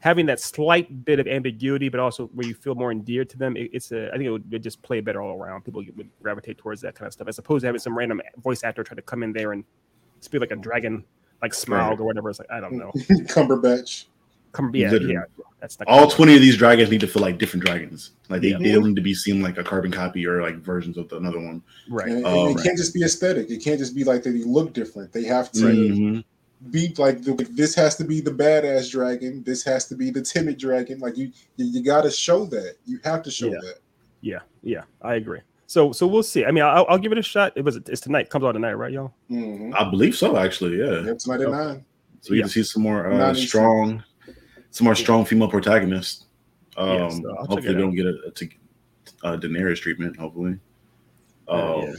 having 0.00 0.24
that 0.26 0.40
slight 0.40 1.04
bit 1.04 1.20
of 1.20 1.26
ambiguity, 1.26 1.88
but 1.90 2.00
also 2.00 2.26
where 2.28 2.46
you 2.46 2.54
feel 2.54 2.74
more 2.74 2.90
endeared 2.90 3.28
to 3.28 3.36
them. 3.36 3.54
It, 3.56 3.70
it's 3.74 3.92
a, 3.92 4.08
I 4.08 4.12
think 4.12 4.24
it 4.24 4.30
would, 4.30 4.44
it 4.46 4.52
would 4.52 4.62
just 4.62 4.82
play 4.82 5.00
better 5.00 5.20
all 5.20 5.36
around. 5.38 5.62
People 5.62 5.84
would 5.94 6.10
gravitate 6.22 6.56
towards 6.58 6.80
that 6.80 6.94
kind 6.94 7.06
of 7.06 7.12
stuff, 7.12 7.28
as 7.28 7.38
opposed 7.38 7.62
to 7.62 7.66
having 7.66 7.80
some 7.80 7.96
random 7.96 8.20
voice 8.38 8.64
actor 8.64 8.82
try 8.82 8.96
to 8.96 9.02
come 9.02 9.22
in 9.22 9.32
there 9.32 9.52
and 9.52 9.62
speak 10.20 10.40
like 10.40 10.50
a 10.50 10.56
dragon, 10.56 11.04
like 11.42 11.52
Smaug 11.52 11.90
Right. 11.90 12.00
or 12.00 12.04
whatever. 12.04 12.30
It's 12.30 12.38
like 12.38 12.50
I 12.50 12.60
don't 12.60 12.74
know. 12.74 12.90
Cumberbatch. 13.28 14.06
Come, 14.52 14.74
yeah, 14.74 14.90
Literally. 14.90 15.14
yeah, 15.14 15.22
that's 15.60 15.78
not 15.78 15.86
All 15.86 16.08
20 16.10 16.34
of 16.34 16.40
these 16.40 16.56
dragons 16.56 16.90
need 16.90 17.00
to 17.02 17.06
feel 17.06 17.22
like 17.22 17.38
different 17.38 17.64
dragons. 17.64 18.10
Like 18.28 18.40
they, 18.42 18.48
Yeah. 18.48 18.58
they 18.58 18.72
don't 18.72 18.84
need 18.88 18.96
to 18.96 19.00
be 19.02 19.14
seen 19.14 19.40
like 19.42 19.58
a 19.58 19.62
carbon 19.62 19.92
copy 19.92 20.26
or 20.26 20.42
like 20.42 20.56
versions 20.56 20.98
of 20.98 21.08
the, 21.08 21.18
another 21.18 21.38
one. 21.38 21.62
right. 21.88 22.08
And, 22.08 22.16
and 22.18 22.26
Oh, 22.26 22.48
it 22.50 22.54
right. 22.56 22.64
can't 22.64 22.76
just 22.76 22.92
be 22.92 23.04
aesthetic. 23.04 23.48
It 23.48 23.62
can't 23.62 23.78
just 23.78 23.94
be 23.94 24.02
like 24.02 24.24
they 24.24 24.30
look 24.32 24.72
different. 24.72 25.12
They 25.12 25.22
have 25.22 25.52
to 25.52 25.60
Mhm. 25.60 26.24
be 26.72 26.92
like 26.98 27.22
the, 27.22 27.34
this 27.52 27.76
has 27.76 27.94
to 27.98 28.04
be 28.04 28.20
the 28.20 28.32
badass 28.32 28.90
dragon. 28.90 29.44
This 29.44 29.62
has 29.62 29.86
to 29.86 29.94
be 29.94 30.10
the 30.10 30.20
timid 30.22 30.58
dragon. 30.58 30.98
Like 30.98 31.16
you, 31.16 31.30
you, 31.56 31.66
you 31.66 31.84
got 31.84 32.02
to 32.02 32.10
show 32.10 32.44
that. 32.46 32.74
You 32.86 32.98
have 33.04 33.22
to 33.22 33.30
show 33.30 33.46
Yeah. 33.52 33.58
that. 33.62 33.74
Yeah, 34.22 34.40
yeah, 34.64 34.82
I 35.00 35.14
agree. 35.14 35.40
So, 35.70 35.92
so 35.92 36.04
we'll 36.08 36.24
see. 36.24 36.44
I 36.44 36.50
mean, 36.50 36.64
I'll, 36.64 36.84
I'll 36.88 36.98
give 36.98 37.12
it 37.12 37.18
a 37.18 37.22
shot. 37.22 37.52
It 37.54 37.64
was 37.64 37.76
it's 37.76 38.00
tonight. 38.00 38.28
Comes 38.28 38.44
out 38.44 38.52
tonight, 38.52 38.72
right, 38.72 38.90
y'all? 38.92 39.14
Mm-hmm. 39.30 39.72
I 39.78 39.88
believe 39.88 40.16
so, 40.16 40.36
actually. 40.36 40.76
Yeah. 40.76 41.02
Yep, 41.04 41.18
tonight 41.18 41.40
at 41.42 41.48
nine. 41.52 41.84
So 42.22 42.32
we 42.32 42.38
Yeah. 42.38 42.42
get 42.42 42.46
to 42.48 42.52
see 42.54 42.62
some 42.64 42.82
more 42.82 43.08
uh, 43.08 43.32
strong, 43.34 44.02
some 44.72 44.86
more 44.86 44.96
strong 44.96 45.24
female 45.24 45.46
protagonists. 45.48 46.26
Um, 46.76 46.88
Yeah, 46.88 47.08
so 47.10 47.34
hopefully, 47.38 47.62
they 47.72 47.74
don't 47.74 47.94
get 47.94 48.06
a, 48.06 48.18
a, 48.26 48.30
t- 48.32 48.58
a 49.22 49.38
Daenerys 49.38 49.80
treatment. 49.80 50.16
Hopefully. 50.16 50.58
Uh, 51.46 51.52
Um, 51.76 51.82
yeah. 51.82 51.92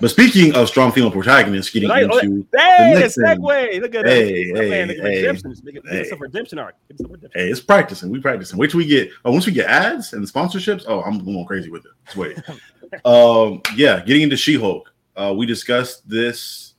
But 0.00 0.10
speaking 0.10 0.52
of 0.56 0.68
strong 0.68 0.90
female 0.90 1.12
protagonists, 1.12 1.70
getting 1.72 1.88
Right, 1.88 2.06
oh, 2.10 2.18
into 2.18 2.44
Hey, 2.54 2.92
the 2.94 3.00
next 3.00 3.16
segue. 3.16 3.80
Look 3.80 3.94
at 3.94 4.04
Hey, 4.04 4.50
that. 4.52 4.62
hey, 4.64 4.68
man, 4.70 4.88
look 4.88 4.96
hey, 4.98 5.16
redemption. 5.22 5.54
Make 5.62 5.76
it- 5.76 5.82
hey. 5.88 6.04
some 6.04 6.18
redemption 6.18 6.58
arc. 6.58 6.74
Some 7.00 7.10
redemption. 7.12 7.40
hey, 7.40 7.48
it's 7.50 7.60
practicing. 7.60 8.10
We 8.10 8.20
practicing. 8.20 8.58
Wait 8.58 8.70
till 8.70 8.78
we 8.78 8.86
get. 8.86 9.10
Oh, 9.24 9.30
once 9.32 9.46
we 9.46 9.52
get 9.52 9.66
ads 9.70 10.12
and 10.12 10.26
sponsorships. 10.26 10.84
Oh, 10.88 11.00
I'm 11.02 11.24
going 11.24 11.46
crazy 11.46 11.70
with 11.70 11.86
it. 11.86 11.92
Just 12.04 12.16
wait. 12.18 12.36
um, 13.04 13.62
yeah, 13.74 14.02
getting 14.04 14.22
into 14.22 14.36
She-Hulk. 14.36 14.92
Uh, 15.16 15.34
we 15.36 15.46
discussed 15.46 16.08
this 16.08 16.74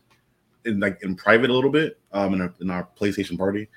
in 0.66 0.80
like 0.80 1.04
in 1.04 1.16
private 1.16 1.50
a 1.50 1.54
little 1.54 1.70
bit. 1.70 2.00
Um, 2.12 2.36
in 2.36 2.42
our, 2.42 2.54
in 2.62 2.70
our 2.70 2.88
PlayStation 3.00 3.38
party. 3.38 3.70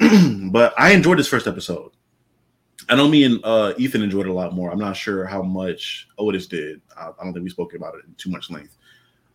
but 0.50 0.74
I 0.78 0.92
enjoyed 0.92 1.18
this 1.18 1.28
first 1.28 1.46
episode. 1.46 1.92
I 2.88 2.96
know 2.96 3.06
me 3.06 3.24
and 3.24 3.40
uh, 3.44 3.74
Ethan 3.76 4.02
enjoyed 4.02 4.26
it 4.26 4.30
a 4.30 4.34
lot 4.34 4.54
more. 4.54 4.70
I'm 4.70 4.78
not 4.78 4.96
sure 4.96 5.26
how 5.26 5.42
much 5.42 6.08
Otis 6.18 6.46
did. 6.46 6.80
I, 6.96 7.08
I 7.08 7.24
don't 7.24 7.32
think 7.32 7.44
we 7.44 7.50
spoke 7.50 7.74
about 7.74 7.94
it 7.94 8.04
in 8.06 8.14
too 8.14 8.30
much 8.30 8.50
length. 8.50 8.76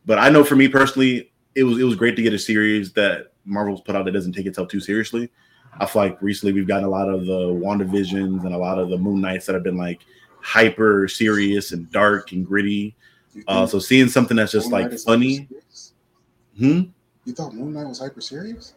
But 0.05 0.19
I 0.19 0.29
know 0.29 0.43
for 0.43 0.55
me 0.55 0.67
personally, 0.67 1.31
it 1.55 1.63
was 1.63 1.79
it 1.79 1.83
was 1.83 1.95
great 1.95 2.15
to 2.15 2.21
get 2.21 2.33
a 2.33 2.39
series 2.39 2.91
that 2.93 3.33
Marvel's 3.45 3.81
put 3.81 3.95
out 3.95 4.05
that 4.05 4.11
doesn't 4.11 4.33
take 4.33 4.45
itself 4.45 4.69
too 4.69 4.79
seriously. 4.79 5.29
I 5.79 5.85
feel 5.85 6.03
like 6.03 6.21
recently 6.21 6.53
we've 6.53 6.67
gotten 6.67 6.85
a 6.85 6.89
lot 6.89 7.09
of 7.09 7.25
the 7.25 7.47
WandaVisions 7.47 8.45
and 8.45 8.53
a 8.53 8.57
lot 8.57 8.79
of 8.79 8.89
the 8.89 8.97
Moon 8.97 9.21
Knights 9.21 9.45
that 9.45 9.53
have 9.53 9.63
been 9.63 9.77
like 9.77 10.01
hyper 10.43 11.07
serious 11.07 11.71
and 11.71 11.89
dark 11.91 12.31
and 12.33 12.45
gritty. 12.45 12.95
Uh, 13.47 13.65
so 13.65 13.79
seeing 13.79 14.07
something 14.09 14.37
that's 14.37 14.51
just 14.51 14.69
Moon 14.69 14.89
like 14.89 14.99
funny, 14.99 15.47
hmm, 16.57 16.81
You 17.25 17.33
thought 17.33 17.55
Moon 17.55 17.73
Knight 17.73 17.87
was 17.87 17.99
hyper 17.99 18.21
serious? 18.21 18.73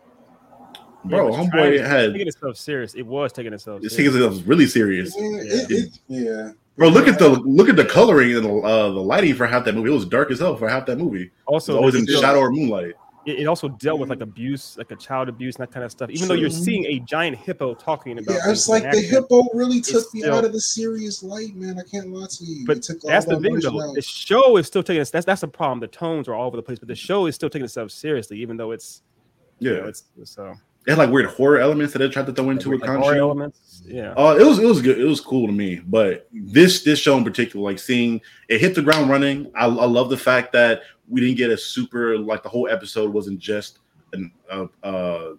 bro, 1.04 1.30
Yeah, 1.30 1.36
but 1.36 1.50
homeboy 1.52 1.76
to- 1.78 1.88
had 1.88 2.12
taking 2.12 2.28
itself 2.28 2.56
serious. 2.56 2.94
It 2.94 3.02
was 3.06 3.32
taking 3.32 3.52
itself. 3.52 3.82
this 3.82 3.94
serious. 3.94 4.14
thing 4.14 4.26
was 4.28 4.42
really 4.44 4.66
serious. 4.66 5.14
Yeah, 5.16 5.24
it, 5.42 5.70
it, 5.70 5.98
yeah. 6.08 6.50
Bro, 6.76 6.88
look 6.88 7.08
at 7.08 7.18
the 7.18 7.28
look 7.28 7.68
at 7.68 7.76
the 7.76 7.84
coloring 7.84 8.34
and 8.36 8.44
the 8.44 8.54
uh, 8.58 8.88
the 8.90 9.00
lighting 9.00 9.34
for 9.34 9.46
half 9.46 9.64
that 9.64 9.74
movie. 9.74 9.90
It 9.90 9.94
was 9.94 10.04
dark 10.06 10.30
as 10.30 10.40
hell 10.40 10.56
for 10.56 10.68
half 10.68 10.86
that 10.86 10.98
movie. 10.98 11.22
It 11.24 11.30
was 11.46 11.68
Also, 11.68 11.76
always 11.76 11.94
in 11.94 12.04
still- 12.06 12.20
shadow 12.20 12.38
or 12.40 12.50
moonlight. 12.50 12.94
It, 13.26 13.40
it 13.40 13.46
also 13.46 13.68
dealt 13.68 13.98
with 14.00 14.08
like 14.08 14.20
abuse, 14.20 14.76
like 14.78 14.90
a 14.90 14.96
child 14.96 15.28
abuse 15.28 15.56
and 15.56 15.66
that 15.66 15.72
kind 15.72 15.84
of 15.84 15.90
stuff. 15.90 16.10
Even 16.10 16.28
though 16.28 16.34
you're 16.34 16.48
seeing 16.50 16.84
a 16.86 17.00
giant 17.00 17.36
hippo 17.36 17.74
talking 17.74 18.18
about, 18.18 18.34
Yeah, 18.34 18.50
it's 18.50 18.68
like 18.68 18.84
the 18.90 19.00
hippo 19.00 19.42
really 19.52 19.80
took 19.80 20.12
me 20.14 20.20
still- 20.20 20.34
out 20.34 20.44
of 20.44 20.52
the 20.52 20.60
serious 20.60 21.22
light, 21.22 21.54
man. 21.56 21.78
I 21.78 21.82
can't 21.90 22.08
lie 22.12 22.26
to 22.30 22.44
you. 22.44 22.64
But 22.66 22.82
took 22.82 23.00
that's 23.02 23.26
the 23.26 23.38
thing, 23.40 23.58
though. 23.60 23.82
out. 23.82 23.94
The 23.94 24.02
show 24.02 24.56
is 24.56 24.66
still 24.66 24.82
taking 24.82 25.00
us. 25.02 25.10
That's 25.10 25.26
that's 25.26 25.40
the 25.42 25.48
problem. 25.48 25.80
The 25.80 25.88
tones 25.88 26.28
are 26.28 26.34
all 26.34 26.46
over 26.46 26.56
the 26.56 26.62
place, 26.62 26.78
but 26.78 26.88
the 26.88 26.94
show 26.94 27.26
is 27.26 27.34
still 27.34 27.50
taking 27.50 27.64
itself 27.64 27.90
seriously, 27.90 28.38
even 28.40 28.56
though 28.56 28.70
it's 28.70 29.02
you 29.58 29.70
know, 29.72 29.82
Yeah, 29.82 29.88
it's 29.88 30.04
so 30.24 30.54
it 30.86 30.90
had 30.90 30.98
like 30.98 31.10
weird 31.10 31.26
horror 31.26 31.58
elements 31.58 31.92
that 31.94 31.98
they 31.98 32.08
tried 32.08 32.26
to 32.26 32.32
throw 32.32 32.50
into 32.50 32.70
like, 32.70 32.82
it. 32.82 32.86
horror 32.88 33.16
elements. 33.16 33.82
Yeah, 33.84 34.12
Uh, 34.12 34.36
it 34.38 34.44
was 34.44 34.58
it 34.60 34.66
was 34.66 34.80
good. 34.82 35.00
It 35.00 35.04
was 35.04 35.20
cool 35.20 35.46
to 35.48 35.52
me. 35.52 35.80
But 35.84 36.28
this 36.32 36.82
this 36.84 36.98
show 37.00 37.16
in 37.16 37.24
particular, 37.24 37.64
like 37.64 37.78
seeing 37.80 38.20
it 38.48 38.60
hit 38.60 38.74
the 38.76 38.82
ground 38.82 39.10
running. 39.10 39.50
I, 39.56 39.64
I 39.64 39.86
love 39.86 40.10
the 40.10 40.16
fact 40.16 40.52
that 40.52 40.82
we 41.08 41.20
didn't 41.20 41.36
get 41.36 41.50
a 41.50 41.56
super 41.56 42.18
like 42.18 42.42
the 42.42 42.48
whole 42.48 42.68
episode 42.68 43.12
wasn't 43.12 43.38
just 43.38 43.78
an 44.12 44.32
uh, 44.50 44.66
uh, 44.82 45.34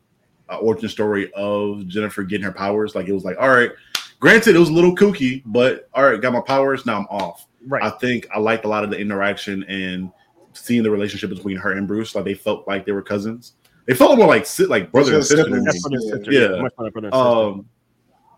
a 0.50 0.56
origin 0.58 0.90
story 0.90 1.32
of 1.34 1.88
Jennifer 1.88 2.24
getting 2.24 2.46
her 2.46 2.52
powers. 2.52 2.96
Like 2.96 3.08
it 3.08 3.14
was 3.14 3.26
like, 3.26 3.38
all 3.40 3.50
right, 3.50 3.72
granted 4.20 4.56
it 4.56 4.60
was 4.60 4.70
a 4.70 4.74
little 4.74 4.96
kooky, 4.96 5.44
but 5.46 5.90
all 5.94 6.04
right, 6.04 6.22
got 6.22 6.34
my 6.34 6.42
powers. 6.42 6.86
Now 6.86 6.98
I'm 7.00 7.06
off. 7.08 7.48
right. 7.68 7.84
I 7.84 7.90
think 7.92 8.28
I 8.34 8.40
liked 8.40 8.66
a 8.66 8.68
lot 8.68 8.84
of 8.84 8.90
the 8.90 8.98
interaction 8.98 9.64
and 9.66 10.12
seeing 10.54 10.84
the 10.84 10.92
relationship 10.92 11.30
between 11.30 11.58
her 11.58 11.74
and 11.74 11.88
Bruce. 11.88 12.16
Like 12.16 12.26
they 12.26 12.34
felt 12.34 12.68
like 12.68 12.86
they 12.86 12.92
were 12.92 13.02
cousins. 13.02 13.54
They 13.86 13.94
felt 13.94 14.18
more 14.18 14.28
like 14.28 14.46
si- 14.46 14.66
like 14.66 14.92
brother 14.92 15.16
and 15.16 15.26
sister. 15.26 15.44
siblings. 15.44 15.56
to 15.56 15.62
me. 15.62 15.66
That's 15.66 15.82
brother 15.82 15.98
and 15.98 16.26
sister. 16.26 16.32
Yeah. 16.32 16.56
Yeah, 16.56 16.62
much 16.62 16.74
more 16.78 16.86
like 16.86 16.94
brother 16.94 17.08
and 17.08 17.14
sister. 17.14 17.28
Um, 17.28 17.70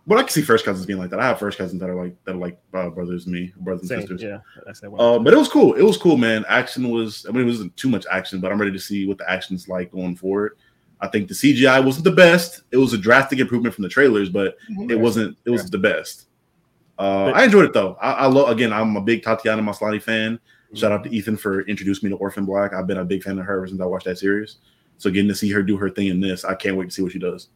but 0.09 0.17
I 0.17 0.23
can 0.23 0.29
see 0.31 0.41
first 0.41 0.65
cousins 0.65 0.85
being 0.85 0.99
like 0.99 1.09
that. 1.11 1.19
I 1.19 1.27
have 1.27 1.39
first 1.39 1.57
cousins 1.57 1.79
that 1.79 1.89
are 1.89 1.95
like 1.95 2.15
that 2.25 2.35
are 2.35 2.39
like 2.39 2.59
uh, 2.73 2.89
brothers 2.89 3.23
to 3.25 3.29
me, 3.29 3.53
brothers 3.57 3.89
and 3.89 4.01
sisters. 4.01 4.21
yeah, 4.21 4.39
that's 4.65 4.81
that. 4.81 4.91
Uh, 4.91 5.19
but 5.19 5.33
it 5.33 5.37
was 5.37 5.47
cool. 5.47 5.75
It 5.75 5.83
was 5.83 5.97
cool, 5.97 6.17
man. 6.17 6.43
Action 6.49 6.89
was. 6.89 7.25
I 7.29 7.31
mean, 7.31 7.43
it 7.43 7.45
wasn't 7.45 7.77
too 7.77 7.87
much 7.89 8.05
action, 8.11 8.39
but 8.41 8.51
I'm 8.51 8.59
ready 8.59 8.73
to 8.73 8.79
see 8.79 9.05
what 9.07 9.17
the 9.19 9.29
action's 9.31 9.69
like 9.69 9.91
going 9.91 10.15
forward. 10.17 10.57
I 10.99 11.07
think 11.07 11.29
the 11.29 11.33
CGI 11.33 11.85
wasn't 11.85 12.03
the 12.03 12.11
best. 12.11 12.63
It 12.71 12.77
was 12.77 12.91
a 12.91 12.97
drastic 12.97 13.39
improvement 13.39 13.73
from 13.73 13.83
the 13.83 13.89
trailers, 13.89 14.27
but 14.29 14.57
Mhm. 14.69 14.91
it 14.91 14.95
wasn't. 14.97 15.37
It 15.45 15.51
was 15.51 15.69
the 15.69 15.77
best. 15.77 16.25
Uh, 16.97 17.27
But- 17.27 17.35
I 17.37 17.43
enjoyed 17.45 17.65
it 17.65 17.73
though. 17.73 17.95
I, 18.01 18.11
I 18.11 18.25
love. 18.25 18.49
Again, 18.49 18.73
I'm 18.73 18.97
a 18.97 19.01
big 19.01 19.23
Tatiana 19.23 19.61
Maslany 19.61 20.01
fan. 20.01 20.39
Shout 20.73 20.91
out 20.91 21.03
to 21.03 21.09
Ethan 21.15 21.37
for 21.37 21.61
introducing 21.61 22.09
me 22.09 22.15
to 22.15 22.19
Orphan 22.19 22.45
Black. 22.45 22.73
I've 22.73 22.85
been 22.87 22.97
a 22.97 23.05
big 23.05 23.23
fan 23.23 23.39
of 23.39 23.45
her 23.45 23.57
ever 23.57 23.67
since 23.67 23.79
I 23.79 23.85
watched 23.85 24.05
that 24.05 24.17
series. 24.19 24.57
So 24.97 25.09
getting 25.09 25.29
to 25.29 25.35
see 25.35 25.49
her 25.51 25.63
do 25.63 25.77
her 25.77 25.89
thing 25.89 26.07
in 26.07 26.19
this, 26.19 26.43
I 26.45 26.53
can't 26.55 26.75
wait 26.77 26.89
to 26.89 26.91
see 26.91 27.01
what 27.01 27.11
she 27.13 27.19
does. 27.19 27.47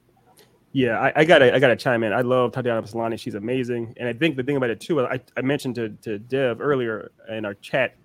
Yeah, 0.73 0.99
I, 0.99 1.13
I 1.17 1.23
gotta 1.23 1.53
I 1.53 1.59
gotta 1.59 1.75
chime 1.75 2.03
in. 2.03 2.11
I 2.11 2.21
love 2.21 2.51
Tatiana 2.51 2.81
Maslany. 2.81 3.19
She's 3.19 3.35
amazing, 3.35 3.93
and 3.97 4.09
I 4.09 4.13
think 4.13 4.35
the 4.35 4.43
thing 4.43 4.57
about 4.57 4.71
it 4.71 4.79
too. 4.79 4.99
I, 5.05 5.19
I 5.37 5.41
mentioned 5.41 5.75
to, 5.75 5.89
to 6.01 6.17
Dev 6.17 6.59
earlier 6.61 7.11
in 7.29 7.45
our 7.45 7.53
chat 7.55 7.95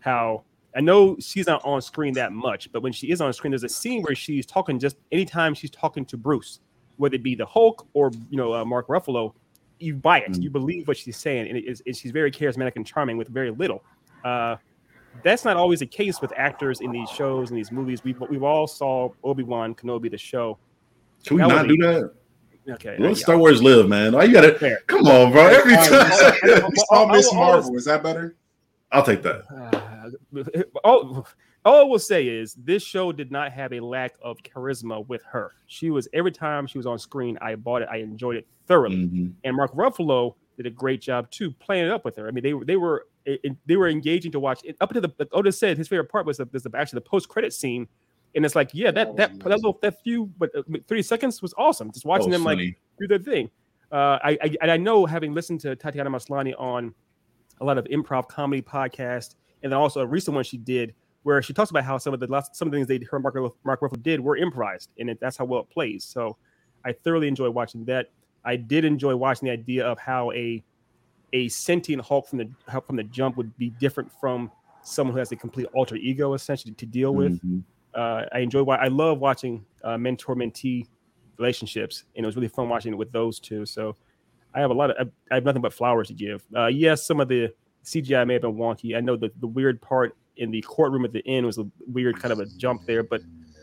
how 0.00 0.42
I 0.76 0.80
know 0.80 1.16
she's 1.20 1.46
not 1.46 1.64
on 1.64 1.80
screen 1.80 2.12
that 2.14 2.32
much, 2.32 2.70
but 2.72 2.82
when 2.82 2.92
she 2.92 3.10
is 3.12 3.20
on 3.20 3.32
screen, 3.32 3.52
there's 3.52 3.62
a 3.62 3.68
scene 3.68 4.02
where 4.02 4.16
she's 4.16 4.44
talking 4.44 4.78
just 4.80 4.96
anytime 5.12 5.54
she's 5.54 5.70
talking 5.70 6.04
to 6.06 6.16
Bruce, 6.16 6.58
whether 6.96 7.14
it 7.14 7.22
be 7.22 7.36
the 7.36 7.46
Hulk 7.46 7.86
or 7.94 8.10
you 8.28 8.36
know 8.36 8.52
uh, 8.52 8.64
Mark 8.64 8.88
Ruffalo, 8.88 9.32
you 9.78 9.94
buy 9.94 10.18
it, 10.18 10.32
Mm. 10.32 10.42
you 10.42 10.50
believe 10.50 10.88
what 10.88 10.96
she's 10.96 11.16
saying, 11.16 11.46
and, 11.48 11.56
it 11.56 11.64
is, 11.64 11.80
and 11.86 11.96
she's 11.96 12.10
very 12.10 12.32
charismatic 12.32 12.72
and 12.74 12.84
charming 12.84 13.16
with 13.16 13.28
very 13.28 13.52
little. 13.52 13.84
Uh, 14.24 14.56
that's 15.22 15.44
not 15.44 15.56
always 15.56 15.78
the 15.78 15.86
case 15.86 16.20
with 16.20 16.32
actors 16.36 16.80
in 16.80 16.90
these 16.90 17.08
shows 17.08 17.50
and 17.50 17.56
these 17.58 17.70
movies. 17.70 18.02
We've 18.02 18.20
we've 18.28 18.42
all 18.42 18.66
saw 18.66 19.10
Obi 19.22 19.44
Wan 19.44 19.76
Kenobi 19.76 20.10
the 20.10 20.18
show. 20.18 20.58
Can 21.26 21.36
we 21.36 21.42
That 21.42 21.48
not 21.48 21.66
would 21.66 21.68
do 21.68 21.76
that? 21.86 22.12
Okay, 22.74 22.96
Let 22.98 23.08
yeah. 23.10 23.14
Star 23.14 23.38
Wars 23.38 23.62
live, 23.62 23.88
man. 23.88 24.12
Why 24.14 24.24
you 24.24 24.32
got 24.32 24.40
to 24.40 24.54
Fair. 24.58 24.80
Come 24.86 25.06
on, 25.06 25.30
bro. 25.32 25.46
Every 25.46 25.74
time. 25.76 26.70
we 26.70 26.76
saw 26.88 27.06
Miss 27.06 27.28
I'll- 27.32 27.38
I'll- 27.40 27.52
Marvel. 27.52 27.76
Is 27.76 27.84
that 27.84 28.02
better? 28.02 28.36
I'll 28.92 29.04
take 29.04 29.22
that. 29.22 29.42
Uh, 29.50 30.60
all, 30.84 31.26
all 31.64 31.80
I 31.80 31.82
will 31.82 31.98
say 31.98 32.26
is 32.28 32.54
this 32.54 32.82
show 32.82 33.10
did 33.12 33.30
not 33.32 33.52
have 33.52 33.72
a 33.72 33.80
lack 33.80 34.14
of 34.22 34.38
charisma 34.42 35.06
with 35.08 35.22
her. 35.24 35.52
She 35.66 35.90
was 35.90 36.08
every 36.12 36.30
time 36.32 36.66
she 36.66 36.78
was 36.78 36.86
on 36.86 36.98
screen, 36.98 37.36
I 37.40 37.56
bought 37.56 37.82
it. 37.82 37.88
I 37.90 37.96
enjoyed 37.98 38.36
it 38.36 38.46
thoroughly. 38.66 38.96
Mhm. 39.08 39.32
And 39.44 39.56
Mark 39.56 39.74
Ruffalo 39.74 40.34
did 40.56 40.66
a 40.66 40.70
great 40.70 41.00
job 41.00 41.30
too, 41.30 41.50
playing 41.52 41.86
it 41.86 41.90
up 41.90 42.04
with 42.04 42.16
her. 42.16 42.28
I 42.28 42.30
mean, 42.30 42.42
they 42.44 42.54
were 42.54 42.64
they 42.64 42.76
were 42.76 43.06
they 43.66 43.76
were 43.76 43.88
engaging 43.88 44.30
to 44.32 44.40
watch. 44.40 44.60
Up 44.80 44.92
to 44.92 45.00
the 45.00 45.12
like 45.18 45.28
Otis 45.32 45.58
said, 45.58 45.76
his 45.78 45.88
favorite 45.88 46.08
part 46.10 46.24
was 46.26 46.36
the, 46.38 46.48
was 46.52 46.62
the 46.62 46.70
actually 46.76 46.98
the 46.98 47.02
post 47.08 47.28
credit 47.28 47.52
scene, 47.52 47.88
and 48.36 48.44
it's 48.44 48.54
like, 48.54 48.70
yeah, 48.72 48.90
that 48.90 49.16
that 49.16 49.38
that 49.40 49.48
little 49.48 49.78
that 49.82 50.02
few 50.04 50.26
but 50.38 50.54
uh, 50.54 50.62
thirty 50.86 51.02
seconds 51.02 51.42
was 51.42 51.54
awesome. 51.56 51.90
Just 51.90 52.04
watching 52.04 52.30
them 52.30 52.44
was 52.44 52.54
like 52.54 52.78
do 53.00 53.08
their 53.08 53.18
thing. 53.18 53.50
Uh, 53.90 54.18
I, 54.22 54.38
I 54.42 54.56
and 54.60 54.70
I 54.70 54.76
know 54.76 55.06
having 55.06 55.32
listened 55.34 55.60
to 55.60 55.74
Tatiana 55.74 56.10
Maslany 56.10 56.54
on 56.58 56.94
a 57.60 57.64
lot 57.64 57.78
of 57.78 57.86
improv 57.86 58.28
comedy 58.28 58.60
podcasts, 58.60 59.34
and 59.62 59.72
then 59.72 59.78
also 59.78 60.00
a 60.00 60.06
recent 60.06 60.34
one 60.34 60.44
she 60.44 60.58
did 60.58 60.94
where 61.22 61.40
she 61.42 61.52
talks 61.52 61.70
about 61.70 61.82
how 61.82 61.98
some 61.98 62.14
of 62.14 62.20
the 62.20 62.26
last, 62.28 62.54
some 62.54 62.68
of 62.68 62.72
the 62.72 62.76
things 62.76 62.86
they 62.86 63.00
her 63.10 63.18
Mark 63.18 63.34
Ruffalo, 63.34 63.52
Mark 63.64 63.80
Ruffalo 63.80 64.00
did 64.02 64.20
were 64.20 64.36
improvised, 64.36 64.90
and 64.98 65.10
it, 65.10 65.18
that's 65.18 65.36
how 65.36 65.44
well 65.44 65.62
it 65.62 65.70
plays. 65.70 66.04
So 66.04 66.36
I 66.84 66.92
thoroughly 66.92 67.26
enjoy 67.26 67.50
watching 67.50 67.84
that. 67.86 68.10
I 68.44 68.56
did 68.56 68.84
enjoy 68.84 69.16
watching 69.16 69.46
the 69.46 69.52
idea 69.52 69.84
of 69.84 69.98
how 69.98 70.30
a 70.32 70.62
a 71.32 71.48
sentient 71.48 72.02
Hulk 72.02 72.28
from 72.28 72.38
the 72.38 72.50
from 72.86 72.96
the 72.96 73.04
jump 73.04 73.36
would 73.38 73.56
be 73.56 73.70
different 73.70 74.12
from 74.20 74.50
someone 74.82 75.14
who 75.14 75.18
has 75.18 75.32
a 75.32 75.36
complete 75.36 75.66
alter 75.74 75.96
ego 75.96 76.34
essentially 76.34 76.74
to 76.74 76.86
deal 76.86 77.14
with 77.14 77.42
Mhm. 77.42 77.64
Uh, 77.96 78.26
I 78.32 78.40
enjoy. 78.40 78.62
wa- 78.62 78.78
I 78.80 78.88
love 78.88 79.18
watching 79.18 79.64
uh, 79.82 79.96
mentor 79.98 80.36
mentee 80.36 80.86
relationships, 81.38 82.04
and 82.14 82.24
it 82.24 82.26
was 82.26 82.36
really 82.36 82.48
fun 82.48 82.68
watching 82.68 82.92
it 82.92 82.96
with 82.96 83.12
those 83.12 83.40
two. 83.40 83.66
So 83.66 83.96
I 84.54 84.60
have 84.60 84.70
a 84.70 84.74
lot 84.74 84.90
of. 84.90 85.08
I, 85.30 85.32
I 85.32 85.36
have 85.36 85.44
nothing 85.44 85.62
but 85.62 85.72
flowers 85.72 86.08
to 86.08 86.14
give. 86.14 86.44
Uh, 86.54 86.66
yes, 86.66 87.06
some 87.06 87.20
of 87.20 87.28
the 87.28 87.52
CGI 87.84 88.26
may 88.26 88.34
have 88.34 88.42
been 88.42 88.54
wonky. 88.56 88.96
I 88.96 89.00
know 89.00 89.16
the 89.16 89.30
the 89.40 89.46
weird 89.46 89.80
part 89.80 90.16
in 90.36 90.50
the 90.50 90.60
courtroom 90.62 91.04
at 91.04 91.12
the 91.12 91.22
end 91.26 91.46
was 91.46 91.58
a 91.58 91.66
weird 91.86 92.20
kind 92.20 92.32
of 92.32 92.40
a 92.40 92.46
jump 92.58 92.84
there, 92.86 93.02
but 93.02 93.22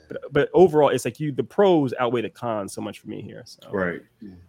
but, 0.09 0.17
but 0.33 0.49
overall, 0.53 0.89
it's 0.89 1.05
like 1.05 1.19
you 1.19 1.31
the 1.31 1.43
pros 1.43 1.93
outweigh 1.99 2.21
the 2.21 2.29
cons 2.29 2.73
so 2.73 2.81
much 2.81 2.99
for 2.99 3.07
me 3.07 3.21
here. 3.21 3.43
So 3.45 3.69
Right. 3.71 4.01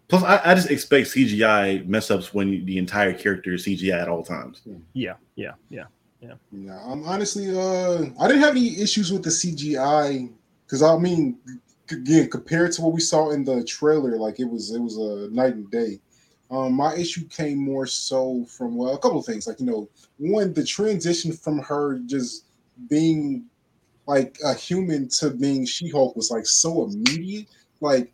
Plus, 0.08 0.22
I, 0.22 0.40
I 0.50 0.54
just 0.54 0.70
expect 0.70 1.08
CGI 1.08 1.86
mess 1.86 2.10
ups 2.10 2.34
when 2.34 2.64
the 2.64 2.76
entire 2.78 3.12
character 3.14 3.54
is 3.54 3.64
CGI 3.64 4.00
at 4.02 4.08
all 4.08 4.22
times. 4.24 4.62
yeah, 4.94 5.14
yeah, 5.36 5.52
yeah. 5.70 5.84
Yeah, 6.52 6.78
um, 6.84 7.04
honestly, 7.04 7.50
uh, 7.50 8.04
I 8.20 8.28
didn't 8.28 8.42
have 8.42 8.56
any 8.56 8.80
issues 8.80 9.12
with 9.12 9.24
the 9.24 9.30
CGI 9.30 10.30
because 10.64 10.82
I 10.82 10.96
mean, 10.96 11.38
again, 11.90 12.30
compared 12.30 12.72
to 12.72 12.82
what 12.82 12.92
we 12.92 13.00
saw 13.00 13.30
in 13.30 13.44
the 13.44 13.64
trailer, 13.64 14.16
like 14.16 14.40
it 14.40 14.44
was 14.44 14.72
it 14.74 14.80
was 14.80 14.96
a 14.96 15.28
night 15.34 15.54
and 15.54 15.70
day. 15.70 16.00
Um, 16.50 16.74
my 16.74 16.94
issue 16.94 17.26
came 17.28 17.58
more 17.58 17.86
so 17.86 18.44
from 18.44 18.76
well, 18.76 18.94
a 18.94 18.98
couple 18.98 19.18
of 19.18 19.26
things, 19.26 19.46
like 19.46 19.60
you 19.60 19.66
know, 19.66 19.88
one 20.18 20.52
the 20.52 20.64
transition 20.64 21.32
from 21.32 21.58
her 21.60 21.98
just 22.06 22.44
being 22.88 23.46
like 24.06 24.38
a 24.44 24.54
human 24.54 25.08
to 25.08 25.30
being 25.30 25.64
She-Hulk 25.64 26.14
was 26.14 26.30
like 26.30 26.46
so 26.46 26.84
immediate, 26.84 27.46
like 27.80 28.12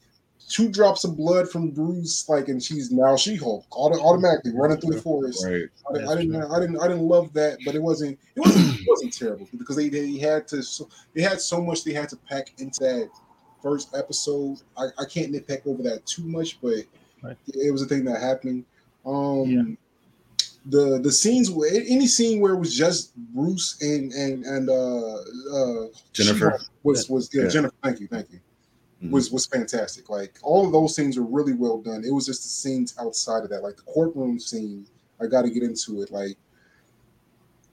two 0.51 0.69
drops 0.69 1.05
of 1.05 1.17
blood 1.17 1.49
from 1.49 1.71
Bruce, 1.71 2.29
like, 2.29 2.49
and 2.49 2.61
she's 2.63 2.91
now 2.91 3.17
She-Hulk, 3.17 3.65
auto- 3.71 4.01
automatically 4.01 4.51
running 4.55 4.79
through 4.81 4.95
the 4.97 5.01
forest. 5.01 5.45
Right. 5.47 5.63
I, 5.89 5.93
didn't- 5.95 6.09
I 6.09 6.15
didn't, 6.17 6.43
I 6.53 6.61
didn't, 6.61 6.81
I 6.81 6.89
didn't 6.89 7.03
love 7.09 7.33
that, 7.35 7.59
but 7.65 7.75
it 7.77 7.83
wasn't, 7.83 8.19
it 8.35 8.41
wasn't, 8.41 8.81
it 8.81 8.87
wasn't 8.89 9.13
terrible 9.17 9.49
because 9.57 9.77
they, 9.77 9.89
they 9.89 10.19
had 10.19 10.49
to, 10.49 10.63
so, 10.63 10.89
they 11.15 11.23
had 11.23 11.41
so 11.41 11.61
much 11.63 11.85
they 11.85 11.93
had 11.93 12.09
to 12.09 12.17
pack 12.17 12.53
into 12.59 12.81
that 12.81 13.11
first 13.63 13.95
episode. 13.97 14.59
I, 14.77 14.87
I 14.99 15.05
can't 15.05 15.33
nitpick 15.33 15.67
over 15.67 15.83
that 15.85 16.05
too 16.07 16.25
much, 16.25 16.61
but 16.61 16.79
Right. 17.23 17.37
it 17.49 17.71
was 17.71 17.83
a 17.83 17.87
thing 17.87 18.05
that 18.07 18.21
happened. 18.21 18.65
Um, 19.07 19.47
Yeah. 19.47 19.63
the 20.67 20.99
the 21.03 21.13
scenes 21.13 21.51
where 21.51 21.71
any 21.73 22.07
scene 22.07 22.41
where 22.41 22.55
it 22.55 22.59
was 22.59 22.75
just 22.75 23.15
Bruce 23.17 23.77
and 23.81 24.13
and 24.13 24.45
and 24.45 24.69
uh, 24.69 25.15
uh, 25.55 25.87
Jennifer. 26.13 26.57
She-Hulk 26.59 26.61
was 26.83 27.09
was 27.09 27.31
yeah, 27.33 27.43
Yeah. 27.45 27.49
Jennifer. 27.49 27.75
Thank 27.83 28.01
you, 28.01 28.09
thank 28.09 28.31
you. 28.33 28.41
Was 29.09 29.31
was 29.31 29.47
fantastic. 29.47 30.11
Like 30.11 30.39
all 30.43 30.67
of 30.67 30.73
those 30.73 30.95
scenes 30.95 31.19
were 31.19 31.25
really 31.25 31.55
well 31.55 31.81
done. 31.81 32.05
It 32.05 32.13
was 32.13 32.27
just 32.27 32.43
the 32.43 32.49
scenes 32.49 32.95
outside 33.01 33.45
of 33.45 33.51
that, 33.51 33.63
like 33.63 33.77
the 33.77 33.83
courtroom 33.83 34.39
scene. 34.39 34.87
I 35.21 35.27
got 35.27 35.43
to 35.43 35.51
get 35.51 35.63
into 35.63 36.03
it. 36.03 36.11
Like, 36.11 36.37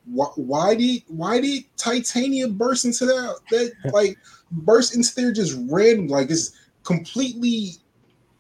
why, 0.06 0.28
why 0.36 0.76
did 0.76 1.04
why 1.08 1.42
did 1.42 1.66
Titania 1.76 2.48
burst 2.48 2.86
into 2.86 3.06
that? 3.06 3.40
That 3.52 3.74
like 3.94 4.18
burst 4.52 4.96
into 4.96 5.14
there 5.16 5.34
just 5.34 5.60
random, 5.70 6.08
like 6.08 6.32
it's 6.32 6.52
completely 6.84 7.72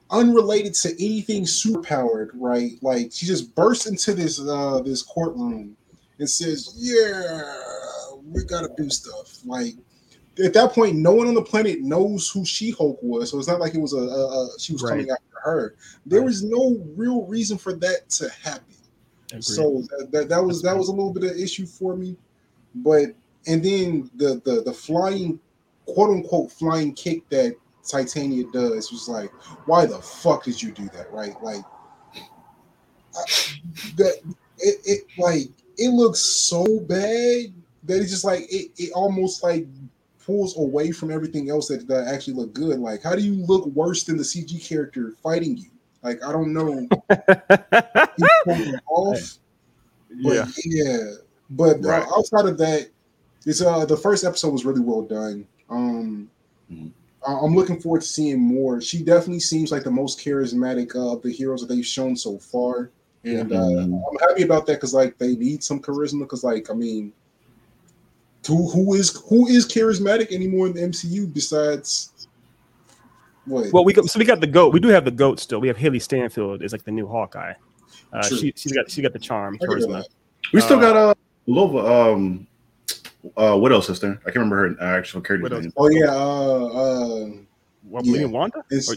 unrelated 0.09 0.73
to 0.73 0.91
anything 0.93 1.43
superpowered, 1.43 2.29
right? 2.35 2.71
Like 2.81 3.11
she 3.11 3.25
just 3.25 3.53
bursts 3.53 3.88
into 3.88 4.13
this 4.13 4.39
uh 4.39 4.81
this 4.81 5.03
courtroom 5.03 5.75
and 6.19 6.29
says, 6.29 6.73
"Yeah, 6.77 7.43
we 8.23 8.45
gotta 8.45 8.69
do 8.77 8.89
stuff." 8.89 9.39
Like 9.45 9.75
at 10.43 10.53
that 10.53 10.73
point, 10.73 10.95
no 10.95 11.13
one 11.13 11.27
on 11.27 11.33
the 11.33 11.41
planet 11.41 11.81
knows 11.81 12.29
who 12.29 12.45
She 12.45 12.71
Hulk 12.71 12.99
was, 13.01 13.31
so 13.31 13.39
it's 13.39 13.47
not 13.47 13.59
like 13.59 13.73
it 13.75 13.81
was 13.81 13.93
a, 13.93 13.97
a, 13.97 14.01
a 14.45 14.59
she 14.59 14.73
was 14.73 14.83
Right. 14.83 14.89
coming 14.91 15.09
after 15.11 15.39
her. 15.43 15.75
There 16.05 16.19
Right. 16.19 16.25
was 16.25 16.43
no 16.43 16.79
real 16.95 17.23
reason 17.25 17.57
for 17.57 17.73
that 17.73 18.09
to 18.11 18.29
happen. 18.29 18.63
Agreed. 19.29 19.43
So 19.43 19.83
that, 19.89 20.09
that, 20.11 20.29
that 20.29 20.43
was 20.43 20.61
that 20.61 20.77
was 20.77 20.88
a 20.89 20.91
little 20.91 21.11
bit 21.13 21.23
of 21.23 21.31
an 21.31 21.39
issue 21.39 21.65
for 21.65 21.95
me, 21.95 22.15
but 22.75 23.07
and 23.47 23.63
then 23.63 24.09
the 24.15 24.41
the 24.45 24.61
the 24.61 24.73
flying 24.73 25.39
quote 25.85 26.09
unquote 26.11 26.51
flying 26.51 26.93
kick 26.93 27.27
that 27.29 27.55
Titania 27.85 28.43
does 28.53 28.91
was 28.91 29.07
like, 29.09 29.31
why 29.65 29.85
the 29.85 29.97
fuck 29.99 30.43
did 30.43 30.61
you 30.61 30.71
do 30.71 30.89
that? 30.93 31.11
Right, 31.11 31.35
like 31.41 31.63
I- 33.15 33.25
that 33.95 34.19
it, 34.59 34.75
it 34.85 35.03
like 35.17 35.49
it 35.77 35.89
looks 35.89 36.19
so 36.19 36.63
bad 36.81 37.53
that 37.83 38.01
it's 38.01 38.11
just 38.11 38.25
like 38.25 38.41
it, 38.51 38.71
it 38.77 38.91
almost 38.93 39.43
like 39.43 39.67
pulls 40.28 40.57
away 40.57 40.91
from 40.91 41.09
everything 41.09 41.49
else 41.49 41.69
that, 41.69 41.88
that 41.88 42.07
actually 42.07 42.34
look 42.34 42.53
good. 42.53 42.78
Like, 42.80 43.01
how 43.01 43.15
do 43.15 43.21
you 43.23 43.34
look 43.45 43.65
worse 43.67 44.03
than 44.03 44.17
the 44.17 44.23
CG 44.23 44.59
character 44.63 45.13
fighting 45.23 45.57
you? 45.57 45.69
Like, 46.03 46.23
I 46.23 46.32
don't 46.34 46.53
know. 46.53 46.86
He's 48.17 48.28
pulling 48.43 48.75
off. 48.89 49.38
But 50.23 50.34
yeah. 50.34 50.45
yeah, 50.65 50.97
but 51.49 51.78
uh, 51.78 51.89
Right. 51.89 52.07
outside 52.15 52.45
of 52.45 52.57
that, 52.59 52.89
it's 53.45 53.61
uh 53.61 53.86
the 53.86 53.95
first 53.97 54.25
episode 54.25 54.51
was 54.51 54.65
really 54.65 54.82
well 54.82 55.01
done. 55.01 55.47
Um, 55.69 56.30
Mhm. 56.71 56.91
I- 57.25 57.39
I'm 57.43 57.55
looking 57.55 57.80
forward 57.80 58.01
to 58.01 58.07
seeing 58.07 58.39
more. 58.39 58.82
She 58.82 59.01
definitely 59.03 59.39
seems 59.39 59.71
like 59.71 59.84
the 59.84 59.91
most 59.91 60.19
charismatic 60.19 60.95
uh, 60.95 61.13
of 61.13 61.21
the 61.21 61.32
heroes 61.32 61.61
that 61.61 61.67
they've 61.67 61.86
shown 61.86 62.15
so 62.17 62.38
far, 62.38 62.89
and 63.23 63.51
uh, 63.51 63.55
Mhm. 63.55 64.01
I'm 64.11 64.30
happy 64.30 64.43
about 64.43 64.65
that 64.67 64.73
because 64.75 64.93
like 64.93 65.17
they 65.17 65.36
need 65.36 65.63
some 65.63 65.82
charisma. 65.82 66.19
Because 66.21 66.43
like 66.43 66.69
I 66.69 66.73
mean, 66.73 67.13
who 68.48 68.70
who 68.72 68.93
is 68.95 69.22
who 69.30 69.48
is 69.48 69.68
charismatic 69.68 70.32
anymore 70.32 70.68
in 70.68 70.74
the 70.74 70.82
MCU 70.82 71.32
besides 71.34 72.28
what? 73.45 73.72
Well, 73.72 73.86
we 73.86 73.93
got, 73.93 74.06
so 74.06 74.20
we 74.20 74.26
got 74.26 74.41
the 74.41 74.48
goat. 74.48 74.74
We 74.74 74.80
do 74.80 74.89
have 74.89 75.06
the 75.06 75.12
goat 75.12 75.39
still. 75.39 75.60
We 75.60 75.68
have 75.68 75.78
Hailee 75.78 76.02
Steinfeld 76.02 76.62
is 76.64 76.72
like 76.72 76.84
the 76.84 76.91
new 76.91 77.08
Hawkeye. 77.08 77.54
Uh, 78.12 78.28
True. 78.28 78.38
she 78.38 78.54
she's 78.56 78.72
got 78.74 78.89
she 78.89 79.02
got 79.02 79.14
the 79.14 79.20
charm, 79.20 79.58
charisma. 79.60 80.04
We 80.54 80.62
still 80.62 80.78
Uh, 80.78 80.82
got 80.82 80.95
uh 80.98 81.14
Lova 81.48 82.14
um 82.14 82.48
uh 83.38 83.58
Widow 83.58 83.82
sister. 83.82 84.20
I 84.22 84.26
can't 84.26 84.38
remember 84.38 84.70
her 84.76 84.84
actual 84.98 85.22
character 85.22 85.43
Widow's- 85.43 85.64
name. 85.64 85.74
Oh 85.78 85.89
yeah, 85.89 86.12
uh, 86.12 86.66
uh, 86.66 87.30
What, 87.89 88.06
Yeah. 88.06 88.22
you 88.22 88.30
Wanda? 88.30 88.60
Or- 88.60 88.95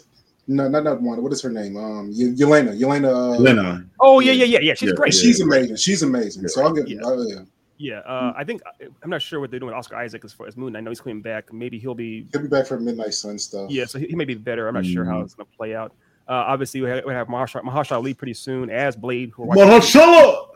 no, 0.49 0.69
not 0.69 0.83
not 0.85 1.01
Wanda. 1.01 1.23
What 1.23 1.33
is 1.33 1.41
her 1.43 1.51
name? 1.51 1.77
Um, 1.77 2.11
Ye- 2.13 2.33
Yelena. 2.35 2.77
Yelena. 2.77 3.13
Uh, 3.35 3.39
Lena. 3.39 3.85
Oh 4.01 4.19
yeah, 4.21 4.33
yeah, 4.33 4.45
yeah, 4.47 4.59
yeah. 4.61 4.75
She's 4.75 4.89
Yeah, 4.89 4.95
great. 4.97 5.15
She's 5.15 5.41
amazing. 5.41 5.77
She's 5.77 6.03
amazing. 6.03 6.49
So 6.49 6.63
I'll 6.63 6.73
give. 6.73 6.89
Yeah. 6.89 7.03
Uh, 7.03 7.45
yeah. 7.81 7.95
Yeah, 7.95 8.01
uh, 8.01 8.33
I 8.37 8.45
think 8.45 8.61
I'm 9.03 9.11
not 9.11 9.23
sure 9.23 9.41
what 9.41 9.51
they're 9.51 9.59
doing 9.61 9.71
with 9.73 9.79
Oscar 9.79 9.97
Isaac 9.97 10.25
as 10.25 10.33
far 10.33 10.47
as 10.47 10.57
Moon. 10.57 10.77
I 10.77 10.81
know 10.81 10.91
he's 10.91 11.01
coming 11.01 11.23
back. 11.23 11.53
Maybe 11.53 11.79
he'll 11.79 11.95
be 11.95 12.27
He'll 12.33 12.43
be 12.43 12.49
back 12.49 12.67
for 12.67 12.79
Midnight 12.79 13.15
Sun 13.15 13.39
stuff. 13.39 13.71
yeah, 13.71 13.85
so 13.87 13.99
he, 13.99 14.07
he 14.09 14.15
may 14.15 14.25
be 14.27 14.35
better. 14.35 14.69
I'm 14.69 14.75
not 14.75 14.85
sure 14.85 15.05
how 15.05 15.21
Mhm. 15.21 15.25
it's 15.25 15.35
going 15.35 15.47
to 15.51 15.57
play 15.57 15.75
out. 15.75 15.93
Uh, 16.29 16.33
obviously, 16.47 16.81
we 16.83 16.89
have, 16.91 17.05
we 17.07 17.13
have 17.13 17.27
Mahershala, 17.29 17.63
Mahershala 17.63 17.93
Ali 17.97 18.15
pretty 18.15 18.35
soon 18.35 18.71
as 18.71 18.95
Blade. 18.97 19.31
Who 19.35 19.51
are 19.51 19.57
Mahershala! 19.57 20.47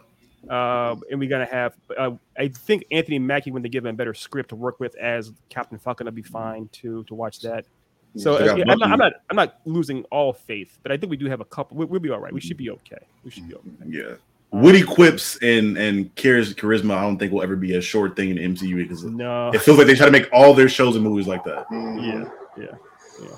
Uh, 0.49 0.97
and 1.11 1.19
we're 1.19 1.29
gonna 1.31 1.47
have. 1.47 1.75
Uh, 1.97 2.11
I 2.39 2.49
think 2.49 2.85
Anthony 2.91 3.19
Mackie, 3.19 3.51
when 3.51 3.63
they 3.63 3.71
give 3.71 3.85
him 3.87 3.95
a 3.95 3.97
better 3.97 4.13
script 4.13 4.51
to 4.51 4.57
work 4.57 4.79
with 4.79 4.95
as 4.97 5.33
Captain 5.49 5.79
Falcon, 5.79 6.05
will 6.05 6.13
be 6.13 6.21
fine 6.23 6.69
to 6.73 7.03
to 7.05 7.15
watch 7.15 7.41
that. 7.41 7.65
So 8.17 8.35
uh, 8.37 8.55
yeah, 8.55 8.65
I'm, 8.71 8.79
not, 8.79 8.91
I'm 8.91 8.99
not. 8.99 9.13
I'm 9.31 9.37
not 9.37 9.57
losing 9.65 10.05
all 10.05 10.33
faith, 10.35 10.79
but 10.83 10.93
I 10.93 10.99
think 10.99 11.09
we 11.11 11.17
do 11.17 11.27
have 11.27 11.41
a 11.41 11.45
couple. 11.47 11.79
We, 11.79 11.87
we'll 11.87 11.99
be 12.01 12.11
all 12.11 12.21
right. 12.21 12.33
We 12.33 12.41
should 12.43 12.59
be 12.59 12.71
okay. 12.71 12.99
We 13.25 13.31
should 13.31 13.49
be 13.49 13.55
okay. 13.55 13.69
Yeah. 13.89 14.15
Witty 14.63 14.83
quips 14.83 15.37
and 15.43 15.77
and 15.77 16.15
charis- 16.17 16.55
charisma, 16.55 16.95
I 16.97 17.03
don't 17.03 17.19
think 17.19 17.33
will 17.33 17.43
ever 17.43 17.57
be 17.57 17.75
a 17.75 17.81
short 17.81 18.15
thing 18.17 18.31
in 18.31 18.39
MCU 18.39 18.77
because 18.77 19.03
No. 19.05 19.51
it 19.53 19.61
feels 19.61 19.79
like 19.79 19.87
they 19.87 19.95
try 19.95 20.07
to 20.07 20.13
make 20.13 20.29
all 20.33 20.55
their 20.55 20.69
shows 20.69 20.95
and 20.95 21.05
movies 21.05 21.27
like 21.27 21.43
that. 21.45 21.67
Yeah, 21.71 22.25
Yeah. 22.57 22.77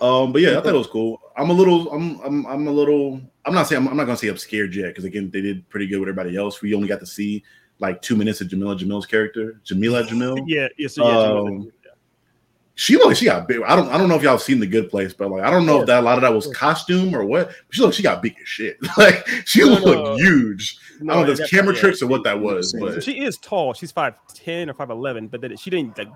Um, 0.01 0.33
but 0.33 0.43
yeah, 0.43 0.59
I 0.59 0.63
thought 0.63 0.75
it 0.75 0.79
was 0.79 0.87
cool. 0.87 1.21
I'm 1.37 1.51
a 1.51 1.53
little, 1.53 1.91
I'm, 1.93 2.19
I'm, 2.23 2.47
I'm 2.47 2.67
a 2.67 2.71
little. 2.71 3.21
I'm 3.45 3.55
not 3.55 3.67
saying 3.69 3.83
I'm, 3.83 3.89
I'm 3.89 3.97
not 3.97 4.05
gonna 4.05 4.17
say 4.17 4.29
I'm 4.29 4.37
scared 4.37 4.75
yet 4.75 4.89
because 4.89 5.05
again, 5.05 5.31
they 5.31 5.41
did 5.41 5.69
pretty 5.69 5.87
good 5.87 6.01
with 6.01 6.09
everybody 6.09 6.37
else. 6.37 6.61
We 6.63 6.75
only 6.75 6.89
got 6.89 7.01
to 7.01 7.07
see 7.07 7.45
like 7.79 8.01
two 8.03 8.17
minutes 8.17 8.41
of 8.41 8.49
Jameela 8.49 8.79
Jamil's 8.79 9.07
character, 9.07 9.61
Jameela 9.65 10.07
Jamil. 10.07 10.43
Yeah. 10.47 10.69
Yeah. 10.79 10.89
So 10.89 11.07
yeah. 11.07 11.41
Um, 11.41 11.71
She 12.79 12.97
looked, 12.97 13.17
she 13.17 13.25
got 13.25 13.49
big. 13.49 13.63
I 13.63 13.75
don't, 13.75 13.89
I 13.89 13.97
don't 13.97 14.07
know 14.09 14.17
if 14.17 14.23
y'all 14.23 14.33
have 14.33 14.43
seen 14.43 14.61
the 14.61 14.67
Good 14.67 14.91
Place, 14.91 15.15
but 15.15 15.31
like, 15.31 15.43
I 15.43 15.51
don't 15.51 15.65
know 15.65 15.81
if 15.81 15.87
that 15.87 16.01
a 16.01 16.03
lot 16.03 16.19
of 16.19 16.23
that 16.23 16.35
was 16.35 16.47
costume 16.49 17.15
or 17.17 17.25
what. 17.25 17.49
But 17.49 17.57
she 17.71 17.81
looked, 17.81 17.95
she 17.95 18.03
got 18.03 18.21
big 18.23 18.37
as 18.41 18.47
shit. 18.47 18.77
like, 18.99 19.27
she 19.47 19.61
No, 19.61 19.69
looked 19.79 19.85
no. 19.87 20.17
huge. 20.17 20.79
I 21.01 21.05
don't 21.15 21.27
know 21.27 21.33
if 21.33 21.51
camera 21.51 21.75
yeah. 21.75 21.81
tricks 21.81 22.03
or 22.03 22.07
what 22.07 22.23
that 22.25 22.39
was, 22.39 22.75
but 22.79 23.03
she 23.03 23.25
is 23.25 23.39
tall. 23.39 23.73
She's 23.73 23.93
five 23.93 24.15
ten 24.35 24.69
or 24.69 24.75
five 24.75 24.91
eleven, 24.91 25.27
but 25.27 25.41
then 25.41 25.57
she 25.57 25.71
didn't 25.71 25.97
like 25.97 26.09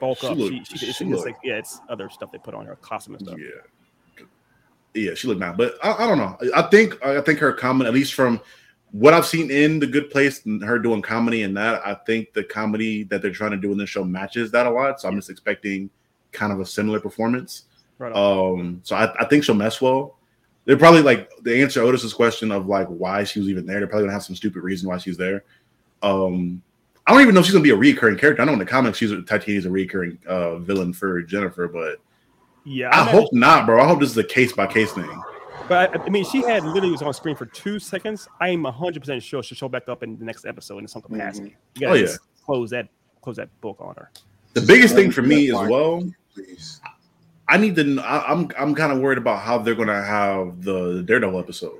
bulk 0.00 0.18
She 0.18 0.26
up. 0.28 0.36
looked- 0.36 0.68
she, 0.68 0.78
she, 0.78 0.92
she 0.92 1.04
looked- 1.06 1.26
like 1.26 1.36
yeah, 1.42 1.54
it's 1.56 1.80
other 1.88 2.08
stuff 2.08 2.30
they 2.30 2.38
put 2.38 2.54
on 2.54 2.66
her 2.66 2.76
costume 2.76 3.16
and 3.16 3.26
stuff. 3.26 3.38
Yeah, 3.38 4.24
yeah, 4.94 5.14
she 5.14 5.26
looked 5.26 5.40
mad, 5.40 5.56
but 5.56 5.74
I, 5.82 6.04
I 6.04 6.06
don't 6.06 6.18
know. 6.18 6.38
I 6.54 6.62
think 6.62 7.04
I 7.04 7.20
think 7.20 7.40
her 7.40 7.52
comment, 7.52 7.88
at 7.88 7.94
least 7.94 8.14
from 8.14 8.40
what 8.94 9.12
I've 9.12 9.26
seen 9.26 9.50
in 9.50 9.80
the 9.80 9.88
Good 9.88 10.08
Place, 10.08 10.46
and 10.46 10.62
her 10.62 10.78
doing 10.78 11.02
comedy 11.02 11.42
and 11.42 11.56
that, 11.56 11.84
I 11.84 11.94
think 12.06 12.32
the 12.32 12.44
comedy 12.44 13.02
that 13.04 13.22
they're 13.22 13.32
trying 13.32 13.50
to 13.50 13.56
do 13.56 13.72
in 13.72 13.76
the 13.76 13.86
show 13.86 14.04
matches 14.04 14.52
that 14.52 14.66
a 14.66 14.70
lot. 14.70 15.00
So 15.00 15.08
I'm 15.08 15.16
just 15.16 15.30
expecting 15.30 15.90
kind 16.30 16.52
of 16.52 16.60
a 16.60 16.66
similar 16.66 17.00
performance. 17.00 17.64
Right. 17.98 18.14
Um, 18.14 18.80
so 18.84 18.94
I, 18.94 19.12
I 19.18 19.24
think 19.24 19.42
she'll 19.42 19.56
mess 19.56 19.80
well. 19.80 20.16
They're 20.64 20.76
probably 20.76 21.02
like 21.02 21.28
the 21.42 21.60
answer 21.60 21.82
Otis's 21.82 22.14
question 22.14 22.52
of 22.52 22.68
like 22.68 22.86
why 22.86 23.24
she 23.24 23.40
was 23.40 23.48
even 23.48 23.66
there. 23.66 23.80
They're 23.80 23.88
probably 23.88 24.04
gonna 24.04 24.12
have 24.12 24.22
some 24.22 24.36
stupid 24.36 24.62
reason 24.62 24.88
why 24.88 24.98
she's 24.98 25.16
there. 25.16 25.42
Um, 26.00 26.62
I 27.04 27.12
don't 27.12 27.20
even 27.20 27.34
know 27.34 27.40
if 27.40 27.46
she's 27.46 27.52
gonna 27.52 27.64
be 27.64 27.70
a 27.70 27.76
recurring 27.76 28.16
character. 28.16 28.42
I 28.42 28.44
know 28.44 28.52
in 28.52 28.60
the 28.60 28.64
comics 28.64 28.98
she's 28.98 29.10
Titania's 29.26 29.66
a 29.66 29.70
recurring 29.70 30.18
uh, 30.24 30.58
villain 30.58 30.92
for 30.92 31.20
Jennifer, 31.20 31.66
but 31.66 31.98
yeah, 32.64 32.90
I 32.90 33.00
I'm 33.00 33.08
hope 33.08 33.32
not, 33.32 33.66
bro. 33.66 33.82
I 33.82 33.88
hope 33.88 33.98
this 33.98 34.12
is 34.12 34.18
a 34.18 34.24
case 34.24 34.52
by 34.52 34.68
case 34.68 34.92
thing. 34.92 35.10
But 35.68 35.96
I, 35.98 36.04
I 36.04 36.08
mean, 36.10 36.24
she 36.24 36.42
had 36.42 36.62
literally 36.64 36.90
was 36.92 37.02
on 37.02 37.14
screen 37.14 37.36
for 37.36 37.46
two 37.46 37.78
seconds. 37.78 38.28
I'm 38.40 38.62
100 38.64 39.00
percent 39.00 39.22
sure 39.22 39.42
she'll 39.42 39.56
show 39.56 39.68
back 39.68 39.88
up 39.88 40.02
in 40.02 40.18
the 40.18 40.24
next 40.24 40.44
episode 40.44 40.78
in 40.78 40.88
some 40.88 41.02
mm-hmm. 41.02 41.14
capacity. 41.14 41.56
You 41.76 41.80
gotta 41.86 41.92
Oh, 41.92 42.02
yeah. 42.02 42.14
close 42.44 42.70
that 42.70 42.88
close 43.22 43.36
that 43.36 43.48
book 43.60 43.78
on 43.80 43.94
her. 43.96 44.10
The 44.52 44.60
biggest 44.60 44.94
thing 44.94 45.10
for 45.10 45.22
me 45.22 45.48
as 45.50 45.68
well, 45.68 46.08
Please. 46.34 46.80
I 47.48 47.56
need 47.56 47.76
to. 47.76 47.84
kn- 47.84 47.98
I, 47.98 48.24
I'm 48.26 48.50
I'm 48.58 48.74
kind 48.74 48.92
of 48.92 48.98
worried 49.00 49.18
about 49.18 49.40
how 49.40 49.58
they're 49.58 49.74
gonna 49.74 50.02
have 50.04 50.62
the 50.62 51.02
Daredevil 51.02 51.38
episode 51.38 51.76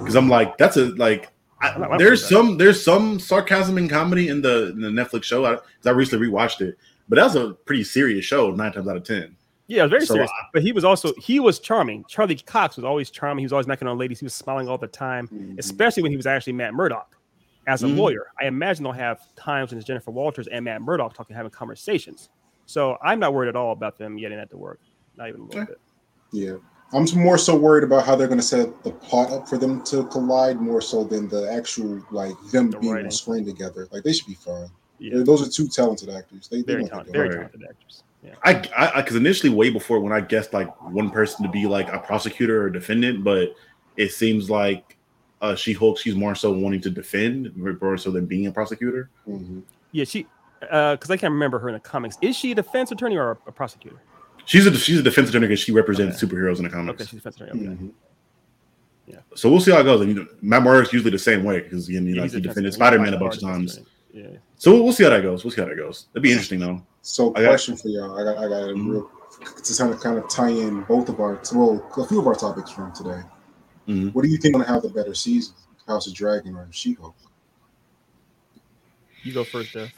because 0.00 0.16
I'm 0.16 0.28
like 0.28 0.56
that's 0.58 0.76
a 0.76 0.86
like. 0.96 1.30
I, 1.62 1.68
I'm 1.70 1.80
not- 1.80 1.92
I'm 1.92 1.98
there's 1.98 2.26
some 2.28 2.58
there's 2.58 2.82
some 2.82 3.18
sarcasm 3.20 3.76
and 3.78 3.88
comedy 3.88 4.28
in 4.28 4.42
the 4.42 4.70
in 4.70 4.80
the 4.80 4.88
Netflix 4.88 5.24
show. 5.24 5.44
I, 5.44 5.54
'cause 5.56 5.86
I 5.86 5.90
recently 5.90 6.26
rewatched 6.28 6.60
it, 6.62 6.76
but 7.08 7.16
that 7.16 7.24
was 7.24 7.36
a 7.36 7.50
pretty 7.64 7.84
serious 7.84 8.24
show 8.24 8.50
nine 8.50 8.72
times 8.72 8.88
out 8.88 8.96
of 8.96 9.04
ten. 9.04 9.36
Yeah, 9.70 9.80
it 9.80 9.84
was 9.84 9.90
very 9.90 10.06
So 10.06 10.14
serious. 10.14 10.30
but 10.52 10.62
he 10.62 10.72
was 10.72 10.84
also 10.84 11.12
he 11.14 11.38
was 11.38 11.60
charming. 11.60 12.04
Charlie 12.08 12.34
Cox 12.36 12.76
was 12.76 12.84
always 12.84 13.08
charming. 13.10 13.42
He 13.42 13.44
was 13.44 13.52
always 13.52 13.66
knocking 13.68 13.86
on 13.86 13.96
ladies. 13.98 14.18
He 14.18 14.26
was 14.26 14.34
smiling 14.34 14.68
all 14.68 14.78
the 14.78 14.88
time, 14.88 15.28
Mhm. 15.28 15.58
especially 15.58 16.02
when 16.02 16.10
he 16.10 16.16
was 16.16 16.26
actually 16.26 16.54
Matt 16.54 16.74
Murdock 16.74 17.16
as 17.68 17.82
a 17.84 17.86
Mhm. 17.86 17.96
lawyer. 17.96 18.26
I 18.40 18.46
imagine 18.46 18.82
they'll 18.82 18.92
have 18.92 19.20
times 19.36 19.70
when 19.70 19.78
it's 19.78 19.86
Jennifer 19.86 20.10
Walters 20.10 20.48
and 20.48 20.64
Matt 20.64 20.82
Murdock 20.82 21.14
talking, 21.14 21.36
having 21.36 21.52
conversations. 21.52 22.30
So 22.66 22.96
I'm 23.02 23.20
not 23.20 23.32
worried 23.32 23.48
at 23.48 23.54
all 23.56 23.70
about 23.72 23.96
them 23.96 24.16
getting 24.16 24.38
that 24.38 24.50
to 24.50 24.56
work. 24.56 24.80
Not 25.16 25.28
even 25.28 25.42
a 25.42 25.44
little 25.44 25.60
Yeah. 25.60 25.66
bit. 25.66 25.80
Yeah. 26.32 26.54
I'm 26.92 27.06
more 27.14 27.38
so 27.38 27.56
worried 27.56 27.84
about 27.84 28.04
how 28.04 28.16
they're 28.16 28.26
going 28.26 28.40
to 28.40 28.44
set 28.46 28.82
the 28.82 28.90
plot 28.90 29.30
up 29.30 29.48
for 29.48 29.56
them 29.56 29.82
to 29.84 30.02
collide 30.06 30.60
more 30.60 30.80
so 30.80 31.04
than 31.04 31.28
the 31.28 31.48
actual 31.52 32.02
like 32.10 32.34
them 32.50 32.72
The 32.72 32.78
being 32.78 32.92
writing. 32.94 33.06
on 33.06 33.10
screen 33.12 33.44
together. 33.44 33.86
Like 33.92 34.02
they 34.02 34.12
should 34.12 34.26
be 34.26 34.34
fine. 34.34 34.68
Yeah, 34.98 35.22
Those 35.22 35.46
are 35.46 35.50
two 35.50 35.68
talented 35.68 36.10
actors. 36.10 36.48
They, 36.48 36.58
they 36.58 36.62
very 36.64 36.80
won't 36.82 36.90
talented, 36.90 37.12
very 37.14 37.28
talented 37.30 37.62
actors. 37.70 38.02
Yeah. 38.22 38.34
I 38.44 38.62
I 38.76 39.00
because 39.02 39.16
initially 39.16 39.50
way 39.52 39.70
before 39.70 40.00
when 40.00 40.12
I 40.12 40.20
guessed 40.20 40.52
like 40.52 40.68
one 40.92 41.10
person 41.10 41.44
to 41.44 41.50
be 41.50 41.66
like 41.66 41.90
a 41.92 41.98
prosecutor 41.98 42.62
or 42.62 42.70
defendant, 42.70 43.24
but 43.24 43.54
it 43.96 44.12
seems 44.12 44.50
like 44.50 44.96
uh 45.40 45.54
She 45.54 45.72
Hulk 45.72 45.98
she's 45.98 46.14
more 46.14 46.34
so 46.34 46.52
wanting 46.52 46.80
to 46.82 46.90
defend 46.90 47.56
more 47.56 47.96
so 47.96 48.10
than 48.10 48.26
being 48.26 48.46
a 48.46 48.52
prosecutor. 48.52 49.08
Mhm. 49.26 49.62
Yeah, 49.92 50.04
she 50.04 50.26
because 50.60 51.10
I 51.10 51.16
can't 51.16 51.32
remember 51.32 51.58
her 51.60 51.68
in 51.68 51.74
the 51.74 51.80
comics. 51.80 52.18
Is 52.20 52.36
she 52.36 52.52
a 52.52 52.54
defense 52.54 52.92
attorney 52.92 53.16
or 53.16 53.30
a, 53.32 53.38
a 53.48 53.52
prosecutor? 53.52 54.02
She's 54.44 54.66
a 54.66 54.76
she's 54.76 54.98
a 54.98 55.02
defense 55.02 55.30
attorney 55.30 55.46
because 55.46 55.60
she 55.60 55.72
represents 55.72 56.22
superheroes 56.22 56.58
in 56.58 56.64
the 56.64 56.70
comics. 56.70 57.00
Okay, 57.02 57.04
she's 57.10 57.12
a 57.14 57.16
defense 57.16 57.36
attorney. 57.36 57.50
Okay. 57.68 57.76
Mhm. 57.76 57.90
So 59.34 59.50
we'll 59.50 59.60
see 59.60 59.70
how 59.72 59.80
it 59.80 59.84
goes. 59.84 60.00
And, 60.02 60.10
you 60.10 60.14
know, 60.22 60.26
Matt 60.40 60.62
Murdock's 60.62 60.92
usually 60.92 61.10
the 61.10 61.18
same 61.18 61.42
way 61.42 61.60
because 61.60 61.88
you 61.88 62.00
know, 62.00 62.10
Yeah, 62.10 62.20
like, 62.22 62.30
he's 62.30 62.34
he 62.34 62.40
defended. 62.40 62.74
Spider 62.74 62.98
Man 63.00 63.14
a 63.14 63.18
bunch 63.18 63.36
of 63.36 63.40
times. 63.40 63.80
Yeah. 64.12 64.26
So 64.56 64.72
we'll, 64.72 64.84
we'll 64.84 64.92
see 64.92 65.04
how 65.04 65.10
that 65.10 65.22
goes. 65.22 65.42
We'll 65.44 65.50
see 65.50 65.60
how 65.60 65.66
that 65.68 65.76
goes. 65.76 66.06
It'd 66.12 66.22
be 66.22 66.30
interesting 66.30 66.60
though. 66.60 66.84
So, 67.02 67.30
I 67.34 67.42
got- 67.42 67.48
question 67.48 67.76
for 67.76 67.88
y'all. 67.88 68.18
I 68.18 68.24
got, 68.24 68.38
I 68.38 68.48
got 68.48 68.70
a 68.70 68.74
Mhm. 68.74 68.90
real 68.90 69.10
to 69.62 69.76
kind 69.76 69.92
of 69.94 70.00
kind 70.00 70.18
of 70.18 70.28
tie 70.28 70.50
in 70.50 70.82
both 70.82 71.08
of 71.08 71.18
our 71.20 71.40
well, 71.54 71.90
a 71.96 72.06
few 72.06 72.20
of 72.20 72.26
our 72.26 72.34
topics 72.34 72.70
from 72.70 72.92
today. 72.92 73.22
Mhm. 73.88 74.12
What 74.12 74.22
do 74.22 74.28
you 74.28 74.36
think 74.36 74.54
going 74.54 74.64
to 74.66 74.70
have 74.70 74.82
the 74.82 74.88
better 74.90 75.14
season, 75.14 75.54
House 75.86 76.06
of 76.06 76.14
Dragon 76.14 76.54
or 76.56 76.68
She-Hulk? 76.70 77.14
You 79.22 79.32
go 79.32 79.44
first, 79.44 79.70
Jeff. 79.70 79.92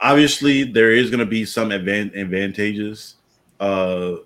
Obviously, 0.00 0.64
there 0.64 0.92
is 0.92 1.10
going 1.10 1.20
to 1.20 1.26
be 1.26 1.44
some 1.44 1.70
advan- 1.70 2.16
advantages. 2.18 3.16
Uh, 3.58 4.16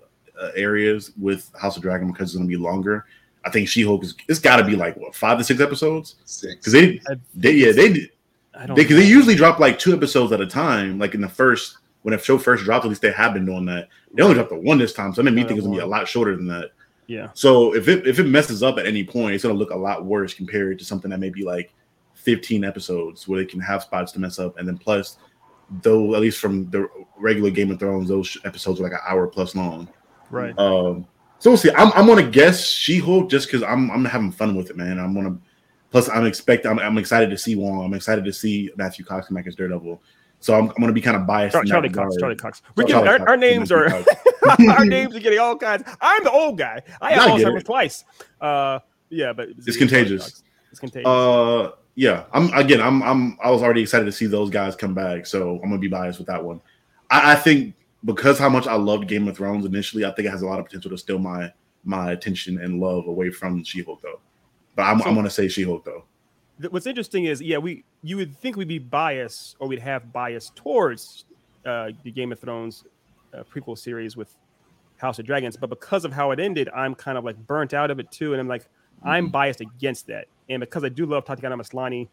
uh, 0.41 0.51
areas 0.55 1.11
with 1.19 1.49
House 1.59 1.75
of 1.77 1.83
Dragon 1.83 2.09
because 2.11 2.29
it's 2.29 2.35
going 2.37 2.47
to 2.47 2.57
be 2.57 2.61
longer. 2.61 3.05
I 3.43 3.49
think 3.49 3.67
She 3.67 3.83
Hulk 3.83 4.03
is 4.03 4.15
it's 4.29 4.39
got 4.39 4.57
to 4.57 4.63
be 4.63 4.75
like 4.77 4.95
what 4.97 5.13
five 5.15 5.37
to 5.37 5.43
six 5.43 5.59
episodes 5.61 6.15
Six. 6.25 6.55
because 6.55 6.71
they, 6.73 6.99
they 7.35 7.51
yeah 7.53 7.71
they 7.73 8.09
I 8.57 8.65
don't 8.65 8.75
they, 8.75 8.83
cause 8.83 8.95
they 8.95 9.03
know. 9.03 9.09
usually 9.09 9.35
drop 9.35 9.59
like 9.59 9.79
two 9.79 9.93
episodes 9.93 10.31
at 10.31 10.41
a 10.41 10.47
time. 10.47 10.99
Like 10.99 11.13
in 11.13 11.21
the 11.21 11.29
first 11.29 11.77
when 12.03 12.13
a 12.13 12.19
show 12.19 12.37
first 12.37 12.63
dropped, 12.63 12.85
at 12.85 12.89
least 12.89 13.01
they 13.01 13.11
have 13.11 13.33
been 13.33 13.45
doing 13.45 13.65
that. 13.65 13.89
They 14.13 14.21
only 14.21 14.35
dropped 14.35 14.51
the 14.51 14.59
one 14.59 14.77
this 14.77 14.93
time, 14.93 15.11
so 15.11 15.21
that 15.21 15.23
made 15.23 15.33
me 15.33 15.43
think 15.43 15.57
it's 15.57 15.65
gonna 15.65 15.77
be 15.77 15.83
a 15.83 15.87
lot 15.87 16.07
shorter 16.07 16.35
than 16.35 16.47
that. 16.47 16.71
yeah. 17.07 17.29
So 17.33 17.73
if 17.73 17.87
it 17.87 18.07
if 18.07 18.19
it 18.19 18.25
messes 18.25 18.61
up 18.61 18.77
at 18.77 18.85
any 18.85 19.03
point, 19.03 19.35
it's 19.35 19.43
gonna 19.43 19.55
look 19.55 19.71
a 19.71 19.75
lot 19.75 20.05
worse 20.05 20.33
compared 20.33 20.77
to 20.79 20.85
something 20.85 21.09
that 21.11 21.19
may 21.19 21.29
be 21.29 21.43
like 21.43 21.73
15 22.13 22.63
episodes 22.63 23.27
where 23.27 23.39
they 23.39 23.45
can 23.45 23.59
have 23.59 23.83
spots 23.83 24.11
to 24.13 24.19
mess 24.19 24.39
up, 24.39 24.57
and 24.57 24.67
then 24.67 24.77
plus, 24.77 25.17
though 25.81 26.15
at 26.15 26.21
least 26.21 26.39
from 26.39 26.69
the 26.69 26.87
regular 27.17 27.49
Game 27.49 27.71
of 27.71 27.79
Thrones, 27.79 28.07
those 28.07 28.37
episodes 28.45 28.79
are 28.79 28.83
like 28.83 28.93
an 28.93 28.99
hour 29.07 29.27
plus 29.27 29.55
long. 29.55 29.89
Right. 30.29 30.57
Um, 30.59 31.07
so 31.39 31.49
we'll 31.49 31.57
see. 31.57 31.71
I'm, 31.71 31.91
I'm 31.93 32.07
gonna 32.07 32.29
guess 32.29 32.65
She 32.65 32.99
Hulk 32.99 33.29
just 33.29 33.47
because 33.47 33.63
I'm 33.63 33.91
I'm 33.91 34.05
having 34.05 34.31
fun 34.31 34.55
with 34.55 34.69
it, 34.69 34.77
man. 34.77 34.99
I'm 34.99 35.13
gonna. 35.13 35.37
Plus, 35.91 36.09
I'm 36.09 36.25
expect 36.25 36.65
I'm, 36.65 36.79
I'm 36.79 36.97
excited 36.97 37.29
to 37.29 37.37
see 37.37 37.55
Wong. 37.55 37.85
I'm 37.85 37.93
excited 37.93 38.25
to 38.25 38.33
see 38.33 38.69
Matthew 38.75 39.05
Cox 39.05 39.27
come 39.27 39.35
back 39.35 39.47
as 39.47 39.55
Daredevil. 39.55 40.01
So 40.39 40.53
I'm, 40.53 40.69
I'm 40.69 40.75
gonna 40.79 40.93
be 40.93 41.01
kind 41.01 41.17
of 41.17 41.25
biased. 41.25 41.53
Char- 41.53 41.63
in 41.63 41.69
that 41.69 41.73
Charlie 41.73 41.89
Cox. 41.89 42.17
Charlie 42.17 42.35
Cox. 42.35 42.61
We're 42.75 42.85
Charlie 42.85 43.07
our, 43.07 43.17
Cox, 43.17 43.29
our 43.29 43.37
names 43.37 43.71
are 43.71 43.87
our 44.69 44.85
names 44.85 45.15
are 45.15 45.19
getting 45.19 45.39
all 45.39 45.57
kinds. 45.57 45.83
I'm 46.01 46.23
the 46.23 46.31
old 46.31 46.57
guy. 46.57 46.81
I 47.01 47.15
get 47.15 47.19
Alzheimer's 47.21 47.63
twice. 47.63 48.03
Uh, 48.39 48.79
yeah, 49.09 49.33
but 49.33 49.49
It's 49.65 49.77
contagious. 49.77 50.43
It's 50.71 50.79
contagious. 50.79 51.07
Uh, 51.07 51.71
yeah. 51.95 52.25
I'm 52.33 52.53
again. 52.53 52.81
I'm 52.81 53.01
I'm 53.01 53.37
I 53.41 53.49
was 53.49 53.63
already 53.63 53.81
excited 53.81 54.05
to 54.05 54.11
see 54.11 54.25
those 54.27 54.49
guys 54.49 54.75
come 54.75 54.93
back. 54.93 55.25
So 55.25 55.55
I'm 55.55 55.69
gonna 55.69 55.77
be 55.77 55.87
biased 55.87 56.19
with 56.19 56.27
that 56.27 56.43
one. 56.43 56.61
I, 57.09 57.33
I 57.33 57.35
think 57.35 57.73
because 58.03 58.37
how 58.37 58.49
much 58.49 58.67
I 58.67 58.75
loved 58.75 59.07
Game 59.07 59.27
of 59.27 59.37
Thrones 59.37 59.65
initially, 59.65 60.05
I 60.05 60.11
think 60.11 60.27
it 60.27 60.31
has 60.31 60.41
a 60.41 60.45
lot 60.45 60.59
of 60.59 60.65
potential 60.65 60.91
to 60.91 60.97
steal 60.97 61.19
my 61.19 61.51
my 61.83 62.11
attention 62.11 62.59
and 62.59 62.79
love 62.79 63.07
away 63.07 63.29
from 63.29 63.63
She-Hulk 63.63 64.01
though. 64.01 64.19
But 64.75 64.83
I'm, 64.83 64.99
So- 64.99 65.05
I'm 65.05 65.15
gonna 65.15 65.29
say 65.29 65.47
She-Hulk 65.47 65.85
though. 65.85 66.03
Th- 66.59 66.71
What's 66.71 66.85
interesting 66.85 67.25
is, 67.25 67.41
yeah, 67.41 67.57
we 67.57 67.83
you 68.01 68.17
would 68.17 68.35
think 68.37 68.55
we'd 68.55 68.67
be 68.67 68.79
biased 68.79 69.55
or 69.59 69.67
we'd 69.67 69.79
have 69.79 70.11
bias 70.13 70.51
towards 70.55 71.25
uh, 71.65 71.89
the 72.03 72.11
Game 72.11 72.31
of 72.31 72.39
Thrones 72.39 72.85
uh, 73.33 73.43
prequel 73.43 73.77
series 73.77 74.15
with 74.15 74.35
House 74.97 75.19
of 75.19 75.25
Dragons, 75.25 75.57
but 75.57 75.69
because 75.69 76.05
of 76.05 76.13
how 76.13 76.31
it 76.31 76.39
ended, 76.39 76.69
I'm 76.73 76.95
kind 76.95 77.17
of 77.17 77.23
like 77.25 77.35
burnt 77.47 77.73
out 77.73 77.91
of 77.91 77.99
it 77.99 78.09
too, 78.11 78.31
and 78.33 78.39
I'm 78.39 78.47
like, 78.47 78.65
I'm 79.03 79.27
biased 79.29 79.59
against 79.61 80.07
that. 80.07 80.27
And 80.49 80.61
because 80.61 80.83
I 80.85 80.89
do 80.89 81.05
love 81.05 81.25
Tatiana 81.25 81.57
Maslany, 81.57 82.07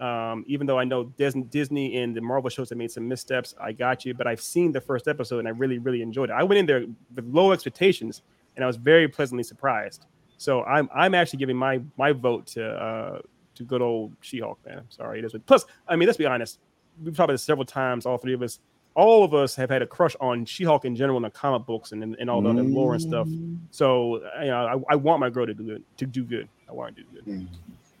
um, 0.00 0.44
even 0.48 0.66
though 0.66 0.78
I 0.78 0.84
know 0.84 1.04
Dis- 1.16 1.36
Disney 1.50 1.98
and 1.98 2.16
the 2.16 2.20
Marvel 2.20 2.50
shows 2.50 2.70
have 2.70 2.78
made 2.78 2.90
some 2.90 3.06
missteps, 3.06 3.54
I 3.60 3.70
got 3.72 4.04
you. 4.04 4.14
But 4.14 4.26
I've 4.26 4.40
seen 4.40 4.72
the 4.72 4.80
first 4.80 5.06
episode 5.06 5.38
and 5.40 5.46
I 5.46 5.52
really, 5.52 5.78
really 5.78 6.02
enjoyed 6.02 6.30
it. 6.30 6.32
I 6.32 6.42
went 6.42 6.58
in 6.58 6.66
there 6.66 6.84
with 7.14 7.24
low 7.26 7.52
expectations, 7.52 8.22
and 8.56 8.64
I 8.64 8.66
was 8.66 8.76
very 8.76 9.06
pleasantly 9.06 9.44
surprised. 9.44 10.06
So 10.38 10.62
I'm 10.64 10.88
I'm 10.94 11.14
actually 11.14 11.38
giving 11.38 11.56
my 11.56 11.80
my 11.96 12.12
vote 12.12 12.46
to 12.48 12.66
uh, 12.66 13.18
to 13.54 13.62
good 13.62 13.82
old 13.82 14.12
She-Hulk, 14.20 14.58
man. 14.66 14.78
I'm 14.78 14.90
sorry, 14.90 15.20
it 15.20 15.24
is. 15.24 15.34
Plus, 15.46 15.64
I 15.88 15.96
mean, 15.96 16.06
let's 16.06 16.18
be 16.18 16.26
honest. 16.26 16.58
We've 17.02 17.16
talked 17.16 17.26
about 17.26 17.34
this 17.34 17.42
several 17.42 17.64
times. 17.64 18.06
All 18.06 18.18
three 18.18 18.34
of 18.34 18.42
us, 18.42 18.58
all 18.94 19.24
of 19.24 19.34
us, 19.34 19.54
have 19.56 19.70
had 19.70 19.82
a 19.82 19.86
crush 19.86 20.14
on 20.20 20.44
She-Hulk 20.44 20.84
in 20.84 20.94
general 20.94 21.16
in 21.16 21.22
the 21.24 21.30
comic 21.30 21.66
books 21.66 21.92
and, 21.92 22.02
and, 22.02 22.16
and 22.20 22.30
all 22.30 22.40
the 22.40 22.50
other 22.50 22.62
lore 22.62 22.94
and 22.94 23.02
stuff. 23.02 23.26
So, 23.70 24.22
you 24.40 24.46
know, 24.46 24.82
I, 24.88 24.92
I 24.92 24.96
want 24.96 25.20
my 25.20 25.30
girl 25.30 25.46
to 25.46 25.54
do 25.54 25.64
good. 25.64 25.82
To 25.96 26.06
do 26.06 26.24
good, 26.24 26.48
I 26.68 26.72
want 26.72 26.96
her 26.96 27.02
to 27.02 27.08
do 27.10 27.22
good. 27.22 27.48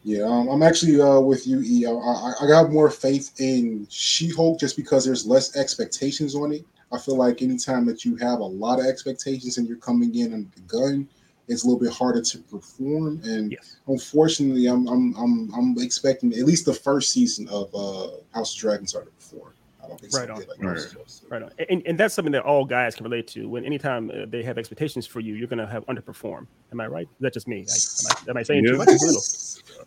Yeah, 0.04 0.24
um, 0.24 0.48
I'm 0.48 0.62
actually 0.62 1.00
uh, 1.00 1.18
with 1.18 1.46
you, 1.46 1.62
E. 1.62 1.86
I, 1.86 1.90
I, 1.90 2.32
I 2.42 2.46
got 2.46 2.70
more 2.70 2.90
faith 2.90 3.32
in 3.40 3.86
She-Hulk 3.90 4.60
just 4.60 4.76
because 4.76 5.04
there's 5.04 5.26
less 5.26 5.56
expectations 5.56 6.34
on 6.36 6.52
it. 6.52 6.64
I 6.92 6.98
feel 6.98 7.16
like 7.16 7.42
anytime 7.42 7.86
that 7.86 8.04
you 8.04 8.14
have 8.16 8.40
a 8.40 8.44
lot 8.44 8.78
of 8.78 8.86
expectations 8.86 9.56
and 9.58 9.66
you're 9.66 9.78
coming 9.78 10.14
in 10.14 10.34
and 10.34 10.52
the 10.52 10.60
gun, 10.62 11.08
it's 11.48 11.64
a 11.64 11.66
little 11.66 11.80
bit 11.80 11.92
harder 11.92 12.22
to 12.22 12.38
perform. 12.38 13.20
And 13.24 13.52
Yes. 13.52 13.76
unfortunately, 13.86 14.66
I'm 14.66 14.86
I'm 14.88 15.14
I'm 15.16 15.52
I'm 15.54 15.74
expecting 15.78 16.32
at 16.34 16.44
least 16.44 16.64
the 16.64 16.74
first 16.74 17.12
season 17.12 17.48
of 17.48 17.74
uh, 17.74 18.16
House 18.32 18.54
of 18.54 18.60
Dragons 18.60 18.92
to 18.92 19.00
perform. 19.00 19.52
I 19.82 19.88
don't 19.88 20.00
think 20.00 20.14
Right 20.14 20.30
on. 20.30 20.38
Like 20.38 20.48
Right. 20.58 20.74
most 20.96 21.22
of. 21.24 21.30
Right 21.30 21.42
on. 21.42 21.50
And, 21.68 21.82
and 21.84 21.98
that's 21.98 22.14
something 22.14 22.32
that 22.32 22.42
all 22.44 22.64
guys 22.64 22.94
can 22.94 23.04
relate 23.04 23.26
to. 23.28 23.46
When 23.48 23.66
anytime 23.66 24.10
uh, 24.10 24.24
they 24.26 24.42
have 24.42 24.56
expectations 24.56 25.06
for 25.06 25.20
you, 25.20 25.34
you're 25.34 25.46
going 25.48 25.58
to 25.58 25.66
have 25.66 25.84
underperform. 25.86 26.46
Am 26.72 26.80
I 26.80 26.86
right? 26.86 27.02
Is 27.06 27.20
that 27.20 27.34
just 27.34 27.46
me? 27.46 27.66
Like, 27.68 28.16
am, 28.18 28.28
I, 28.28 28.30
am 28.30 28.36
I 28.38 28.42
saying 28.42 28.64
Yeah. 28.64 28.70
too 28.72 28.78
much? 28.78 28.88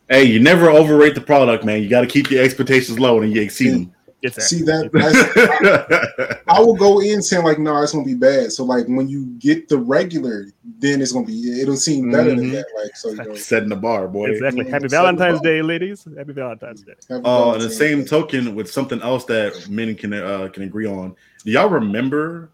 Hey, 0.07 0.23
you 0.23 0.39
never 0.39 0.69
overrate 0.69 1.15
the 1.15 1.21
product, 1.21 1.65
man. 1.65 1.81
You 1.81 1.89
got 1.89 2.01
to 2.01 2.07
keep 2.07 2.29
your 2.29 2.43
expectations 2.43 2.99
low 2.99 3.21
and 3.21 3.33
you 3.33 3.41
exceed 3.41 3.71
them. 3.73 3.93
It's 4.23 4.47
See 4.47 4.63
that? 4.63 4.89
That's, 4.91 6.41
I 6.47 6.59
will 6.59 6.73
go 6.75 7.01
in 7.01 7.21
saying 7.21 7.43
like, 7.45 7.59
no, 7.59 7.81
it's 7.83 7.91
gonna 7.91 8.03
be 8.03 8.15
bad. 8.15 8.51
So 8.51 8.63
like 8.63 8.87
when 8.87 9.07
you 9.07 9.25
get 9.37 9.69
the 9.69 9.77
regular, 9.77 10.47
then 10.79 11.01
it's 11.01 11.11
gonna 11.11 11.25
be 11.27 11.61
it'll 11.61 11.75
seem 11.75 12.11
better 12.11 12.31
than 12.31 12.45
Mhm. 12.49 12.51
that. 12.53 12.65
Like 12.81 12.95
so, 12.95 13.09
you 13.11 13.15
know. 13.17 13.35
Setting 13.35 13.69
the 13.69 13.75
bar, 13.75 14.07
boy. 14.07 14.31
exactly. 14.31 14.65
Mm, 14.65 14.69
Happy 14.69 14.87
Valentine's. 14.87 15.41
Day, 15.41 15.61
ladies. 15.61 16.07
Happy 16.17 16.33
Valentine's 16.33 16.81
Day. 16.81 16.93
Happy 17.09 17.23
Uh, 17.25 17.53
in 17.53 17.59
the 17.61 17.69
same 17.69 17.99
Day. 18.01 18.07
token, 18.07 18.55
with 18.55 18.71
something 18.71 19.01
else 19.01 19.25
that 19.25 19.69
men 19.69 19.93
can 19.93 20.13
uh, 20.13 20.47
can 20.51 20.63
agree 20.63 20.87
on. 20.87 21.15
Do 21.45 21.51
y'all 21.51 21.69
remember 21.69 22.49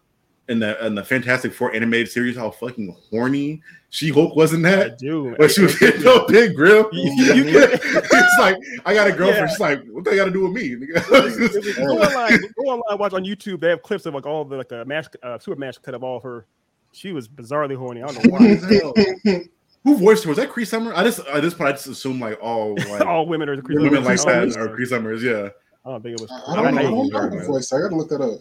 in 0.48 0.58
the 0.58 0.84
in 0.86 0.94
the 0.94 1.02
Fantastic 1.04 1.52
Four 1.54 1.74
animated 1.74 2.08
series 2.10 2.36
how 2.36 2.50
fucking 2.50 2.94
horny 3.10 3.62
She 3.90 4.10
Hulk 4.10 4.36
was 4.36 4.52
in 4.52 4.64
I 4.66 4.70
that? 4.76 4.98
do. 4.98 5.34
But 5.38 5.50
she 5.50 5.62
was 5.62 5.78
hitting 5.78 6.06
a 6.06 6.24
big 6.28 6.54
grill. 6.54 6.88
You- 6.92 7.12
you- 7.24 7.34
you- 7.44 7.58
it's 7.72 8.38
like 8.38 8.56
I 8.84 8.92
got 8.94 9.06
a 9.06 9.12
girlfriend. 9.12 9.46
Yeah. 9.46 9.46
She's 9.48 9.60
like, 9.60 9.84
what 9.86 10.04
they 10.04 10.16
got 10.16 10.26
to 10.26 10.30
do 10.30 10.42
with 10.48 10.52
me? 10.52 10.74
go 10.76 10.94
online, 11.84 12.38
go 12.56 12.62
online, 12.64 12.98
watch 12.98 13.12
on 13.14 13.24
YouTube. 13.24 13.60
They 13.60 13.70
have 13.70 13.82
clips 13.82 14.04
of 14.06 14.14
like 14.14 14.26
all 14.26 14.44
the 14.44 14.56
like 14.56 14.72
a 14.72 14.84
match, 14.84 15.06
uh, 15.22 15.38
super 15.38 15.58
match 15.58 15.80
cut 15.82 15.94
of 15.94 16.02
all 16.04 16.16
of 16.18 16.22
her. 16.24 16.46
She 16.92 17.12
was 17.12 17.26
bizarrely 17.28 17.76
horny. 17.76 18.02
I 18.02 18.06
don't 18.06 18.24
know 18.24 18.30
why. 18.32 19.44
Who 19.84 19.98
voiced 19.98 20.24
her? 20.24 20.28
Was 20.30 20.38
that 20.38 20.50
Cree 20.50 20.64
Summer? 20.64 20.94
I 20.94 21.02
just 21.04 21.20
at 21.26 21.42
this 21.42 21.52
point 21.54 21.68
I 21.68 21.72
just 21.72 21.86
assume 21.88 22.18
like 22.20 22.38
all 22.42 22.74
like 22.88 23.02
all 23.02 23.26
women 23.26 23.48
are 23.48 23.56
the 23.56 23.62
creep. 23.62 23.78
women 23.80 24.02
like 24.04 24.18
that 24.22 24.26
women 24.46 24.56
are 24.58 24.68
are- 24.70 24.74
Cree 24.76 24.86
Summers. 24.86 25.22
Yeah. 25.22 25.48
I 25.84 25.90
don't 25.90 26.02
think 26.02 26.14
it 26.18 26.20
was. 26.22 26.30
I, 26.30 26.52
I 26.52 26.62
don't 26.62 26.74
know. 26.74 26.80
I 26.80 26.84
I- 26.84 26.90
don't 26.90 27.08
know 27.12 27.18
I- 27.18 27.22
her 27.40 27.46
voice. 27.46 27.72
I 27.72 27.80
gotta 27.80 27.94
look 27.96 28.08
that 28.08 28.20
up. 28.22 28.40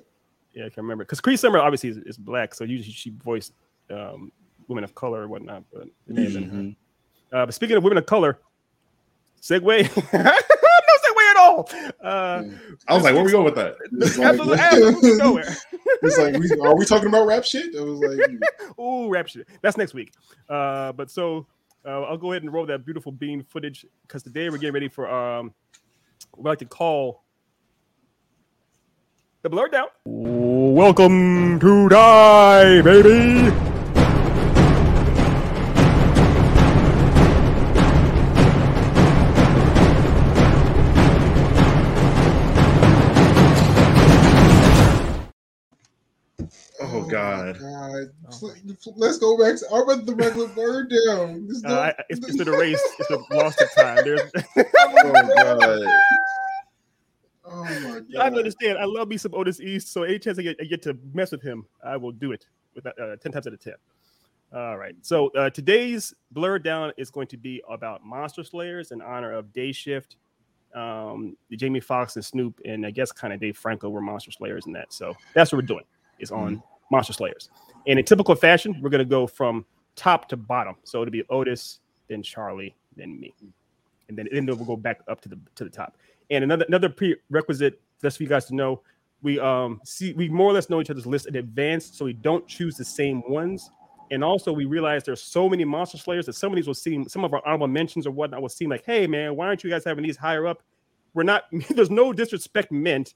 Yeah, 0.54 0.66
I 0.66 0.70
can't 0.70 0.78
remember 0.78 1.04
because 1.04 1.22
Cree 1.22 1.38
Summer 1.38 1.60
obviously 1.60 1.90
is, 1.90 1.98
is 1.98 2.18
black, 2.18 2.54
so 2.54 2.64
usually 2.64 2.94
she 2.94 3.12
voiced 3.12 3.54
um, 3.90 4.32
women 4.68 4.84
of 4.84 4.94
color 4.96 5.24
or 5.24 5.28
whatnot. 5.28 5.64
But 5.74 5.84
it 6.08 6.14
may 6.14 6.24
have 6.24 6.34
been 6.34 6.44
her. 6.44 6.58
Mhm. 6.58 6.76
Uh, 7.32 7.46
but 7.48 7.54
speaking 7.54 7.76
of 7.76 7.84
women 7.84 7.98
of 7.98 8.06
color, 8.06 8.40
segue. 9.42 9.64
no 10.14 10.94
segue 11.04 11.32
at 11.32 11.38
all. 11.38 11.70
Uh, 12.02 12.44
I 12.88 12.94
was 12.94 13.04
like, 13.04 13.16
where 13.16 13.24
we 13.24 13.32
going 13.32 13.46
with 13.46 13.56
that? 13.56 13.76
It's 13.94 14.18
like, 14.18 14.28
absolutely, 14.28 14.60
absolutely 14.60 15.16
nowhere. 15.16 15.58
it's 16.04 16.18
like 16.18 16.38
we, 16.38 16.52
are 16.62 16.76
we 16.76 16.86
talking 16.86 17.08
about 17.08 17.26
rap 17.26 17.44
shit? 17.44 17.74
It 17.74 17.82
was 17.82 18.00
like 18.00 18.80
Ooh, 18.80 19.10
rap 19.10 19.28
shit. 19.28 19.48
That's 19.62 19.78
next 19.78 19.94
week. 19.94 20.14
Uh, 20.48 20.92
but 20.92 21.10
so 21.10 21.48
uh, 21.86 22.04
I'll 22.04 22.18
go 22.18 22.32
ahead 22.32 22.44
and 22.44 22.54
roll 22.54 22.66
that 22.68 22.86
beautiful 22.86 23.12
bean 23.12 23.44
footage 23.44 23.86
because 24.04 24.24
today 24.24 24.50
we're 24.50 24.58
getting 24.58 24.74
ready 24.74 24.88
for 24.88 25.10
um, 25.10 25.54
what 26.36 26.50
I 26.50 26.52
like 26.52 26.60
to 26.60 26.66
call 26.66 27.23
the 29.44 29.50
blur 29.50 29.68
down. 29.68 29.88
Welcome 30.06 31.60
to 31.60 31.90
die, 31.90 32.82
baby. 32.82 33.52
Oh 46.82 47.04
God. 47.04 47.60
God, 47.60 48.10
let's 48.98 49.18
go 49.20 49.38
back 49.38 49.58
to 49.60 49.66
I 49.72 49.84
read 49.88 50.06
the 50.06 50.16
regular 50.16 50.48
bird 50.50 50.92
down. 51.08 51.48
This 51.48 51.64
Uh, 51.64 51.70
don't- 51.70 51.78
I- 51.80 51.96
it's, 52.10 52.28
it's 52.28 52.38
been 52.38 52.48
a 52.48 52.58
race. 52.58 52.82
It's 53.00 53.08
the 53.10 53.24
been 53.30 53.38
lost 53.38 53.62
of 53.62 53.72
time. 53.74 54.04
There's, 54.04 54.22
Oh 54.58 55.14
God. 55.38 55.86
oh 57.54 57.64
my 57.64 58.02
god! 58.14 58.34
I 58.34 58.36
understand. 58.36 58.78
I 58.78 58.86
love 58.86 59.08
me 59.08 59.18
some 59.18 59.34
Otis 59.34 59.60
East. 59.60 59.92
So 59.92 60.04
any 60.04 60.20
chance 60.20 60.40
I 60.40 60.42
get, 60.42 60.58
I 60.60 60.66
get 60.66 60.82
to 60.84 60.98
mess 61.14 61.32
with 61.32 61.42
him, 61.42 61.66
I 61.84 61.98
will 61.98 62.12
do 62.12 62.32
it 62.32 62.46
with 62.76 62.86
uh, 62.86 62.92
ten 63.22 63.32
times 63.32 63.48
out 63.48 63.54
of 63.54 63.60
ten. 63.60 63.76
All 64.54 64.78
right. 64.78 64.96
So 65.02 65.30
uh, 65.30 65.50
today's 65.50 66.14
blur 66.32 66.60
down 66.60 66.92
is 66.98 67.10
going 67.10 67.28
to 67.28 67.38
be 67.38 67.62
about 67.70 68.06
monster 68.06 68.44
slayers 68.44 68.92
in 68.92 69.02
honor 69.02 69.32
of 69.32 69.52
Day 69.52 69.72
Shift. 69.72 70.18
Um, 70.76 71.38
Jamie 71.52 71.80
Foxx 71.80 72.16
and 72.16 72.26
Snoop, 72.26 72.60
and 72.66 72.86
I 72.86 72.92
guess 72.92 73.12
kind 73.12 73.34
of 73.34 73.40
Dave 73.40 73.58
Franco 73.58 73.90
were 73.90 74.02
monster 74.02 74.32
slayers 74.32 74.66
in 74.66 74.74
that. 74.74 74.92
So 74.92 75.16
that's 75.34 75.52
what 75.52 75.58
we're 75.58 75.68
doing. 75.68 75.86
Is 76.20 76.32
on 76.32 76.62
monster 76.92 77.14
slayers. 77.14 77.50
And 77.88 78.00
in 78.00 78.06
typical 78.06 78.36
fashion, 78.36 78.80
we're 78.82 78.90
going 78.90 79.00
to 79.00 79.06
go 79.06 79.28
from 79.28 79.66
top 79.96 80.30
to 80.30 80.38
bottom. 80.38 80.76
So 80.84 81.02
it'll 81.02 81.12
be 81.12 81.24
Otis, 81.30 81.80
then 82.08 82.24
Charlie, 82.24 82.76
then 82.96 83.20
me, 83.20 83.34
and 84.08 84.18
then 84.18 84.28
then 84.32 84.46
we'll 84.46 84.58
go 84.58 84.78
back 84.78 85.02
up 85.08 85.22
to 85.22 85.30
the 85.30 85.40
to 85.56 85.64
the 85.64 85.70
top. 85.70 85.98
And 86.30 86.44
another 86.44 86.66
another 86.68 86.90
prerequisite 86.90 87.82
just 88.02 88.18
for 88.18 88.24
you 88.24 88.30
guys 88.30 88.46
to 88.46 88.56
know, 88.56 88.82
we 89.22 89.40
um 89.40 89.82
see 89.84 90.14
we 90.14 90.30
more 90.30 90.50
or 90.50 90.54
less 90.54 90.70
know 90.70 90.82
each 90.82 90.90
other's 90.90 91.06
list 91.06 91.28
in 91.28 91.36
advance, 91.36 91.86
so 91.98 92.06
we 92.06 92.14
don't 92.14 92.48
choose 92.48 92.76
the 92.76 92.86
same 92.86 93.24
ones. 93.30 93.70
And 94.12 94.24
also, 94.24 94.54
we 94.54 94.66
realize 94.66 95.04
there's 95.04 95.24
so 95.24 95.50
many 95.50 95.66
monster 95.66 95.98
slayers 95.98 96.28
that 96.28 96.34
some 96.34 96.52
of 96.52 96.56
these 96.56 96.68
will 96.68 96.74
seem 96.74 97.08
some 97.08 97.24
of 97.24 97.34
our 97.34 97.42
honorable 97.46 97.68
mentions 97.68 98.06
or 98.06 98.12
whatnot 98.12 98.42
will 98.42 98.50
seem 98.50 98.70
like, 98.70 98.84
hey 98.86 99.08
man, 99.08 99.36
why 99.36 99.48
aren't 99.48 99.64
you 99.64 99.70
guys 99.70 99.84
having 99.84 100.04
these 100.04 100.18
higher 100.18 100.46
up? 100.46 100.62
We're 101.14 101.24
not. 101.24 101.46
There's 101.70 101.90
no 101.90 102.14
disrespect 102.14 102.72
meant. 102.72 103.16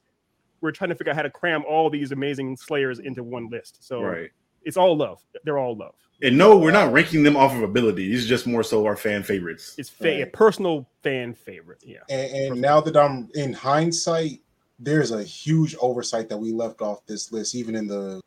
We're 0.62 0.72
trying 0.72 0.90
to 0.90 0.96
figure 0.96 1.12
out 1.12 1.16
how 1.16 1.22
to 1.22 1.30
cram 1.30 1.64
all 1.70 1.90
these 1.90 2.12
amazing 2.12 2.58
slayers 2.58 2.98
into 2.98 3.24
one 3.24 3.50
list. 3.50 3.86
So 3.88 4.02
Right. 4.02 4.32
It's 4.68 4.78
all 4.78 4.96
love. 4.98 5.22
They're 5.44 5.58
all 5.58 5.76
love. 5.76 5.96
And 6.22 6.38
no, 6.38 6.58
we're 6.58 6.72
not 6.72 6.92
ranking 6.92 7.24
them 7.24 7.38
off 7.38 7.56
of 7.56 7.62
ability. 7.62 8.10
These 8.10 8.26
are 8.26 8.28
just 8.28 8.48
more 8.48 8.64
so 8.64 8.86
our 8.86 8.96
fan 8.98 9.24
favorites. 9.24 9.76
It's 9.78 9.90
fa- 9.90 10.04
Right. 10.24 10.34
personal 10.34 10.88
fan 11.04 11.34
favorite. 11.34 11.84
Yeah. 11.86 12.00
And, 12.10 12.52
and 12.54 12.62
now 12.62 12.82
that 12.82 12.98
I'm 12.98 13.30
in 13.36 13.54
hindsight, 13.54 14.42
there's 14.80 15.12
a 15.12 15.24
huge 15.24 15.76
oversight 15.80 16.28
that 16.30 16.38
we 16.38 16.52
left 16.52 16.82
off 16.82 17.06
this 17.06 17.32
list, 17.32 17.56
even 17.56 17.76
in 17.76 17.88
the. 17.88 18.20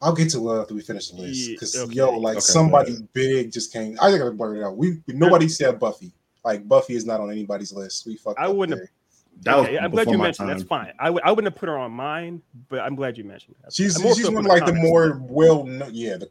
I'll 0.00 0.14
get 0.14 0.28
to 0.30 0.38
love 0.40 0.62
after 0.62 0.74
we 0.74 0.80
finish 0.82 1.10
the 1.10 1.16
list 1.22 1.48
Yeah, 1.48 1.54
because 1.54 1.76
okay. 1.76 1.92
yo, 1.94 2.10
like 2.18 2.32
Okay, 2.36 2.40
somebody 2.40 2.96
big 3.14 3.52
just 3.52 3.72
came. 3.72 3.96
I 4.00 4.10
think 4.10 4.22
I 4.22 4.28
blurted 4.30 4.62
it 4.62 4.66
out. 4.66 4.76
We 4.76 5.00
nobody 5.08 5.48
said 5.48 5.78
Buffy. 5.78 6.12
Like 6.44 6.66
Buffy 6.68 6.94
is 6.94 7.04
not 7.06 7.20
on 7.20 7.30
anybody's 7.30 7.72
list. 7.72 8.06
We 8.06 8.16
fucked. 8.16 8.38
I 8.38 8.46
up 8.46 8.54
wouldn't 8.56 8.78
there. 8.80 8.90
That 9.42 9.56
was 9.56 9.66
Okay, 9.66 9.78
I'm 9.78 9.90
glad 9.90 10.10
you 10.10 10.18
mentioned. 10.18 10.48
time. 10.48 10.56
That's 10.56 10.62
fine. 10.68 10.92
I 10.98 11.06
w- 11.06 11.22
I 11.24 11.30
wouldn't 11.30 11.52
have 11.52 11.58
put 11.58 11.68
her 11.68 11.76
on 11.76 11.92
mine, 11.92 12.42
but 12.68 12.80
I'm 12.80 12.94
glad 12.94 13.18
you 13.18 13.24
mentioned. 13.24 13.56
That. 13.62 13.72
She's 13.74 14.00
More 14.02 14.14
she's 14.14 14.30
one 14.30 14.38
of 14.38 14.46
like 14.46 14.64
the 14.64 14.72
more 14.72 15.20
well. 15.22 15.64
known 15.64 15.90
Yeah, 15.92 16.16
the, 16.16 16.28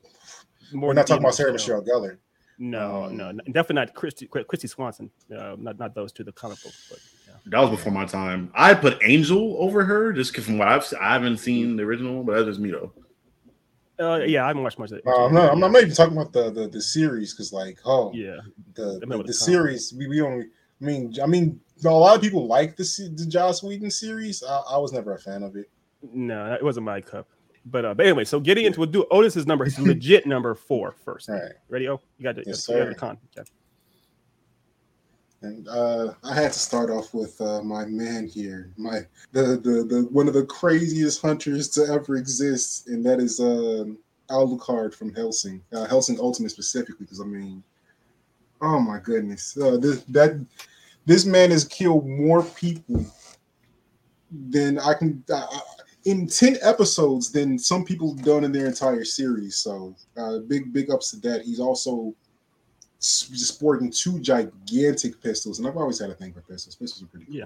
more 0.72 0.90
we're 0.90 0.94
not 0.94 1.08
talking 1.08 1.24
about 1.24 1.36
Sarah. 1.36 1.52
Michelle 1.52 1.84
Gellar. 1.84 2.18
No, 2.60 3.06
Um, 3.06 3.18
no, 3.18 3.32
no, 3.32 3.44
definitely 3.52 3.76
not 3.76 3.94
Kristy, 3.96 4.30
Kristy 4.30 4.70
Swanson. 4.70 5.10
Uh, 5.36 5.56
not 5.58 5.78
not 5.80 5.96
those 5.96 6.12
two, 6.12 6.24
the 6.24 6.32
comic 6.32 6.62
book. 6.64 6.74
But 6.90 7.00
yeah. 7.28 7.34
That 7.48 7.60
was 7.62 7.72
before 7.72 7.92
my 7.92 8.06
time. 8.06 8.52
I 8.56 8.74
put 8.74 9.00
Angel 9.04 9.58
over 9.60 9.84
her 9.84 10.14
just 10.14 10.34
'cause 10.34 10.46
from 10.46 10.58
what 10.58 10.68
I've 10.68 10.86
seen. 10.86 11.00
I 11.02 11.14
haven't 11.14 11.38
seen 11.38 11.76
the 11.76 11.84
original, 11.84 12.24
but 12.24 12.34
that's 12.36 12.46
just 12.46 12.60
me 12.60 12.72
though. 12.72 12.94
Uh, 14.00 14.22
yeah, 14.26 14.44
I 14.44 14.48
haven't 14.48 14.64
watched 14.64 14.80
much 14.80 14.92
of 14.92 14.98
it. 14.98 15.04
No, 15.06 15.14
I'm 15.14 15.34
not. 15.34 15.52
I'm 15.52 15.60
not 15.60 15.76
even 15.82 15.94
talking 15.94 16.18
about 16.18 16.34
the 16.34 16.52
the, 16.52 16.68
the 16.68 16.82
series 16.82 17.34
because 17.34 17.54
like 17.54 17.80
oh 17.86 18.12
Yeah, 18.14 18.38
the 18.76 19.00
the, 19.00 19.06
the 19.06 19.24
the 19.24 19.34
series 19.34 19.94
we, 19.98 20.08
we 20.08 20.22
only. 20.22 20.46
I 20.82 20.86
mean 20.86 21.14
I 21.22 21.28
mean 21.28 21.60
a 21.92 21.92
lot 21.92 22.16
of 22.16 22.22
people 22.22 22.48
like 22.48 22.76
the 22.76 23.12
the 23.16 23.26
Joss 23.26 23.64
Whedon 23.64 23.92
series. 23.92 24.44
I, 24.44 24.62
I 24.72 24.78
was 24.78 24.94
never 24.94 25.14
a 25.14 25.20
fan 25.20 25.44
of 25.44 25.56
it. 25.56 25.70
no, 26.02 26.54
it 26.54 26.64
wasn't 26.64 26.86
my 26.86 27.02
cup. 27.02 27.28
But 27.66 27.86
uh, 27.86 27.94
but 27.94 28.06
anyway, 28.06 28.26
so 28.26 28.40
getting 28.40 28.66
into 28.66 28.80
we'll 28.80 28.90
do 28.90 29.06
Otis's 29.12 29.48
number, 29.48 29.66
his 29.66 29.80
legit 29.88 30.26
number 30.26 30.54
four 30.54 30.92
first. 30.92 31.30
All 31.30 31.36
right. 31.36 31.54
Ready? 31.70 31.88
Oh, 31.88 32.02
you 32.18 32.24
got 32.24 32.38
it. 32.38 32.46
Yes, 32.46 32.68
you 32.68 32.78
got 32.78 32.90
the 32.90 32.96
con. 32.96 33.18
Okay. 33.38 33.50
And 35.42 35.68
uh, 35.68 36.14
I 36.24 36.34
had 36.34 36.54
to 36.54 36.60
start 36.60 36.90
off 36.90 37.14
with 37.14 37.40
uh, 37.42 37.62
my 37.64 37.86
man 37.86 38.28
here, 38.28 38.72
my 38.78 39.02
the, 39.34 39.58
the 39.58 39.84
the 39.84 40.08
one 40.10 40.28
of 40.28 40.34
the 40.34 40.46
craziest 40.46 41.22
hunters 41.22 41.68
to 41.70 41.86
ever 41.86 42.16
exist, 42.16 42.88
and 42.88 43.06
that 43.06 43.20
is 43.20 43.40
uh, 43.42 43.86
Alucard 44.30 44.94
from 44.94 45.14
Hellsing, 45.14 45.62
uh, 45.74 45.86
Hellsing 45.86 46.18
Ultimate 46.20 46.52
specifically, 46.52 47.06
because 47.06 47.20
I 47.20 47.26
mean, 47.26 47.62
oh 48.62 48.80
my 48.80 49.00
goodness, 49.00 49.58
uh, 49.58 49.78
this 49.78 50.04
that 50.04 50.46
this 51.06 51.26
man 51.26 51.52
has 51.52 51.66
killed 51.66 52.08
more 52.08 52.44
people 52.44 53.06
than 54.50 54.80
I 54.80 54.94
can 54.94 55.24
uh, 55.34 55.48
in 56.06 56.28
ten 56.28 56.58
episodes 56.62 57.32
than 57.32 57.58
some 57.60 57.86
people 57.86 58.16
have 58.16 58.26
done 58.26 58.44
in 58.44 58.52
their 58.52 58.66
entire 58.66 59.06
series. 59.06 59.58
So 59.58 59.96
uh, 60.18 60.40
big 60.40 60.74
big 60.74 60.90
ups 60.92 61.12
to 61.12 61.18
that. 61.30 61.44
He's 61.44 61.60
also 61.60 62.14
sporting 63.00 63.92
two 63.92 64.20
gigantic 64.20 65.22
pistols, 65.22 65.60
and 65.60 65.68
I've 65.68 65.78
always 65.78 66.00
had 66.00 66.10
a 66.10 66.16
thing 66.16 66.34
for 66.34 66.42
pistols. 66.42 66.76
Pistols 66.76 67.04
are 67.04 67.08
pretty 67.08 67.26
cool. 67.26 67.36
Yeah. 67.36 67.46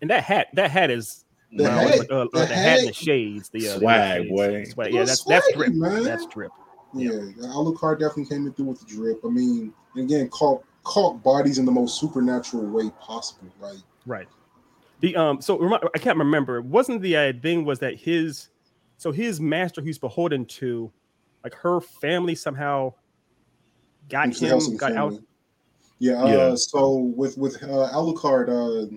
And 0.00 0.10
that 0.10 0.22
hat, 0.22 0.48
that 0.54 0.70
hat 0.70 0.90
is 0.90 1.24
The 1.52 1.64
uh, 1.66 1.70
hat- 1.70 1.98
like, 1.98 2.10
uh, 2.10 2.14
uh, 2.14 2.24
the 2.32 2.38
the, 2.40 2.46
hat 2.46 2.78
and 2.80 2.88
the 2.88 2.92
shades. 2.92 3.48
The 3.48 3.68
uh, 3.68 3.78
Swag, 3.78 4.22
shades. 4.22 4.30
boy. 4.30 4.64
Swag. 4.64 4.92
Yeah, 4.92 5.00
was 5.00 5.08
that's 5.08 5.24
that's 5.24 5.52
swaggy, 5.52 5.54
drip. 5.54 5.72
man. 5.74 6.04
That's 6.04 6.26
drip. 6.26 6.52
Yeah, 6.94 7.10
Alucard 7.10 8.00
definitely 8.00 8.26
came 8.26 8.46
in 8.46 8.52
through 8.54 8.66
with 8.66 8.80
the 8.80 8.86
drip. 8.86 9.20
I 9.24 9.28
mean, 9.28 9.72
again, 9.96 10.28
caught 10.28 10.64
caught 10.88 11.22
bodies 11.22 11.58
in 11.58 11.66
the 11.66 11.72
most 11.72 12.00
supernatural 12.00 12.64
way 12.64 12.90
possible. 12.98 13.48
Like, 13.60 13.76
Right. 14.06 14.26
The 15.00 15.14
um. 15.16 15.40
So 15.40 15.78
I 15.94 15.98
can't 15.98 16.18
remember. 16.18 16.62
Wasn't 16.62 17.02
the 17.02 17.16
uh, 17.16 17.32
thing 17.40 17.64
was 17.64 17.78
that 17.80 17.96
his, 17.96 18.48
so 18.96 19.12
his 19.12 19.38
master 19.38 19.80
who's 19.80 19.98
beholden 19.98 20.44
to, 20.46 20.90
like 21.44 21.54
her 21.54 21.80
family 21.80 22.34
somehow 22.34 22.94
got 24.08 24.24
into 24.26 24.44
him 24.44 24.48
Hellsing 24.48 24.76
got 24.76 24.92
out. 24.92 25.12
family. 25.12 25.24
Yeah, 26.00 26.22
uh, 26.22 26.26
Yeah. 26.26 26.54
So 26.56 27.12
with 27.14 27.36
with 27.38 27.62
uh, 27.62 27.90
Alucard, 27.92 28.48
uh, 28.48 28.96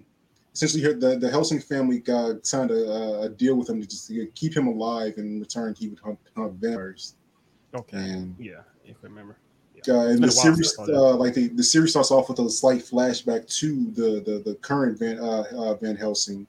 essentially, 0.53 0.81
here 0.81 0.93
the 0.93 1.17
the 1.19 1.29
Hellsing 1.29 1.59
family 1.59 1.99
got 1.99 2.47
signed 2.47 2.71
a, 2.71 3.21
a 3.23 3.29
deal 3.29 3.55
with 3.55 3.69
him 3.69 3.79
to 3.81 3.85
just 3.85 4.07
to 4.07 4.25
keep 4.33 4.55
him 4.55 4.67
alive, 4.67 5.15
and 5.17 5.27
in 5.27 5.39
return, 5.39 5.75
he 5.77 5.89
would 5.89 5.99
hunt, 5.99 6.17
hunt 6.35 6.53
vampires. 6.53 7.15
Okay. 7.75 7.97
And 7.97 8.35
Yeah, 8.39 8.61
if 8.85 8.95
I 9.03 9.07
remember. 9.07 9.37
Uh, 9.87 10.07
and 10.07 10.19
the 10.19 10.27
a 10.27 10.29
while 10.29 10.31
since 10.31 10.41
series, 10.41 10.73
I 10.73 10.75
saw 10.75 10.85
that. 10.85 10.95
uh, 10.95 11.15
like 11.15 11.33
the, 11.33 11.47
the 11.49 11.63
series 11.63 11.91
starts 11.91 12.11
off 12.11 12.29
with 12.29 12.39
a 12.39 12.49
slight 12.49 12.81
flashback 12.81 13.47
to 13.59 13.91
the 13.91 14.21
the, 14.25 14.41
the 14.45 14.55
current 14.61 14.99
Van 14.99 15.19
uh, 15.19 15.43
uh, 15.55 15.75
Van 15.75 15.95
Helsing, 15.95 16.45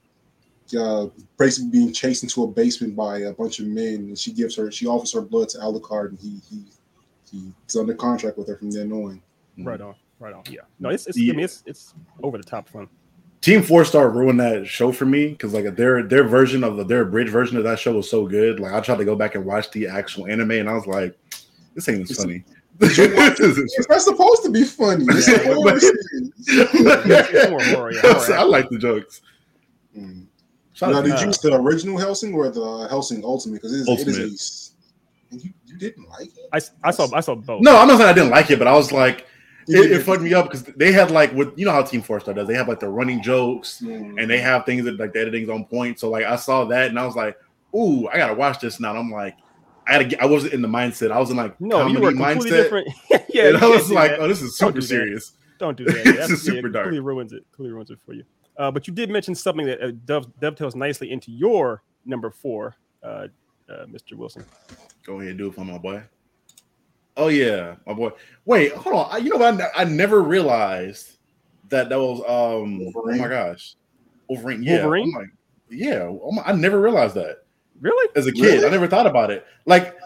uh, 0.78 1.07
basically 1.39 1.70
being 1.70 1.93
chased 1.93 2.22
into 2.22 2.43
a 2.45 2.47
basement 2.47 2.95
by 2.97 3.18
a 3.20 3.33
bunch 3.33 3.59
of 3.61 3.66
men, 3.66 3.95
and 3.95 4.18
she 4.18 4.33
gives 4.33 4.55
her 4.57 4.70
she 4.70 4.87
offers 4.87 5.12
her 5.12 5.20
blood 5.22 5.49
to 5.51 5.59
Alucard, 5.59 6.11
and 6.11 6.18
he 6.18 6.41
he 6.51 6.62
he's 7.66 7.76
under 7.76 7.95
contract 7.95 8.37
with 8.39 8.49
her 8.49 8.57
from 8.57 8.70
then 8.70 8.93
on. 8.93 9.22
Right 9.59 9.80
on. 9.80 9.95
Right 10.18 10.35
on. 10.35 10.43
Yeah. 10.49 10.61
No, 10.78 10.89
it's 10.91 11.07
it's. 11.07 11.18
Yeah. 11.18 11.33
I 11.33 11.37
mean, 11.37 11.45
it's 11.45 11.62
it's 11.66 11.95
over 12.22 12.39
the 12.39 12.45
top 12.45 12.68
fun. 12.68 12.89
Team 13.41 13.61
Four 13.62 13.85
Star 13.85 14.09
ruined 14.09 14.39
that 14.39 14.66
show 14.68 14.93
for 14.93 15.05
me 15.05 15.28
because 15.28 15.53
like 15.53 15.74
their 15.74 16.05
their 16.05 16.22
version 16.22 16.62
of 16.62 16.76
the 16.76 16.85
their 16.85 17.05
bridge 17.05 17.28
version 17.28 17.57
of 17.57 17.64
that 17.64 17.78
show 17.78 17.93
was 17.95 18.09
so 18.09 18.26
good. 18.26 18.61
Like 18.61 18.72
I 18.72 18.80
tried 18.80 18.99
to 18.99 19.05
go 19.05 19.16
back 19.16 19.35
and 19.35 19.45
watch 19.45 19.70
the 19.72 19.89
actual 19.89 20.26
anime, 20.28 20.53
and 20.53 20.68
I 20.68 20.74
was 20.74 20.87
like, 20.87 21.18
this 21.74 21.89
ain't 21.89 22.03
as 22.03 22.11
It's- 22.12 22.22
funny. 22.22 22.45
It's 22.99 23.89
not 23.89 24.01
supposed 24.03 24.43
to 24.45 24.51
be 24.51 24.64
funny. 24.64 25.05
It's 25.09 25.28
a 25.28 25.33
Yeah, 25.33 25.55
horror 25.55 25.72
but- 25.72 25.80
series. 25.80 26.33
It's 26.49 27.49
horror. 27.72 27.93
Yeah, 27.93 28.01
horror 28.03 28.35
I 28.39 28.43
like 28.43 28.68
the 28.68 28.78
jokes. 28.78 29.20
Mm. 29.97 30.26
Now, 30.80 31.01
did 31.01 31.20
you 31.20 31.26
use 31.26 31.39
the 31.39 31.55
original 31.55 31.97
Hellsing 31.99 32.35
or 32.35 32.49
the 32.51 32.89
Hellsing 32.89 33.22
Ultimate? 33.24 33.55
Because 33.57 33.72
it 33.74 33.80
is, 33.83 33.89
Ultimate. 33.89 34.09
is 34.09 34.18
a. 34.18 34.35
s- 34.35 34.72
And 35.30 35.45
you, 35.45 35.53
you 35.66 35.76
didn't 35.78 36.09
like 36.09 36.26
it. 36.37 36.49
I, 36.53 36.61
I 36.83 36.91
saw 36.91 37.09
I 37.14 37.20
saw 37.20 37.35
both. 37.37 37.62
no, 37.62 37.76
I'm 37.78 37.87
not 37.87 37.99
saying 37.99 38.11
I 38.11 38.12
didn't 38.12 38.30
like 38.30 38.51
it, 38.51 38.59
but 38.59 38.66
I 38.66 38.72
was 38.74 38.91
like, 38.91 39.26
it, 39.68 39.93
it 39.93 40.03
fucked 40.03 40.22
me 40.22 40.35
up 40.35 40.47
because 40.47 40.64
they 40.64 40.91
had 40.91 41.12
like 41.12 41.30
what 41.35 41.57
you 41.57 41.64
know 41.66 41.70
how 41.72 41.83
Team 41.83 42.03
Four 42.03 42.18
Star 42.18 42.35
does. 42.35 42.49
They 42.49 42.55
have 42.55 42.66
like 42.68 42.80
the 42.80 42.89
running 42.89 43.22
jokes 43.22 43.80
Mm. 43.80 44.20
and 44.20 44.28
they 44.28 44.39
have 44.41 44.66
things 44.66 44.85
that 44.87 44.99
like 44.99 45.12
the 45.12 45.20
editing's 45.20 45.49
on 45.51 45.64
point. 45.66 46.01
So 46.01 46.11
like 46.11 46.24
I 46.24 46.35
saw 46.35 46.64
that 46.64 46.89
and 46.89 46.99
I 46.99 47.07
was 47.07 47.14
like, 47.14 47.39
ooh, 47.76 48.09
I 48.09 48.16
gotta 48.16 48.35
watch 48.35 48.59
this 48.59 48.80
now. 48.80 48.91
And 48.91 48.99
I'm 48.99 49.11
like, 49.12 49.37
I 49.87 50.03
gotta 50.05 50.22
I 50.22 50.26
wasn't 50.26 50.53
in 50.53 50.62
the 50.62 50.68
mindset. 50.68 51.11
I 51.11 51.18
was 51.18 51.30
in 51.30 51.37
like 51.37 51.61
No, 51.61 51.87
you 51.87 52.01
were 52.01 52.12
completely 52.12 52.51
mindset. 52.51 52.62
different. 52.62 52.89
yeah, 53.28 53.49
and 53.49 53.61
you 53.61 53.66
I 53.66 53.70
was 53.70 53.91
like, 53.91 54.12
that. 54.12 54.20
oh, 54.20 54.28
this 54.28 54.43
is 54.43 54.57
super 54.57 54.72
do 54.72 54.80
that. 54.80 54.87
serious. 54.87 55.33
Don't 55.59 55.76
do 55.76 55.85
that. 55.87 56.05
This 56.05 56.16
That's, 56.16 56.30
is 56.30 56.47
yeah, 56.47 56.55
super 56.55 56.68
it 56.68 56.72
dark. 56.72 56.85
Completely 56.85 57.01
ruins 57.01 57.33
it. 57.33 57.45
Completely 57.53 57.74
ruins 57.74 57.91
it 57.91 57.99
for 58.05 58.12
you. 58.14 58.24
Uh, 58.57 58.70
but 58.70 58.87
you 58.87 58.93
did 58.93 59.11
mention 59.11 59.35
something 59.35 59.66
that 59.66 59.80
uh, 59.83 59.93
dove, 60.05 60.26
dovetails 60.41 60.74
nicely 60.76 61.11
into 61.11 61.33
your 61.33 61.83
number 62.05 62.30
four, 62.30 62.76
uh, 63.03 63.26
uh, 63.68 63.87
Mr. 63.87 64.14
Wilson. 64.14 64.45
Go 65.05 65.20
ahead, 65.20 65.37
do 65.39 65.49
it 65.49 65.55
for 65.55 65.64
my 65.64 65.78
boy. 65.78 66.03
Oh 67.16 67.28
yeah, 67.28 67.76
my 67.87 67.93
boy. 67.93 68.11
Wait, 68.45 68.72
hold 68.72 68.97
on. 68.97 69.09
I, 69.12 69.18
you 69.18 69.30
know 69.30 69.37
what? 69.37 69.61
I, 69.61 69.83
I 69.83 69.85
never 69.85 70.22
realized 70.22 71.18
that 71.68 71.89
that 71.89 71.99
was 71.99 72.20
um. 72.28 72.78
Wolverine? 72.78 73.18
Oh 73.20 73.22
my 73.22 73.28
gosh, 73.28 73.74
Wolverine. 74.28 74.62
Yeah, 74.62 74.83
Wolverine? 74.83 75.12
I'm 75.14 75.22
like, 75.22 75.30
yeah. 75.70 76.03
Oh 76.03 76.33
my, 76.33 76.43
I 76.43 76.53
never 76.53 76.80
realized 76.80 77.14
that 77.16 77.41
Really? 77.83 78.11
as 78.16 78.26
a 78.26 78.33
kid. 78.33 78.43
Really? 78.43 78.66
I 78.66 78.70
never 78.70 78.87
thought 78.87 79.07
about 79.07 79.30
it. 79.30 79.45
Like 79.66 79.97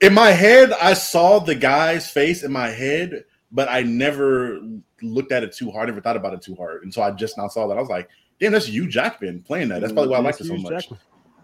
in 0.00 0.14
my 0.14 0.30
head, 0.30 0.72
I 0.72 0.92
saw 0.92 1.38
the 1.38 1.54
guy's 1.54 2.08
face 2.10 2.44
in 2.44 2.52
my 2.52 2.68
head, 2.68 3.24
but 3.50 3.68
I 3.68 3.82
never 3.82 4.60
looked 5.02 5.32
at 5.32 5.42
it 5.42 5.52
too 5.52 5.70
hard. 5.70 5.88
Never 5.88 6.00
thought 6.00 6.16
about 6.16 6.34
it 6.34 6.42
too 6.42 6.54
hard, 6.54 6.82
and 6.82 6.92
so 6.92 7.02
I 7.02 7.10
just 7.10 7.36
now 7.38 7.48
saw 7.48 7.66
that. 7.66 7.76
I 7.76 7.80
was 7.80 7.88
like, 7.88 8.08
damn, 8.38 8.52
that's 8.52 8.68
you, 8.68 8.86
Jackman, 8.86 9.42
playing 9.42 9.68
that. 9.68 9.80
That's 9.80 9.92
probably 9.92 10.10
why 10.10 10.18
I 10.18 10.20
liked 10.20 10.40
it 10.40 10.46
so 10.46 10.56
much. 10.56 10.82
Jackman. 10.82 11.00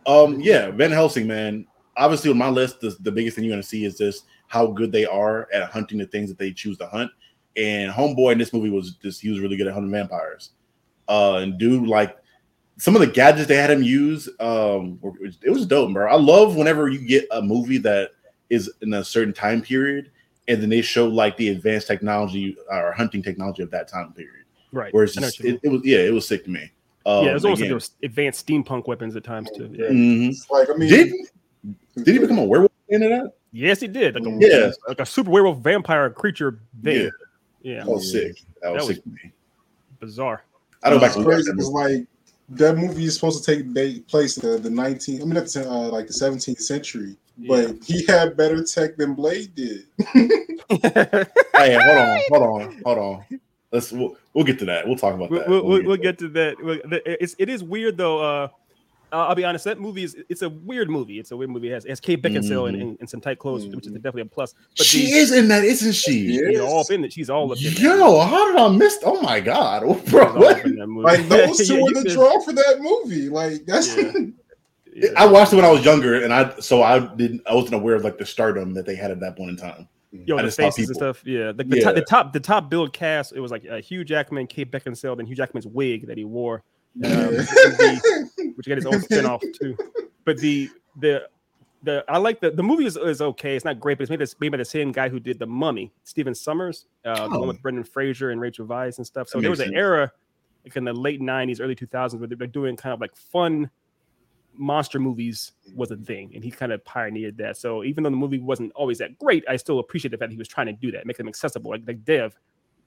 Um, 0.06 0.40
yeah, 0.40 0.70
Van 0.70 0.90
Helsing, 0.90 1.26
man. 1.26 1.66
Obviously, 1.96 2.30
on 2.30 2.38
my 2.38 2.48
list, 2.48 2.80
the, 2.80 2.96
the 3.00 3.12
biggest 3.12 3.36
thing 3.36 3.44
you're 3.44 3.52
gonna 3.52 3.62
see 3.62 3.84
is 3.84 3.96
just 3.96 4.26
how 4.48 4.66
good 4.66 4.92
they 4.92 5.06
are 5.06 5.48
at 5.52 5.70
hunting 5.70 5.98
the 5.98 6.06
things 6.06 6.28
that 6.28 6.38
they 6.38 6.52
choose 6.52 6.76
to 6.78 6.86
hunt. 6.86 7.10
And 7.56 7.92
Homeboy 7.92 8.32
in 8.32 8.38
this 8.38 8.52
movie 8.52 8.70
was 8.70 8.96
just 8.96 9.20
he 9.20 9.30
was 9.30 9.40
really 9.40 9.56
good 9.56 9.66
at 9.66 9.74
hunting 9.74 9.90
vampires. 9.90 10.50
Uh, 11.08 11.36
and 11.36 11.58
dude, 11.58 11.86
like 11.86 12.16
some 12.78 12.94
of 12.96 13.00
the 13.00 13.06
gadgets 13.06 13.46
they 13.48 13.56
had 13.56 13.70
him 13.70 13.82
use, 13.82 14.28
um, 14.40 14.98
it 15.42 15.50
was 15.50 15.66
dope, 15.66 15.92
bro. 15.92 16.10
I 16.10 16.16
love 16.16 16.56
whenever 16.56 16.88
you 16.88 16.98
get 17.06 17.26
a 17.30 17.40
movie 17.42 17.78
that 17.78 18.10
is 18.50 18.70
in 18.80 18.92
a 18.94 19.04
certain 19.04 19.32
time 19.32 19.62
period, 19.62 20.10
and 20.48 20.60
then 20.60 20.68
they 20.68 20.82
show 20.82 21.06
like 21.06 21.36
the 21.36 21.48
advanced 21.50 21.86
technology 21.86 22.56
or 22.70 22.92
hunting 22.92 23.22
technology 23.22 23.62
of 23.62 23.70
that 23.70 23.88
time 23.88 24.12
period. 24.12 24.44
Right. 24.72 24.92
Where 24.92 25.04
it's 25.04 25.14
just, 25.14 25.40
it, 25.44 25.60
it 25.62 25.68
was 25.68 25.82
yeah, 25.84 25.98
it 25.98 26.12
was 26.12 26.26
sick 26.26 26.44
to 26.44 26.50
me. 26.50 26.70
Um, 27.04 27.24
yeah, 27.24 27.30
it 27.30 27.34
was 27.34 27.44
almost 27.44 27.60
like 27.60 27.68
there 27.68 27.74
was 27.74 27.90
advanced 28.02 28.46
steampunk 28.46 28.86
weapons 28.86 29.16
at 29.16 29.24
times 29.24 29.50
too. 29.56 29.68
Yeah. 29.72 29.86
Mhm. 29.88 30.50
Like 30.50 30.70
I 30.70 30.74
mean, 30.74 30.88
Did 30.88 31.12
did 32.04 32.14
he 32.14 32.18
become 32.18 32.38
a 32.38 32.44
werewolf 32.44 32.72
into 32.88 33.08
that? 33.08 33.32
Yes, 33.52 33.80
he 33.80 33.86
did. 33.88 34.14
Like 34.14 34.24
a, 34.26 34.38
Yeah. 34.40 34.70
like 34.88 35.00
a 35.00 35.06
super 35.06 35.30
werewolf 35.30 35.58
vampire 35.58 36.08
creature 36.10 36.58
thing. 36.82 37.04
Yeah. 37.04 37.10
Yeah, 37.62 37.84
That 37.84 37.90
was 37.90 38.10
sick. 38.10 38.40
That 38.62 38.72
was, 38.72 38.80
That 38.82 38.88
was- 38.88 38.96
sick 38.96 39.04
to 39.04 39.10
me. 39.10 39.32
bizarre. 40.00 40.42
I 40.82 40.90
don't 40.90 41.02
It's 41.02 41.14
back 41.14 41.24
crazy 41.24 41.52
to 41.52 41.68
like 41.68 42.06
that 42.57 42.76
movie 42.76 43.05
is 43.05 43.14
supposed 43.14 43.44
to 43.44 43.55
take 43.55 43.72
da- 43.72 44.00
place 44.00 44.36
in 44.38 44.50
the, 44.50 44.59
the 44.59 44.70
19 44.70 45.20
I 45.20 45.24
mean 45.24 45.34
not 45.34 45.46
the, 45.46 45.68
uh, 45.68 45.88
like 45.88 46.07
the 46.07 46.12
17th 46.12 46.61
century, 46.61 47.16
but 47.48 47.76
he 47.82 48.05
had 48.07 48.36
better 48.36 48.62
tech 48.64 48.96
than 48.96 49.14
Blade 49.14 49.55
did. 49.55 49.86
Hey, 50.82 51.74
hold 51.74 51.98
on, 51.98 52.20
hold 52.30 52.42
on, 52.42 52.82
hold 52.84 52.98
on. 52.98 53.40
Let's 53.72 53.92
we'll, 53.92 54.16
we'll 54.32 54.44
get 54.44 54.59
to 54.61 54.64
that. 54.66 54.86
We'll 54.86 54.96
talk 54.96 55.14
about 55.14 55.30
we'll, 55.30 55.40
that. 55.40 55.48
we'll, 55.48 55.64
we'll, 55.64 55.78
we 55.80 55.86
we'll 55.86 55.96
to 55.96 56.03
get 56.03 56.18
to 56.20 56.28
that. 56.30 56.57
We'll- 56.62 56.80
It's, 57.07 57.34
it 57.38 57.48
is 57.48 57.62
weird 57.62 57.96
though. 57.98 58.18
Uh, 58.20 58.48
Uh, 59.12 59.26
I'll 59.26 59.34
be 59.34 59.44
honest. 59.44 59.64
That 59.66 59.78
movie 59.78 60.04
is 60.04 60.16
it's 60.30 60.40
a 60.40 60.48
weird 60.48 60.88
movie. 60.88 61.18
It's 61.18 61.32
a 61.32 61.36
weird 61.36 61.50
movie. 61.50 61.68
It 61.70 61.74
has, 61.74 61.84
it 61.84 61.90
has 61.90 62.00
Kate 62.00 62.22
Beckinsale 62.22 62.68
in, 62.70 62.74
Mhm. 62.76 62.80
in, 62.80 62.96
in 63.02 63.06
some 63.06 63.20
tight 63.20 63.38
clothes, 63.38 63.66
which 63.66 63.86
is 63.86 63.92
Mhm. 63.92 63.96
definitely 63.96 64.22
a 64.22 64.24
plus. 64.26 64.54
But 64.76 64.86
she 64.86 65.06
the, 65.06 65.12
is 65.12 65.32
in 65.32 65.48
that, 65.48 65.64
isn't 65.64 65.92
she? 65.92 66.40
Yeah. 66.40 66.48
she's 66.50 66.60
all 66.60 66.86
in 66.90 67.04
it. 67.04 67.12
She's 67.12 67.28
all 67.30 67.52
up 67.52 67.58
in 67.58 67.66
it. 67.66 67.78
Yo, 67.78 68.20
how 68.20 68.50
did 68.50 68.58
I 68.60 68.68
miss? 68.70 68.98
Oh 69.04 69.20
my 69.20 69.38
god, 69.40 69.82
bro! 70.06 70.32
What? 70.34 70.60
up 70.60 70.64
in 70.64 70.76
that 70.76 70.86
movie. 70.86 71.04
Like 71.04 71.28
those 71.28 71.58
two 71.68 71.74
Yeah, 71.76 71.82
were 71.82 71.90
the 71.90 72.02
could- 72.04 72.12
draw 72.12 72.40
for 72.40 72.52
that 72.54 72.78
movie. 72.80 73.28
Like 73.28 73.66
that's 73.66 73.94
Yeah. 73.96 74.12
yeah. 74.94 75.10
I 75.16 75.26
watched 75.26 75.52
it 75.52 75.56
when 75.56 75.64
I 75.66 75.70
was 75.70 75.84
younger, 75.84 76.22
and 76.24 76.32
I 76.32 76.58
so 76.60 76.82
I 76.82 76.98
didn't. 77.00 77.42
I 77.46 77.54
wasn't 77.54 77.74
aware 77.74 77.94
of 77.96 78.04
like 78.04 78.16
the 78.16 78.24
stardom 78.26 78.72
that 78.74 78.86
they 78.86 78.94
had 78.94 79.10
at 79.10 79.20
that 79.20 79.36
point 79.36 79.50
in 79.50 79.56
time. 79.56 79.88
Yo, 80.24 80.36
I 80.36 80.42
the 80.42 80.48
just 80.48 80.56
faces 80.58 80.88
and 80.88 80.96
stuff. 80.96 81.22
Yeah, 81.26 81.52
the, 81.52 81.64
the, 81.64 81.76
Yeah. 81.78 81.84
Top, 81.84 81.94
the 81.94 82.02
top 82.02 82.32
the 82.32 82.40
top 82.40 82.70
build 82.70 82.92
cast. 82.94 83.32
It 83.34 83.40
was 83.40 83.50
like 83.50 83.66
uh, 83.70 83.76
Hugh 83.82 84.04
Jackman, 84.04 84.46
Kate 84.46 84.70
Beckinsale, 84.70 85.16
then 85.18 85.26
Hugh 85.26 85.34
Jackman's 85.36 85.66
wig 85.66 86.06
that 86.06 86.16
he 86.18 86.24
wore, 86.24 86.62
um, 87.05 87.34
which 88.55 88.66
got 88.66 88.76
his 88.76 88.86
own 88.86 89.01
spinoff 89.01 89.40
too. 89.59 89.76
But 90.24 90.38
the 90.38 90.68
the 91.01 91.28
the 91.82 92.05
I 92.09 92.18
like 92.18 92.40
the 92.40 92.51
the 92.51 92.62
movie 92.62 92.86
is, 92.86 92.97
is 92.97 93.20
okay. 93.20 93.57
It's 93.57 93.64
not 93.64 93.80
great, 93.80 93.99
but 93.99 94.03
it's 94.03 94.11
made, 94.11 94.20
this, 94.20 94.38
made 94.40 94.51
by 94.51 94.59
the 94.59 94.64
same 94.64 94.93
guy 94.93 95.09
who 95.09 95.18
did 95.18 95.38
the 95.38 95.47
Mummy, 95.47 95.93
Stephen 96.05 96.34
Sommers, 96.34 96.86
uh, 97.05 97.28
the 97.28 97.34
Oh. 97.34 97.38
one 97.40 97.49
with 97.49 97.62
Brendan 97.62 97.84
Fraser 97.84 98.30
and 98.30 98.40
Rachel 98.40 98.66
Weisz 98.66 98.99
and 98.99 99.07
stuff. 99.07 99.28
So 99.28 99.40
there 99.40 99.51
was 99.51 99.61
an 99.61 99.66
sense. 99.68 99.76
era 99.76 100.12
like 100.64 100.76
in 100.76 100.84
the 100.84 100.93
late 100.93 101.20
'90s, 101.20 101.61
early 101.61 101.74
2000s 101.74 102.18
where 102.20 102.28
they 102.28 102.36
were 102.36 102.47
doing 102.47 102.76
kind 102.76 102.93
of 102.93 103.01
like 103.01 103.16
fun 103.16 103.68
monster 104.55 104.99
movies 105.01 105.53
was 105.74 105.90
a 105.90 105.97
thing, 105.97 106.30
and 106.34 106.45
he 106.45 106.51
kind 106.51 106.72
of 106.72 106.84
pioneered 106.84 107.36
that. 107.38 107.57
So 107.57 107.82
even 107.84 108.05
though 108.05 108.11
the 108.11 108.16
movie 108.16 108.38
wasn't 108.38 108.70
always 108.74 108.99
that 108.99 109.18
great, 109.18 109.43
I 109.49 109.57
still 109.57 109.78
appreciate 109.78 110.11
the 110.11 110.18
fact 110.18 110.28
that 110.28 110.34
he 110.34 110.38
was 110.38 110.47
trying 110.49 110.66
to 110.66 110.72
do 110.74 110.93
that, 110.93 111.07
make 111.07 111.16
them 111.16 111.26
accessible. 111.26 111.70
Like 111.70 111.82
like 111.86 112.05
Dev, 112.05 112.38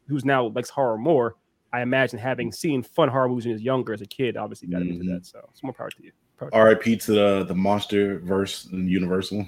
who's 0.07 0.23
now 0.23 0.45
likes 0.45 0.69
horror 0.69 0.97
more. 0.97 1.35
I 1.75 1.81
imagine 1.81 2.17
having 2.17 2.51
mm. 2.51 2.55
seen 2.55 2.83
fun 2.83 3.09
horror 3.09 3.27
movies 3.27 3.45
when 3.45 3.49
he 3.49 3.53
was 3.53 3.61
younger 3.61 3.93
as 3.93 4.01
a 4.01 4.05
kid, 4.05 4.37
obviously 4.37 4.69
got 4.69 4.81
him 4.81 4.89
into 4.89 5.03
mm-hmm. 5.03 5.13
that. 5.15 5.25
So 5.25 5.45
it's 5.51 5.61
more 5.61 5.73
power 5.73 5.89
to 5.89 6.03
you. 6.03 6.11
Power 6.39 6.49
to 6.49 6.55
you. 6.55 6.61
R.I.P. 6.61 6.97
to 6.97 7.11
the 7.11 7.43
the 7.45 7.55
monster 7.55 8.19
verse 8.19 8.67
in 8.71 8.87
Universal. 8.87 9.45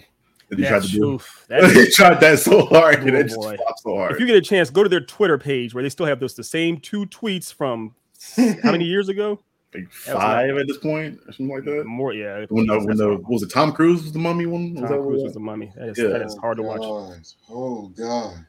That 0.49 0.59
he 0.59 0.65
tried 0.65 0.83
to 0.83 0.87
do. 0.89 1.13
oof, 1.13 1.45
that's- 1.49 1.95
tried 1.95 2.19
that 2.21 2.39
so 2.39 2.65
hard, 2.65 2.99
oh, 2.99 3.01
and 3.01 3.15
Oh, 3.15 3.19
it 3.19 3.23
just 3.23 3.35
boy. 3.35 3.55
flopped 3.55 3.79
so 3.79 3.95
hard. 3.95 4.11
if 4.13 4.19
you 4.19 4.25
get 4.25 4.35
a 4.35 4.41
chance, 4.41 4.69
go 4.69 4.83
to 4.83 4.89
their 4.89 5.01
Twitter 5.01 5.37
page 5.37 5.73
where 5.73 5.83
they 5.83 5.89
still 5.89 6.05
have 6.05 6.19
those 6.19 6.35
the 6.35 6.43
same 6.43 6.79
two 6.79 7.05
tweets 7.07 7.53
from 7.53 7.95
how 8.63 8.71
many 8.71 8.85
years 8.85 9.09
ago? 9.09 9.39
like 9.73 9.91
that 10.05 10.15
was 10.15 10.23
five 10.23 10.57
at 10.57 10.67
this 10.67 10.77
point, 10.77 11.19
or 11.27 11.31
something 11.31 11.55
like 11.55 11.65
that. 11.65 11.85
More, 11.85 12.13
yeah. 12.13 12.45
When 12.49 12.65
the, 12.67 12.79
when 12.79 12.97
the 12.97 13.15
what 13.15 13.29
was 13.29 13.43
it 13.43 13.51
Tom 13.51 13.71
Cruise 13.73 14.03
was 14.03 14.11
the 14.11 14.19
mummy 14.19 14.45
one? 14.45 14.73
Was 14.73 14.81
Tom 14.81 14.91
that 14.91 15.01
Cruise 15.01 15.23
was 15.23 15.33
the 15.33 15.39
mummy. 15.39 15.71
That 15.75 15.89
is, 15.89 15.97
Yeah. 15.97 16.07
that 16.09 16.21
is 16.21 16.35
hard 16.37 16.57
to 16.57 16.63
watch. 16.63 16.81
Guys. 16.81 17.35
Oh 17.49 17.87
god. 17.89 18.45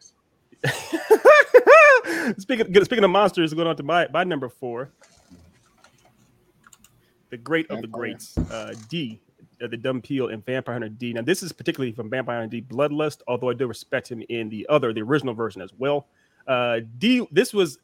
speaking 2.39 2.73
speaking 2.85 3.05
of 3.05 3.11
monsters, 3.11 3.55
going 3.55 3.69
on 3.69 3.77
to 3.77 3.83
my 3.83 4.09
my 4.13 4.25
number 4.25 4.49
four, 4.49 4.91
the 7.31 7.37
great 7.37 7.71
of 7.71 7.81
the 7.81 7.87
greats, 7.87 8.37
uh, 8.37 8.75
D, 8.89 9.21
uh, 9.63 9.67
the 9.67 9.77
dhampir 9.77 10.33
and 10.33 10.45
Vampire 10.45 10.75
Hunter 10.75 10.89
D. 10.89 11.13
Now 11.13 11.23
this 11.23 11.43
is 11.43 11.53
particularly 11.53 11.93
from 11.93 12.11
Vampire 12.11 12.41
Hunter 12.41 12.61
D 12.61 12.63
Bloodlust, 12.63 13.21
although 13.27 13.51
I 13.51 13.55
do 13.55 13.67
respect 13.67 14.11
him 14.11 14.23
in 14.29 14.49
the 14.49 14.67
other, 14.69 14.93
the 14.93 15.03
original 15.03 15.35
version 15.35 15.63
as 15.63 15.73
well. 15.77 16.09
Uh, 16.47 16.81
D, 16.99 17.27
this 17.31 17.53
was. 17.53 17.79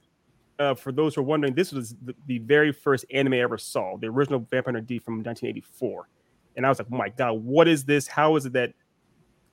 Uh, 0.57 0.73
for 0.73 0.93
those 0.93 1.17
who 1.17 1.21
are 1.21 1.25
wondering, 1.25 1.53
this 1.53 1.73
was 1.73 1.97
the, 2.05 2.15
the 2.27 2.39
very 2.39 2.71
first 2.71 3.05
anime 3.13 3.33
I 3.33 3.41
ever 3.41 3.59
saw, 3.59 3.97
the 3.97 4.07
original 4.07 4.39
Vampire 4.39 4.75
Hunter 4.75 4.81
D 4.83 5.01
from 5.01 5.15
1984, 5.15 6.09
and 6.55 6.65
I 6.65 6.69
was 6.69 6.79
like, 6.79 6.87
"Oh 6.93 6.97
my 6.97 7.09
god, 7.09 7.33
what 7.33 7.67
is 7.67 7.85
this? 7.85 8.07
How 8.07 8.37
is 8.37 8.47
it 8.47 8.53
that 8.53 8.73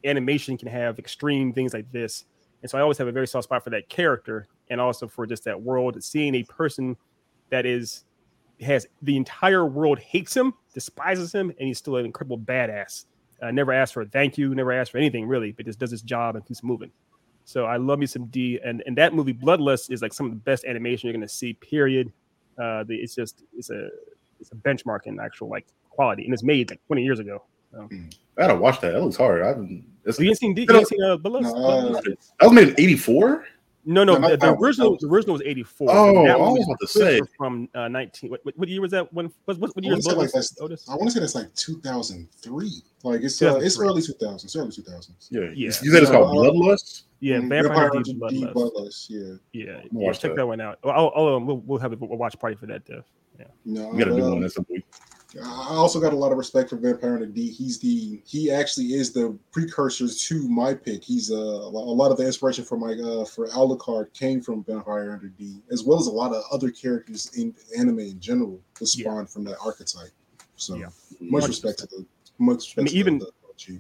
animation 0.05 0.59
can 0.59 0.68
have 0.68 0.99
extreme 0.99 1.53
things 1.53 1.74
like 1.74 1.91
this?" 1.91 2.26
And 2.62 2.70
so 2.70 2.78
I 2.78 2.82
always 2.82 2.97
have 2.97 3.07
a 3.07 3.12
very 3.12 3.28
soft 3.28 3.45
spot 3.45 3.64
for 3.64 3.72
that 3.72 3.89
character 3.89 4.47
and 4.70 4.80
also 4.80 5.07
for 5.07 5.26
just 5.26 5.43
that 5.45 5.59
world. 5.59 6.01
Seeing 6.03 6.36
a 6.36 6.43
person 6.43 6.95
that 7.49 7.66
is 7.66 8.05
has 8.62 8.88
the 9.01 9.18
entire 9.18 9.66
world 9.66 9.97
hates 9.99 10.36
him, 10.36 10.53
despises 10.74 11.34
him, 11.34 11.49
and 11.49 11.68
he's 11.68 11.80
still 11.80 11.95
an 11.97 12.05
incredible 12.05 12.38
badass. 12.38 13.05
Uh, 13.41 13.49
never 13.49 13.74
asks 13.74 13.91
for 13.91 14.01
a 14.01 14.05
thank 14.05 14.38
you, 14.38 14.53
never 14.53 14.72
asks 14.72 14.91
for 14.91 14.99
anything 14.99 15.28
really, 15.28 15.51
but 15.51 15.66
just 15.66 15.80
does 15.80 15.89
his 15.89 16.03
job 16.03 16.36
and 16.36 16.45
keeps 16.45 16.64
moving. 16.64 16.91
So 17.43 17.66
I 17.66 17.78
love 17.78 17.97
me 17.97 18.05
some 18.05 18.26
D, 18.28 18.59
and 18.64 18.84
and 18.86 18.95
that 18.97 19.14
movie 19.14 19.34
Bloodlust 19.34 19.91
is 19.91 20.01
like 20.01 20.14
some 20.14 20.28
of 20.28 20.32
the 20.32 20.38
best 20.38 20.64
animation 20.66 21.07
you're 21.07 21.14
gonna 21.14 21.28
see. 21.28 21.53
Period. 21.53 22.12
Uh, 22.57 22.84
the, 22.84 22.95
it's 22.95 23.16
just 23.16 23.43
it's 23.57 23.72
a 23.72 23.89
it's 24.39 24.51
a 24.51 24.55
benchmark 24.55 25.05
in 25.05 25.20
actual 25.20 25.49
like 25.49 25.66
quality, 25.89 26.24
and 26.26 26.34
it's 26.34 26.43
made 26.43 26.70
like 26.70 26.86
20 26.86 27.03
years 27.03 27.20
ago. 27.20 27.43
So. 27.72 27.89
I 28.38 28.48
gotta 28.48 28.56
watch 28.56 28.80
that. 28.82 28.92
That 28.92 29.02
looks 29.02 29.18
hard. 29.18 29.44
I 29.44 29.48
haven't. 29.50 29.86
It's, 30.06 30.20
You 30.20 30.34
seen? 30.36 30.56
You 30.56 30.66
ain't 30.72 30.88
seen 30.88 31.04
uh? 31.04 31.10
No, 31.10 31.18
Bloodlust? 31.18 32.04
that 32.04 32.46
was 32.46 32.54
made 32.54 32.70
in 32.70 32.76
'84. 32.80 33.46
No, 33.84 34.04
no, 34.04 34.18
No, 34.18 34.30
the, 34.30 34.38
the 34.38 34.56
original 34.58 34.98
the 34.98 35.08
original 35.08 35.34
was 35.34 35.42
84. 35.44 35.90
Oh, 35.92 36.26
I 36.28 36.36
was 36.36 36.66
about 36.66 36.80
to 36.82 36.88
say. 36.88 37.20
from 37.36 37.68
uh, 37.74 37.88
19 37.88 38.30
what, 38.30 38.42
what, 38.56 38.70
year 38.70 38.80
was 38.80 38.92
that 38.92 39.12
one 39.12 39.32
what, 39.46 39.58
what, 39.58 39.72
I 39.76 39.82
year 39.82 39.94
wanna 39.94 40.20
like 40.20 40.30
Bloodlust, 40.30 40.62
Otis? 40.62 40.88
I 40.88 40.96
want 40.96 41.08
to 41.08 41.12
say 41.12 41.20
that's 41.20 41.34
like 41.34 41.54
2003. 41.56 42.72
Like 43.04 43.22
it's 43.22 43.42
uh, 43.42 43.56
it's 43.58 43.80
early 43.80 44.02
2000s. 44.02 44.44
It's 44.44 44.56
early 44.56 44.70
2000s. 44.70 45.28
Yeah, 45.32 45.42
Yeah. 45.42 45.50
You 45.56 45.72
said 45.72 46.04
it's 46.04 46.12
called 46.12 46.30
Uh, 46.30 46.52
Bloodlust. 46.52 47.04
yeah 47.22 47.38
Mm, 47.38 47.50
Vampire 47.50 47.90
Vampire 47.92 48.02
D 48.04 48.14
Bloodlust. 48.14 48.54
Bloodlust. 48.54 49.06
Yeah. 49.10 49.34
yeah, 49.54 49.82
yeah 49.92 50.12
check 50.12 50.32
that. 50.32 50.36
that 50.36 50.48
one 50.48 50.62
out 50.62 50.78
oh, 50.84 51.12
oh 51.16 51.40
we'll, 51.40 51.58
we'll 51.58 51.80
have 51.80 51.92
a, 51.92 51.96
a 51.96 52.16
watch 52.16 52.38
party 52.40 52.56
for 52.56 52.68
that 52.68 52.86
Dev. 52.86 53.04
No, 53.66 53.90
We 53.90 53.98
gotta 53.98 54.16
do 54.16 54.24
uh, 54.24 54.36
one 54.36 54.50
some 54.50 54.66
point. 54.66 54.86
I 55.40 55.76
also 55.76 56.02
got 56.02 56.12
a 56.12 56.16
lot 56.16 56.32
of 56.32 56.38
respect 56.38 56.70
for 56.70 56.76
Vampire 56.76 57.12
Hunter 57.12 57.26
D. 57.26 57.50
He's 57.50 57.80
the 57.80 58.22
he 58.26 58.52
actually 58.52 58.94
is 58.94 59.14
the 59.14 59.38
precursor 59.52 60.08
to 60.08 60.50
my 60.50 60.74
pick. 60.74 61.04
He's 61.04 61.32
uh, 61.32 61.36
a 61.36 61.70
lot 61.72 62.12
of 62.12 62.18
the 62.18 62.26
inspiration 62.26 62.66
for 62.66 62.78
my 62.78 62.94
uh 62.94 63.24
for 63.26 63.48
Alucard 63.50 64.14
came 64.14 64.42
from 64.42 64.64
Vampire 64.64 65.12
Hunter 65.12 65.30
D, 65.30 65.62
as 65.72 65.84
well 65.84 66.00
as 66.00 66.08
a 66.08 66.12
lot 66.12 66.34
of 66.34 66.44
other 66.52 66.70
characters 66.70 67.32
in 67.38 67.56
anime 67.78 68.00
in 68.00 68.20
general 68.20 68.60
that 68.80 68.94
Yeah. 68.94 69.04
spawned 69.04 69.30
from 69.30 69.46
that 69.46 69.58
archetype. 69.64 70.12
So 70.58 70.76
Yeah. 70.76 70.88
much 71.22 71.48
respect 71.48 71.80
to 71.80 71.86
the 71.88 72.06
much 72.38 72.76
respect 72.76 72.80
I 72.80 72.82
mean, 72.82 72.94
to 72.94 73.00
even- 73.00 73.20
the, 73.20 73.32
the 73.68 73.80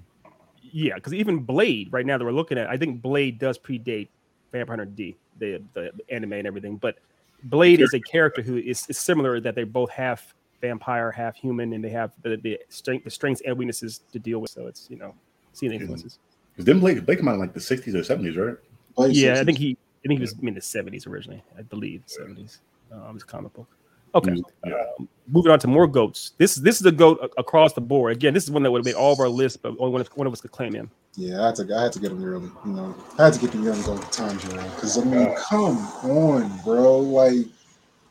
yeah 0.61 0.95
because 0.95 1.13
even 1.13 1.39
Blade 1.39 1.91
right 1.91 2.05
now 2.05 2.17
that 2.17 2.23
we're 2.23 2.31
looking 2.31 2.57
at 2.57 2.69
I 2.69 2.77
think 2.77 3.01
Blade 3.01 3.39
does 3.39 3.57
predate 3.59 4.07
Vampire 4.53 4.77
Hunter 4.77 4.85
D 4.85 5.17
the, 5.39 5.61
the 5.73 5.91
the 5.97 6.13
anime 6.13 6.33
and 6.33 6.47
everything 6.47 6.77
but 6.77 6.99
Blade 7.45 7.81
is 7.81 7.93
a 7.95 7.99
character 7.99 8.41
who 8.43 8.57
is, 8.57 8.85
is 8.87 8.97
similar 8.97 9.39
that 9.41 9.55
they 9.55 9.63
both 9.63 9.89
half 9.89 10.33
vampire 10.61 11.11
half 11.11 11.35
human 11.35 11.73
and 11.73 11.83
they 11.83 11.89
have 11.89 12.11
the, 12.21 12.37
the 12.37 12.59
strength 12.69 13.03
the 13.03 13.09
strengths 13.09 13.41
and 13.45 13.57
weaknesses 13.57 14.01
to 14.11 14.19
deal 14.19 14.39
with 14.39 14.51
so 14.51 14.67
it's 14.67 14.87
you 14.89 14.95
know 14.97 15.13
seeing 15.53 15.71
the 15.71 15.77
influences 15.77 16.19
Because 16.53 16.65
then 16.65 16.79
Blake 16.79 17.05
Blake 17.05 17.19
came 17.19 17.27
out 17.27 17.33
in 17.35 17.39
like 17.39 17.53
the 17.53 17.59
'60s 17.59 17.93
or 17.95 18.01
'70s, 18.01 18.37
right? 18.37 18.57
Blade 18.95 19.15
yeah, 19.15 19.39
I 19.39 19.43
think 19.43 19.57
he, 19.57 19.77
I 20.03 20.07
think 20.07 20.19
he 20.19 20.21
was 20.21 20.35
in 20.41 20.53
the 20.53 20.61
seventies 20.61 21.07
originally. 21.07 21.43
I 21.57 21.61
believe 21.63 22.03
seventies. 22.05 22.61
Um, 22.91 23.13
his 23.13 23.23
comic 23.23 23.53
book. 23.53 23.67
Okay, 24.13 24.35
Yeah. 24.65 24.73
um, 24.99 25.07
moving 25.27 25.51
on 25.53 25.59
to 25.59 25.67
more 25.67 25.87
goats. 25.87 26.33
This 26.37 26.55
this 26.55 26.81
is 26.81 26.85
a 26.85 26.91
goat 26.91 27.17
a- 27.21 27.39
across 27.39 27.71
the 27.71 27.79
board. 27.79 28.11
Again, 28.11 28.33
this 28.33 28.43
is 28.43 28.51
one 28.51 28.61
that 28.63 28.71
would 28.71 28.79
have 28.79 28.85
made 28.85 28.95
all 28.95 29.13
of 29.13 29.19
our 29.21 29.29
lists, 29.29 29.57
but 29.57 29.69
only 29.79 29.91
one 29.93 30.01
of, 30.01 30.07
one 30.15 30.27
of 30.27 30.33
us 30.33 30.41
could 30.41 30.51
claim 30.51 30.73
him. 30.73 30.91
Yeah, 31.15 31.41
I 31.41 31.45
had 31.47 31.55
to 31.55 31.75
I 31.77 31.83
had 31.83 31.93
to 31.93 31.99
get 31.99 32.11
him 32.11 32.21
early. 32.23 32.49
You 32.65 32.71
know, 32.73 32.95
I 33.17 33.25
had 33.25 33.33
to 33.33 33.39
get 33.39 33.51
the 33.53 33.59
young 33.59 33.81
goat 33.83 34.01
Tanjiro 34.11 34.63
because 34.75 34.97
I 34.97 35.05
mean, 35.05 35.33
come 35.49 35.77
on, 36.03 36.59
bro. 36.65 36.99
Like, 36.99 37.45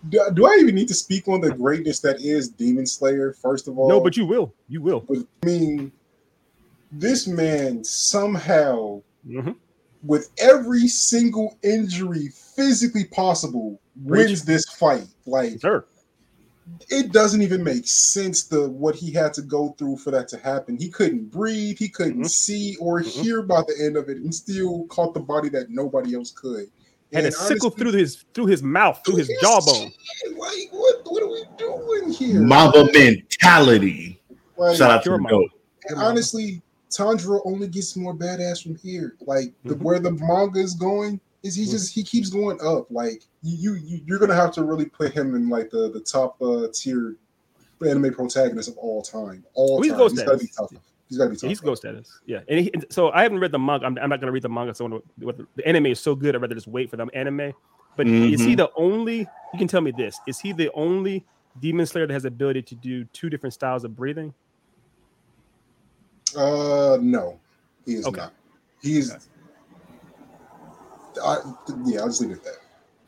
do, 0.08 0.20
do 0.34 0.46
I 0.46 0.56
even 0.60 0.74
need 0.74 0.88
to 0.88 0.94
speak 0.94 1.28
on 1.28 1.40
the 1.40 1.52
greatness 1.52 2.00
that 2.00 2.20
is 2.20 2.48
Demon 2.48 2.86
Slayer? 2.86 3.32
First 3.34 3.68
of 3.68 3.78
all, 3.78 3.88
no, 3.88 4.00
but 4.00 4.16
you 4.16 4.24
will, 4.24 4.54
you 4.68 4.80
will. 4.80 5.00
But 5.00 5.18
I 5.42 5.46
mean, 5.46 5.92
this 6.92 7.26
man 7.26 7.84
somehow, 7.84 9.02
Mhm. 9.26 9.56
with 10.02 10.30
every 10.38 10.88
single 10.88 11.56
injury 11.62 12.28
physically 12.28 13.04
possible, 13.04 13.80
wins 14.04 14.44
this 14.44 14.64
fight. 14.64 15.06
Like, 15.26 15.60
Sure. 15.60 15.84
it 16.88 17.12
doesn't 17.12 17.42
even 17.42 17.62
make 17.62 17.86
sense 17.86 18.44
the 18.44 18.70
what 18.70 18.94
he 18.94 19.10
had 19.10 19.34
to 19.34 19.42
go 19.42 19.74
through 19.78 19.98
for 19.98 20.10
that 20.10 20.28
to 20.28 20.38
happen. 20.38 20.76
He 20.78 20.88
couldn't 20.88 21.30
breathe, 21.30 21.76
he 21.78 21.88
couldn't 21.88 22.22
Mhm. 22.22 22.30
see 22.30 22.76
or 22.76 23.00
Mhm. 23.00 23.06
hear 23.06 23.42
by 23.42 23.62
the 23.62 23.76
end 23.84 23.96
of 23.96 24.08
it, 24.08 24.16
and 24.16 24.34
still 24.34 24.86
caught 24.86 25.12
the 25.12 25.20
body 25.20 25.50
that 25.50 25.70
nobody 25.70 26.14
else 26.14 26.30
could. 26.30 26.70
Had 27.12 27.24
a 27.24 27.26
And 27.26 27.34
sickle 27.34 27.66
honestly, 27.68 27.70
through 27.90 27.92
his 27.98 28.24
through 28.34 28.46
his 28.46 28.62
mouth, 28.62 29.00
through 29.04 29.16
his 29.16 29.28
his 29.28 29.38
jawbone. 29.40 29.90
shit, 30.22 30.38
Like, 30.38 30.68
what 30.70 31.00
what 31.04 31.22
are 31.22 31.28
we 31.28 31.44
doing 31.58 32.12
here? 32.12 32.40
Mamba 32.40 32.84
mentality. 32.92 34.20
Like, 34.56 34.76
Shout 34.76 34.90
out 34.90 35.02
to 35.04 35.10
Pure 35.10 35.18
the 35.18 35.24
goat. 35.24 35.50
And 35.88 35.98
honestly, 35.98 36.62
Tanjiro 36.90 37.40
only 37.44 37.66
gets 37.68 37.96
more 37.96 38.14
badass 38.14 38.62
from 38.62 38.76
here. 38.76 39.16
Like 39.26 39.52
the, 39.64 39.74
Mhm. 39.74 39.82
where 39.82 39.98
the 39.98 40.12
manga 40.12 40.60
is 40.60 40.74
going 40.74 41.20
is 41.42 41.54
he 41.54 41.64
Mhm. 41.64 41.70
just 41.70 41.92
he 41.92 42.02
keeps 42.04 42.28
going 42.30 42.60
up. 42.60 42.86
Like 42.90 43.22
you 43.42 43.74
you 43.74 44.00
you're 44.06 44.18
gonna 44.18 44.34
have 44.34 44.52
to 44.52 44.62
really 44.64 44.84
put 44.84 45.12
him 45.12 45.34
in 45.34 45.48
like 45.48 45.70
the 45.70 45.90
the 45.90 46.00
top 46.00 46.40
uh, 46.42 46.68
tier 46.72 47.16
anime 47.84 48.12
protagonist 48.12 48.68
of 48.68 48.76
all 48.76 49.02
time. 49.02 49.44
All 49.54 49.78
Oh, 49.78 49.82
he's 49.82 49.90
time. 49.92 49.98
Ghost 49.98 50.14
He's 50.16 50.24
gotta 50.24 50.38
be 50.38 50.46
tough. 50.56 50.70
He's 51.10 51.18
gotta 51.18 51.30
be 51.30 51.36
tough. 51.36 51.42
Yeah, 51.42 51.48
he's 51.48 51.60
ghost 51.60 51.82
status. 51.82 52.20
Yeah, 52.24 52.40
and, 52.48 52.60
he, 52.60 52.72
and 52.72 52.86
so 52.88 53.10
I 53.10 53.24
haven't 53.24 53.40
read 53.40 53.50
the 53.50 53.58
manga. 53.58 53.84
I'm, 53.84 53.98
I'm 53.98 54.08
not 54.08 54.20
gonna 54.20 54.30
read 54.32 54.44
the 54.44 54.48
manga. 54.48 54.72
So 54.74 55.02
the, 55.18 55.46
the 55.56 55.66
anime 55.66 55.86
is 55.86 55.98
so 56.00 56.14
good, 56.14 56.36
I'd 56.36 56.40
rather 56.40 56.54
just 56.54 56.68
wait 56.68 56.88
for 56.88 56.96
the 56.96 57.06
anime. 57.12 57.52
But 57.96 58.06
is 58.06 58.40
he 58.44 58.52
Mhm. 58.52 58.56
the 58.58 58.70
only? 58.76 59.18
You 59.52 59.58
can 59.58 59.66
tell 59.66 59.80
me 59.80 59.90
this: 59.90 60.18
is 60.28 60.38
he 60.38 60.52
the 60.52 60.70
only 60.72 61.26
demon 61.58 61.84
slayer 61.84 62.06
that 62.06 62.12
has 62.12 62.22
the 62.22 62.28
ability 62.28 62.62
to 62.62 62.76
do 62.76 63.04
two 63.06 63.28
different 63.28 63.52
styles 63.52 63.82
of 63.82 63.96
breathing? 63.96 64.32
Uh 66.36 66.96
no, 67.00 67.40
he 67.84 67.94
is 67.94 68.06
Okay. 68.06 68.20
not. 68.20 68.32
He 68.80 68.98
is. 68.98 69.10
Okay. 69.10 69.24
I, 71.24 71.38
yeah, 71.84 72.00
I'll 72.00 72.06
just 72.06 72.20
leave 72.20 72.30
it 72.30 72.34
at 72.34 72.44
that. 72.44 72.54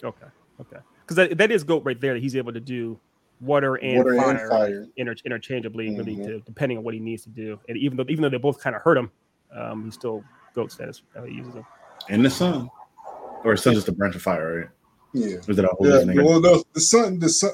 Okay, 0.02 0.26
okay, 0.60 0.78
because 1.02 1.16
that, 1.16 1.38
that 1.38 1.52
is 1.52 1.62
goat 1.62 1.84
right 1.84 2.00
there. 2.00 2.14
That 2.14 2.20
he's 2.20 2.34
able 2.34 2.52
to 2.52 2.58
do 2.60 2.98
water 3.42 3.74
and 3.76 3.98
Water 3.98 4.12
and 4.12 4.38
fire, 4.38 4.48
fire. 4.48 4.88
Inter- 4.96 5.16
interchangeably, 5.24 5.90
really, 5.96 6.16
Mhm. 6.16 6.24
to, 6.24 6.40
depending 6.40 6.78
on 6.78 6.84
what 6.84 6.94
he 6.94 7.00
needs 7.00 7.24
to 7.24 7.28
do. 7.28 7.58
And 7.68 7.76
even 7.76 7.96
though 7.96 8.04
even 8.08 8.22
though 8.22 8.28
they 8.28 8.38
both 8.38 8.60
kind 8.60 8.74
of 8.76 8.82
hurt 8.82 8.96
him, 8.96 9.10
um, 9.54 9.84
he's 9.84 9.94
still 9.94 10.24
goat 10.54 10.72
status. 10.72 11.02
How 11.14 11.24
he 11.24 11.34
uses 11.34 11.52
them. 11.54 11.66
And 12.08 12.24
the 12.24 12.30
sun, 12.30 12.70
or 13.44 13.56
sun's 13.56 13.76
just 13.76 13.88
a 13.88 13.92
branch 13.92 14.14
of 14.14 14.22
fire, 14.22 14.60
right? 14.60 14.68
Yeah. 15.12 15.36
Or 15.36 15.50
is 15.50 15.58
it 15.58 15.64
a 15.64 15.68
whole 15.68 15.86
Yeah, 15.86 16.04
thing? 16.04 16.24
well, 16.24 16.40
the, 16.40 16.64
the 16.72 16.80
sun, 16.80 17.18
the 17.18 17.28
sun, 17.28 17.50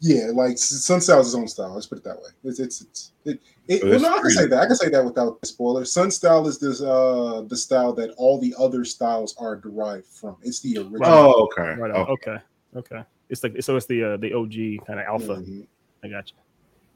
yeah, 0.00 0.26
like 0.34 0.58
Sun 0.58 1.00
Style 1.00 1.20
is 1.20 1.28
his 1.28 1.34
own 1.34 1.48
style. 1.48 1.72
Let's 1.74 1.86
put 1.86 1.98
it 1.98 2.04
that 2.04 2.16
way. 2.16 2.28
It's 2.44 2.60
it's 2.60 2.82
it's 2.82 3.12
it. 3.24 3.40
it 3.66 3.82
Oh, 3.82 3.90
well, 3.90 4.00
no, 4.00 4.14
I 4.16 4.20
can 4.20 4.30
say 4.30 4.46
that. 4.46 4.60
I 4.60 4.66
can 4.66 4.76
say 4.76 4.90
that 4.90 5.04
without 5.04 5.40
the 5.40 5.46
spoiler. 5.46 5.84
Sun 5.86 6.10
Style 6.10 6.46
is 6.46 6.58
this 6.58 6.82
uh 6.82 7.42
the 7.48 7.56
style 7.56 7.94
that 7.94 8.10
all 8.18 8.38
the 8.38 8.54
other 8.58 8.84
styles 8.84 9.34
are 9.38 9.56
derived 9.56 10.06
from. 10.06 10.36
It's 10.42 10.60
the 10.60 10.76
original. 10.78 11.04
Oh, 11.06 11.48
okay. 11.58 11.80
Right. 11.80 11.90
Okay. 11.90 12.12
Okay. 12.12 12.38
Okay. 12.76 13.02
It's 13.28 13.42
like 13.42 13.60
so. 13.60 13.76
It's 13.76 13.86
the 13.86 14.02
uh, 14.04 14.16
the 14.16 14.32
OG 14.32 14.86
kind 14.86 15.00
of 15.00 15.06
alpha. 15.06 15.36
Mhm. 15.42 15.66
I 16.04 16.08
got 16.08 16.30
you. 16.30 16.36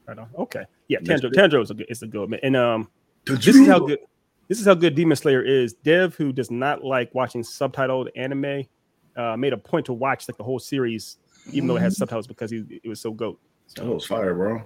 Right 0.07 0.17
on. 0.17 0.29
Okay. 0.37 0.65
Yeah. 0.87 0.99
Good. 0.99 1.21
Tanjiro 1.33 1.61
is 1.61 1.71
a 1.71 1.73
good. 1.73 1.85
It's 1.89 2.01
a 2.01 2.07
good 2.07 2.29
man. 2.29 2.39
And 2.43 2.55
um, 2.55 2.89
this 3.25 3.47
is 3.47 3.67
how 3.67 3.79
good. 3.79 3.99
This 4.47 4.59
is 4.59 4.65
how 4.65 4.73
good 4.73 4.95
Demon 4.95 5.15
Slayer 5.15 5.41
is. 5.41 5.73
Dev, 5.73 6.15
who 6.15 6.33
does 6.33 6.51
not 6.51 6.83
like 6.83 7.13
watching 7.15 7.41
subtitled 7.41 8.09
anime, 8.15 8.65
uh, 9.15 9.37
made 9.37 9.53
a 9.53 9.57
point 9.57 9.85
to 9.85 9.93
watch 9.93 10.27
like 10.27 10.37
the 10.37 10.43
whole 10.43 10.59
series, 10.59 11.17
even 11.53 11.67
though 11.67 11.77
it 11.77 11.81
had 11.81 11.93
subtitles, 11.93 12.27
because 12.27 12.51
he, 12.51 12.81
it 12.83 12.89
was 12.89 12.99
so 12.99 13.11
goat. 13.11 13.39
So 13.67 13.95
it's 13.95 14.05
fire, 14.05 14.33
bro. 14.33 14.61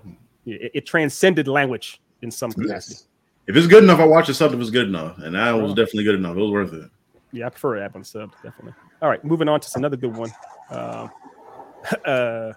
yeah, 0.45 0.57
it, 0.59 0.71
it 0.73 0.85
transcended 0.87 1.47
language 1.47 2.01
in 2.23 2.31
some 2.31 2.51
capacity. 2.51 2.95
Yes. 2.95 3.07
If 3.47 3.55
it's 3.55 3.67
good 3.67 3.83
enough, 3.83 3.99
I 3.99 4.05
watch 4.05 4.25
the 4.25 4.33
sub. 4.33 4.53
If 4.53 4.59
it's 4.59 4.71
good 4.71 4.87
enough, 4.87 5.19
and 5.19 5.35
that 5.35 5.51
was 5.51 5.73
definitely 5.75 6.05
good 6.05 6.15
enough. 6.15 6.35
It 6.35 6.39
was 6.39 6.51
worth 6.51 6.73
it. 6.73 6.89
Yeah, 7.31 7.45
I 7.47 7.49
prefer 7.49 7.77
app 7.83 7.95
on 7.95 8.03
sub 8.03 8.31
definitely. 8.41 8.73
All 9.01 9.09
right, 9.09 9.23
moving 9.23 9.47
on 9.47 9.59
to 9.59 9.69
another 9.75 9.97
good 9.97 10.15
one. 10.15 10.31
Um, 10.71 11.11
uh, 12.05 12.53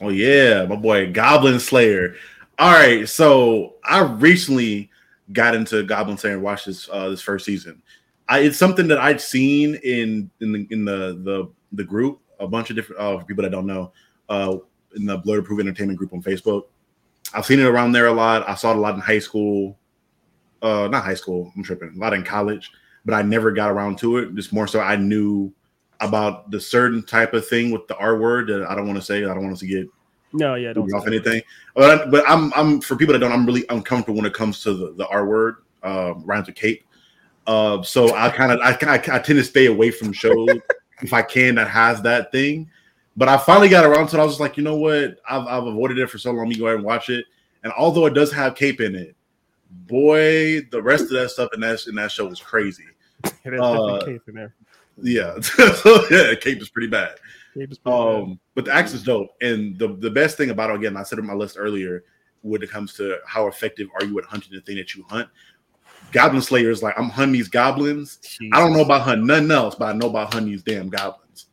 Oh 0.00 0.10
yeah, 0.10 0.66
my 0.66 0.76
boy 0.76 1.10
Goblin 1.10 1.58
Slayer. 1.58 2.16
All 2.58 2.72
right, 2.72 3.08
so 3.08 3.74
I 3.84 4.00
recently 4.02 4.90
got 5.32 5.54
into 5.54 5.82
Goblin 5.84 6.18
Slayer 6.18 6.34
and 6.34 6.42
watched 6.42 6.66
this 6.66 6.88
uh, 6.92 7.08
this 7.08 7.22
first 7.22 7.46
season. 7.46 7.82
I, 8.28 8.40
it's 8.40 8.58
something 8.58 8.88
that 8.88 8.98
I'd 8.98 9.20
seen 9.20 9.76
in 9.76 10.30
in 10.40 10.52
the 10.52 10.66
in 10.70 10.84
the 10.84 11.20
the, 11.22 11.50
the 11.72 11.84
group, 11.84 12.20
a 12.40 12.46
bunch 12.46 12.68
of 12.68 12.76
different 12.76 13.00
uh, 13.00 13.24
people 13.24 13.42
that 13.42 13.50
don't 13.50 13.66
know, 13.66 13.92
uh, 14.28 14.58
in 14.96 15.06
the 15.06 15.16
Blurred 15.18 15.46
Proof 15.46 15.60
Entertainment 15.60 15.98
group 15.98 16.12
on 16.12 16.22
Facebook. 16.22 16.64
I've 17.32 17.46
seen 17.46 17.60
it 17.60 17.64
around 17.64 17.92
there 17.92 18.06
a 18.06 18.12
lot. 18.12 18.48
I 18.48 18.54
saw 18.54 18.72
it 18.72 18.76
a 18.76 18.80
lot 18.80 18.94
in 18.94 19.00
high 19.00 19.18
school, 19.18 19.78
uh, 20.60 20.88
not 20.90 21.04
high 21.04 21.14
school. 21.14 21.52
I'm 21.56 21.62
tripping. 21.62 21.94
A 21.96 21.98
lot 21.98 22.12
in 22.12 22.22
college, 22.22 22.70
but 23.06 23.14
I 23.14 23.22
never 23.22 23.50
got 23.50 23.70
around 23.70 23.98
to 24.00 24.18
it. 24.18 24.34
Just 24.34 24.52
more 24.52 24.66
so, 24.66 24.80
I 24.80 24.96
knew 24.96 25.52
about 26.00 26.50
the 26.50 26.60
certain 26.60 27.02
type 27.02 27.34
of 27.34 27.46
thing 27.46 27.70
with 27.70 27.86
the 27.88 27.96
R 27.96 28.18
word 28.18 28.48
that 28.48 28.66
I 28.68 28.74
don't 28.74 28.86
want 28.86 28.98
to 28.98 29.04
say. 29.04 29.24
I 29.24 29.28
don't 29.28 29.42
want 29.42 29.52
us 29.52 29.60
to 29.60 29.66
get 29.66 29.88
no, 30.32 30.54
yeah, 30.54 30.72
don't 30.72 30.92
off 30.92 31.06
anything. 31.06 31.42
But, 31.74 32.00
I, 32.00 32.10
but 32.10 32.24
I'm 32.28 32.52
I'm 32.54 32.80
for 32.80 32.96
people 32.96 33.12
that 33.12 33.20
don't, 33.20 33.32
I'm 33.32 33.46
really 33.46 33.64
uncomfortable 33.68 34.16
when 34.16 34.26
it 34.26 34.34
comes 34.34 34.62
to 34.62 34.74
the, 34.74 34.92
the 34.92 35.06
R 35.08 35.26
word, 35.26 35.56
uh, 35.82 36.14
rhymes 36.16 36.46
with 36.46 36.56
cape. 36.56 36.84
Uh, 37.46 37.82
so 37.82 38.14
I 38.14 38.28
kind 38.30 38.52
of 38.52 38.60
I, 38.60 38.76
I, 38.86 38.94
I 38.94 39.18
tend 39.18 39.38
to 39.38 39.44
stay 39.44 39.66
away 39.66 39.90
from 39.90 40.12
shows 40.12 40.48
if 41.02 41.12
I 41.12 41.22
can 41.22 41.54
that 41.56 41.68
has 41.68 42.02
that 42.02 42.32
thing. 42.32 42.68
But 43.16 43.28
I 43.28 43.38
finally 43.38 43.68
got 43.68 43.86
around 43.86 44.08
to 44.08 44.16
it. 44.16 44.20
I 44.20 44.24
was 44.24 44.34
just 44.34 44.40
like, 44.40 44.58
you 44.58 44.62
know 44.62 44.76
what? 44.76 45.18
I've, 45.28 45.46
I've 45.46 45.66
avoided 45.66 45.98
it 45.98 46.10
for 46.10 46.18
so 46.18 46.30
long. 46.30 46.40
Let 46.40 46.48
me 46.48 46.56
go 46.56 46.66
ahead 46.66 46.76
and 46.76 46.84
watch 46.84 47.08
it. 47.08 47.24
And 47.64 47.72
although 47.72 48.04
it 48.06 48.12
does 48.12 48.30
have 48.32 48.54
cape 48.54 48.80
in 48.80 48.94
it, 48.94 49.16
boy, 49.70 50.60
the 50.70 50.82
rest 50.82 51.04
of 51.04 51.10
that 51.10 51.30
stuff 51.30 51.50
in 51.54 51.60
that 51.60 51.86
in 51.86 51.94
that 51.94 52.12
show 52.12 52.26
was 52.26 52.40
crazy. 52.40 52.84
There's 53.44 53.60
Uh, 53.60 54.02
cape 54.04 54.22
in 54.28 54.34
there. 54.34 54.54
Yeah, 55.02 55.40
so, 55.40 56.06
yeah, 56.10 56.34
cape 56.34 56.60
is 56.60 56.70
pretty 56.70 56.88
bad. 56.88 57.16
Cape 57.54 57.70
is 57.70 57.78
pretty 57.78 57.98
bad. 57.98 58.22
Um, 58.22 58.40
but 58.54 58.64
the 58.64 58.74
axe 58.74 58.92
is 58.94 59.02
dope, 59.02 59.30
and 59.40 59.78
the 59.78 59.88
the 59.96 60.10
best 60.10 60.36
thing 60.36 60.50
about 60.50 60.70
it, 60.70 60.76
again, 60.76 60.96
I 60.96 61.02
said 61.02 61.18
on 61.18 61.26
my 61.26 61.34
list 61.34 61.56
earlier, 61.58 62.04
when 62.42 62.62
it 62.62 62.70
comes 62.70 62.94
to 62.94 63.18
how 63.26 63.46
effective 63.46 63.88
are 63.98 64.06
you 64.06 64.18
at 64.18 64.24
hunting 64.24 64.54
the 64.54 64.60
thing 64.60 64.76
that 64.76 64.94
you 64.94 65.04
hunt. 65.08 65.28
Goblin 66.12 66.42
Slayer 66.42 66.70
is 66.70 66.82
like 66.82 66.94
I'm 66.98 67.10
hunting 67.10 67.32
these 67.32 67.48
goblins. 67.48 68.20
I 68.52 68.60
don't 68.60 68.72
know 68.72 68.82
about 68.82 69.02
hunting 69.02 69.26
nothing 69.26 69.50
else, 69.50 69.74
but 69.74 69.86
I 69.86 69.92
know 69.92 70.08
about 70.08 70.32
hunting 70.32 70.52
these 70.52 70.62
damn 70.62 70.88
goblins. 70.88 71.46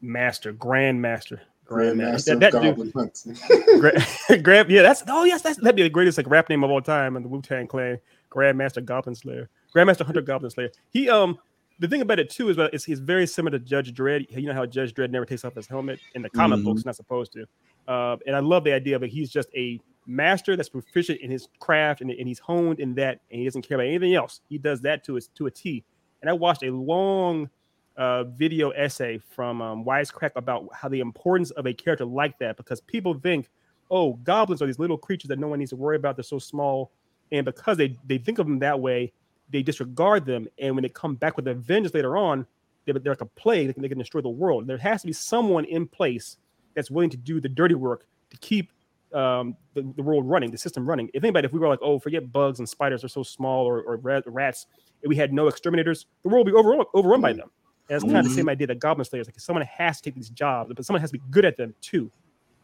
master, 0.00 0.52
grandmaster. 0.52 1.40
Grandmaster 1.70 2.40
That, 2.40 2.40
that 2.40 2.52
Goblin 2.52 2.92
Hunting. 2.92 3.36
Gra- 3.78 4.38
Grab, 4.42 4.70
yeah, 4.70 4.82
that's 4.82 5.04
oh 5.06 5.22
yes, 5.22 5.42
that's 5.42 5.56
that'd 5.58 5.76
be 5.76 5.84
the 5.84 5.88
greatest 5.88 6.18
like 6.18 6.28
rap 6.28 6.48
name 6.48 6.64
of 6.64 6.70
all 6.70 6.82
time 6.82 7.16
in 7.16 7.22
the 7.22 7.28
Wu 7.28 7.40
Tang 7.40 7.68
Clan. 7.68 7.98
Grandmaster 8.28 8.84
Goblin 8.84 9.14
Slayer, 9.14 9.48
Grandmaster 9.74 10.04
Hunter 10.04 10.20
Goblin 10.20 10.50
Slayer. 10.50 10.70
He 10.90 11.08
um, 11.08 11.38
the 11.80 11.88
thing 11.88 12.02
about 12.02 12.18
it 12.20 12.30
too 12.30 12.48
is 12.50 12.56
that 12.56 12.72
it's, 12.72 12.84
he's 12.84 13.00
very 13.00 13.26
similar 13.26 13.58
to 13.58 13.64
Judge 13.64 13.92
Dredd. 13.92 14.26
You 14.30 14.46
know 14.46 14.54
how 14.54 14.66
Judge 14.66 14.94
Dredd 14.94 15.10
never 15.10 15.24
takes 15.24 15.44
off 15.44 15.54
his 15.54 15.66
helmet 15.66 15.98
in 16.14 16.22
the 16.22 16.30
comic 16.30 16.60
Mhm. 16.60 16.64
books, 16.64 16.84
not 16.84 16.94
supposed 16.94 17.32
to. 17.32 17.46
Uh, 17.88 18.16
and 18.26 18.36
I 18.36 18.40
love 18.40 18.64
the 18.64 18.72
idea 18.72 18.94
of 18.94 19.02
it. 19.02 19.08
He's 19.10 19.30
just 19.30 19.48
a 19.56 19.80
master 20.06 20.56
that's 20.56 20.68
proficient 20.68 21.20
in 21.20 21.30
his 21.30 21.48
craft 21.58 22.00
and, 22.00 22.10
and 22.10 22.28
he's 22.28 22.38
honed 22.38 22.80
in 22.80 22.94
that, 22.94 23.20
and 23.30 23.38
he 23.40 23.44
doesn't 23.44 23.62
care 23.62 23.76
about 23.76 23.86
anything 23.86 24.14
else. 24.14 24.40
He 24.48 24.58
does 24.58 24.80
that 24.82 25.04
to 25.04 25.14
his 25.14 25.28
to 25.28 25.46
a 25.46 25.50
T. 25.50 25.84
And 26.20 26.28
I 26.30 26.32
watched 26.34 26.62
a 26.62 26.70
long 26.70 27.48
uh, 27.96 28.24
video 28.24 28.70
essay 28.70 29.18
from 29.18 29.60
um, 29.60 29.84
Wisecrack 29.84 30.30
about 30.36 30.66
how 30.74 30.88
the 30.88 31.00
importance 31.00 31.50
of 31.52 31.66
a 31.66 31.72
character 31.74 32.04
like 32.04 32.38
that, 32.38 32.56
because 32.56 32.80
people 32.80 33.14
think, 33.14 33.50
oh, 33.90 34.14
goblins 34.22 34.62
are 34.62 34.66
these 34.66 34.78
little 34.78 34.96
creatures 34.96 35.28
that 35.28 35.38
no 35.38 35.48
one 35.48 35.58
needs 35.58 35.70
to 35.70 35.76
worry 35.76 35.96
about. 35.96 36.16
They're 36.16 36.22
so 36.22 36.38
small, 36.38 36.92
and 37.32 37.44
because 37.44 37.76
they 37.76 37.98
they 38.06 38.18
think 38.18 38.38
of 38.38 38.46
them 38.46 38.58
that 38.60 38.80
way, 38.80 39.12
they 39.50 39.62
disregard 39.62 40.24
them. 40.26 40.46
And 40.58 40.74
when 40.74 40.82
they 40.82 40.88
come 40.88 41.14
back 41.14 41.36
with 41.36 41.46
a 41.48 41.54
vengeance 41.54 41.94
later 41.94 42.16
on, 42.16 42.46
they're, 42.84 42.94
they're 42.94 43.12
like 43.12 43.20
a 43.20 43.26
plague. 43.26 43.68
They 43.68 43.72
can, 43.72 43.82
they 43.82 43.88
can 43.88 43.98
destroy 43.98 44.20
the 44.20 44.28
world. 44.28 44.66
There 44.66 44.78
has 44.78 45.02
to 45.02 45.06
be 45.06 45.12
someone 45.12 45.64
in 45.64 45.86
place 45.86 46.36
that's 46.74 46.90
willing 46.90 47.10
to 47.10 47.16
do 47.16 47.40
the 47.40 47.48
dirty 47.48 47.74
work 47.74 48.06
to 48.30 48.36
keep 48.38 48.72
um, 49.12 49.56
the, 49.74 49.82
the 49.96 50.02
world 50.02 50.28
running, 50.28 50.50
the 50.50 50.58
system 50.58 50.88
running. 50.88 51.10
If 51.12 51.24
anybody, 51.24 51.46
if 51.46 51.52
we 51.52 51.58
were 51.58 51.68
like, 51.68 51.80
oh, 51.82 51.98
forget 51.98 52.32
bugs 52.32 52.60
and 52.60 52.68
spiders 52.68 53.02
are 53.02 53.08
so 53.08 53.22
small, 53.22 53.66
or, 53.66 53.82
or 53.82 53.96
rats, 53.96 54.66
if 55.02 55.08
we 55.08 55.16
had 55.16 55.32
no 55.32 55.48
exterminators, 55.48 56.06
the 56.22 56.28
world 56.28 56.46
would 56.46 56.52
be 56.52 56.56
overrun, 56.56 56.84
overrun 56.94 57.20
by 57.20 57.32
them. 57.32 57.50
And 57.88 57.96
it's 57.96 58.04
kind 58.04 58.18
of 58.18 58.24
the 58.24 58.30
same 58.30 58.48
idea 58.48 58.68
that 58.68 58.78
Goblin 58.78 59.04
Slayers, 59.04 59.26
like 59.26 59.40
someone 59.40 59.64
has 59.66 59.96
to 59.96 60.02
take 60.04 60.14
these 60.14 60.30
jobs, 60.30 60.72
but 60.72 60.84
someone 60.84 61.00
has 61.00 61.10
to 61.10 61.18
be 61.18 61.22
good 61.30 61.44
at 61.44 61.56
them 61.56 61.74
too. 61.80 62.08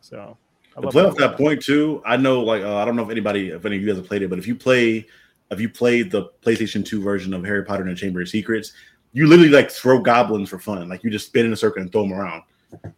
So, 0.01 0.37
I 0.77 0.81
To 0.81 0.89
play 0.89 1.03
that. 1.03 1.09
off 1.09 1.17
that 1.17 1.37
point 1.37 1.63
too, 1.63 2.01
I 2.07 2.17
know 2.17 2.43
like 2.43 2.63
uh, 2.63 2.77
I 2.77 2.85
don't 2.85 2.95
know 2.95 3.03
if 3.03 3.11
anybody, 3.11 3.49
if 3.49 3.65
any 3.65 3.75
of 3.77 3.83
you 3.83 3.89
guys 3.89 3.97
have 3.97 4.07
played 4.07 4.23
it, 4.23 4.31
but 4.31 4.39
if 4.39 4.47
you 4.47 4.55
play, 4.55 5.05
if 5.51 5.61
you 5.61 5.69
played 5.69 6.11
the 6.11 6.31
PlayStation 6.43 6.85
2 6.85 7.03
version 7.03 7.33
of 7.35 7.45
Harry 7.45 7.65
Potter 7.65 7.83
and 7.83 7.91
the 7.91 7.97
Chamber 7.97 8.21
of 8.21 8.29
Secrets, 8.29 8.73
you 9.13 9.27
literally 9.27 9.51
like 9.51 9.71
throw 9.71 10.01
goblins 10.01 10.49
for 10.49 10.59
fun. 10.59 10.89
Like 10.89 11.05
you 11.05 11.11
just 11.11 11.27
spin 11.27 11.47
in 11.47 11.53
a 11.53 11.57
circle 11.57 11.83
and 11.83 11.91
throw 11.91 12.03
them 12.03 12.13
around. 12.13 12.43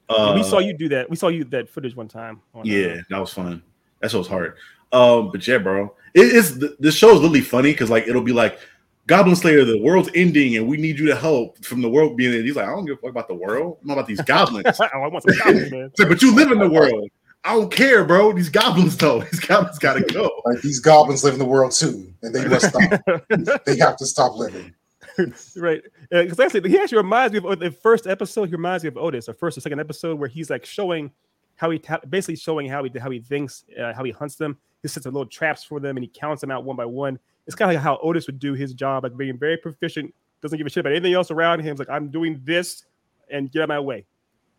Uh, 0.09 0.33
we 0.35 0.43
saw 0.43 0.59
you 0.59 0.73
do 0.73 0.89
that. 0.89 1.09
We 1.09 1.17
saw 1.17 1.29
you 1.29 1.45
that 1.45 1.69
footage 1.69 1.95
one 1.95 2.09
time. 2.09 2.41
on, 2.55 2.63
uh, 2.63 2.65
Yeah, 2.65 3.01
that 3.11 3.19
was 3.19 3.33
fun. 3.33 3.63
That 4.01 4.11
show's 4.11 4.27
hard. 4.27 4.57
Um, 4.93 5.31
but 5.31 5.47
yeah, 5.47 5.59
bro, 5.59 5.95
it 6.15 6.27
is 6.27 6.59
this 6.79 6.95
show 6.95 7.11
is 7.11 7.21
literally 7.21 7.43
funny 7.43 7.73
because 7.73 7.91
like 7.91 8.09
it'll 8.09 8.23
be 8.23 8.33
like 8.33 8.59
Goblin 9.07 9.37
Slayer, 9.37 9.65
the 9.65 9.81
world's 9.81 10.11
ending, 10.15 10.57
and 10.57 10.67
we 10.67 10.77
need 10.77 10.99
you 10.99 11.07
to 11.07 11.17
help 11.17 11.65
from 11.65 11.81
the 11.83 11.89
world 11.89 12.17
being. 12.17 12.33
He's 12.45 12.57
like, 12.57 12.67
I 12.67 12.71
don't 12.71 12.85
give 12.85 12.99
a 12.99 13.01
fuck 13.01 13.11
about 13.11 13.29
the 13.29 13.35
world. 13.35 13.79
I'm 13.83 13.91
about 13.91 14.07
these 14.07 14.21
goblins. 14.23 14.67
oh, 14.81 14.85
I 14.85 15.07
want 15.07 15.25
some 15.25 15.37
goblins, 15.39 15.71
man. 15.71 15.93
Like, 15.99 16.09
but 16.09 16.23
you 16.23 16.35
live 16.35 16.51
in 16.51 16.59
the 16.59 16.69
world. 16.71 17.09
I 17.45 17.55
don't 17.55 17.71
care, 17.71 18.05
bro. 18.05 18.33
These 18.33 18.51
goblins 18.51 18.97
though, 18.97 19.23
these 19.31 19.41
goblins 19.41 19.79
gotta 19.79 20.03
go. 20.03 20.31
Like 20.45 20.61
these 20.61 20.81
goblins 20.81 21.25
live 21.25 21.35
in 21.35 21.39
the 21.39 21.45
world 21.45 21.73
too, 21.73 22.13
and 22.23 22.35
they 22.35 22.47
must 22.47 22.69
stop. 22.69 23.01
they 23.67 23.77
have 23.79 23.97
to 23.97 24.07
stop 24.07 24.37
living. 24.37 24.75
right. 25.57 25.83
Because 26.11 26.39
actually, 26.39 26.69
he 26.69 26.79
actually 26.79 26.99
reminds 26.99 27.33
me 27.33 27.41
of 27.43 27.59
the 27.59 27.71
first 27.71 28.07
episode. 28.07 28.47
He 28.47 28.53
reminds 28.53 28.85
me 28.85 28.89
of 28.89 28.97
Otis, 28.97 29.27
the 29.27 29.35
first 29.35 29.59
or 29.59 29.61
second 29.61 29.81
episode, 29.81 30.19
where 30.19 30.29
he's 30.29 30.51
like 30.51 30.65
showing 30.65 31.11
how 31.57 31.71
he 31.71 31.79
ta- 31.79 32.01
basically 32.09 32.37
showing 32.37 32.69
how 32.69 32.85
he 32.85 32.99
how 32.99 33.11
he 33.11 33.21
thinks, 33.21 33.65
uh, 33.81 33.93
how 33.93 34.05
he 34.05 34.13
hunts 34.13 34.37
them. 34.37 34.57
He 34.83 34.89
sets 34.89 35.07
up 35.07 35.13
little 35.13 35.27
traps 35.27 35.65
for 35.65 35.81
them 35.81 35.97
and 35.97 36.05
he 36.05 36.09
counts 36.09 36.41
them 36.41 36.51
out 36.51 36.65
one 36.65 36.77
by 36.77 36.85
one. 36.85 37.19
It's 37.47 37.57
kind 37.57 37.71
of 37.71 37.75
like 37.75 37.83
how 37.83 37.99
Otis 38.03 38.27
would 38.27 38.39
do 38.39 38.55
his 38.55 38.75
job, 38.75 39.03
like 39.03 39.17
being 39.17 39.39
very 39.39 39.57
proficient, 39.57 40.15
doesn't 40.41 40.57
give 40.57 40.67
a 40.67 40.71
shit 40.71 40.81
about 40.81 40.93
anything 40.93 41.15
else 41.15 41.31
around 41.31 41.61
him. 41.61 41.73
He's 41.73 41.79
like, 41.79 41.91
I'm 41.91 42.11
doing 42.11 42.41
this 42.45 42.85
and 43.31 43.51
get 43.51 43.61
out 43.61 43.65
of 43.65 43.69
my 43.71 43.81
way. 43.81 44.07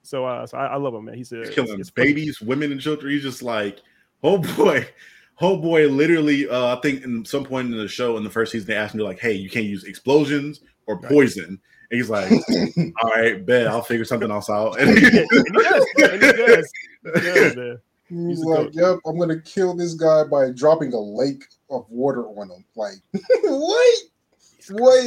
So, 0.09 0.25
uh, 0.25 0.47
so 0.47 0.57
I, 0.57 0.65
I 0.65 0.75
love 0.77 0.95
him, 0.95 1.05
man. 1.05 1.13
He's, 1.13 1.31
a, 1.31 1.37
He's 1.37 1.51
killing 1.51 1.77
he's 1.77 1.91
funny. 1.91 2.07
babies, 2.07 2.41
women, 2.41 2.71
and 2.71 2.81
children. 2.81 3.13
He's 3.13 3.21
just 3.21 3.43
like, 3.43 3.79
oh 4.23 4.39
boy, 4.39 4.87
oh 5.41 5.55
boy. 5.57 5.87
Literally, 5.87 6.49
uh, 6.49 6.75
I 6.75 6.79
think 6.81 7.03
in 7.03 7.23
some 7.25 7.43
point 7.45 7.71
in 7.71 7.77
the 7.77 7.87
show 7.87 8.17
in 8.17 8.23
the 8.23 8.29
first 8.31 8.51
season, 8.51 8.67
they 8.69 8.75
asked 8.75 8.95
me 8.95 9.03
like, 9.03 9.19
hey, 9.19 9.33
you 9.33 9.51
can't 9.51 9.67
use 9.67 9.83
explosions 9.83 10.61
or 10.87 10.95
Right. 10.95 11.11
poison. 11.11 11.59
And 11.91 11.99
he's 11.99 12.09
like, 12.09 12.31
all 13.03 13.09
right, 13.11 13.45
bet 13.45 13.67
I'll 13.67 13.83
figure 13.83 14.03
something 14.03 14.31
else 14.31 14.49
out. 14.49 14.79
And 14.79 14.89
and 14.89 14.99
he 14.99 15.09
does. 15.11 15.85
And 16.01 16.23
he 16.23 16.31
does. 16.31 16.71
He 17.15 17.21
does, 17.21 17.55
man. 17.55 17.79
He's 18.09 18.27
He's 18.27 18.43
like, 18.43 18.73
"Yep, 18.73 18.97
I'm 19.05 19.17
gonna 19.19 19.39
kill 19.39 19.73
this 19.75 19.93
guy 19.93 20.23
by 20.23 20.49
dropping 20.49 20.91
a 20.93 20.99
lake 20.99 21.43
of 21.69 21.85
water 21.89 22.25
on 22.25 22.49
him." 22.49 22.65
Like, 22.75 22.95
what? 23.43 23.95
What? 24.71 25.03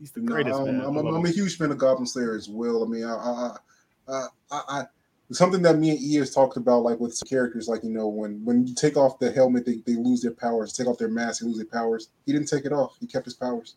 He's 0.00 0.10
the 0.12 0.20
No, 0.20 0.32
greatest, 0.32 0.58
I'm, 0.58 0.64
man. 0.66 0.80
I 0.80 0.84
I'm, 0.86 0.96
I'm 0.96 1.24
a 1.26 1.28
huge 1.30 1.58
fan 1.58 1.70
of 1.70 1.78
Goblin 1.78 2.06
Slayer 2.06 2.34
as 2.34 2.48
well. 2.48 2.82
I 2.82 2.88
mean, 2.88 3.04
I, 3.04 3.14
I, 3.14 3.56
I, 4.08 4.26
I, 4.50 4.60
I 4.68 4.84
something 5.30 5.62
that 5.62 5.78
me 5.78 5.90
and 5.90 5.98
E 6.00 6.14
has 6.16 6.34
talked 6.34 6.56
about, 6.56 6.82
like 6.82 7.00
with 7.00 7.14
some 7.14 7.26
characters, 7.28 7.68
like 7.68 7.82
you 7.84 7.90
know, 7.90 8.08
when 8.08 8.44
when 8.44 8.66
you 8.66 8.74
take 8.74 8.96
off 8.96 9.18
the 9.18 9.30
helmet, 9.32 9.64
they, 9.66 9.82
they 9.86 9.94
lose 9.94 10.20
their 10.22 10.32
powers. 10.32 10.72
Take 10.72 10.86
off 10.86 10.98
their 10.98 11.08
mask, 11.08 11.40
they 11.40 11.46
lose 11.46 11.56
their 11.58 11.66
powers. 11.66 12.08
He 12.26 12.32
didn't 12.32 12.48
take 12.48 12.64
it 12.64 12.72
off. 12.72 12.96
He 13.00 13.06
kept 13.06 13.24
his 13.24 13.34
powers. 13.34 13.76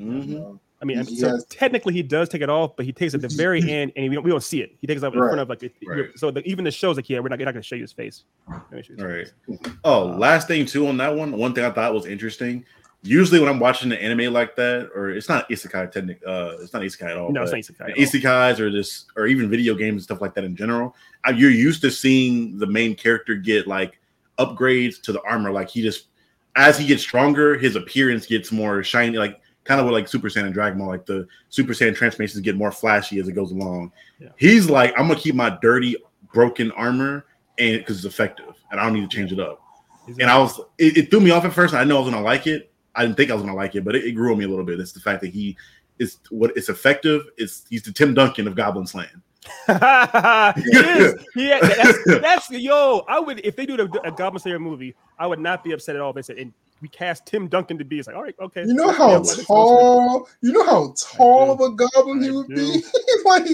Mhm. 0.00 0.54
Uh, 0.54 0.58
I 0.80 0.84
mean, 0.84 1.04
He 1.06 1.16
so 1.16 1.28
has- 1.28 1.44
technically 1.44 1.92
he 1.94 2.02
does 2.02 2.28
take 2.28 2.42
it 2.42 2.50
off, 2.50 2.74
but 2.76 2.84
he 2.84 2.92
takes 2.92 3.14
it 3.14 3.22
at 3.22 3.30
the 3.30 3.36
very 3.36 3.60
end, 3.70 3.92
and 3.94 4.08
we 4.08 4.16
don't, 4.16 4.24
we 4.24 4.30
don't 4.32 4.42
see 4.42 4.60
it. 4.62 4.74
He 4.80 4.88
takes 4.88 5.00
it 5.00 5.06
up 5.06 5.14
in 5.14 5.20
Right. 5.20 5.28
front 5.28 5.40
of 5.40 5.48
like, 5.48 5.72
Right. 5.86 6.06
so 6.16 6.32
the, 6.32 6.42
even 6.44 6.64
the 6.64 6.72
show's 6.72 6.96
like, 6.96 7.08
yeah, 7.08 7.20
we're 7.20 7.28
not, 7.28 7.38
we're 7.38 7.44
not 7.44 7.52
going 7.52 7.62
to 7.62 7.66
show 7.68 7.76
you 7.76 7.82
his 7.82 7.92
face. 7.92 8.24
Let 8.50 8.72
me 8.72 8.82
show 8.82 8.94
you 8.94 9.04
All 9.04 9.08
his 9.10 9.32
right. 9.48 9.60
face. 9.64 9.74
Oh, 9.84 10.10
Uh, 10.10 10.16
last 10.18 10.48
thing 10.48 10.66
too 10.66 10.88
on 10.88 10.96
that 10.96 11.14
one. 11.14 11.38
One 11.38 11.54
thing 11.54 11.64
I 11.64 11.70
thought 11.70 11.94
was 11.94 12.06
interesting. 12.06 12.64
Usually 13.04 13.40
when 13.40 13.48
I'm 13.48 13.58
watching 13.58 13.90
an 13.90 13.98
anime 13.98 14.32
like 14.32 14.54
that, 14.56 14.90
or 14.94 15.10
it's 15.10 15.28
not 15.28 15.48
isekai 15.48 15.90
technic, 15.90 16.20
uh, 16.24 16.52
it's 16.60 16.72
not 16.72 16.82
isekai 16.82 17.10
at 17.10 17.16
all. 17.16 17.32
No, 17.32 17.42
it's 17.42 17.50
not 17.50 17.60
isekai. 17.60 17.96
isekais 17.96 18.60
or 18.60 18.70
this, 18.70 19.06
or 19.16 19.26
even 19.26 19.50
video 19.50 19.74
games 19.74 19.94
and 19.94 20.02
stuff 20.02 20.20
like 20.20 20.34
that 20.34 20.44
in 20.44 20.54
general. 20.54 20.94
I, 21.24 21.30
you're 21.30 21.50
used 21.50 21.82
to 21.82 21.90
seeing 21.90 22.58
the 22.58 22.66
main 22.66 22.94
character 22.94 23.34
get 23.34 23.66
like 23.66 23.98
upgrades 24.38 25.02
to 25.02 25.12
the 25.12 25.20
armor. 25.22 25.50
Like 25.50 25.68
he 25.68 25.82
just, 25.82 26.06
as 26.54 26.78
he 26.78 26.86
gets 26.86 27.02
stronger, 27.02 27.58
his 27.58 27.74
appearance 27.74 28.26
gets 28.26 28.52
more 28.52 28.84
shiny. 28.84 29.18
Like 29.18 29.40
kind 29.64 29.80
of 29.80 29.86
what 29.86 29.94
like 29.94 30.08
Super 30.08 30.28
Saiyan 30.28 30.44
and 30.44 30.54
Dragon 30.54 30.78
Ball, 30.78 30.88
like 30.88 31.06
the 31.06 31.26
Super 31.48 31.72
Saiyan 31.72 31.94
transformations 31.94 32.40
get 32.40 32.56
more 32.56 32.72
flashy 32.72 33.18
as 33.18 33.28
it 33.28 33.32
goes 33.32 33.52
along. 33.52 33.92
Yeah. 34.18 34.28
He's 34.36 34.70
like, 34.70 34.92
I'm 34.96 35.08
gonna 35.08 35.18
keep 35.18 35.34
my 35.34 35.56
dirty, 35.60 35.96
broken 36.32 36.70
armor, 36.72 37.26
and 37.58 37.78
because 37.78 37.96
it's 37.96 38.04
effective, 38.04 38.54
and 38.70 38.80
I 38.80 38.84
don't 38.84 38.94
need 38.94 39.08
to 39.08 39.16
change 39.16 39.32
it 39.32 39.40
up. 39.40 39.60
He's 40.06 40.18
And 40.18 40.30
I 40.30 40.38
was, 40.38 40.60
it, 40.78 40.96
it 40.96 41.10
threw 41.10 41.20
me 41.20 41.30
off 41.30 41.44
at 41.44 41.52
first. 41.52 41.74
And 41.74 41.80
I 41.80 41.84
know 41.84 41.96
I 41.96 42.00
was 42.00 42.10
gonna 42.10 42.24
like 42.24 42.46
it. 42.46 42.71
I 42.94 43.02
didn't 43.02 43.16
think 43.16 43.30
I 43.30 43.34
was 43.34 43.42
gonna 43.42 43.54
like 43.54 43.74
it, 43.74 43.84
but 43.84 43.96
it, 43.96 44.04
it 44.04 44.12
grew 44.12 44.32
on 44.32 44.38
me 44.38 44.44
a 44.44 44.48
little 44.48 44.64
bit. 44.64 44.80
It's 44.80 44.92
the 44.92 45.00
fact 45.00 45.20
that 45.22 45.30
he 45.30 45.56
is 45.98 46.18
what 46.30 46.56
it's 46.56 46.68
effective. 46.68 47.22
It's 47.36 47.64
he's 47.68 47.82
the 47.82 47.92
Tim 47.92 48.14
Duncan 48.14 48.46
of 48.46 48.54
Goblin 48.54 48.86
Slaying. 48.86 49.08
he 49.66 49.72
is. 49.72 51.26
He, 51.34 51.48
that's, 51.48 52.04
that's 52.20 52.50
yo. 52.50 53.04
I 53.08 53.18
would 53.18 53.40
if 53.44 53.56
they 53.56 53.66
do 53.66 53.76
the, 53.76 54.00
a 54.04 54.12
Goblin 54.12 54.40
Slayer 54.40 54.58
movie, 54.58 54.94
I 55.18 55.26
would 55.26 55.40
not 55.40 55.64
be 55.64 55.72
upset 55.72 55.96
at 55.96 56.02
all. 56.02 56.10
If 56.10 56.16
they 56.16 56.22
said 56.22 56.38
and 56.38 56.52
we 56.82 56.88
cast 56.88 57.26
Tim 57.26 57.48
Duncan 57.48 57.78
to 57.78 57.84
be. 57.84 57.98
It's 57.98 58.08
like, 58.08 58.16
all 58.16 58.22
right, 58.22 58.34
okay. 58.40 58.64
You 58.66 58.74
know 58.74 58.90
how 58.90 59.08
well, 59.08 59.22
this- 59.22 59.46
tall, 59.46 60.28
you 60.42 60.52
know 60.52 60.64
how 60.64 60.94
tall 60.98 61.52
of 61.52 61.60
a 61.60 61.70
goblin 61.70 62.22
he 62.22 62.30
would 62.30 62.48
do. 62.48 62.54
be. 62.56 62.82
like 63.24 63.46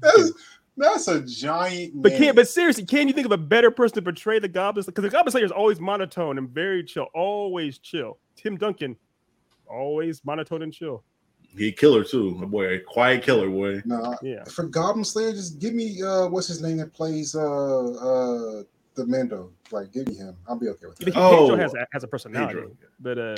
that's 0.00 0.32
that's 0.76 1.08
a 1.08 1.22
giant. 1.22 2.02
But 2.02 2.12
man. 2.12 2.20
can't. 2.20 2.36
But 2.36 2.48
seriously, 2.48 2.84
can 2.84 3.08
you 3.08 3.14
think 3.14 3.26
of 3.26 3.32
a 3.32 3.38
better 3.38 3.70
person 3.70 3.96
to 3.96 4.02
portray 4.02 4.38
the 4.38 4.48
goblins? 4.48 4.86
Because 4.86 5.02
the 5.02 5.10
Goblin 5.10 5.32
Slayer 5.32 5.44
is 5.44 5.50
always 5.50 5.80
monotone 5.80 6.38
and 6.38 6.48
very 6.48 6.84
chill, 6.84 7.08
always 7.14 7.78
chill. 7.78 8.18
Tim 8.44 8.56
Duncan, 8.58 8.94
always 9.66 10.22
monotone 10.24 10.62
and 10.62 10.72
chill. 10.72 11.02
He 11.56 11.68
a 11.68 11.72
killer 11.72 12.04
too, 12.04 12.32
my 12.34 12.44
boy, 12.46 12.74
a 12.74 12.78
quiet 12.80 13.22
killer 13.22 13.48
boy. 13.48 13.80
Nah, 13.86 14.16
Yeah. 14.22 14.44
for 14.44 14.64
Goblin 14.64 15.04
Slayer, 15.04 15.32
just 15.32 15.58
give 15.60 15.72
me 15.72 16.02
uh, 16.02 16.26
what's 16.28 16.46
his 16.48 16.60
name 16.60 16.76
that 16.78 16.92
plays 16.92 17.34
uh 17.34 17.40
uh 17.40 18.62
the 18.96 19.06
Mando. 19.06 19.50
Like, 19.72 19.92
give 19.92 20.06
me 20.08 20.14
him. 20.14 20.36
I'll 20.46 20.58
be 20.58 20.68
okay 20.68 20.86
with 20.86 20.98
He- 20.98 21.06
that. 21.06 21.16
Oh, 21.16 21.48
Pedro 21.48 21.56
has 21.56 21.74
a, 21.74 21.86
has 21.92 22.04
a 22.04 22.08
personality, 22.08 22.54
Pedro. 22.60 22.70
but 23.00 23.18
uh, 23.18 23.36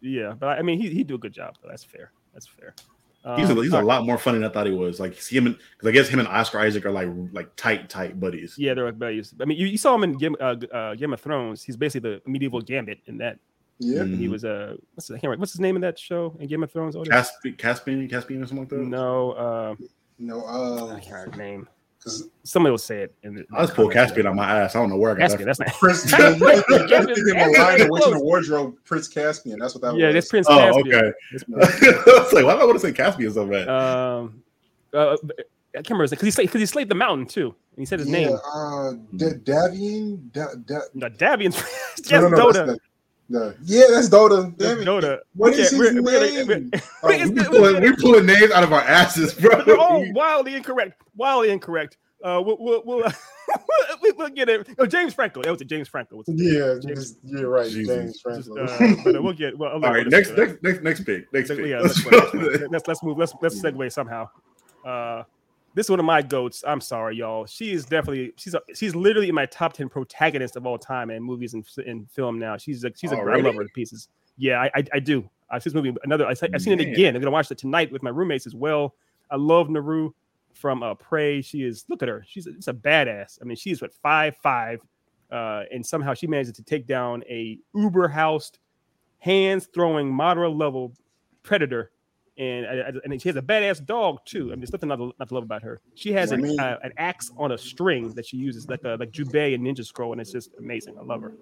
yeah. 0.00 0.34
But 0.38 0.58
I 0.58 0.62
mean, 0.62 0.78
he 0.80 0.90
he 0.90 1.02
do 1.02 1.14
a 1.14 1.18
good 1.18 1.32
job. 1.32 1.56
Though. 1.62 1.68
That's 1.70 1.82
fair. 1.84 2.12
That's 2.34 2.46
fair. 2.46 2.74
He's 3.36 3.48
a, 3.50 3.54
he's 3.54 3.72
a 3.72 3.80
lot 3.80 4.04
more 4.04 4.18
funny 4.18 4.38
than 4.40 4.50
I 4.50 4.52
thought 4.52 4.66
he 4.66 4.72
was. 4.72 4.98
Like 4.98 5.14
see 5.20 5.36
him 5.36 5.44
because 5.44 5.88
I 5.88 5.92
guess 5.92 6.08
him 6.08 6.18
and 6.18 6.26
Oscar 6.26 6.58
Isaac 6.58 6.84
are 6.84 6.90
like 6.90 7.08
like 7.32 7.54
tight 7.54 7.88
tight 7.88 8.18
buddies. 8.18 8.56
Yeah, 8.58 8.74
they're 8.74 8.86
like 8.86 8.98
buddies. 8.98 9.32
I 9.40 9.44
mean, 9.44 9.56
you, 9.56 9.66
you 9.68 9.78
saw 9.78 9.94
him 9.94 10.02
in 10.02 10.14
Game, 10.14 10.34
uh, 10.40 10.56
uh, 10.72 10.94
Game 10.96 11.12
of 11.12 11.20
Thrones. 11.20 11.62
He's 11.62 11.76
basically 11.76 12.18
the 12.18 12.22
medieval 12.28 12.60
Gambit 12.60 12.98
in 13.06 13.18
that. 13.18 13.38
Yeah, 13.78 14.02
Mhm. 14.02 14.16
He 14.18 14.28
was 14.28 14.44
uh, 14.44 14.76
what's 14.94 15.08
his, 15.08 15.14
I 15.14 15.18
can't 15.18 15.24
remember- 15.24 15.40
what's 15.40 15.52
his 15.52 15.60
name 15.60 15.74
in 15.76 15.82
that 15.82 15.98
show 15.98 16.36
in 16.38 16.48
Game 16.48 16.62
of 16.62 16.70
Thrones? 16.70 16.94
Oh, 16.94 17.02
Caspi- 17.02 17.56
Caspian, 17.58 18.08
Caspian, 18.08 18.42
or 18.42 18.46
something 18.46 18.58
like 18.64 18.68
that. 18.68 18.76
no, 18.78 19.32
uh, 19.32 19.74
no, 20.18 20.44
I 20.44 20.50
uh, 20.52 20.98
can't 21.00 21.06
remember 21.12 21.30
his 21.30 21.38
name. 21.38 21.68
because 21.98 22.28
Somebody 22.44 22.70
will 22.70 22.78
say 22.78 23.02
it. 23.02 23.14
In 23.24 23.34
the, 23.34 23.44
I 23.52 23.62
just 23.62 23.74
pulled 23.74 23.92
Caspian 23.92 24.26
out 24.26 24.36
my 24.36 24.60
ass. 24.60 24.76
I 24.76 24.80
don't 24.80 24.90
know 24.90 24.96
where 24.96 25.12
I 25.12 25.14
got 25.14 25.30
Caspian. 25.30 25.48
that. 25.48 25.56
That's 25.58 25.72
not. 25.72 25.78
Prince. 25.80 26.10
Caspian- 26.10 26.50
I'm 26.50 26.62
thinking 26.64 26.88
Caspian- 26.88 27.36
Malina, 27.36 27.70
Witch 27.72 27.80
in 27.80 27.88
close. 27.88 28.12
the 28.14 28.20
Wardrobe, 28.22 28.74
Prince 28.84 29.08
Caspian. 29.08 29.58
That's 29.58 29.74
what 29.74 29.82
that 29.82 29.96
Yeah, 29.96 30.06
was. 30.06 30.14
that's 30.14 30.28
Prince 30.28 30.46
Oh, 30.48 30.56
Caspian. 30.58 30.94
okay. 30.96 31.12
It's- 31.34 31.44
I 32.06 32.20
was 32.22 32.32
like, 32.32 32.44
why 32.44 32.54
do 32.54 32.60
I 32.60 32.64
want 32.64 32.74
to 32.80 32.86
say 32.86 32.92
Caspian 32.92 33.32
so 33.32 33.46
bad? 33.46 33.68
Um, 33.68 34.42
uh, 34.92 35.16
I 35.74 35.76
can't 35.76 35.88
remember 35.90 36.02
his 36.04 36.12
name 36.12 36.16
because 36.16 36.26
he 36.26 36.30
slayed 36.30 36.48
because 36.48 36.60
he 36.60 36.66
slayed 36.66 36.88
the 36.88 36.94
mountain 36.94 37.26
too. 37.26 37.46
And 37.74 37.78
he 37.78 37.86
said 37.86 37.98
his 38.00 38.08
yeah, 38.10 38.26
name. 38.26 38.38
Uh, 38.54 38.92
D- 39.16 39.26
Davian. 39.42 40.30
Da- 40.32 40.54
Da- 40.66 40.80
No, 40.94 41.08
Davian's 41.08 41.56
yes, 41.56 42.10
no, 42.12 42.28
no, 42.28 42.36
no, 42.36 42.50
Dota. 42.52 42.78
That's 43.30 43.56
the- 43.58 43.64
the- 43.64 43.72
yeah, 43.74 43.84
that's 43.90 44.08
Dota. 44.08 44.56
That's 44.56 44.74
Damn 44.74 44.80
it. 44.82 44.84
Dota. 45.04 45.18
What 45.34 45.52
Okay, 45.52 45.62
is 45.62 45.70
his 45.70 45.78
we're- 45.78 46.00
we're 46.00 46.20
name? 46.20 46.46
we're- 46.46 46.70
Oh, 47.02 47.08
It's 47.10 47.30
we 47.30 47.36
good. 47.36 47.98
pulling, 47.98 48.26
names 48.26 48.50
out 48.52 48.64
of 48.64 48.72
our 48.72 48.80
asses, 48.82 49.34
bro. 49.34 49.62
They're 49.66 49.76
all 49.78 50.04
wildly 50.12 50.54
incorrect. 50.54 51.00
Wildly 51.16 51.50
incorrect. 51.50 51.96
Uh, 52.24 52.40
we'll 52.44 52.56
we'll 52.60 52.82
we'll, 52.84 52.98
we'll, 54.02 54.12
we'll 54.16 54.28
get 54.28 54.48
it. 54.48 54.68
Oh, 54.78 54.86
James 54.86 55.12
Franco. 55.12 55.42
That 55.42 55.50
was 55.50 55.60
it. 55.60 55.64
James 55.66 55.88
Franco. 55.88 56.16
What's 56.18 56.30
his 56.30 56.40
name? 56.40 56.54
Yeah, 56.54 56.74
James- 56.80 57.12
just, 57.12 57.18
you're 57.24 57.48
right, 57.50 57.68
Jesus. 57.68 57.96
James 57.96 58.12
Just, 58.22 58.22
Franco. 58.48 58.64
uh, 58.64 58.94
but 59.04 59.16
uh, 59.16 59.22
we'll 59.22 59.32
get. 59.32 59.58
Well, 59.58 59.76
let- 59.78 59.84
All 59.88 59.92
right, 59.94 60.06
let's- 60.06 60.28
next, 60.30 60.38
next, 60.38 60.62
next, 60.62 60.82
next 60.82 61.00
pick. 61.04 61.32
Next 61.32 61.48
let's- 61.50 61.60
pick. 61.60 61.68
yeah, 61.70 61.80
Let's 61.80 62.06
let's, 62.06 62.34
let's, 62.34 62.70
let's, 62.70 62.88
let's 62.88 63.02
move. 63.02 63.18
Let's 63.18 63.34
let's 63.42 63.60
segue 63.60 63.90
somehow. 63.92 64.28
Uh, 64.84 65.24
this 65.74 65.86
is 65.86 65.90
one 65.90 66.00
of 66.00 66.04
my 66.04 66.22
goats. 66.22 66.62
I'm 66.66 66.80
sorry, 66.80 67.16
y'all. 67.16 67.46
She 67.46 67.72
is 67.72 67.84
definitely 67.84 68.32
she's 68.36 68.54
a, 68.54 68.60
she's 68.74 68.94
literally 68.94 69.28
in 69.28 69.34
my 69.34 69.46
top 69.46 69.72
ten 69.72 69.88
protagonists 69.88 70.56
of 70.56 70.66
all 70.66 70.78
time 70.78 71.10
in 71.10 71.22
movies 71.22 71.54
and 71.54 71.64
in 71.86 72.06
film. 72.06 72.38
Now 72.38 72.56
she's 72.56 72.84
a, 72.84 72.92
she's 72.94 73.12
a 73.12 73.16
I 73.16 73.18
Already? 73.18 73.42
love 73.42 73.54
her 73.54 73.64
to 73.64 73.72
pieces. 73.74 74.08
Yeah, 74.36 74.60
I 74.60 74.70
I, 74.74 74.84
I 74.94 74.98
do. 74.98 75.28
I 75.50 75.58
see 75.58 75.70
this 75.70 75.74
movie 75.74 75.94
another. 76.04 76.26
I, 76.26 76.30
I've 76.30 76.62
seen 76.62 76.78
it 76.78 76.80
again. 76.80 77.14
I'm 77.14 77.22
gonna 77.22 77.30
watch 77.30 77.50
it 77.50 77.58
tonight 77.58 77.92
with 77.92 78.02
my 78.02 78.10
roommates 78.10 78.46
as 78.46 78.54
well. 78.54 78.94
I 79.30 79.36
love 79.36 79.70
Naru 79.70 80.12
from 80.54 80.82
uh, 80.82 80.94
Prey. 80.94 81.40
She 81.42 81.62
is 81.62 81.84
look 81.88 82.02
at 82.02 82.08
her. 82.08 82.24
She's 82.26 82.46
a, 82.46 82.50
it's 82.50 82.68
a 82.68 82.74
badass. 82.74 83.38
I 83.40 83.44
mean, 83.44 83.56
she's 83.56 83.80
what 83.80 83.94
five 83.94 84.36
five, 84.36 84.80
uh, 85.30 85.64
and 85.72 85.84
somehow 85.84 86.14
she 86.14 86.26
manages 86.26 86.54
to 86.54 86.62
take 86.62 86.86
down 86.86 87.22
a 87.28 87.58
uber 87.74 88.08
housed, 88.08 88.58
hands 89.18 89.68
throwing 89.72 90.12
moderate 90.12 90.56
level 90.56 90.92
predator. 91.42 91.91
And, 92.38 92.66
I- 92.66 92.88
I- 92.88 92.92
and 93.04 93.20
she 93.20 93.28
has 93.28 93.36
a 93.36 93.42
badass 93.42 93.84
dog 93.84 94.18
too. 94.24 94.46
I 94.46 94.50
mean, 94.50 94.60
there's 94.60 94.72
nothing 94.72 94.88
not 94.88 94.96
to, 94.96 95.12
not 95.18 95.28
to 95.28 95.34
love 95.34 95.44
about 95.44 95.62
her. 95.62 95.80
She 95.94 96.12
has 96.12 96.32
I 96.32 96.36
an, 96.36 96.42
mean- 96.42 96.58
uh, 96.60 96.78
an 96.82 96.92
axe 96.96 97.30
on 97.36 97.52
a 97.52 97.58
string 97.58 98.12
that 98.14 98.26
she 98.26 98.36
uses, 98.36 98.68
like 98.68 98.84
a, 98.84 98.96
like 98.98 99.10
Jubei 99.12 99.54
and 99.54 99.64
Ninja 99.66 99.84
Scroll, 99.84 100.12
and 100.12 100.20
it's 100.20 100.32
just 100.32 100.50
amazing. 100.58 100.96
I 100.98 101.02
love 101.02 101.22
her. 101.22 101.32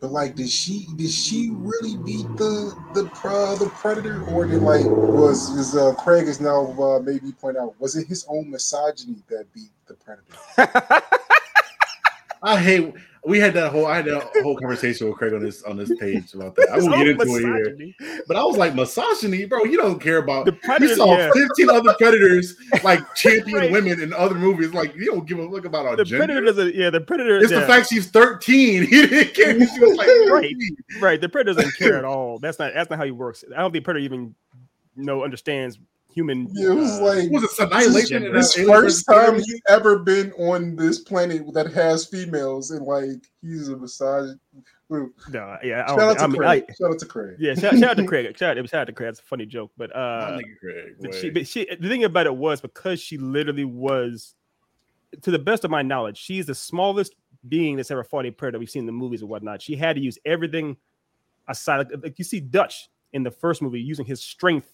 But 0.00 0.12
like, 0.12 0.34
did 0.34 0.48
she 0.48 0.86
did 0.96 1.10
she 1.10 1.50
really 1.52 1.94
beat 1.98 2.26
the 2.38 2.74
the 2.94 3.04
uh, 3.22 3.54
the 3.56 3.68
predator, 3.68 4.24
or 4.30 4.46
did 4.46 4.62
like 4.62 4.86
was 4.86 5.50
is 5.58 5.76
uh, 5.76 5.92
Craig 5.94 6.26
is 6.26 6.40
now 6.40 6.72
uh, 6.80 7.00
maybe 7.00 7.32
point 7.32 7.58
out 7.58 7.78
was 7.78 7.96
it 7.96 8.06
his 8.06 8.24
own 8.26 8.50
misogyny 8.50 9.16
that 9.28 9.52
beat 9.52 9.68
the 9.88 9.94
predator? 9.94 11.02
I 12.42 12.58
hate. 12.58 12.94
We 13.22 13.38
had 13.38 13.52
that 13.52 13.70
whole. 13.70 13.84
I 13.86 13.96
had 13.96 14.06
that 14.06 14.30
whole 14.42 14.56
conversation 14.56 15.06
with 15.06 15.18
Craig 15.18 15.34
on 15.34 15.42
this 15.42 15.62
on 15.64 15.76
this 15.76 15.92
page 16.00 16.32
about 16.32 16.54
that. 16.56 16.70
I 16.72 16.78
won't 16.78 16.94
get 16.96 17.08
into 17.08 17.22
it 17.36 17.94
here, 17.98 18.22
but 18.26 18.34
I 18.34 18.42
was 18.44 18.56
like, 18.56 18.74
misogyny, 18.74 19.44
bro. 19.44 19.64
You 19.64 19.76
don't 19.76 20.00
care 20.00 20.16
about. 20.16 20.46
The 20.46 20.52
predator, 20.52 20.86
you 20.86 20.96
saw 20.96 21.18
yeah. 21.18 21.30
15 21.34 21.68
other 21.68 21.92
predators 21.98 22.56
like 22.82 23.00
champion 23.14 23.58
Right. 23.58 23.70
women 23.72 24.00
in 24.00 24.14
other 24.14 24.34
movies. 24.36 24.72
Like 24.72 24.94
you 24.96 25.04
don't 25.04 25.26
give 25.26 25.38
a 25.38 25.44
look 25.44 25.66
about 25.66 25.84
our 25.84 25.96
The 25.96 26.04
gender. 26.06 26.24
predator 26.24 26.46
doesn't. 26.46 26.74
Yeah, 26.74 26.88
the 26.88 27.02
predator. 27.02 27.36
it's 27.36 27.52
yeah. 27.52 27.60
the 27.60 27.66
fact 27.66 27.90
she's 27.90 28.06
13. 28.10 28.84
He 28.86 29.06
didn't 29.06 29.34
care. 29.34 29.52
She 29.68 29.80
was 29.80 29.96
like, 29.96 30.08
Right. 30.30 30.54
right. 31.00 31.20
The 31.20 31.28
predator 31.28 31.60
doesn't 31.60 31.76
care 31.76 31.98
at 31.98 32.06
all. 32.06 32.38
That's 32.38 32.58
not. 32.58 32.72
That's 32.72 32.88
not 32.88 32.98
how 32.98 33.04
he 33.04 33.10
works. 33.10 33.44
I 33.54 33.60
don't 33.60 33.70
think 33.70 33.84
predator 33.84 34.04
even 34.04 34.34
know 34.96 35.24
understands 35.24 35.78
human. 36.14 36.48
It 36.56 36.68
was 36.74 37.00
uh, 37.00 37.04
like 37.04 37.30
Was 37.30 37.44
it 37.44 37.58
annihilation? 37.66 38.24
in 38.24 38.32
this 38.32 38.54
that 38.54 38.66
first 38.66 39.06
time 39.06 39.16
predator? 39.16 39.44
he's 39.46 39.60
ever 39.68 39.98
been 39.98 40.32
on 40.32 40.76
this 40.76 40.98
planet 40.98 41.42
that 41.54 41.72
has 41.72 42.06
females, 42.06 42.70
and 42.70 42.84
like 42.86 43.26
he's 43.42 43.68
a 43.68 43.76
misogynist. 43.76 44.38
no, 44.88 45.56
yeah. 45.62 45.84
I 45.84 45.88
Shout 45.88 45.98
don't, 45.98 46.00
out 46.10 46.18
to 46.18 46.24
I 46.24 46.26
mean, 46.26 46.36
Craig. 46.36 46.64
I, 46.68 46.72
Shout 46.74 46.90
out 46.92 46.98
to 46.98 47.06
Craig. 47.06 47.36
yeah. 47.38 47.54
Shout, 47.54 47.74
shout 47.78 47.90
out 47.90 47.96
to 47.96 48.04
Craig. 48.06 48.26
Shout, 48.38 48.56
shout 48.56 48.74
out 48.74 48.86
to 48.86 48.92
Craig. 48.92 49.08
That's 49.08 49.20
a 49.20 49.24
funny 49.24 49.46
joke, 49.46 49.70
but 49.76 49.94
uh, 49.94 50.38
Craig, 50.60 50.96
but 51.00 51.14
she, 51.14 51.30
but 51.30 51.46
she. 51.46 51.66
The 51.78 51.88
thing 51.88 52.04
about 52.04 52.26
it 52.26 52.34
was 52.36 52.60
because 52.60 53.00
she 53.00 53.16
literally 53.18 53.64
was, 53.64 54.34
to 55.22 55.30
the 55.30 55.38
best 55.38 55.64
of 55.64 55.70
my 55.70 55.82
knowledge, 55.82 56.18
she's 56.18 56.46
the 56.46 56.54
smallest 56.54 57.14
being 57.48 57.76
that's 57.76 57.90
ever 57.90 58.04
fought 58.04 58.26
a 58.26 58.30
predator 58.30 58.58
we've 58.58 58.68
seen 58.68 58.80
in 58.80 58.86
the 58.86 58.92
movies 58.92 59.22
or 59.22 59.26
whatnot. 59.26 59.62
She 59.62 59.76
had 59.76 59.96
to 59.96 60.02
use 60.02 60.18
everything 60.24 60.76
aside. 61.48 61.78
Like, 61.78 62.02
like 62.02 62.18
you 62.18 62.24
see 62.24 62.40
Dutch 62.40 62.90
in 63.12 63.22
the 63.22 63.30
first 63.30 63.62
movie 63.62 63.80
using 63.80 64.04
his 64.04 64.20
strength 64.22 64.72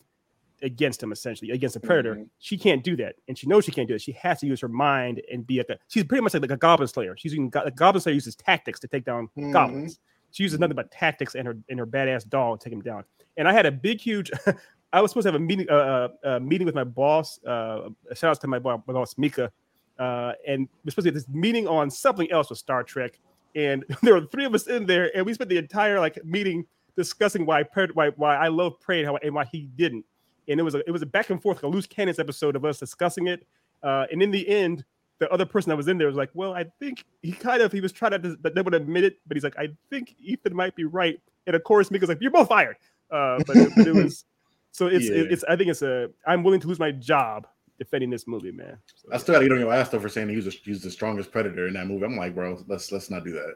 against 0.62 1.02
him, 1.02 1.12
essentially 1.12 1.50
against 1.50 1.74
the 1.74 1.80
predator. 1.80 2.14
Mhm. 2.16 2.28
She 2.38 2.56
can't 2.56 2.82
do 2.82 2.96
that, 2.96 3.16
and 3.28 3.36
she 3.36 3.46
knows 3.46 3.64
she 3.64 3.72
can't 3.72 3.86
do 3.88 3.94
it. 3.94 4.00
She 4.02 4.12
has 4.12 4.40
to 4.40 4.46
use 4.46 4.60
her 4.60 4.68
mind 4.68 5.20
and 5.30 5.46
be 5.46 5.58
like 5.58 5.68
a. 5.70 5.78
She's 5.88 6.04
pretty 6.04 6.22
much 6.22 6.34
like, 6.34 6.42
like 6.42 6.50
a 6.50 6.56
goblin 6.56 6.88
slayer. 6.88 7.16
She's 7.16 7.32
using 7.32 7.50
like 7.54 7.76
goblin 7.76 8.00
slayer 8.00 8.14
uses 8.14 8.34
tactics 8.36 8.80
to 8.80 8.88
take 8.88 9.04
down 9.04 9.28
Mhm. 9.36 9.52
goblins. 9.52 9.98
She 10.30 10.42
uses 10.42 10.58
nothing 10.58 10.76
but 10.76 10.90
tactics 10.90 11.34
and 11.34 11.46
her 11.46 11.56
and 11.68 11.78
her 11.78 11.86
badass 11.86 12.28
dog 12.28 12.60
to 12.60 12.64
take 12.64 12.72
him 12.72 12.82
down. 12.82 13.04
And 13.36 13.46
I 13.48 13.52
had 13.52 13.66
a 13.66 13.72
big, 13.72 14.00
huge. 14.00 14.30
I 14.92 15.00
was 15.00 15.10
supposed 15.10 15.24
to 15.26 15.32
have 15.32 15.40
a 15.40 15.44
meeting, 15.44 15.66
uh, 15.68 15.74
uh, 15.74 16.08
uh, 16.28 16.40
meeting 16.40 16.64
with 16.64 16.74
my 16.74 16.84
boss. 16.84 17.42
Uh, 17.44 17.90
shout 18.14 18.30
out 18.30 18.40
to 18.40 18.46
my 18.48 18.58
boss, 18.58 18.80
my 18.86 18.94
boss 18.94 19.18
Mika, 19.18 19.50
uh, 19.98 20.32
and 20.46 20.68
we're 20.84 20.90
supposed 20.90 21.04
to 21.04 21.08
have 21.10 21.14
this 21.14 21.28
meeting 21.28 21.66
on 21.66 21.90
something 21.90 22.30
else 22.30 22.48
with 22.50 22.58
Star 22.58 22.82
Trek. 22.82 23.18
And 23.54 23.84
there 24.02 24.14
were 24.14 24.26
three 24.26 24.44
of 24.44 24.54
us 24.54 24.66
in 24.68 24.86
there, 24.86 25.14
and 25.16 25.26
we 25.26 25.34
spent 25.34 25.50
the 25.50 25.58
entire 25.58 26.00
like 26.00 26.22
meeting 26.24 26.64
discussing 26.96 27.44
why 27.44 27.64
why 27.92 28.08
why 28.16 28.36
I 28.36 28.48
love 28.48 28.80
Prey 28.80 29.00
and, 29.00 29.06
how, 29.08 29.16
and 29.16 29.34
why 29.34 29.44
he 29.44 29.68
didn't. 29.76 30.04
And 30.48 30.60
it 30.60 30.62
was 30.62 30.74
a, 30.74 30.78
it 30.86 30.90
was 30.90 31.02
a 31.02 31.06
back 31.06 31.30
and 31.30 31.40
forth, 31.42 31.58
like 31.58 31.64
a 31.64 31.68
loose 31.68 31.86
cannons 31.86 32.18
episode 32.18 32.56
of 32.56 32.64
us 32.64 32.78
discussing 32.78 33.26
it. 33.26 33.46
Uh, 33.82 34.06
and 34.10 34.22
in 34.22 34.30
the 34.30 34.48
end, 34.48 34.84
the 35.18 35.30
other 35.30 35.46
person 35.46 35.70
that 35.70 35.76
was 35.76 35.88
in 35.88 35.98
there 35.98 36.06
was 36.06 36.16
like, 36.16 36.30
"Well, 36.34 36.54
I 36.54 36.64
think 36.78 37.04
he 37.22 37.32
kind 37.32 37.62
of 37.62 37.72
he 37.72 37.80
was 37.80 37.92
trying 37.92 38.12
to 38.22 38.36
that 38.42 38.54
they 38.54 38.60
would 38.60 38.74
admit 38.74 39.04
it, 39.04 39.18
but 39.26 39.36
he's 39.36 39.44
like, 39.44 39.58
I 39.58 39.68
think 39.90 40.14
Ethan 40.18 40.54
might 40.54 40.76
be 40.76 40.84
right." 40.84 41.20
And 41.46 41.56
of 41.56 41.64
course, 41.64 41.90
Mika's 41.90 42.08
like, 42.08 42.20
"You're 42.20 42.30
both 42.30 42.48
fired." 42.48 42.76
Uh, 43.10 43.38
but, 43.46 43.56
it, 43.56 43.72
but 43.76 43.86
it 43.86 43.94
was 43.94 44.24
So 44.72 44.86
it's 44.92 45.08
Yeah. 45.08 45.24
it's 45.30 45.44
I 45.44 45.56
think 45.56 45.70
it's 45.70 45.82
a 45.82 46.10
I'm 46.26 46.42
willing 46.42 46.60
to 46.60 46.68
lose 46.68 46.78
my 46.78 46.92
job 46.92 47.46
defending 47.78 48.10
this 48.10 48.26
movie, 48.26 48.52
man. 48.52 48.76
So, 48.94 49.08
I 49.12 49.16
still 49.18 49.34
got 49.34 49.40
to 49.40 49.46
get 49.46 49.52
on 49.52 49.60
your 49.60 49.72
ass 49.72 49.88
though 49.88 50.00
for 50.00 50.08
saying 50.08 50.28
he 50.28 50.36
was, 50.36 50.46
a, 50.46 50.50
he 50.50 50.70
was 50.70 50.82
the 50.82 50.90
strongest 50.90 51.30
predator 51.30 51.66
in 51.66 51.74
that 51.74 51.86
movie. 51.86 52.04
I'm 52.04 52.16
like, 52.16 52.34
bro, 52.34 52.62
let's 52.68 52.92
let's 52.92 53.10
not 53.10 53.24
do 53.24 53.32
that. 53.32 53.54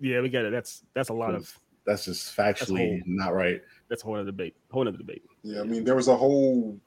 yeah, 0.00 0.20
we 0.20 0.28
get 0.28 0.44
it. 0.46 0.52
That's 0.52 0.82
that's 0.94 1.10
a 1.10 1.14
lot 1.14 1.34
of 1.34 1.54
That's 1.86 2.04
just 2.04 2.36
factually 2.36 2.88
whole. 2.88 3.00
not 3.06 3.34
right. 3.34 3.62
that's 3.88 4.02
a 4.02 4.06
whole 4.06 4.16
other 4.16 4.24
debate. 4.26 4.56
Whole 4.70 4.86
other 4.86 4.98
debate. 4.98 5.22
Yeah, 5.42 5.60
I 5.60 5.64
mean, 5.64 5.84
there 5.84 5.94
was 5.94 6.08
a 6.08 6.16
whole 6.16 6.78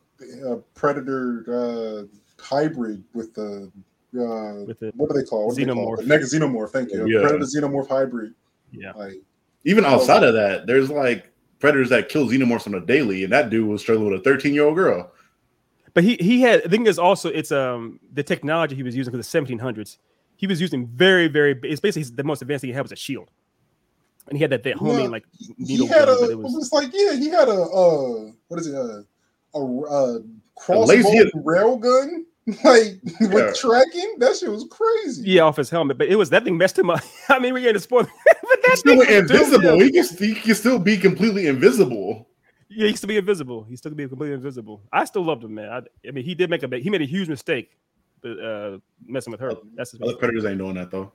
uh, 0.46 0.58
predator 0.76 1.46
uh, 1.48 2.44
hybrid 2.44 3.04
with 3.14 3.34
the 3.34 3.72
uh, 4.16 4.66
With 4.66 4.80
the 4.80 4.92
what 4.96 5.10
do 5.10 5.16
they 5.20 5.26
call? 5.26 5.48
What 5.48 5.56
do 5.56 5.66
they 5.66 5.72
call? 5.72 5.94
it? 5.94 5.98
Xenomorph. 5.98 5.98
The 5.98 6.06
next 6.06 6.34
xenomorph. 6.34 6.70
Thank 6.72 6.92
you. 6.92 7.08
Yeah. 7.08 7.22
Predator 7.22 7.46
xenomorph 7.46 7.88
hybrid. 7.88 8.34
yeah. 8.72 8.92
Like, 8.94 9.22
Even 9.66 9.86
outside 9.86 10.24
of 10.24 10.34
that, 10.34 10.68
there's 10.68 10.90
like 10.90 11.32
predators 11.60 11.90
that 11.90 12.10
kill 12.10 12.28
xenomorphs 12.28 12.68
on 12.68 12.76
a 12.76 12.86
daily, 12.86 13.24
and 13.24 13.32
that 13.32 13.50
dude 13.50 13.68
was 13.68 13.82
struggling 13.82 14.12
with 14.12 14.22
a 14.22 14.24
13 14.24 14.54
year 14.54 14.66
old 14.66 14.76
girl. 14.76 15.12
But 15.94 16.04
he 16.04 16.16
he 16.20 16.42
had 16.42 16.64
the 16.64 16.70
thing 16.70 16.88
is 16.88 17.00
also 17.00 17.30
it's 17.30 17.52
um 17.52 18.00
the 18.14 18.24
technology 18.24 18.76
he 18.76 18.84
was 18.84 18.96
using 18.96 19.12
for 19.12 19.18
the 19.18 19.24
1700s. 19.24 19.98
He 20.38 20.48
was 20.48 20.62
using 20.62 20.88
very 20.88 21.28
very 21.28 21.60
it's 21.64 21.82
basically 21.82 22.16
the 22.16 22.24
most 22.24 22.42
advanced 22.42 22.62
thing 22.62 22.70
he 22.70 22.74
had 22.74 22.84
was 22.84 22.92
a 22.92 22.96
shield, 22.96 23.32
and 24.30 24.38
he 24.38 24.42
had 24.42 24.52
that 24.52 24.64
that 24.64 24.76
homing 24.76 25.06
Yeah, 25.06 25.10
like 25.10 25.26
he 25.46 25.54
needle 25.58 25.88
had 25.88 26.06
gun, 26.06 26.18
a. 26.18 26.20
but 26.22 26.30
It 26.30 26.32
it 26.32 26.38
was 26.38 26.54
was 26.54 26.72
like 26.74 26.90
yeah, 26.94 27.14
he 27.16 27.30
had 27.30 27.48
a. 27.48 27.62
Uh, 27.62 28.32
what 28.48 28.60
is 28.60 28.68
it? 28.68 28.76
A 28.76 29.06
a, 29.56 29.60
a 29.60 30.24
crossbow 30.58 31.30
rail 31.44 31.78
gun. 31.78 32.26
Like 32.64 33.00
with 33.22 33.32
Yeah. 33.32 33.52
tracking, 33.54 34.16
that 34.18 34.36
shit 34.36 34.50
was 34.50 34.66
crazy. 34.72 35.22
yeah 35.30 35.42
off 35.44 35.58
his 35.58 35.70
helmet. 35.70 36.00
But 36.00 36.08
it 36.08 36.16
was 36.16 36.32
that 36.32 36.44
thing 36.44 36.58
messed 36.58 36.80
him 36.80 36.90
up. 36.90 37.02
I 37.30 37.38
mean, 37.38 37.54
we're 37.54 37.60
getting 37.62 37.80
spoiled, 37.80 38.08
but 38.26 38.60
that 38.64 38.70
He's 38.72 38.80
still 38.80 38.94
thing 38.94 38.98
was 38.98 39.08
doing 39.08 39.20
invisible. 39.22 39.74
him. 39.74 39.80
He 39.82 39.92
can, 39.92 40.18
he 40.18 40.34
can 40.34 40.56
still 40.56 40.80
be 40.80 40.98
completely 40.98 41.46
invisible. 41.46 42.28
Yeah, 42.70 42.86
he 42.86 42.90
used 42.90 43.02
to 43.02 43.08
be 43.08 43.18
invisible. 43.18 43.64
He 43.66 43.76
still 43.76 43.92
could 43.92 43.98
be 43.98 44.08
completely 44.08 44.34
invisible. 44.34 44.82
I 44.92 45.06
still 45.06 45.24
loved 45.24 45.44
him, 45.44 45.54
man. 45.54 45.70
I, 45.70 46.08
I 46.08 46.12
mean, 46.12 46.24
he 46.26 46.34
did 46.34 46.50
make 46.50 46.64
a 46.64 46.78
he 46.80 46.90
made 46.90 47.04
a 47.04 47.06
huge 47.06 47.30
mistake, 47.30 47.70
but 48.24 48.40
uh, 48.40 48.78
messing 49.06 49.30
with 49.30 49.42
her. 49.42 49.54
That's 49.76 49.92
his 49.92 50.02
Other 50.02 50.16
predators 50.16 50.46
ain't 50.46 50.58
doing 50.58 50.74
that 50.76 50.90
though. 50.90 51.12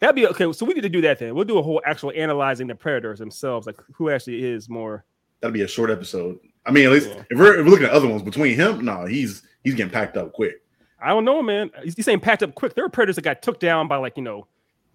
That'd 0.00 0.16
be 0.16 0.26
okay. 0.26 0.52
So 0.52 0.66
we 0.66 0.74
need 0.74 0.82
to 0.82 0.88
do 0.88 1.00
that 1.02 1.18
then. 1.18 1.34
We'll 1.34 1.44
do 1.44 1.58
a 1.58 1.62
whole 1.62 1.80
actual 1.84 2.12
analyzing 2.14 2.66
the 2.66 2.74
predators 2.74 3.18
themselves, 3.18 3.66
like 3.66 3.76
who 3.94 4.10
actually 4.10 4.44
is 4.44 4.68
more. 4.68 5.04
That'd 5.40 5.54
be 5.54 5.62
a 5.62 5.68
short 5.68 5.90
episode. 5.90 6.38
I 6.66 6.70
mean, 6.70 6.86
at 6.86 6.92
least 6.92 7.08
Yeah. 7.08 7.22
if, 7.30 7.38
we're, 7.38 7.58
if 7.60 7.64
we're 7.64 7.70
looking 7.70 7.86
at 7.86 7.92
other 7.92 8.08
ones 8.08 8.22
between 8.22 8.54
him, 8.56 8.84
no, 8.84 9.06
he's 9.06 9.42
he's 9.64 9.74
getting 9.74 9.92
packed 9.92 10.16
up 10.16 10.32
quick. 10.32 10.56
I 11.00 11.10
don't 11.10 11.24
know, 11.24 11.42
man. 11.42 11.70
He's, 11.82 11.94
he's 11.94 12.04
saying 12.04 12.20
packed 12.20 12.42
up 12.42 12.54
quick. 12.54 12.74
There 12.74 12.84
are 12.84 12.88
predators 12.88 13.16
that 13.16 13.22
got 13.22 13.42
took 13.42 13.60
down 13.60 13.88
by 13.88 13.96
like 13.96 14.16
you 14.16 14.22
know, 14.22 14.46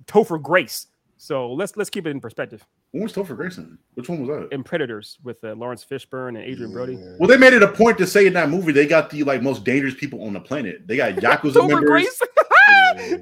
Topher 0.06 0.42
Grace. 0.42 0.88
So 1.18 1.54
let's 1.54 1.78
let's 1.78 1.90
keep 1.90 2.06
it 2.08 2.10
in 2.10 2.20
perspective. 2.20 2.66
When 2.92 3.04
was 3.04 3.14
Topher 3.14 3.36
Grayson? 3.36 3.78
Which 3.94 4.10
one 4.10 4.26
was 4.26 4.28
that? 4.30 4.54
In 4.54 4.64
Predators 4.64 5.18
with 5.24 5.42
uh, 5.46 5.54
Laurence 5.54 5.86
Fishburne 5.86 6.30
and 6.30 6.40
Adrien 6.40 6.74
Brody. 6.74 7.00
Well, 7.20 7.30
they 7.30 7.38
made 7.38 7.54
it 7.54 7.64
a 7.64 7.68
point 7.70 7.98
to 8.00 8.08
say 8.08 8.28
in 8.28 8.34
that 8.34 8.50
movie 8.50 8.72
they 8.74 8.86
got 8.86 9.10
the 9.10 9.24
like 9.24 9.42
most 9.42 9.64
dangerous 9.64 9.94
people 9.94 10.24
on 10.26 10.34
the 10.34 10.42
planet. 10.42 10.88
They 10.88 10.98
got 10.98 11.14
yakuza 11.16 11.54
Topher 11.54 11.68
members. 11.70 11.88
Grace. 11.88 12.22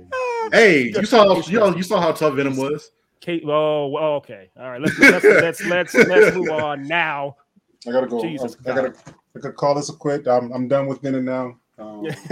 Hey, 0.52 0.92
you 0.96 1.06
saw 1.06 1.36
you 1.36 1.44
saw, 1.44 1.76
you 1.76 1.84
saw 1.84 2.02
how 2.02 2.12
tough 2.12 2.36
Venom 2.36 2.58
was. 2.58 2.92
Kate. 3.22 3.44
Oh, 3.46 3.96
okay. 4.18 4.50
All 4.58 4.70
right. 4.70 4.82
Let's 4.82 4.98
let's 4.98 5.26
let's 5.26 5.66
let's, 5.66 5.94
let's 5.94 6.36
move 6.36 6.50
on 6.50 6.88
now. 6.88 7.36
I 7.88 7.92
gotta 7.92 8.08
go. 8.08 8.22
Jesus 8.22 8.56
I, 8.66 8.72
I 8.72 8.76
gotta. 8.76 8.94
I 9.36 9.40
could 9.40 9.56
call 9.56 9.76
this 9.76 9.90
a 9.90 9.94
quit. 9.94 10.28
I'm, 10.28 10.52
I'm 10.52 10.68
done 10.68 10.88
with 10.88 11.02
Venom 11.02 11.26
now. 11.26 11.58
Um, 11.78 12.04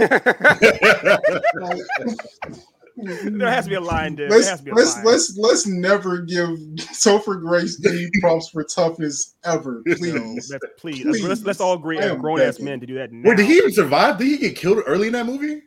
there 2.98 3.48
has 3.48 3.64
to 3.64 3.70
be 3.70 3.76
a 3.76 3.80
line 3.80 4.14
there. 4.14 4.28
let's 4.28 4.44
there 4.44 4.50
has 4.50 4.58
to 4.58 4.64
be 4.64 4.70
a 4.72 4.74
let's 4.74 4.96
line. 4.96 5.04
let's 5.06 5.38
let's 5.38 5.66
never 5.66 6.18
give 6.18 6.50
Topher 6.76 7.40
Grace 7.40 7.82
any 7.86 8.10
props 8.20 8.50
for 8.50 8.62
toughness 8.64 9.36
ever, 9.44 9.82
No, 9.86 9.94
please. 9.96 10.48
that's, 10.48 10.64
please, 10.76 11.02
Please. 11.02 11.24
Let's, 11.24 11.42
let's 11.44 11.60
all 11.60 11.74
agree 11.74 11.98
I 11.98 12.10
as 12.10 12.18
grown 12.18 12.40
ass 12.40 12.58
men 12.60 12.80
to 12.80 12.86
do 12.86 12.94
that 12.96 13.10
now. 13.10 13.30
Wait, 13.30 13.38
did 13.38 13.46
he 13.46 13.54
even 13.54 13.72
survive? 13.72 14.18
Did 14.18 14.26
he 14.26 14.36
get 14.36 14.56
killed 14.56 14.82
early 14.86 15.06
in 15.06 15.12
that 15.14 15.24
movie? 15.24 15.62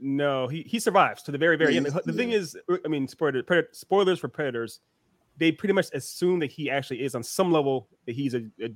No, 0.00 0.48
he 0.48 0.62
he 0.62 0.78
survives 0.78 1.22
to 1.24 1.30
the 1.30 1.38
very 1.38 1.56
very 1.56 1.76
end. 1.76 1.86
The, 1.86 2.02
the 2.04 2.12
thing 2.12 2.30
is, 2.30 2.56
I 2.84 2.88
mean, 2.88 3.06
spoiler, 3.06 3.42
spoilers 3.72 4.18
for 4.18 4.28
predators. 4.28 4.80
They 5.36 5.52
pretty 5.52 5.74
much 5.74 5.86
assume 5.92 6.38
that 6.40 6.50
he 6.50 6.70
actually 6.70 7.02
is 7.02 7.14
on 7.14 7.22
some 7.22 7.52
level 7.52 7.88
that 8.06 8.12
he's 8.12 8.34
a, 8.34 8.42
a 8.62 8.70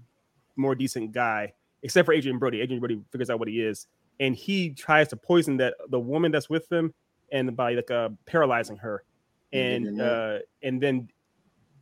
more 0.56 0.74
decent 0.74 1.12
guy, 1.12 1.52
except 1.82 2.06
for 2.06 2.12
Adrien 2.12 2.38
Brody. 2.38 2.60
Adrien 2.60 2.80
Brody 2.80 3.00
figures 3.10 3.30
out 3.30 3.38
what 3.38 3.48
he 3.48 3.62
is, 3.62 3.86
and 4.20 4.36
he 4.36 4.70
tries 4.70 5.08
to 5.08 5.16
poison 5.16 5.56
that 5.58 5.74
the 5.88 5.98
woman 5.98 6.30
that's 6.30 6.50
with 6.50 6.70
him, 6.70 6.92
and 7.32 7.56
by 7.56 7.74
like 7.74 7.90
uh, 7.90 8.10
paralyzing 8.26 8.76
her, 8.76 9.04
and 9.52 10.00
uh, 10.00 10.38
and 10.62 10.80
then 10.80 11.08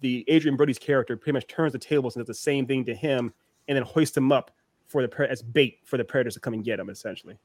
the 0.00 0.24
Adrien 0.30 0.56
Brody's 0.56 0.78
character 0.78 1.16
pretty 1.16 1.34
much 1.34 1.46
turns 1.48 1.72
the 1.72 1.78
tables 1.78 2.16
and 2.16 2.24
does 2.24 2.36
the 2.36 2.40
same 2.40 2.66
thing 2.66 2.84
to 2.84 2.94
him, 2.94 3.32
and 3.66 3.76
then 3.76 3.82
hoists 3.82 4.16
him 4.16 4.30
up 4.30 4.52
for 4.86 5.06
the 5.06 5.30
as 5.30 5.42
bait 5.42 5.80
for 5.84 5.96
the 5.96 6.04
predators 6.04 6.34
to 6.34 6.40
come 6.40 6.54
and 6.54 6.64
get 6.64 6.78
him, 6.78 6.90
essentially. 6.90 7.38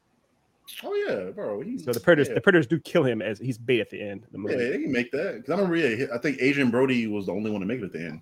Oh 0.84 0.94
yeah, 1.08 1.32
bro. 1.32 1.62
He, 1.62 1.78
So 1.78 1.92
the 1.92 2.00
predators, 2.00 2.28
yeah. 2.28 2.36
the 2.36 2.42
predators 2.42 2.68
do 2.68 2.80
kill 2.80 3.04
him 3.04 3.22
as 3.22 3.40
he's 3.40 3.58
bait 3.58 3.80
at 3.80 3.90
the 3.90 4.02
end 4.02 4.24
of 4.24 4.32
the 4.32 4.38
movie. 4.38 4.56
Yeah, 4.56 4.70
they 4.72 4.82
can 4.82 4.92
make 4.92 5.12
that. 5.12 5.36
Because 5.38 5.50
I 5.52 5.56
remember, 5.56 5.76
yeah, 5.78 6.08
I 6.14 6.18
think 6.18 6.42
Adrien 6.42 6.70
Brody 6.72 7.08
was 7.08 7.26
the 7.28 7.34
only 7.34 7.50
one 7.52 7.62
to 7.62 7.68
make 7.68 7.80
it 7.80 7.86
at 7.86 7.94
the 7.94 8.04
end. 8.06 8.22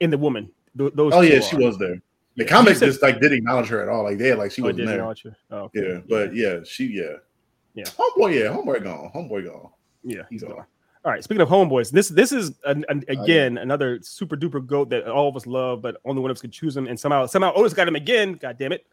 In 0.00 0.10
the 0.10 0.18
woman, 0.18 0.50
th- 0.76 0.92
those. 0.94 1.12
Oh 1.14 1.20
yeah, 1.20 1.38
are. 1.38 1.42
she 1.42 1.56
was 1.56 1.78
there. 1.78 2.00
The 2.36 2.44
Yeah. 2.44 2.48
comic 2.50 2.76
said- 2.76 2.86
just 2.86 3.02
like 3.02 3.20
didn't 3.20 3.38
acknowledge 3.38 3.68
her 3.68 3.82
at 3.82 3.88
all. 3.88 4.04
Like 4.04 4.18
they 4.18 4.28
had 4.28 4.38
like 4.38 4.52
she 4.52 4.62
Oh, 4.62 4.66
wasn't 4.66 4.78
didn't 4.78 4.88
there. 4.88 4.96
acknowledge 4.98 5.22
her? 5.24 5.36
Oh, 5.50 5.56
okay. 5.64 5.88
Yeah, 5.94 6.00
but 6.08 6.34
yeah, 6.34 6.58
she 6.64 6.86
yeah. 6.86 7.16
Yeah. 7.74 7.84
Homeboy, 7.84 8.34
yeah, 8.34 8.48
homeboy 8.48 8.82
gone. 8.82 9.10
Homeboy 9.14 9.46
gone. 9.46 9.70
yeah, 10.02 10.22
he's 10.30 10.40
So- 10.42 10.48
gone. 10.48 10.64
All 11.02 11.10
right. 11.10 11.24
Speaking 11.24 11.40
of 11.40 11.48
homeboys, 11.48 11.90
this 11.90 12.08
this 12.08 12.30
is 12.30 12.52
an, 12.66 12.84
an, 12.90 13.02
oh, 13.08 13.12
yeah. 13.12 13.22
again 13.22 13.58
another 13.58 14.00
super 14.02 14.36
duper 14.36 14.64
goat 14.64 14.90
that 14.90 15.08
all 15.08 15.28
of 15.30 15.36
us 15.36 15.46
love, 15.46 15.80
but 15.80 15.96
only 16.04 16.20
one 16.20 16.30
of 16.30 16.36
us 16.36 16.42
could 16.42 16.52
choose 16.52 16.76
him, 16.76 16.86
and 16.86 16.98
somehow 17.00 17.24
somehow 17.26 17.52
Otis 17.54 17.72
got 17.72 17.88
him 17.88 17.96
again. 17.96 18.34
God 18.34 18.58
damn 18.58 18.72
it! 18.72 18.84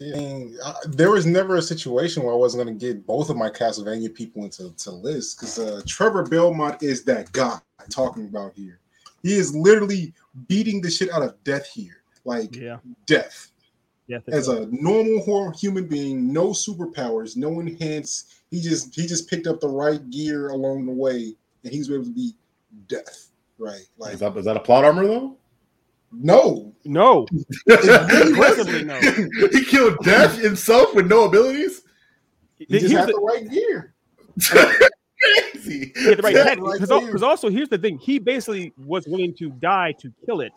I 0.00 0.04
mean, 0.16 0.58
I, 0.64 0.74
there 0.86 1.10
was 1.10 1.26
never 1.26 1.56
a 1.56 1.62
situation 1.62 2.22
where 2.22 2.32
I 2.32 2.36
wasn't 2.36 2.64
going 2.64 2.78
to 2.78 2.86
get 2.86 3.06
both 3.06 3.30
of 3.30 3.36
my 3.36 3.50
Castlevania 3.50 4.12
people 4.14 4.44
into 4.44 4.72
to 4.74 4.90
list 4.90 5.38
because 5.38 5.58
uh, 5.58 5.82
Trevor 5.86 6.24
Belmont 6.24 6.82
is 6.82 7.04
that 7.04 7.32
guy 7.32 7.58
I'm 7.80 7.88
talking 7.88 8.26
about 8.26 8.52
here. 8.54 8.80
He 9.22 9.34
is 9.34 9.54
literally 9.54 10.12
beating 10.48 10.80
the 10.80 10.90
shit 10.90 11.10
out 11.10 11.22
of 11.22 11.42
death 11.44 11.66
here, 11.72 12.02
like 12.24 12.54
Yeah, 12.54 12.78
death. 13.06 13.50
yeah. 14.06 14.18
As 14.28 14.46
so. 14.46 14.62
a 14.62 14.66
normal 14.70 15.22
hor- 15.22 15.52
human 15.52 15.86
being, 15.86 16.32
no 16.32 16.48
superpowers, 16.48 17.36
no 17.36 17.60
enhance. 17.60 18.42
He 18.50 18.60
just 18.60 18.94
he 18.94 19.06
just 19.06 19.28
picked 19.30 19.46
up 19.46 19.60
the 19.60 19.68
right 19.68 20.10
gear 20.10 20.48
along 20.48 20.86
the 20.86 20.92
way, 20.92 21.34
and 21.62 21.72
he's 21.72 21.90
able 21.90 22.04
to 22.04 22.10
beat 22.10 22.34
death. 22.88 23.28
Right? 23.58 23.86
Like 23.98 24.14
Is 24.14 24.20
that, 24.20 24.36
is 24.36 24.44
that 24.44 24.56
a 24.56 24.60
plot 24.60 24.84
armor 24.84 25.06
though? 25.06 25.36
No, 26.16 26.74
no, 26.84 27.26
aggressively 27.68 28.84
no. 28.84 28.98
he 29.52 29.64
killed 29.64 29.96
Death 30.02 30.38
himself 30.38 30.94
with 30.94 31.06
no 31.06 31.24
abilities. 31.24 31.82
he 32.56 32.66
He- 32.68 32.78
just 32.78 32.86
he 32.86 32.92
had 32.94 33.08
the- 33.08 33.12
the 33.12 33.20
right 33.20 33.48
gear. 33.50 33.94
Crazy. 35.20 35.92
he 35.96 36.04
had 36.04 36.18
the 36.18 36.22
right 36.22 36.34
head 36.36 36.58
because 36.60 36.88
there. 37.20 37.24
also 37.28 37.48
here's 37.48 37.68
the 37.68 37.78
thing: 37.78 37.98
he 37.98 38.18
basically 38.18 38.72
was 38.76 39.06
willing 39.06 39.34
to 39.34 39.50
die 39.50 39.92
to 40.00 40.12
kill 40.26 40.40
it, 40.40 40.52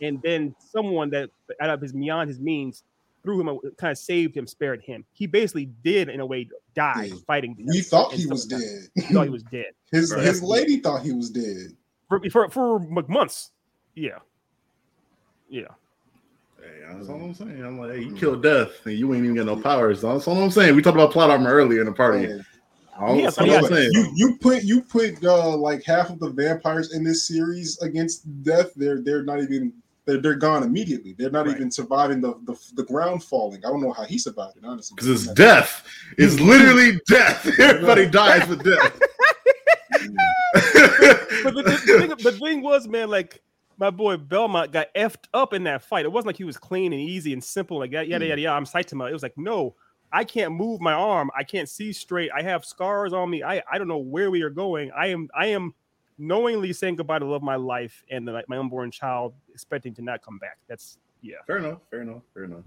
and 0.00 0.20
then 0.22 0.54
someone 0.58 1.10
that 1.10 1.30
out 1.60 1.70
of 1.70 1.80
his 1.80 1.92
beyond 1.92 2.28
his 2.28 2.38
means 2.40 2.84
threw 3.22 3.40
him, 3.40 3.58
kind 3.78 3.90
of 3.90 3.96
saved 3.98 4.36
him, 4.36 4.46
spared 4.46 4.82
him. 4.82 5.02
He 5.14 5.26
basically 5.26 5.66
did 5.82 6.08
in 6.10 6.20
a 6.20 6.26
way 6.26 6.46
die 6.74 7.04
Yeah. 7.10 7.14
fighting. 7.26 7.56
We 7.58 7.78
death 7.78 7.86
thought 7.88 8.12
he 8.12 8.26
was 8.26 8.50
like 8.52 8.60
that. 8.60 8.88
dead. 8.96 9.04
He 9.06 9.14
thought 9.14 9.24
he 9.24 9.30
was 9.30 9.42
dead 9.44 9.66
His 9.90 10.12
Right. 10.12 10.24
his 10.24 10.42
lady 10.42 10.76
thought 10.80 11.02
he 11.02 11.12
was 11.12 11.30
dead. 11.30 11.74
for 12.08 12.20
for, 12.30 12.48
for 12.50 12.80
like 12.94 13.08
months. 13.08 13.50
Yeah, 13.94 14.18
yeah. 15.54 15.68
Hey, 16.58 16.80
that's 16.92 17.08
all 17.08 17.22
I'm 17.22 17.32
saying. 17.32 17.64
I'm 17.64 17.78
like, 17.78 17.92
hey, 17.92 18.00
you 18.02 18.12
killed 18.16 18.42
Death, 18.42 18.84
and 18.86 18.98
you 18.98 19.14
ain't 19.14 19.22
even 19.22 19.36
got 19.36 19.46
no 19.46 19.56
powers. 19.56 20.02
That's 20.02 20.26
all 20.26 20.42
I'm 20.42 20.50
saying. 20.50 20.74
We 20.74 20.82
talked 20.82 20.96
about 20.96 21.12
plot 21.12 21.30
armor 21.30 21.52
earlier 21.52 21.80
in 21.80 21.86
the 21.86 21.92
party. 21.92 22.24
And 22.24 22.44
All 22.98 23.16
Yes, 23.16 23.38
all 23.38 23.46
yeah, 23.46 23.58
I'm 23.58 23.66
saying. 23.66 23.90
you 23.92 24.10
you 24.16 24.36
put 24.40 24.64
you 24.64 24.82
put 24.82 25.24
uh, 25.24 25.56
like 25.56 25.84
half 25.84 26.10
of 26.10 26.18
the 26.18 26.30
vampires 26.30 26.92
in 26.92 27.04
this 27.04 27.28
series 27.28 27.80
against 27.82 28.42
death. 28.42 28.72
They're 28.74 29.00
they're 29.00 29.22
not 29.22 29.42
even 29.42 29.72
they're, 30.06 30.20
they're 30.20 30.34
gone 30.34 30.64
immediately. 30.64 31.14
They're 31.16 31.30
not 31.30 31.46
Right. 31.46 31.54
even 31.54 31.70
surviving 31.70 32.20
the, 32.20 32.34
the 32.46 32.56
the 32.74 32.84
ground 32.84 33.22
falling. 33.22 33.64
I 33.64 33.68
don't 33.68 33.80
know 33.80 33.92
how 33.92 34.04
he 34.04 34.18
survived 34.18 34.56
it 34.56 34.64
honestly. 34.64 34.96
Because 34.96 35.10
it's 35.10 35.32
death. 35.34 35.86
It's 36.18 36.40
literally 36.40 36.98
death. 37.06 37.46
Everybody 37.60 38.06
dies 38.06 38.48
with 38.48 38.64
death. 38.64 39.00
But 41.44 41.54
the, 41.54 41.62
the, 41.62 41.70
the 41.72 41.98
thing, 42.00 42.22
the 42.22 42.32
thing 42.32 42.62
was, 42.62 42.88
man, 42.88 43.10
like 43.10 43.42
my 43.78 43.90
boy 43.90 44.16
Belmont 44.16 44.72
got 44.72 44.92
effed 44.94 45.26
up 45.32 45.52
in 45.52 45.64
that 45.64 45.82
fight. 45.82 46.04
It 46.04 46.12
wasn't 46.12 46.28
like 46.28 46.36
he 46.36 46.44
was 46.44 46.56
clean 46.56 46.92
and 46.92 47.00
easy 47.00 47.32
and 47.32 47.42
simple, 47.42 47.78
like 47.78 47.92
that, 47.92 48.08
yada 48.08 48.24
hmm. 48.24 48.30
yada 48.30 48.42
yada. 48.42 48.56
I'm 48.56 48.64
psyched 48.64 48.92
him 48.92 49.00
out. 49.00 49.10
It 49.10 49.12
was 49.12 49.22
like, 49.22 49.36
no, 49.36 49.74
I 50.12 50.24
can't 50.24 50.52
move 50.52 50.80
my 50.80 50.92
arm. 50.92 51.30
I 51.36 51.44
can't 51.44 51.68
see 51.68 51.92
straight. 51.92 52.30
I 52.34 52.42
have 52.42 52.64
scars 52.64 53.12
on 53.12 53.30
me. 53.30 53.42
I, 53.42 53.62
I 53.70 53.78
don't 53.78 53.88
know 53.88 53.98
where 53.98 54.30
we 54.30 54.42
are 54.42 54.50
going. 54.50 54.92
I 54.96 55.08
am 55.08 55.28
I 55.34 55.46
am 55.46 55.74
knowingly 56.18 56.72
saying 56.72 56.96
goodbye 56.96 57.18
to 57.18 57.24
love 57.24 57.42
my 57.42 57.56
life 57.56 58.04
and 58.10 58.26
the, 58.26 58.44
my 58.48 58.56
unborn 58.56 58.90
child, 58.90 59.34
expecting 59.52 59.92
to 59.94 60.02
not 60.02 60.22
come 60.22 60.38
back. 60.38 60.58
That's 60.68 60.98
yeah. 61.20 61.36
fair 61.46 61.58
enough. 61.58 61.80
Fair 61.90 62.02
enough. 62.02 62.22
Fair 62.32 62.44
enough. 62.44 62.64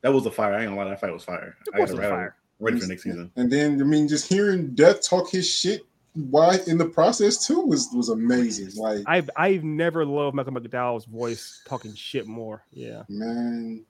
That 0.00 0.12
was 0.12 0.26
a 0.26 0.30
fire. 0.30 0.54
I 0.54 0.62
ain't 0.62 0.70
gonna 0.70 0.76
lie. 0.76 0.88
That 0.88 1.00
fight 1.00 1.12
was 1.12 1.24
fire. 1.24 1.56
Of 1.68 1.74
I 1.74 1.76
course, 1.78 1.90
gotta- 1.90 1.92
it's 1.92 1.98
I 1.98 2.02
gotta- 2.02 2.14
fire. 2.14 2.36
Ready 2.60 2.80
for 2.80 2.88
next 2.88 3.04
season. 3.04 3.30
And 3.36 3.52
then 3.52 3.80
I 3.80 3.84
mean, 3.84 4.08
just 4.08 4.26
hearing 4.28 4.74
Death 4.74 5.08
talk 5.08 5.30
his 5.30 5.48
shit 5.48 5.82
why 6.14 6.58
in 6.66 6.78
the 6.78 6.86
process 6.86 7.46
too 7.46 7.60
was 7.60 7.88
was 7.94 8.08
amazing. 8.08 8.70
Like 8.80 9.02
I've 9.06 9.30
I've 9.36 9.64
never 9.64 10.04
loved 10.04 10.34
Michael 10.34 10.52
McDowell's 10.52 11.04
voice 11.04 11.62
talking 11.66 11.94
shit 11.94 12.26
more. 12.26 12.64
Yeah, 12.72 13.02
man, 13.08 13.84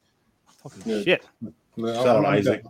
talking 0.62 0.82
Yeah. 0.84 1.02
shit. 1.02 1.24
shout 1.78 2.06
out 2.06 2.20
to 2.22 2.28
Isaac. 2.28 2.62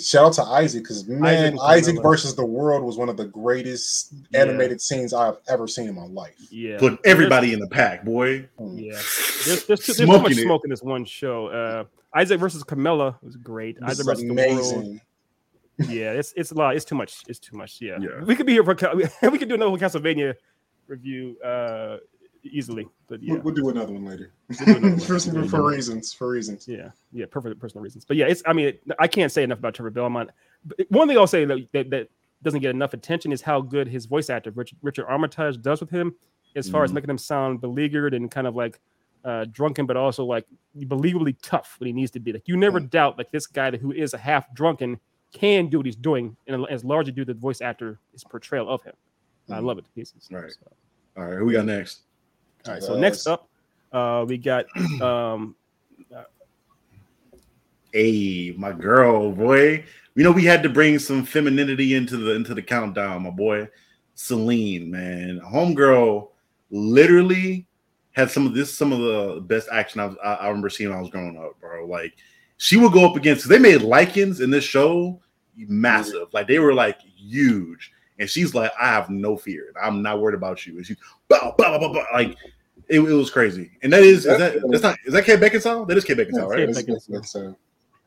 Shout 0.00 0.26
out 0.26 0.32
to 0.34 0.42
Isaac 0.44 0.84
because 0.84 1.08
man, 1.08 1.58
Isaac 1.58 1.94
Isaac, 1.94 2.02
versus 2.02 2.36
the 2.36 2.44
world 2.44 2.84
was 2.84 2.96
one 2.96 3.08
of 3.08 3.16
the 3.16 3.24
greatest 3.26 4.12
Yeah. 4.30 4.42
animated 4.42 4.80
scenes 4.80 5.12
I've 5.12 5.38
ever 5.48 5.66
seen 5.66 5.88
in 5.88 5.96
my 5.96 6.06
life. 6.06 6.36
Yeah, 6.48 6.78
Put 6.78 7.00
everybody 7.04 7.52
in 7.52 7.58
the 7.58 7.66
pack, 7.66 8.04
boy. 8.04 8.48
Yeah, 8.60 8.92
there's, 8.92 9.44
there's, 9.44 9.44
too, 9.62 9.66
there's 9.66 9.80
too 9.86 9.92
Smoking 9.94 10.22
much 10.22 10.32
it. 10.32 10.42
smoke 10.42 10.60
in 10.64 10.70
this 10.70 10.82
one 10.82 11.04
show. 11.04 11.48
Uh, 11.48 11.84
Isaac 12.14 12.38
versus 12.38 12.62
Camilla 12.62 13.18
was 13.20 13.34
great. 13.36 13.80
This 13.80 13.84
Isaac 13.90 14.00
is 14.00 14.06
versus 14.06 14.24
the 14.24 14.32
world. 14.34 15.00
Yeah, 15.88 16.12
it's 16.12 16.32
it's 16.36 16.50
a 16.52 16.54
lot. 16.54 16.76
It's 16.76 16.84
too 16.84 16.94
much. 16.94 17.22
It's 17.28 17.38
too 17.38 17.56
much. 17.56 17.80
Yeah, 17.80 17.98
Yeah. 18.00 18.22
we 18.24 18.34
could 18.36 18.46
be 18.46 18.52
here 18.52 18.64
for 18.64 18.74
we 19.30 19.38
could 19.38 19.48
do 19.48 19.54
another 19.54 19.70
Castlevania 19.76 20.34
review 20.86 21.36
uh 21.44 21.96
easily. 22.42 22.88
But 23.08 23.22
yeah, 23.22 23.34
We'll, 23.34 23.42
we'll 23.42 23.54
do 23.54 23.68
another 23.68 23.92
one 23.92 24.04
later. 24.04 24.32
We'll 24.48 24.58
another 24.76 24.90
one. 24.90 25.00
for, 25.00 25.48
for 25.48 25.66
reasons, 25.68 26.12
for 26.12 26.28
reasons. 26.30 26.66
yeah, 26.68 26.90
yeah, 27.12 27.26
perfect 27.30 27.58
personal 27.60 27.82
reasons. 27.82 28.04
But 28.04 28.16
yeah, 28.16 28.26
it's. 28.26 28.42
I 28.46 28.52
mean, 28.52 28.74
I 28.98 29.06
can't 29.06 29.30
say 29.32 29.42
enough 29.42 29.58
about 29.58 29.74
Trevor 29.74 29.90
Belmont. 29.90 30.30
But 30.64 30.86
one 30.90 31.08
thing 31.08 31.16
I'll 31.18 31.26
say 31.26 31.44
that, 31.44 31.68
that 31.72 31.90
that 31.90 32.08
doesn't 32.42 32.60
get 32.60 32.70
enough 32.70 32.94
attention 32.94 33.32
is 33.32 33.42
how 33.42 33.60
good 33.60 33.86
his 33.88 34.06
voice 34.06 34.30
actor 34.30 34.50
Richard, 34.52 34.78
Richard 34.82 35.06
Armitage 35.06 35.60
does 35.60 35.80
with 35.80 35.90
him, 35.90 36.14
as 36.56 36.68
far 36.70 36.84
as 36.84 36.90
Mhm. 36.90 36.94
making 36.94 37.10
him 37.10 37.18
sound 37.18 37.60
beleaguered 37.60 38.14
and 38.14 38.30
kind 38.30 38.46
of 38.46 38.56
like 38.56 38.80
uh, 39.24 39.44
drunken, 39.52 39.84
but 39.84 39.98
also 39.98 40.24
like 40.24 40.46
believably 40.78 41.36
tough 41.42 41.76
when 41.78 41.88
he 41.88 41.92
needs 41.92 42.10
to 42.12 42.20
be. 42.20 42.32
Like 42.32 42.48
you 42.48 42.56
never 42.56 42.80
doubt 42.80 43.18
like 43.18 43.30
this 43.30 43.46
guy 43.46 43.76
who 43.76 43.92
is 43.92 44.14
a 44.14 44.18
half 44.18 44.50
drunken 44.54 44.98
can 45.32 45.68
do 45.68 45.78
what 45.78 45.86
he's 45.86 45.96
doing, 45.96 46.36
and 46.48 46.66
as 46.70 46.84
largely 46.84 47.12
due 47.12 47.24
to 47.24 47.32
the 47.34 47.38
voice 47.40 47.60
actor 47.60 47.98
his 48.12 48.24
portrayal 48.24 48.68
of 48.68 48.82
him. 48.82 48.94
I 49.48 49.58
Mhm. 49.58 49.64
love 49.64 49.78
it 49.78 49.84
to 49.84 49.90
pieces. 49.92 50.28
Right. 50.30 50.50
So- 50.50 50.72
All 51.16 51.24
right, 51.24 51.38
who 51.38 51.44
we 51.44 51.52
got 51.52 51.64
next? 51.66 52.02
all 52.66 52.74
right. 52.74 52.82
So 52.82 52.98
next 52.98 53.26
up, 53.26 53.48
uh, 53.92 54.24
we 54.28 54.38
got 54.38 54.66
um, 55.00 55.54
Hey, 57.92 58.54
my 58.56 58.72
girl, 58.72 59.32
boy. 59.32 59.84
You 60.14 60.24
know 60.24 60.30
we 60.32 60.44
had 60.44 60.62
to 60.62 60.68
bring 60.68 60.98
some 60.98 61.24
femininity 61.24 61.94
into 61.94 62.16
the 62.16 62.32
into 62.34 62.54
the 62.54 62.62
countdown, 62.62 63.22
my 63.24 63.30
boy. 63.30 63.68
Selene, 64.14 64.90
man, 64.90 65.40
homegirl, 65.44 66.28
literally 66.70 67.66
had 68.12 68.30
some 68.30 68.46
of 68.46 68.54
this, 68.54 68.76
some 68.76 68.92
of 68.92 68.98
the 69.00 69.40
best 69.40 69.68
action 69.72 70.00
I, 70.00 70.06
was, 70.06 70.16
I, 70.22 70.34
I 70.34 70.48
remember 70.48 70.68
seeing 70.68 70.90
when 70.90 70.98
I 70.98 71.00
was 71.00 71.10
growing 71.10 71.38
up, 71.38 71.58
bro. 71.60 71.86
Like 71.86 72.14
she 72.62 72.76
would 72.76 72.92
go 72.92 73.08
up 73.08 73.16
against. 73.16 73.48
They 73.48 73.58
made 73.58 73.80
Lycans 73.80 74.42
in 74.42 74.50
this 74.50 74.64
show 74.64 75.18
massive, 75.56 76.28
like 76.34 76.46
they 76.46 76.58
were 76.58 76.74
like 76.74 77.00
huge, 77.00 77.90
and 78.18 78.28
she's 78.28 78.54
like, 78.54 78.70
I 78.78 78.88
have 78.88 79.08
no 79.08 79.34
fear. 79.36 79.72
I'm 79.82 80.02
not 80.02 80.20
worried 80.20 80.34
about 80.34 80.66
you. 80.66 80.76
And 80.76 80.86
she, 80.86 80.94
bah, 81.28 81.38
bah, 81.56 81.78
bah, 81.78 81.78
bah, 81.80 81.92
bah, 81.94 82.04
like 82.12 82.36
it, 82.88 83.00
it 83.00 83.14
was 83.14 83.30
crazy. 83.30 83.70
And 83.82 83.90
that 83.94 84.02
is, 84.02 84.26
is 84.26 84.36
that 84.38 84.60
that's 84.70 84.82
not 84.82 84.98
is 85.06 85.14
that 85.14 85.24
Kate 85.24 85.40
Beckinsale? 85.40 85.88
That 85.88 85.96
is 85.96 86.04
Kate 86.04 86.18
Beckinsale, 86.18 86.48
right? 86.48 86.66
Kate 86.66 86.74
That's- 86.86 87.06
that's, 87.06 87.34
uh, 87.36 87.52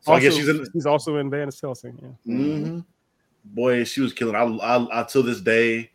So 0.02 0.12
I 0.12 0.20
guess 0.20 0.34
also- 0.34 0.38
she's 0.38 0.48
in. 0.48 0.66
he's 0.72 0.86
also 0.86 1.16
in 1.16 1.30
Van 1.30 1.50
Helsing. 1.60 1.98
Yeah. 2.00 2.32
hmm 2.36 2.78
Boy, 3.46 3.82
she 3.84 4.00
was 4.02 4.12
killing. 4.12 4.36
I, 4.36 4.42
I, 4.44 5.00
I 5.00 5.02
till 5.02 5.22
this 5.24 5.40
day, 5.40 5.90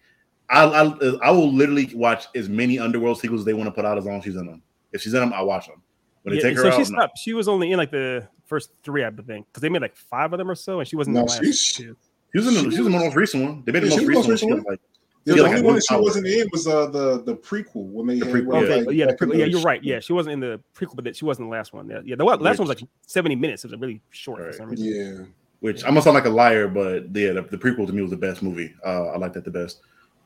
I, 0.49 0.65
I, 0.65 1.17
I 1.23 1.31
will 1.31 1.51
literally 1.51 1.89
watch 1.95 2.25
as 2.35 2.49
many 2.49 2.77
Underworld 2.77 3.19
sequels 3.19 3.41
as 3.41 3.45
they 3.45 3.53
want 3.53 3.67
to 3.67 3.71
put 3.71 3.85
out 3.85 3.97
as 3.97 4.05
long 4.05 4.17
as 4.17 4.23
she's 4.25 4.35
in 4.35 4.45
them. 4.45 4.61
If 4.91 5.01
she's 5.01 5.13
in 5.13 5.19
them, 5.21 5.31
I 5.33 5.41
watch 5.41 5.67
them. 5.67 5.81
When 6.23 6.35
they 6.35 6.41
Yeah, 6.41 6.49
take 6.49 6.57
her 6.57 6.63
so 6.63 6.67
out, 6.69 6.73
she 6.73 6.91
no. 6.91 6.97
stopped. 6.99 7.17
She 7.17 7.33
was 7.33 7.47
only 7.47 7.71
in 7.71 7.77
like 7.77 7.89
the 7.91 8.27
first 8.49 8.71
three, 8.83 9.05
I 9.05 9.11
think, 9.11 9.47
because 9.47 9.61
they 9.61 9.69
made 9.69 9.81
like 9.81 9.95
five 9.95 10.33
of 10.33 10.37
them 10.39 10.49
or 10.51 10.55
so, 10.55 10.79
and 10.79 10.87
she 10.87 10.95
wasn't 10.97 11.13
No, 11.13 11.21
in 11.21 11.25
the 11.27 11.31
last 11.31 11.43
she's- 11.43 11.73
two. 11.73 11.95
she 12.33 12.37
was 12.39 12.47
in 12.47 12.53
the, 12.55 12.59
she 12.59 12.71
she 12.71 12.77
was 12.81 12.87
in 12.87 12.91
the 12.91 12.99
most 12.99 13.15
recent 13.15 13.43
one. 13.43 13.63
They 13.65 13.71
made 13.71 13.83
Yeah, 13.83 13.89
the 13.89 13.95
most 13.95 14.01
was 14.01 14.05
the 14.05 14.07
recent 14.07 14.15
most 14.15 14.27
one. 14.27 14.37
She 14.37 14.45
recent 14.45 14.65
was 14.65 14.65
like, 14.71 14.79
The, 15.25 15.43
like 15.43 15.49
only 15.51 15.61
one 15.61 15.75
that 15.75 15.83
she 15.83 15.93
power. 15.93 16.01
wasn't 16.01 16.27
in 16.27 16.47
was 16.51 16.67
uh, 16.67 16.87
the 16.87 17.21
the 17.23 17.35
prequel 17.35 17.85
when 17.95 18.07
they 18.07 18.19
The 18.19 18.25
prequel, 18.25 18.45
went, 18.47 18.67
yeah. 18.69 18.75
Like, 18.75 18.95
yeah, 18.95 19.05
the 19.05 19.13
prequel, 19.13 19.37
yeah, 19.37 19.45
you're 19.45 19.61
right. 19.61 19.83
Yeah, 19.83 19.99
she 19.99 20.13
wasn't 20.13 20.33
in 20.33 20.39
the 20.39 20.59
prequel, 20.75 20.95
but 21.03 21.15
she 21.15 21.25
wasn't 21.25 21.47
the 21.47 21.51
last 21.51 21.71
one. 21.73 21.87
Yeah, 21.89 22.01
yeah 22.03 22.15
the 22.15 22.23
last 22.23 22.41
last 22.41 22.59
one 22.59 22.67
was 22.67 22.75
like 22.81 22.89
70 23.07 23.35
minutes. 23.35 23.63
It 23.65 23.71
was 23.71 23.79
really 23.79 24.01
short 24.09 24.43
for 24.43 24.53
some 24.53 24.69
reason. 24.69 24.85
Yeah, 24.87 25.25
which 25.59 25.83
I'm 25.83 25.89
gonna 25.91 26.01
sound 26.01 26.15
like 26.15 26.25
a 26.25 26.29
liar, 26.29 26.67
but 26.67 27.15
yeah, 27.15 27.33
the, 27.33 27.41
the 27.51 27.57
prequel 27.57 27.85
to 27.87 27.93
me 27.93 28.01
was 28.01 28.11
the 28.11 28.17
best 28.17 28.41
movie. 28.41 28.73
Uh, 28.85 29.07
I 29.09 29.17
like 29.17 29.33
that 29.33 29.43
the 29.45 29.51
best. 29.51 29.81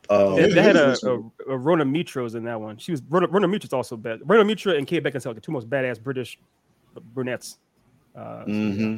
Uh, 0.10 0.36
They, 0.36 0.50
Yeah, 0.50 0.56
they 0.56 0.62
had 0.62 0.76
a, 0.76 0.90
a, 1.08 1.16
a 1.56 1.58
Rhona 1.58 1.90
Mitra's 1.90 2.36
in 2.36 2.44
that 2.44 2.60
one. 2.60 2.78
She 2.78 2.92
was 2.92 3.02
Rhona, 3.04 3.28
Rhona 3.28 3.50
Mitra's 3.50 3.74
also 3.74 3.96
bad. 3.98 4.20
Rhona 4.22 4.46
Mitra 4.46 4.74
and 4.74 4.86
Kate 4.86 5.02
Beckinsale, 5.04 5.28
like 5.28 5.36
the 5.36 5.42
two 5.42 5.52
most 5.54 5.70
badass 5.70 6.02
British 6.02 6.38
brunettes. 7.14 7.58
Uh, 8.16 8.46
so, 8.46 8.52
yeah. 8.52 8.72
hmm 8.74 8.96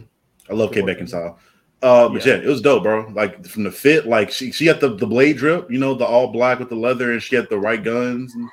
I 0.49 0.53
love 0.53 0.71
Kate 0.71 0.83
Beckinsale. 0.85 1.37
Uh, 1.81 2.09
but 2.09 2.25
Yeah. 2.25 2.35
yeah. 2.35 2.41
it 2.41 2.47
was 2.47 2.61
dope, 2.61 2.83
bro. 2.83 3.11
Like 3.13 3.45
from 3.45 3.63
the 3.63 3.71
fit, 3.71 4.07
like 4.07 4.31
she 4.31 4.51
she 4.51 4.65
had 4.65 4.79
the, 4.79 4.95
the 4.95 5.07
blade 5.07 5.37
drip, 5.37 5.69
you 5.71 5.77
know, 5.79 5.93
the 5.93 6.05
all 6.05 6.31
black 6.31 6.59
with 6.59 6.69
the 6.69 6.75
leather, 6.75 7.11
and 7.11 7.21
she 7.21 7.35
had 7.35 7.49
the 7.49 7.57
right 7.59 7.83
guns. 7.83 8.33
And 8.35 8.49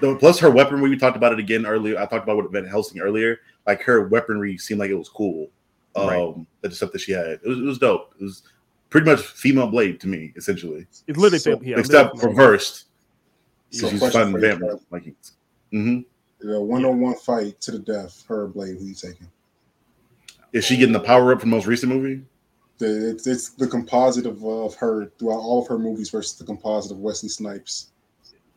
the, 0.00 0.16
plus 0.16 0.38
her 0.38 0.50
weaponry, 0.50 0.88
we 0.90 0.96
talked 0.96 1.16
about 1.16 1.32
it 1.32 1.38
again 1.38 1.66
earlier. 1.66 1.98
I 1.98 2.06
talked 2.06 2.24
about 2.24 2.36
what 2.36 2.50
Van 2.52 2.64
Helsing 2.66 3.00
earlier. 3.00 3.38
Like 3.66 3.82
her 3.82 4.08
weaponry 4.08 4.56
seemed 4.58 4.80
like 4.80 4.90
it 4.90 4.94
was 4.94 5.08
cool. 5.08 5.48
Um, 5.96 6.06
Right. 6.08 6.34
the 6.62 6.70
stuff 6.70 6.92
that 6.92 7.00
she 7.00 7.12
had, 7.12 7.26
it 7.26 7.42
was 7.44 7.58
it 7.58 7.64
was 7.64 7.78
dope. 7.78 8.14
It 8.20 8.24
was 8.24 8.42
pretty 8.90 9.10
much 9.10 9.20
female 9.20 9.66
blade 9.68 10.00
to 10.00 10.08
me, 10.08 10.32
essentially, 10.36 10.86
It's 11.06 11.18
literally 11.18 11.38
So- 11.38 11.60
yeah, 11.62 11.78
except 11.78 12.14
literally- 12.14 12.36
reversed. 12.36 12.84
So 13.70 13.88
she's 13.88 14.00
fighting 14.00 14.32
for 14.32 14.38
you, 14.38 14.46
vampire. 14.48 14.70
Trev. 14.70 14.80
Like, 14.90 15.14
hmm 15.70 16.00
one 16.42 16.84
on 16.84 17.00
one 17.00 17.14
fight 17.16 17.60
to 17.60 17.72
the 17.72 17.78
death. 17.78 18.24
Her 18.26 18.46
blade. 18.46 18.78
Who 18.78 18.86
you 18.86 18.94
taking? 18.94 19.28
Is 20.52 20.64
she 20.64 20.76
getting 20.76 20.92
the 20.92 21.00
power 21.00 21.32
up 21.32 21.40
from 21.40 21.50
the 21.50 21.56
most 21.56 21.66
recent 21.66 21.92
movie? 21.92 22.22
The, 22.78 23.10
it's, 23.10 23.26
it's 23.26 23.50
the 23.50 23.66
composite 23.66 24.26
of, 24.26 24.44
of 24.44 24.74
her 24.76 25.12
throughout 25.18 25.38
all 25.38 25.62
of 25.62 25.68
her 25.68 25.78
movies 25.78 26.10
versus 26.10 26.38
the 26.38 26.44
composite 26.44 26.92
of 26.92 26.98
Wesley 26.98 27.28
Snipes. 27.28 27.90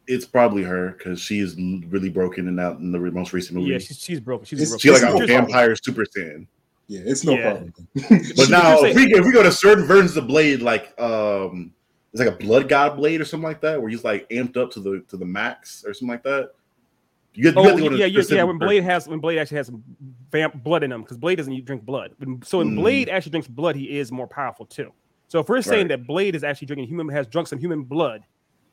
It's 0.07 0.26
probably 0.26 0.64
her 0.64 0.91
because 0.98 1.20
she 1.22 1.40
is 1.40 1.56
really 1.56 2.10
broken 2.10 2.48
in 2.48 2.56
that 2.57 2.78
in 2.78 2.91
the 2.91 2.99
most 2.99 3.34
recent 3.34 3.57
movie. 3.57 3.72
Yeah, 3.72 3.80
she's, 3.80 3.99
she's 3.99 4.20
broken. 4.20 4.45
She's 4.45 4.60
broken. 4.60 4.80
She 4.80 4.90
like 4.91 5.02
It's 5.03 5.14
a 5.14 5.20
no 5.20 5.26
vampire 5.26 5.76
super 5.76 6.03
saiyan. 6.03 6.48
Yeah, 6.88 7.02
it's 7.06 7.24
no 7.24 7.38
Yeah. 7.38 7.52
problem. 7.52 7.74
But 8.36 8.49
now 8.49 8.84
if 8.84 8.95
we 8.95 9.14
if 9.14 9.26
we 9.26 9.32
go 9.32 9.44
to 9.44 9.52
certain 9.52 9.86
versions 9.86 10.18
of 10.18 10.28
Blade, 10.28 10.61
like 10.61 10.99
um 10.99 11.74
it's 12.11 12.20
like 12.20 12.30
a 12.30 12.38
blood 12.38 12.70
god 12.70 12.95
blade 12.95 13.22
or 13.22 13.26
something 13.26 13.48
like 13.48 13.61
that, 13.61 13.82
where 13.82 13.90
he's 13.90 14.03
like 14.03 14.30
amped 14.30 14.57
up 14.57 14.72
to 14.72 14.80
the 14.80 15.03
to 15.10 15.18
the 15.18 15.26
max 15.26 15.84
or 15.86 15.94
something 15.94 16.10
like 16.10 16.24
that. 16.24 16.52
You 17.35 17.43
get, 17.43 17.55
you 17.55 17.60
Oh 17.61 17.76
to 17.76 17.81
go 17.81 17.89
to 17.89 17.97
yeah, 17.97 18.05
yeah, 18.05 18.22
yeah. 18.30 18.43
When. 18.43 18.57
Blade 18.60 18.84
has 18.84 19.07
when 19.07 19.19
Blade 19.19 19.39
actually 19.39 19.57
has 19.57 19.68
some 19.68 19.84
vamp 20.31 20.64
blood 20.64 20.84
in 20.84 20.91
him, 20.91 21.01
because 21.01 21.18
Blade 21.18 21.35
doesn't 21.38 21.65
drink 21.65 21.84
blood. 21.84 22.11
So 22.43 22.60
when 22.60 22.72
Mm. 22.72 22.76
Blade 22.76 23.10
actually 23.10 23.31
drinks 23.31 23.47
blood, 23.47 23.76
he 23.76 23.97
is 23.97 24.11
more 24.11 24.27
powerful 24.27 24.65
too. 24.65 24.91
So 25.30 25.39
if 25.39 25.49
we're 25.49 25.61
saying 25.64 25.88
Right. 25.88 25.99
that 25.99 26.07
Blade 26.07 26.35
is 26.35 26.43
actually 26.43 26.68
drinking 26.68 26.88
human 26.88 27.10
has 27.10 27.26
drunk 27.26 27.47
some 27.47 27.57
human 27.60 27.84
blood, 27.84 28.22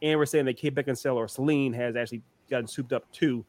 and 0.02 0.18
we're 0.18 0.26
saying 0.26 0.44
that 0.44 0.58
Kate 0.58 0.74
Beckinsale 0.74 1.14
or 1.14 1.26
Selene 1.26 1.72
has 1.72 1.96
actually 1.96 2.20
gotten 2.50 2.66
souped 2.66 2.92
up 2.92 3.10
too, 3.12 3.44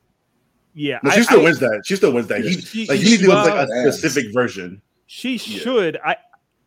yeah, 0.73 0.99
No, 1.03 1.11
I- 1.11 1.15
she 1.15 1.23
still 1.23 1.41
I- 1.41 1.43
wins 1.43 1.59
that. 1.59 1.81
She 1.85 1.95
still 1.97 2.13
wins 2.13 2.27
that. 2.27 2.41
He, 2.45 2.53
She- 2.61 2.85
like 2.87 2.99
she- 2.99 3.03
you 3.05 3.17
need 3.17 3.23
to 3.23 3.27
with 3.27 3.37
like 3.37 3.67
a 3.69 3.91
specific 3.91 4.33
version. 4.33 4.81
She 5.07 5.37
should. 5.37 5.97
I 6.05 6.15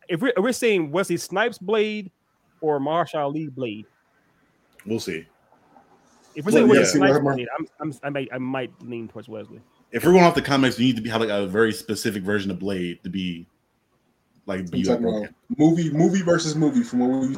if 0.08 0.20
we're, 0.20 0.34
if 0.36 0.42
we're 0.42 0.52
saying 0.52 0.90
Wesley 0.90 1.16
Snipes 1.16 1.56
Blade 1.56 2.10
or 2.60 2.78
Mahershala 2.78 3.22
Ali 3.24 3.48
Blade. 3.48 3.86
We'll 4.84 5.00
see. 5.00 5.26
If 6.34 6.44
we're 6.44 6.52
Well, 6.52 6.52
saying 6.52 6.66
yeah. 6.66 6.72
Wesley 6.80 6.84
See 6.92 6.98
what 6.98 7.08
Snipes 7.08 7.24
her- 7.26 7.34
Blade, 7.34 7.48
I'm, 7.58 7.66
I'm, 7.80 7.94
I 8.02 8.10
might 8.10 8.28
I 8.32 8.38
might 8.38 8.72
lean 8.82 9.08
towards 9.08 9.28
Wesley. 9.28 9.60
If 9.92 10.04
we're 10.04 10.12
going 10.12 10.24
off 10.24 10.34
the 10.34 10.42
comics, 10.42 10.78
you 10.78 10.86
need 10.86 10.96
to 10.96 11.02
be 11.02 11.08
have 11.10 11.20
like 11.20 11.30
a 11.30 11.46
very 11.46 11.72
specific 11.72 12.22
version 12.22 12.50
of 12.50 12.58
Blade 12.58 13.02
to 13.04 13.10
be 13.10 13.46
like 14.46 14.70
be 14.70 14.84
like, 14.84 15.00
talking 15.00 15.28
movie, 15.56 15.90
movie 15.90 16.22
versus 16.22 16.54
movie 16.56 16.82
from 16.82 16.98
what 17.00 17.28
we. 17.28 17.36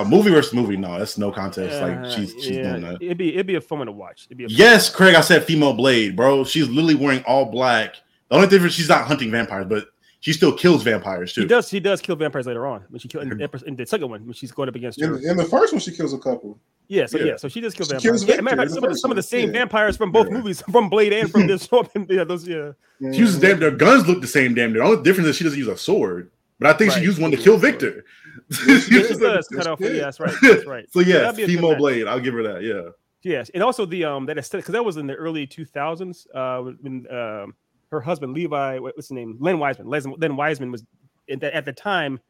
a 0.00 0.04
movie 0.04 0.30
versus 0.30 0.54
movie. 0.54 0.76
No, 0.76 0.98
that's 0.98 1.18
no 1.18 1.30
contest. 1.32 1.82
Uh, 1.82 1.88
like 1.88 2.10
she's 2.10 2.32
she's 2.34 2.50
yeah, 2.56 2.70
doing 2.70 2.82
that. 2.82 3.02
It'd 3.02 3.18
be 3.18 3.34
it'd 3.34 3.46
be 3.46 3.56
a 3.56 3.60
fun 3.60 3.78
one 3.78 3.86
to 3.86 3.92
watch. 3.92 4.26
It'd 4.28 4.38
be 4.38 4.44
a 4.44 4.48
Yes, 4.48 4.88
Craig, 4.88 5.14
I 5.14 5.20
said 5.20 5.44
female 5.44 5.74
blade, 5.74 6.14
bro. 6.16 6.44
She's 6.44 6.68
literally 6.68 6.94
wearing 6.94 7.22
all 7.24 7.46
black. 7.46 7.96
The 8.28 8.36
only 8.36 8.48
difference 8.48 8.74
she's 8.74 8.88
not 8.88 9.06
hunting 9.06 9.30
vampires, 9.30 9.66
but 9.68 9.88
she 10.26 10.32
still 10.32 10.52
kills 10.52 10.82
vampires 10.82 11.30
She 11.30 11.42
too. 11.42 11.46
does. 11.46 11.68
She 11.68 11.78
does 11.78 12.00
kill 12.00 12.16
vampires 12.16 12.48
later 12.48 12.66
on 12.66 12.82
when 12.88 12.98
she 12.98 13.06
killed 13.06 13.30
in, 13.30 13.40
in 13.64 13.76
the 13.76 13.86
second 13.86 14.10
one 14.10 14.24
when 14.24 14.32
she's 14.32 14.50
going 14.50 14.68
up 14.68 14.74
against 14.74 15.00
In, 15.00 15.10
her. 15.10 15.18
in 15.30 15.36
the 15.36 15.44
first 15.44 15.72
one, 15.72 15.78
she 15.78 15.92
kills 15.92 16.12
a 16.12 16.18
couple. 16.18 16.58
Yeah, 16.88 17.06
so 17.06 17.16
Yeah. 17.18 17.24
yeah, 17.26 17.36
so 17.36 17.46
she 17.46 17.60
does 17.60 17.74
kill 17.74 17.86
She 17.86 17.92
vampires. 17.92 18.24
kills 18.24 18.28
Yeah, 18.28 18.40
matter 18.40 18.62
of 18.62 18.68
Victor 18.70 18.72
fact, 18.72 18.74
some, 18.74 18.84
of 18.84 18.90
the, 18.90 18.98
some 18.98 19.10
of 19.12 19.16
the 19.16 19.22
same 19.22 19.46
yeah. 19.50 19.58
vampires 19.60 19.96
from 19.96 20.10
both 20.10 20.26
Yeah. 20.26 20.32
movies, 20.38 20.62
from 20.72 20.88
Blade 20.88 21.12
and 21.12 21.30
from 21.30 21.46
this 21.52 21.66
show. 21.68 21.86
Yeah, 22.08 22.24
those 22.24 22.44
yeah. 22.48 22.72
She 23.12 23.18
uses 23.18 23.38
damn 23.38 23.60
their 23.60 23.70
guns 23.70 24.08
look 24.08 24.20
the 24.20 24.26
same 24.26 24.52
damn. 24.54 24.72
The 24.72 24.82
only 24.82 25.00
difference 25.04 25.28
is 25.28 25.36
she 25.36 25.44
doesn't 25.44 25.58
use 25.60 25.68
a 25.68 25.76
sword. 25.76 26.32
But 26.58 26.70
I 26.74 26.76
think 26.76 26.90
she 26.90 27.02
used 27.02 27.20
one 27.22 27.30
to 27.30 27.36
kill 27.36 27.56
Victor. 27.56 28.04
It 28.50 29.20
does 29.20 29.46
cut 29.48 29.66
off. 29.68 29.78
Yeah, 29.80 29.90
that's 29.92 30.18
right. 30.18 30.34
That's 30.42 30.66
right. 30.66 30.90
So 30.90 30.98
yeah, 31.00 31.18
That'd 31.18 31.36
be 31.36 31.42
a 31.44 31.46
good 31.46 31.54
female 31.56 31.76
blade. 31.76 32.08
I'll 32.08 32.18
give 32.20 32.34
her 32.34 32.42
that. 32.42 32.62
Yeah. 32.64 32.90
Yes, 33.22 33.48
and 33.54 33.62
also 33.62 33.86
the 33.86 34.04
um 34.04 34.26
that 34.26 34.38
aesthetic 34.38 34.64
because 34.64 34.72
that 34.74 34.84
was 34.84 34.96
in 34.96 35.06
the 35.06 35.14
early 35.14 35.46
two 35.46 35.64
thousands. 35.64 36.26
Uh, 36.34 36.62
when 36.80 37.06
um 37.14 37.54
her 37.90 38.00
husband 38.00 38.34
Levi, 38.34 38.78
what's 38.78 39.08
his 39.08 39.12
name, 39.12 39.36
Len 39.40 39.58
Wiseman. 39.58 39.88
Len, 39.88 40.36
Wiseman 40.36 40.72
was 40.72 40.84
at 41.30 41.40
the, 41.40 41.54
at 41.54 41.64
the 41.64 41.72
time 41.72 42.20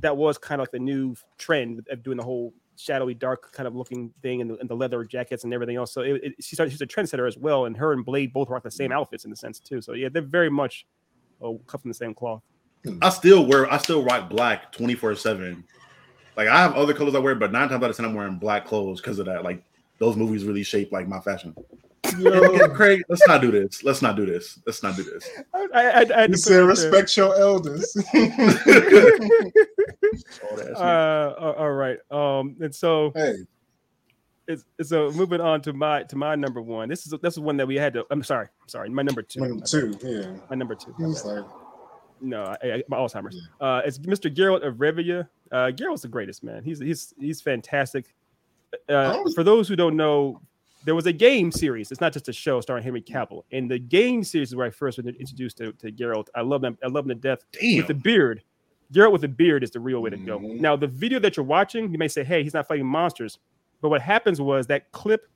that 0.00 0.16
was 0.16 0.38
kind 0.38 0.60
of 0.60 0.64
like 0.64 0.72
the 0.72 0.78
new 0.78 1.14
trend 1.38 1.86
of 1.90 2.02
doing 2.02 2.16
the 2.16 2.22
whole 2.22 2.52
shadowy, 2.76 3.14
dark 3.14 3.52
kind 3.52 3.66
of 3.66 3.74
looking 3.74 4.12
thing, 4.22 4.40
and 4.40 4.50
the, 4.50 4.56
and 4.56 4.68
the 4.68 4.74
leather 4.74 5.04
jackets 5.04 5.44
and 5.44 5.52
everything 5.52 5.76
else. 5.76 5.92
So 5.92 6.02
it, 6.02 6.24
it, 6.24 6.34
she 6.40 6.56
started. 6.56 6.70
She's 6.70 6.80
a 6.80 6.86
trendsetter 6.86 7.26
as 7.26 7.36
well, 7.36 7.66
and 7.66 7.76
her 7.76 7.92
and 7.92 8.04
Blade 8.04 8.32
both 8.32 8.48
rock 8.48 8.62
the 8.62 8.70
same 8.70 8.90
mm. 8.90 8.94
outfits 8.94 9.24
in 9.24 9.30
the 9.30 9.36
sense 9.36 9.60
too. 9.60 9.80
So 9.80 9.92
yeah, 9.92 10.08
they're 10.10 10.22
very 10.22 10.50
much 10.50 10.86
oh, 11.40 11.60
cut 11.66 11.80
from 11.82 11.90
the 11.90 11.94
same 11.94 12.14
cloth. 12.14 12.42
I 13.02 13.10
still 13.10 13.44
wear 13.46 13.70
I 13.70 13.78
still 13.78 14.02
rock 14.02 14.30
black 14.30 14.72
24 14.72 15.14
7. 15.16 15.64
like 16.36 16.48
I 16.48 16.60
have 16.60 16.74
other 16.74 16.94
colors 16.94 17.14
I 17.14 17.18
wear, 17.18 17.34
but 17.34 17.52
nine 17.52 17.68
times 17.68 17.82
out 17.84 17.90
of 17.90 17.96
ten 17.96 18.06
I'm 18.06 18.14
wearing 18.14 18.38
black 18.38 18.66
clothes 18.66 19.00
because 19.00 19.18
of 19.18 19.26
that. 19.26 19.44
Like 19.44 19.62
those 19.98 20.16
movies 20.16 20.44
really 20.44 20.62
shape 20.62 20.92
like 20.92 21.06
my 21.06 21.20
fashion. 21.20 21.54
Yo, 22.18 22.68
Craig, 22.70 23.02
let's 23.08 23.26
not 23.26 23.40
do 23.40 23.50
this. 23.50 23.84
Let's 23.84 24.02
not 24.02 24.16
do 24.16 24.26
this. 24.26 24.58
Let's 24.66 24.82
not 24.82 24.96
do 24.96 25.04
this. 25.04 25.28
I, 25.54 25.66
I, 25.72 25.80
I, 25.82 26.00
I 26.00 26.22
you 26.22 26.28
to 26.28 26.36
said 26.38 26.50
put 26.60 26.62
it 26.62 26.64
respect 26.64 27.16
your 27.16 27.38
elders. 27.38 27.94
All 27.96 28.02
that 30.56 30.74
there. 30.74 30.76
Uh, 30.76 31.34
all- 31.34 31.52
all 31.54 31.72
right. 31.72 31.98
Um, 32.10 32.56
and 32.60 32.74
so 32.74 33.12
hey, 33.14 33.34
it's, 34.48 34.64
so 34.82 35.10
moving 35.12 35.40
on 35.40 35.60
to 35.62 35.72
my 35.72 36.02
to 36.04 36.16
my 36.16 36.34
number 36.34 36.60
one. 36.60 36.88
This 36.88 37.06
is 37.06 37.14
this 37.22 37.34
is 37.34 37.40
one 37.40 37.56
that 37.58 37.66
we 37.66 37.76
had 37.76 37.92
to. 37.94 38.04
I'm 38.10 38.22
sorry. 38.22 38.48
I'm 38.60 38.68
sorry. 38.68 38.88
My 38.90 39.02
number 39.02 39.22
two. 39.22 39.40
number 39.40 39.64
two, 39.64 39.96
yeah. 40.02 40.32
My 40.48 40.56
number 40.56 40.74
two. 40.74 40.94
He 40.98 41.04
was 41.04 41.24
like, 41.24 41.44
No, 42.20 42.44
I, 42.62 42.72
I, 42.72 42.82
my 42.88 42.96
Alzheimer's. 42.96 43.40
Uh, 43.60 43.82
it's 43.84 43.98
Mr. 43.98 44.34
Geralt 44.34 44.66
of 44.66 44.76
Rivia. 44.76 45.28
Uh, 45.52 45.70
Geralt's 45.72 46.02
the 46.02 46.08
greatest 46.08 46.42
man. 46.42 46.62
He's 46.64 46.80
he's 46.80 47.14
he's 47.18 47.40
fantastic. 47.40 48.14
Uh, 48.88 49.22
for 49.34 49.42
those 49.44 49.66
who 49.68 49.74
don't 49.76 49.96
know, 49.96 50.40
there 50.84 50.94
was 50.94 51.06
a 51.06 51.12
game 51.12 51.52
series. 51.52 51.90
It's 51.90 52.00
not 52.00 52.12
just 52.12 52.28
a 52.28 52.32
show 52.32 52.60
starring 52.60 52.82
Henry 52.82 53.02
Cavill. 53.02 53.42
And 53.52 53.70
the 53.70 53.78
game 53.78 54.24
series 54.24 54.48
is 54.48 54.56
where 54.56 54.66
I 54.66 54.70
first 54.70 54.98
was 54.98 55.06
introduced 55.06 55.58
to, 55.58 55.72
to 55.74 55.92
Geralt. 55.92 56.28
I 56.34 56.40
love 56.40 56.64
him. 56.64 56.78
I 56.82 56.88
love 56.88 57.04
him 57.04 57.10
to 57.10 57.14
death. 57.14 57.44
Damn. 57.52 57.78
With 57.78 57.86
the 57.88 57.94
beard, 57.94 58.42
Geralt 58.92 59.12
with 59.12 59.20
the 59.20 59.28
beard 59.28 59.62
is 59.62 59.70
the 59.70 59.80
real 59.80 60.00
way 60.00 60.10
to 60.10 60.16
go. 60.16 60.38
Mhm. 60.38 60.60
Now, 60.60 60.76
the 60.76 60.86
video 60.86 61.18
that 61.20 61.36
you're 61.36 61.44
watching, 61.46 61.92
you 61.92 61.98
may 61.98 62.08
say, 62.08 62.24
"Hey, 62.24 62.42
he's 62.42 62.54
not 62.54 62.66
fighting 62.66 62.86
monsters," 62.86 63.38
but 63.80 63.88
what 63.88 64.00
happens 64.02 64.40
was 64.40 64.66
that 64.68 64.90
clip. 64.92 65.28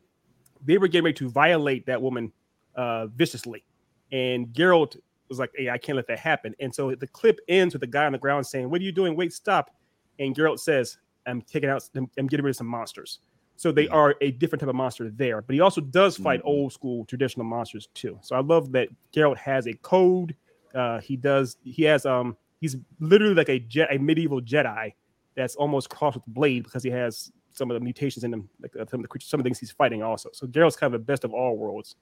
They 0.65 0.79
were 0.79 0.89
getting 0.89 1.05
ready 1.05 1.15
to 1.19 1.29
violate 1.29 1.87
that 1.87 2.01
woman 2.01 2.33
uh, 2.75 3.07
viciously, 3.09 3.65
and 4.11 4.49
Geralt 4.49 4.97
was 5.29 5.39
like, 5.39 5.51
"Hey, 5.55 5.69
I 5.71 5.79
can't 5.79 5.95
let 5.95 6.07
that 6.09 6.19
happen." 6.19 6.55
And 6.59 6.75
so 6.75 6.95
the 6.95 7.07
clip 7.07 7.39
ends 7.49 7.75
with 7.75 7.81
the 7.83 7.87
guy 7.87 8.07
on 8.07 8.13
the 8.13 8.19
ground 8.19 8.47
saying, 8.47 8.69
"What 8.71 8.81
are 8.81 8.85
you 8.85 8.93
doing? 8.93 9.15
Wait, 9.15 9.33
stop!" 9.33 9.71
And 10.19 10.35
Geralt 10.35 10.59
says, 10.59 10.99
"I'm 11.27 11.43
taking 11.43 11.69
out. 11.69 11.89
I'm 11.95 12.27
getting 12.27 12.45
rid 12.45 12.51
of 12.51 12.57
some 12.57 12.67
monsters." 12.67 13.21
So 13.57 13.71
they 13.73 13.87
Mhm. 13.87 13.95
are 13.95 14.15
a 14.21 14.31
different 14.33 14.61
type 14.61 14.69
of 14.69 14.75
monster 14.75 15.11
there, 15.11 15.41
but 15.41 15.55
he 15.55 15.61
also 15.61 15.81
does 15.81 16.17
fight 16.17 16.41
Mhm. 16.41 16.47
old 16.47 16.73
school 16.73 17.05
traditional 17.05 17.47
monsters 17.47 17.89
too. 17.95 18.19
So 18.23 18.35
I 18.37 18.41
love 18.41 18.73
that 18.73 18.89
Geralt 19.13 19.37
has 19.39 19.67
a 19.67 19.75
code. 19.75 20.35
Uh, 20.75 21.01
he 21.01 21.17
does. 21.17 21.57
He 21.65 21.83
has. 21.85 22.05
Um. 22.05 22.37
He's 22.61 22.77
literally 22.99 23.35
like 23.35 23.51
a 23.51 23.59
jet, 23.59 23.95
a 23.95 23.99
medieval 23.99 24.41
Jedi 24.41 24.95
that's 25.35 25.55
almost 25.55 25.91
crossed 25.91 26.17
with 26.17 26.25
Blade 26.27 26.65
because 26.65 26.83
he 26.83 26.89
has 26.91 27.31
some 27.51 27.71
of 27.71 27.75
the 27.75 27.81
mutations 27.81 28.25
in 28.25 28.33
him, 28.33 28.49
like 28.61 28.75
uh, 28.75 28.87
some 28.87 29.01
of 29.01 29.05
the 29.05 29.09
creatures, 29.09 29.29
some 29.29 29.39
of 29.39 29.45
the 29.45 29.49
things 29.49 29.59
he's 29.59 29.71
fighting 29.71 30.03
also. 30.03 30.31
So 30.33 30.47
Geralt's 30.47 30.75
kind 30.77 30.95
of 30.95 31.01
the 31.01 31.05
best 31.05 31.25
of 31.25 31.35
all 31.35 31.57
worlds. 31.57 31.97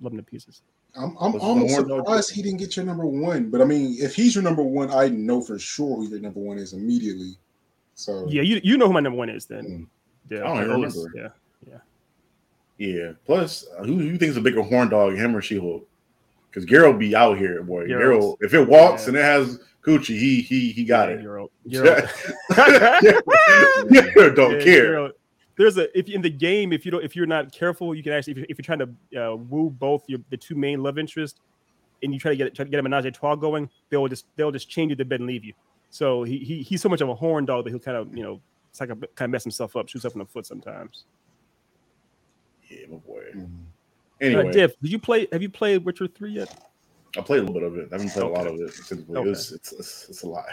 Love 0.00 0.12
him 0.12 0.18
to 0.18 0.22
pieces. 0.22 0.62
I'm, 0.94 1.16
I'm 1.18 1.40
almost 1.40 1.74
surprised 1.74 2.30
he 2.32 2.42
didn't 2.42 2.58
get 2.58 2.76
your 2.76 2.84
number 2.84 3.06
one. 3.06 3.50
But 3.50 3.62
I 3.62 3.64
mean, 3.64 3.96
if 3.98 4.14
he's 4.14 4.34
your 4.34 4.44
number 4.44 4.62
one, 4.62 4.90
I 4.90 5.08
know 5.08 5.40
for 5.40 5.58
sure 5.58 5.96
who 5.96 6.08
your 6.08 6.20
number 6.20 6.40
one 6.40 6.58
is 6.58 6.74
immediately. 6.74 7.38
So 7.94 8.26
Yeah, 8.28 8.42
you 8.42 8.60
you 8.62 8.76
know 8.76 8.86
who 8.88 8.92
my 8.92 9.00
number 9.00 9.18
one 9.18 9.30
is 9.30 9.46
then. 9.46 9.88
Yeah, 10.28 10.50
I 10.50 10.64
don't 10.64 10.80
remember. 10.80 11.12
Yeah. 11.14 11.28
Yeah. 11.68 11.78
yeah. 12.78 13.12
Plus, 13.26 13.66
uh, 13.78 13.84
who 13.84 13.98
who 13.98 14.04
you 14.04 14.18
think 14.18 14.30
is 14.30 14.36
a 14.36 14.40
bigger 14.40 14.62
horn 14.62 14.88
dog, 14.88 15.14
him 15.14 15.36
or 15.36 15.42
She-Hulk? 15.42 15.86
Because 16.50 16.66
Geralt 16.66 16.98
be 16.98 17.16
out 17.16 17.38
here, 17.38 17.62
boy. 17.62 17.86
Geralt, 17.86 18.36
if 18.40 18.54
it 18.54 18.68
walks 18.68 19.02
yeah. 19.02 19.08
and 19.08 19.16
it 19.16 19.22
has 19.22 19.60
coochie, 19.82 20.18
he 20.18 20.40
he 20.40 20.72
he 20.72 20.84
got 20.84 21.08
Yeah, 21.08 21.14
it. 21.16 21.24
Geralt. 21.24 21.50
don't 24.34 24.58
Yeah, 24.58 24.64
care. 24.64 25.10
There's 25.56 25.76
a 25.76 25.96
if 25.98 26.08
in 26.08 26.22
the 26.22 26.30
game 26.30 26.72
if 26.72 26.84
you 26.84 26.90
don't 26.90 27.04
if 27.04 27.14
you're 27.14 27.26
not 27.26 27.52
careful 27.52 27.94
you 27.94 28.02
can 28.02 28.12
actually 28.12 28.32
if 28.32 28.36
you're, 28.38 28.46
if 28.48 28.58
you're 28.58 28.64
trying 28.64 28.94
to 29.12 29.32
uh, 29.32 29.36
woo 29.36 29.70
both 29.70 30.02
your 30.08 30.20
the 30.30 30.36
two 30.36 30.54
main 30.54 30.82
love 30.82 30.98
interests 30.98 31.40
and 32.02 32.12
you 32.12 32.18
try 32.18 32.30
to 32.30 32.36
get 32.36 32.54
try 32.54 32.64
to 32.64 32.70
get 32.70 32.80
a 32.80 32.82
menage 32.82 33.04
a 33.04 33.10
trois 33.10 33.36
going 33.36 33.68
they'll 33.90 34.08
just 34.08 34.26
they'll 34.36 34.50
just 34.50 34.68
change 34.68 34.90
you 34.90 34.96
to 34.96 35.04
bed 35.04 35.20
and 35.20 35.28
leave 35.28 35.44
you. 35.44 35.52
So 35.90 36.22
he, 36.22 36.38
he 36.38 36.62
he's 36.62 36.80
so 36.80 36.88
much 36.88 37.02
of 37.02 37.10
a 37.10 37.14
horn 37.14 37.44
dog 37.44 37.64
that 37.64 37.70
he'll 37.70 37.78
kind 37.78 37.98
of 37.98 38.16
you 38.16 38.22
know 38.22 38.40
it's 38.72 38.80
like 38.80 38.88
a, 38.88 38.96
kind 38.96 39.28
of 39.28 39.30
mess 39.30 39.44
himself 39.44 39.76
up 39.76 39.86
shoots 39.86 40.06
up 40.06 40.14
in 40.14 40.20
the 40.20 40.24
foot 40.24 40.46
sometimes. 40.46 41.04
Yeah, 42.70 42.86
my 42.90 42.96
boy. 42.96 43.22
mm. 43.36 43.48
Anyway, 44.18 44.48
Uh, 44.48 44.52
Diff, 44.52 44.80
did 44.80 44.90
you 44.90 44.98
play? 44.98 45.28
Have 45.30 45.42
you 45.42 45.50
played 45.50 45.84
Witcher 45.84 46.06
three 46.06 46.32
yet? 46.32 46.68
I 47.18 47.20
played 47.20 47.40
a 47.40 47.42
little 47.44 47.60
bit 47.60 47.62
of 47.64 47.76
it. 47.76 47.88
I 47.92 47.96
haven't 47.96 48.10
played 48.12 48.24
a 48.24 48.28
lot 48.28 48.46
of 48.46 48.54
it 48.58 48.72
specifically. 48.72 49.14
Okay. 49.16 49.30
It's, 49.30 49.52
it's, 49.52 49.72
it's, 49.72 50.06
it's 50.08 50.22
a 50.22 50.26
lot. 50.26 50.46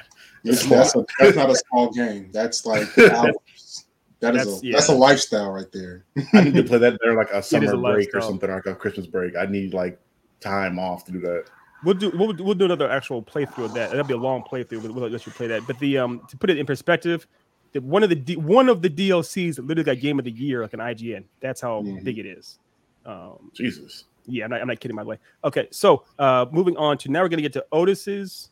That's, 0.44 0.58
It's 0.58 0.66
a 0.66 0.70
that's, 0.70 0.96
a, 0.96 1.06
that's 1.18 1.36
not 1.38 1.50
a 1.50 1.56
small 1.56 1.90
game. 1.92 2.30
That's 2.34 2.66
like 2.66 2.86
hours. 3.00 3.86
That 4.20 4.36
is 4.36 4.44
That's- 4.44 4.62
a 4.62 4.66
yeah. 4.66 4.74
that's 4.74 4.90
a 4.90 4.94
lifestyle 4.94 5.52
right 5.52 5.72
there. 5.72 6.04
I 6.34 6.42
need 6.42 6.56
to 6.56 6.64
play 6.64 6.78
that 6.80 7.00
during 7.02 7.18
like 7.18 7.32
a 7.32 7.42
summer 7.42 7.74
a 7.74 7.78
break 7.78 8.10
or 8.14 8.20
something, 8.20 8.50
or 8.50 8.56
like 8.56 8.66
a 8.66 8.76
Christmas 8.76 9.08
break. 9.08 9.38
I 9.38 9.46
need 9.46 9.74
like 9.74 9.98
time 10.42 10.78
off 10.78 11.06
to 11.06 11.14
do 11.14 11.20
that. 11.22 11.46
We'll 11.86 11.94
do 11.94 12.12
we'll, 12.14 12.34
we'll 12.38 12.56
do 12.56 12.66
another 12.66 12.90
actual 12.92 13.24
playthrough 13.24 13.66
of 13.66 13.74
that. 13.76 13.92
That'll 13.92 14.04
be 14.06 14.14
a 14.14 14.18
long 14.18 14.44
playthrough. 14.44 14.82
We'll, 14.84 14.92
we'll 14.92 15.10
let 15.10 15.26
you 15.26 15.32
play 15.32 15.48
that. 15.48 15.66
But 15.66 15.80
the 15.80 15.98
um 16.00 16.22
to 16.28 16.36
put 16.36 16.50
it 16.50 16.58
in 16.58 16.66
perspective, 16.66 17.26
the, 17.74 17.80
one 17.82 18.04
of 18.04 18.10
the 18.10 18.16
D, 18.16 18.36
one 18.36 18.70
of 18.70 18.82
the 18.82 18.90
DLCs 18.90 19.56
that 19.56 19.66
literally 19.66 19.86
got 19.86 20.02
Game 20.02 20.20
of 20.20 20.26
the 20.26 20.32
Year 20.32 20.62
like 20.62 20.74
an 20.74 20.80
IGN. 20.80 21.26
That's 21.42 21.62
how 21.62 21.82
Mhm. 21.82 22.04
big 22.04 22.18
it 22.20 22.26
is. 22.26 22.60
Um, 23.06 23.52
Jesus. 23.56 24.06
yeah, 24.26 24.44
I'm 24.46 24.50
not, 24.52 24.62
I'm 24.62 24.68
not 24.68 24.80
kidding. 24.80 24.96
By 24.98 25.04
the 25.04 25.10
way. 25.10 25.20
Okay, 25.44 25.68
so 25.72 26.04
uh, 26.18 26.46
moving 26.52 26.76
on 26.78 26.98
to 27.00 27.10
now 27.12 27.22
we're 27.22 27.30
gonna 27.30 27.42
get 27.42 27.54
to 27.54 27.66
Otis's. 27.72 28.50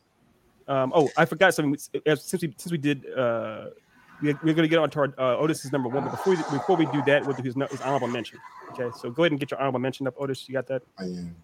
Um, 0.67 0.91
oh, 0.95 1.09
I 1.17 1.25
forgot 1.25 1.53
something. 1.53 1.77
Since 1.77 2.41
we 2.41 2.53
since 2.57 2.71
we 2.71 2.77
did, 2.77 3.05
uh, 3.15 3.67
we, 4.21 4.33
we're 4.43 4.53
gonna 4.53 4.67
get 4.67 4.79
on 4.79 4.89
to 4.91 4.99
our 4.99 5.13
uh, 5.17 5.37
Otis's 5.37 5.71
number 5.71 5.89
one. 5.89 6.03
But 6.03 6.11
before 6.11 6.31
we, 6.33 6.37
before 6.57 6.75
we 6.75 6.85
do 6.85 7.01
that, 7.03 7.25
we'll 7.25 7.35
do 7.35 7.43
his, 7.43 7.55
his 7.71 7.81
honorable 7.81 8.07
mention. 8.07 8.39
Okay, 8.73 8.89
so 8.97 9.09
go 9.09 9.23
ahead 9.23 9.31
and 9.31 9.39
get 9.39 9.51
your 9.51 9.59
honorable 9.59 9.79
mention 9.79 10.07
up, 10.07 10.15
Otis. 10.19 10.47
You 10.47 10.53
got 10.53 10.67
that? 10.67 10.81
I 10.97 11.03
am. 11.03 11.35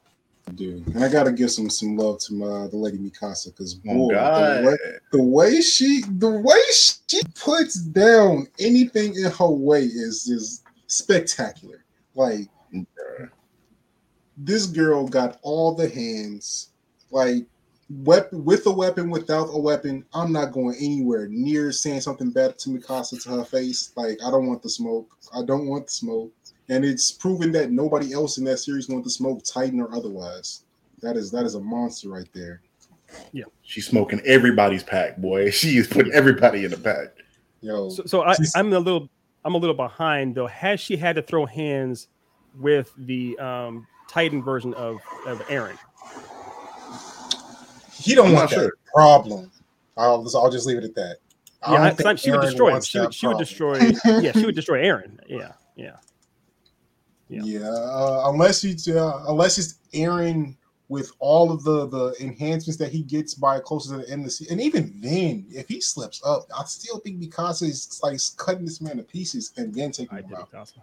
Do. 0.56 0.84
And 0.94 1.04
I 1.04 1.10
gotta 1.10 1.32
give 1.32 1.52
some 1.52 1.70
some 1.70 1.96
love 1.98 2.20
to 2.20 2.34
my 2.34 2.68
the 2.68 2.78
lady 2.78 2.98
Mikasa 2.98 3.48
because 3.48 3.80
Oh 3.90 4.10
the 4.10 4.68
way, 4.68 4.78
the 5.12 5.24
way 5.24 5.62
she 5.62 6.04
the 6.18 6.30
way 6.30 6.62
she 6.72 7.22
puts 7.36 7.76
down 7.76 8.48
anything 8.60 9.16
in 9.16 9.32
her 9.32 9.50
way 9.50 9.84
is 9.84 10.28
is 10.28 10.64
spectacular. 10.88 11.86
Like 12.16 12.50
this 14.38 14.66
girl 14.66 15.08
got 15.08 15.40
all 15.42 15.76
the 15.76 15.90
hands, 15.90 16.70
like 17.12 17.46
weapon 17.90 18.44
with 18.44 18.66
a 18.66 18.72
weapon, 18.72 19.10
without 19.10 19.50
a 19.52 19.58
weapon. 19.58 20.06
I'm 20.14 20.32
not 20.32 20.52
going 20.52 20.76
anywhere 20.78 21.28
near 21.30 21.72
saying 21.72 22.02
something 22.02 22.32
bad 22.32 22.58
to 22.60 22.70
Mikasa 22.70 23.22
to 23.24 23.30
her 23.30 23.46
face. 23.46 23.92
Like 23.96 24.20
I 24.26 24.32
don't 24.32 24.48
want 24.48 24.62
the 24.62 24.70
smoke. 24.70 25.10
I 25.34 25.44
don't 25.44 25.68
want 25.68 25.88
the 25.88 25.92
smoke. 25.92 26.34
And 26.69 26.85
it's 26.85 27.11
proven 27.11 27.52
that 27.53 27.72
nobody 27.72 28.14
else 28.14 28.38
in 28.38 28.44
that 28.45 28.57
series 28.57 28.88
want 28.90 29.03
to 29.03 29.10
smoke, 29.10 29.41
Titan 29.44 29.80
or 29.81 29.94
otherwise. 29.94 30.64
That 31.02 31.18
is 31.18 31.30
that 31.31 31.45
is 31.45 31.56
a 31.56 31.60
monster 31.60 32.10
right 32.10 32.27
there. 32.34 32.61
Yeah, 33.34 33.44
she's 33.64 33.85
smoking 33.85 34.22
everybody's 34.26 34.84
pack, 34.84 35.18
boy. 35.18 35.49
She 35.52 35.77
is 35.77 35.88
putting 35.88 36.14
everybody 36.14 36.64
in 36.65 36.72
the 36.72 36.77
pack. 36.77 37.10
Yo, 37.61 37.90
So, 37.90 38.03
so 38.06 38.23
I, 38.23 38.35
I'm 38.56 38.72
a 38.73 38.80
little, 38.80 39.07
I'm 39.45 39.56
a 39.56 39.57
little 39.57 39.76
behind 39.76 40.35
though. 40.35 40.48
Has 40.48 40.80
she 40.80 40.95
had 40.98 41.15
to 41.18 41.22
throw 41.22 41.45
hands 41.45 42.07
with 42.60 42.91
the 42.98 43.38
um, 43.40 43.85
Titan 44.10 44.41
version 44.41 44.73
of 44.76 44.99
of 45.27 45.40
Eren? 45.48 45.77
he 47.94 48.15
don't 48.15 48.27
I'm 48.27 48.34
want 48.34 48.52
not 48.52 48.56
that 48.57 48.64
sure. 48.64 48.73
problem. 48.94 49.52
I'll, 49.98 50.26
I'll 50.35 50.49
just 50.52 50.65
leave 50.65 50.77
it 50.77 50.84
at 50.84 50.95
that. 50.95 51.18
I 51.61 51.72
Yeah, 51.72 51.77
don't 51.77 51.88
I- 51.88 51.90
think 51.91 52.19
she 52.19 52.31
would 52.31 52.41
destroy 52.41 52.68
him. 52.68 52.72
wants 52.73 52.88
She 52.88 52.99
would, 52.99 53.14
she 53.14 53.27
would 53.27 53.38
destroy. 53.38 53.91
yeah, 54.06 54.31
she 54.31 54.45
would 54.45 54.56
destroy 54.61 54.84
Eren. 54.84 55.19
Yeah, 55.27 55.52
yeah. 55.76 55.95
Yeah. 57.34 57.41
Yeah, 57.43 57.69
uh, 57.69 58.23
unless 58.31 58.64
you 58.64 58.76
uh, 58.97 59.26
unless 59.27 59.57
it's 59.57 59.80
Eren 59.93 60.55
with 60.89 61.11
all 61.19 61.51
of 61.51 61.64
the 61.64 61.88
the 61.88 62.15
enhancements 62.19 62.77
that 62.77 62.91
he 62.91 63.01
gets 63.01 63.34
by 63.34 63.60
closer 63.60 63.95
to 63.95 64.05
the 64.05 64.11
end 64.11 64.22
of 64.22 64.26
the 64.26 64.31
season, 64.31 64.53
and 64.53 64.61
even 64.61 64.93
then, 65.01 65.45
if 65.49 65.68
he 65.68 65.81
slips 65.81 66.22
up, 66.23 66.45
I 66.55 66.64
still 66.65 66.99
think 66.99 67.19
Mikasa 67.19 67.64
is 67.64 67.99
like 68.03 68.19
cutting 68.38 68.65
this 68.65 68.81
man 68.81 68.97
to 68.97 69.03
pieces 69.03 69.51
and 69.57 69.73
then 69.73 69.91
taking 69.91 70.15
I 70.15 70.22
him 70.22 70.27
did 70.30 70.38
out. 70.38 70.51
Mikasa. 70.51 70.81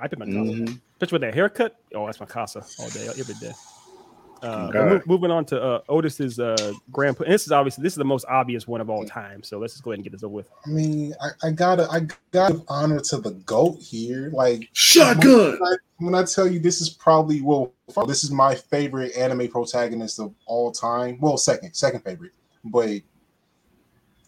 I 0.00 0.06
did 0.08 0.18
Mikasa. 0.18 0.66
Mhm. 0.66 0.80
Especially 0.94 1.16
with 1.16 1.22
that 1.22 1.34
haircut. 1.34 1.76
Oh, 1.94 2.04
that's 2.04 2.18
Mikasa 2.18 2.62
all 2.80 2.90
day, 2.90 3.06
every 3.18 3.34
day. 3.36 3.52
Uh, 4.42 4.68
Okay. 4.68 4.78
mo- 4.78 5.00
moving 5.06 5.30
on 5.30 5.44
to 5.46 5.60
uh, 5.62 5.80
Otis's 5.88 6.38
uh, 6.38 6.72
grand. 6.92 7.18
And 7.20 7.32
this 7.32 7.46
is 7.46 7.52
obviously 7.52 7.82
this 7.82 7.94
is 7.94 7.96
the 7.96 8.04
most 8.04 8.24
obvious 8.28 8.68
one 8.68 8.80
of 8.80 8.90
all 8.90 9.04
time. 9.04 9.42
So 9.42 9.58
let's 9.58 9.72
just 9.72 9.82
go 9.82 9.90
ahead 9.90 9.98
and 9.98 10.04
get 10.04 10.12
this 10.12 10.22
over 10.22 10.34
with. 10.34 10.50
I 10.66 10.68
mean, 10.70 11.14
I, 11.22 11.48
I 11.48 11.50
gotta 11.52 11.88
I 11.90 12.00
gotta 12.32 12.54
give 12.54 12.62
honor 12.68 13.00
to 13.00 13.16
the 13.18 13.30
goat 13.30 13.78
here. 13.80 14.30
Like 14.32 14.68
Shotgun. 14.74 15.58
When 15.58 15.62
I, 15.62 15.76
when 15.98 16.14
I 16.14 16.24
tell 16.24 16.46
you 16.46 16.58
this 16.58 16.80
is 16.80 16.90
probably 16.90 17.40
well, 17.40 17.72
this 18.06 18.24
is 18.24 18.30
my 18.30 18.54
favorite 18.54 19.16
anime 19.16 19.48
protagonist 19.48 20.20
of 20.20 20.34
all 20.44 20.70
time. 20.70 21.18
Well, 21.20 21.38
second, 21.38 21.72
second 21.74 22.00
favorite, 22.00 22.32
but 22.64 22.90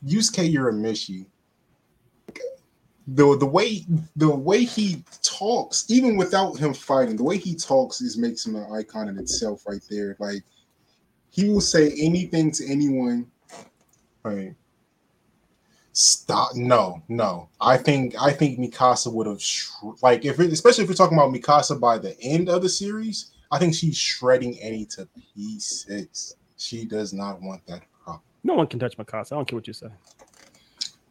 Yusuke 0.07 0.53
Urameshi. 0.55 1.27
The 3.09 3.37
the 3.39 3.47
way 3.47 3.87
the 4.17 4.29
way 4.29 4.65
he 4.65 5.03
talks, 5.23 5.87
even 5.89 6.17
without 6.17 6.59
him 6.59 6.75
fighting, 6.75 7.17
the 7.17 7.25
way 7.25 7.39
he 7.39 7.55
talks 7.55 8.01
is 8.01 8.19
makes 8.19 8.45
him 8.45 8.57
an 8.57 8.71
icon 8.73 9.09
in 9.09 9.19
itself, 9.19 9.67
right 9.67 9.81
there. 9.89 10.17
Like 10.19 10.43
he 11.31 11.49
will 11.49 11.61
say 11.61 11.93
anything 11.99 12.51
to 12.53 12.67
anyone. 12.71 13.31
Right. 14.23 14.55
Stop. 15.93 16.55
No, 16.55 17.03
no. 17.09 17.49
I 17.61 17.77
think 17.77 18.15
I 18.21 18.33
think 18.33 18.59
Mikasa 18.59 19.13
would 19.13 19.27
have 19.27 19.43
sh- 19.43 19.69
like 20.03 20.25
if 20.25 20.39
it, 20.39 20.53
especially 20.53 20.85
if 20.85 20.91
we're 20.91 20.95
talking 20.95 21.17
about 21.17 21.33
Mikasa 21.33 21.81
by 21.81 21.99
the 21.99 22.21
end 22.21 22.49
of 22.49 22.63
the 22.63 22.69
series. 22.69 23.31
I 23.51 23.59
think 23.59 23.75
she's 23.75 23.97
shredding 23.97 24.61
Annie 24.61 24.85
to 24.87 25.09
pieces. 25.35 26.37
She 26.59 26.85
does 26.85 27.15
not 27.15 27.41
want 27.41 27.67
that 27.67 27.83
problem. 28.05 28.23
No 28.45 28.55
one 28.55 28.67
can 28.67 28.79
touch 28.79 28.99
Mikasa. 28.99 29.33
I 29.33 29.37
don't 29.37 29.49
care 29.49 29.57
what 29.57 29.67
you 29.67 29.73
say. 29.73 29.89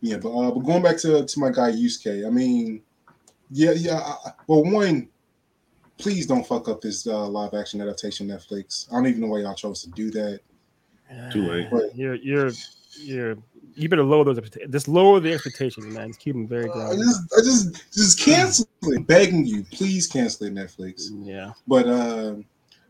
Yeah, 0.02 0.18
but 0.18 0.30
uh, 0.30 0.52
but 0.52 0.60
going 0.62 0.84
back 0.84 0.98
to 0.98 1.26
to 1.26 1.40
my 1.40 1.50
guy 1.50 1.72
Yusuke, 1.72 2.26
I 2.26 2.30
mean, 2.30 2.82
yeah, 3.50 3.72
yeah. 3.72 3.98
I, 3.98 4.32
well, 4.48 4.64
one, 4.64 5.10
please 5.98 6.28
don't 6.28 6.46
fuck 6.46 6.68
up 6.70 6.82
this 6.82 7.08
uh, 7.08 7.28
live 7.28 7.54
action 7.54 7.82
adaptation 7.82 8.28
Netflix. 8.28 8.88
I 8.92 8.96
don't 8.96 9.08
even 9.08 9.22
know 9.22 9.28
why 9.28 9.40
y'all 9.40 9.56
chose 9.56 9.82
to 9.84 9.90
do 9.92 10.12
that. 10.12 10.40
Too 11.32 11.42
late. 11.44 11.70
But 11.72 11.96
You're 11.96 12.16
you're 12.16 12.52
you're 13.00 13.38
you 13.76 13.88
better 13.90 14.04
lower 14.04 14.24
those 14.24 14.38
expectations. 14.38 14.74
Just 14.74 14.88
lower 14.88 15.20
the 15.20 15.34
expectations, 15.34 15.86
man. 15.86 16.08
Just 16.08 16.20
keep 16.20 16.34
them 16.34 16.48
very 16.48 16.70
I 16.70 16.74
grounded. 16.74 17.00
just, 17.00 17.22
I 17.38 17.42
just, 17.44 17.94
just 17.94 18.20
cancel 18.20 18.68
it. 18.84 19.08
Begging 19.08 19.46
you, 19.46 19.64
please 19.72 20.08
cancel 20.08 20.48
it, 20.48 20.54
Netflix. 20.54 21.10
Yeah. 21.24 21.54
But 21.68 21.88
uh, 21.88 22.36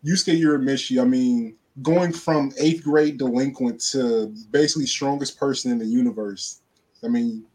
Yusuke 0.05 0.39
Urameshi, 0.39 1.01
I 1.01 1.05
mean, 1.05 1.55
going 1.81 2.13
from 2.13 2.53
eighth 2.57 2.83
grade 2.83 3.17
delinquent 3.17 3.81
to 3.91 4.33
basically 4.51 4.85
strongest 4.85 5.37
person 5.37 5.71
in 5.71 5.77
the 5.77 5.85
universe. 5.85 6.61
I 7.03 7.07
mean, 7.07 7.45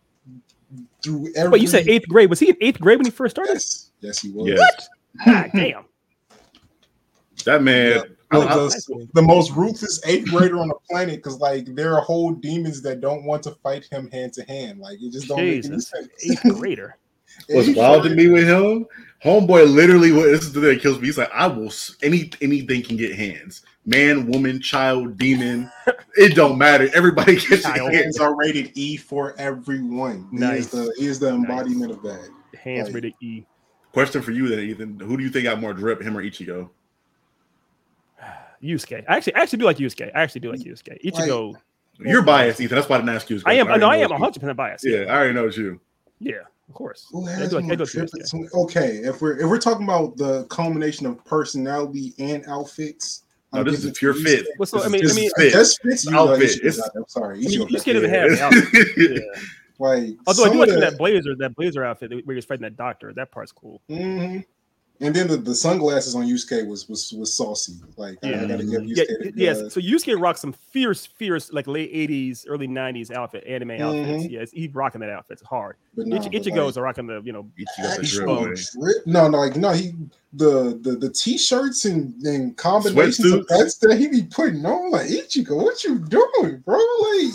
through 1.03 1.29
every. 1.37 1.51
But 1.51 1.61
you 1.61 1.67
said 1.67 1.89
eighth 1.89 2.09
grade. 2.09 2.31
Was 2.31 2.39
he 2.41 2.51
in 2.51 2.57
eighth 2.61 2.81
grade 2.81 2.99
when 2.99 3.07
he 3.07 3.11
first 3.11 3.35
started? 3.37 3.53
Yes, 3.55 3.91
yes, 4.01 4.21
he 4.21 4.31
was. 4.31 4.49
Yes. 4.49 4.89
God 5.25 5.51
damn. 5.55 5.85
That 7.45 7.63
man. 7.63 7.93
Yeah. 7.93 8.03
I- 8.31 8.39
I- 8.39 8.55
the, 8.55 9.09
the 9.13 9.21
most 9.23 9.53
ruthless 9.53 10.01
eighth 10.07 10.31
grader 10.31 10.59
on 10.59 10.69
the 10.69 10.75
planet 10.91 11.17
because 11.17 11.39
like 11.39 11.67
there 11.75 11.95
are 11.95 12.01
whole 12.01 12.33
demons 12.33 12.81
that 12.81 13.03
don't 13.03 13.25
want 13.25 13.43
to 13.43 13.51
fight 13.63 13.85
him 13.91 14.11
hand 14.11 14.33
to 14.35 14.43
hand. 14.45 14.79
Like 14.81 15.03
it 15.03 15.13
just 15.13 15.29
don't 15.29 15.37
make 15.39 15.65
any 15.65 15.77
Jesus. 15.77 15.89
sense. 15.91 16.09
Eighth 16.25 16.43
grader. 16.55 16.97
What's 17.49 17.69
wild 17.77 18.03
to 18.05 18.09
grader. 18.11 18.23
me 18.23 18.29
with 18.29 18.47
him, 18.49 18.87
homeboy 19.25 19.73
literally 19.73 20.13
what 20.13 20.25
this 20.25 20.43
is 20.43 20.53
the 20.53 20.61
thing 20.61 20.71
that 20.71 20.81
kills 20.83 20.99
me. 21.01 21.07
He's 21.07 21.19
like, 21.19 21.31
I 21.33 21.47
will 21.47 21.67
s- 21.67 21.97
any 22.03 22.31
anything 22.41 22.83
can 22.83 22.97
get 22.97 23.15
hands. 23.15 23.63
Man, 23.85 24.27
woman, 24.31 24.61
child, 24.61 25.19
demon. 25.19 25.69
It 26.15 26.35
don't 26.37 26.57
matter. 26.57 26.89
Everybody 26.95 27.35
gets 27.37 27.63
Child. 27.65 27.93
hands. 27.93 27.97
Hands 27.97 28.21
are 28.21 28.37
rated 28.37 28.71
E 28.77 28.97
for 28.97 29.35
everyone. 29.39 30.29
He 30.31 30.39
is 30.45 30.71
the 30.71 30.95
he 30.99 31.07
is 31.07 31.19
the 31.19 31.33
Nice. 31.33 31.41
embodiment 31.51 31.91
of 31.91 32.03
that. 32.03 32.29
Hands 32.63 32.87
Like- 32.87 32.95
rated 32.95 33.15
E. 33.21 33.45
Question 33.93 34.23
for 34.23 34.31
you 34.31 34.49
then, 34.49 34.61
Ethan. 34.61 35.01
Who 35.01 35.17
do 35.19 35.23
you 35.23 35.29
think 35.31 35.45
got 35.45 35.61
more 35.61 35.75
drip, 35.75 36.01
him 36.01 36.17
or 36.17 36.23
Ichigo? 36.23 36.71
Yusuke. 38.63 39.05
I 39.09 39.17
actually 39.17 39.35
I 39.35 39.41
actually 39.41 39.59
do 39.59 39.65
like 39.65 39.79
Yusuke. 39.79 40.11
I 40.15 40.23
actually 40.23 40.41
do 40.43 40.51
like 40.53 40.61
Yusuke. 40.61 41.03
Ichigo. 41.05 41.55
You're 41.99 42.23
biased, 42.23 42.61
Ethan. 42.61 42.75
That's 42.77 42.89
why 42.89 42.97
I 42.97 42.99
didn't 43.01 43.15
ask 43.15 43.29
you. 43.31 43.41
I 43.45 43.55
am. 43.55 43.67
question. 43.67 43.81
No, 43.81 43.89
I 43.89 43.97
am 43.97 44.09
know 44.09 44.15
100 44.15 44.41
percent 44.41 44.57
biased. 44.57 44.85
Yeah, 44.87 45.01
I 45.09 45.17
already 45.17 45.35
know 45.35 45.47
it's 45.47 45.57
you. 45.57 45.81
Yeah. 46.21 46.35
Of 46.73 46.77
course. 46.79 47.07
Who 47.13 47.27
has 47.27 47.53
like, 47.53 47.65
more 47.65 47.77
do 47.77 47.85
like 47.85 47.93
drip 47.93 48.09
Okay, 48.55 48.97
if 49.05 49.21
we're 49.21 49.39
if 49.39 49.47
we're 49.47 49.59
talking 49.59 49.85
about 49.85 50.17
the 50.17 50.45
culmination 50.45 51.05
of 51.05 51.23
personality 51.27 52.15
and 52.19 52.43
outfits, 52.49 53.25
No, 53.53 53.61
I'm 53.61 53.67
this 53.67 53.81
is 53.81 53.85
it 53.85 53.97
pure 53.97 54.15
fit. 54.15 54.47
Yusuke. 54.47 54.59
Well, 54.59 54.67
so, 54.67 54.83
I 54.83 54.89
mean, 54.89 55.05
is 55.05 55.13
I 55.13 55.21
mean, 55.21 55.31
fit. 55.37 55.53
That's 55.53 55.77
fits 55.83 56.07
you. 56.07 56.17
Outfit. 56.17 56.39
Like, 56.41 56.49
Ichigo 56.49 56.65
It's- 56.65 56.91
I'm 56.97 57.05
sorry, 57.09 57.37
I 57.37 57.41
mean, 57.41 57.51
Ichigo 57.51 57.59
got 57.59 57.69
Yusuke 57.69 57.93
doesn't 57.93 58.11
that. 58.11 58.31
have 58.31 58.31
the 58.31 58.43
outfit. 58.43 58.89
Yeah. 58.97 59.43
Like, 59.79 60.11
Although 60.27 60.45
I 60.45 60.49
do 60.51 60.59
like 60.61 60.69
of 60.71 60.81
that 60.81 60.97
blazer, 60.97 61.35
that 61.37 61.55
blazer 61.57 61.85
outfit 61.85 62.11
where 62.11 62.23
he 62.35 62.37
was 62.37 62.45
fighting 62.47 62.63
that 62.63 62.77
doctor. 62.77 63.13
That 63.13 63.31
part's 63.33 63.53
cool. 63.53 63.83
Mhm. 63.91 64.45
And 65.03 65.15
then 65.15 65.27
the, 65.27 65.37
the 65.37 65.55
sunglasses 65.55 66.15
on 66.15 66.23
Yusuke 66.27 66.67
was 66.67 66.89
was 66.89 67.13
was 67.13 67.35
saucy. 67.35 67.75
Like 67.97 68.19
I- 68.23 68.29
I, 68.29 68.31
Yeah. 68.31 68.41
gotta 68.47 68.65
give 68.65 68.83
Yusuke 68.83 68.97
Yeah, 68.97 69.05
the- 69.21 69.33
yes. 69.35 69.75
So 69.75 69.81
Yusuke 69.81 70.21
rocks 70.21 70.41
some 70.41 70.53
fierce, 70.53 71.07
fierce, 71.07 71.53
like 71.53 71.67
late 71.67 71.93
'80s, 71.93 72.45
early 72.49 72.69
'90s 72.69 73.11
outfit, 73.11 73.45
anime 73.47 73.73
outfits. 73.73 74.25
Mhm. 74.25 74.31
Yes, 74.31 74.51
he's 74.53 74.73
rocking 74.75 75.01
that 75.01 75.11
outfit. 75.11 75.39
It's 75.41 75.49
hard. 75.49 75.77
but 75.97 76.07
no, 76.07 76.17
Ich- 76.17 76.23
but 76.23 76.33
Ichigo's 76.33 76.77
like, 76.77 76.77
are 76.79 76.83
rocking 76.83 77.07
the, 77.07 77.21
you 77.25 77.33
know, 77.33 77.43
Ichigo 77.59 77.83
got 77.83 77.97
the 78.01 78.07
drip, 78.07 78.29
actual 78.29 78.45
man. 78.47 78.55
drip- 78.81 79.07
No, 79.07 79.29
no, 79.29 79.39
like 79.39 79.57
no, 79.57 79.73
he 79.73 79.93
the 80.35 80.79
the 80.81 80.93
the 80.97 81.11
t-shirts 81.11 81.85
and, 81.85 82.15
and 82.23 82.57
combinations 82.57 83.31
of 83.33 83.41
Sweatsuits. 83.41 83.47
that's 83.49 83.77
that 83.79 83.99
he 83.99 84.07
be 84.09 84.23
putting 84.23 84.65
on. 84.65 84.91
Like 84.91 85.09
Ichigo, 85.09 85.57
what 85.63 85.83
you 85.85 85.99
doing, 85.99 86.63
bro? 86.65 86.79
Like 86.79 87.33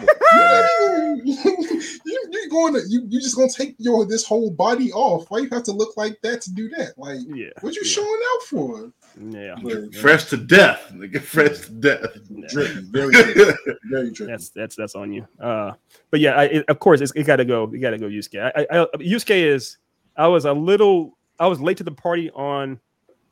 you, 0.32 1.22
you 2.04 2.28
you 2.30 2.50
going 2.50 2.74
to 2.74 2.82
you 2.88 3.06
you 3.08 3.20
just 3.20 3.36
gonna 3.36 3.50
take 3.50 3.74
your 3.78 4.04
this 4.06 4.24
whole 4.24 4.50
body 4.50 4.92
off? 4.92 5.30
Why 5.30 5.38
you 5.38 5.48
have 5.50 5.64
to 5.64 5.72
look 5.72 5.96
like 5.96 6.20
that 6.22 6.42
to 6.42 6.52
do 6.52 6.68
that? 6.70 6.94
Like 6.96 7.18
yeah, 7.28 7.48
what 7.60 7.74
you 7.74 7.82
yeah. 7.84 7.90
showing 7.90 8.20
out 8.34 8.42
for? 8.42 8.92
yeah. 9.30 9.54
But, 9.62 9.94
Fresh 9.94 10.26
to 10.26 10.36
death. 10.36 10.92
Nigga, 10.94 11.20
fresh 11.20 11.66
to 11.66 11.72
death. 11.72 12.06
drippy, 12.48 12.80
very 12.90 13.12
drippy, 13.34 13.62
very 13.90 14.10
drippy. 14.10 14.32
That's 14.32 14.50
that's 14.50 14.76
that's 14.76 14.94
on 14.94 15.12
you. 15.12 15.26
Uh, 15.40 15.72
but 16.10 16.20
yeah, 16.20 16.32
I, 16.32 16.44
it, 16.44 16.64
of 16.68 16.78
course, 16.78 17.00
it's, 17.00 17.12
it 17.12 17.24
got 17.24 17.36
to 17.36 17.44
go. 17.44 17.70
You 17.72 17.80
got 17.80 17.90
to 17.90 17.98
go, 17.98 18.06
Yusuke. 18.06 18.52
I, 18.54 18.66
I, 18.70 18.82
I, 18.82 18.86
Yusuke 18.96 19.34
is. 19.34 19.78
I 20.16 20.26
was 20.26 20.44
a 20.44 20.52
little. 20.52 21.16
I 21.38 21.46
was 21.46 21.60
late 21.60 21.78
to 21.78 21.84
the 21.84 21.92
party 21.92 22.30
on 22.30 22.78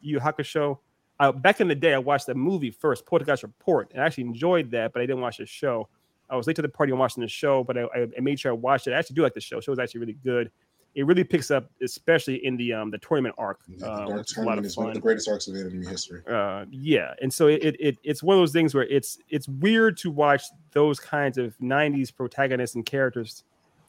Yu 0.00 0.18
Hakusho. 0.18 0.78
I, 1.20 1.30
back 1.30 1.60
in 1.60 1.68
the 1.68 1.74
day, 1.74 1.94
I 1.94 1.98
watched 1.98 2.26
the 2.26 2.34
movie 2.34 2.70
first, 2.70 3.04
Poltergeist 3.04 3.42
Report, 3.42 3.90
and 3.92 4.02
I 4.02 4.06
actually 4.06 4.24
enjoyed 4.24 4.70
that, 4.70 4.92
but 4.92 5.02
I 5.02 5.06
didn't 5.06 5.20
watch 5.20 5.38
the 5.38 5.46
show. 5.46 5.88
I 6.30 6.36
was 6.36 6.46
late 6.46 6.56
to 6.56 6.62
the 6.62 6.68
party 6.68 6.92
on 6.92 6.98
watching 6.98 7.22
the 7.22 7.28
show, 7.28 7.64
but 7.64 7.78
I, 7.78 7.84
I, 8.16 8.20
made 8.20 8.38
sure 8.38 8.52
I 8.52 8.54
watched 8.54 8.86
it. 8.86 8.92
I 8.92 8.98
actually 8.98 9.14
do 9.14 9.22
like 9.22 9.34
the 9.34 9.40
show. 9.40 9.56
The 9.56 9.62
show 9.62 9.72
was 9.72 9.78
actually 9.78 10.00
really 10.00 10.18
good. 10.24 10.50
It 10.94 11.06
really 11.06 11.24
picks 11.24 11.50
up, 11.50 11.70
especially 11.82 12.44
in 12.44 12.56
the 12.56 12.72
um 12.72 12.90
the 12.90 12.98
tournament 12.98 13.34
arc. 13.38 13.60
The 13.68 13.86
Uh, 13.86 14.06
Dark 14.06 14.18
which 14.18 14.30
is 14.32 14.36
a 14.38 14.42
lot 14.42 14.58
of 14.58 14.64
is 14.64 14.76
one 14.76 14.88
of 14.88 14.94
the 14.94 15.00
fun 15.00 15.02
greatest 15.02 15.28
arcs 15.28 15.46
of 15.46 15.54
anime 15.54 15.82
history. 15.82 16.22
uh 16.28 16.64
yeah 16.70 17.14
and 17.22 17.32
so 17.32 17.46
it, 17.46 17.76
it 17.78 17.98
it's 18.02 18.22
one 18.22 18.36
of 18.36 18.40
those 18.40 18.52
things 18.52 18.74
where 18.74 18.84
it's 18.84 19.18
it's 19.28 19.46
weird 19.48 19.96
to 19.98 20.10
watch 20.10 20.42
those 20.72 20.98
kinds 20.98 21.38
of 21.38 21.56
90s 21.58 22.14
protagonists 22.14 22.74
and 22.74 22.84
characters 22.84 23.44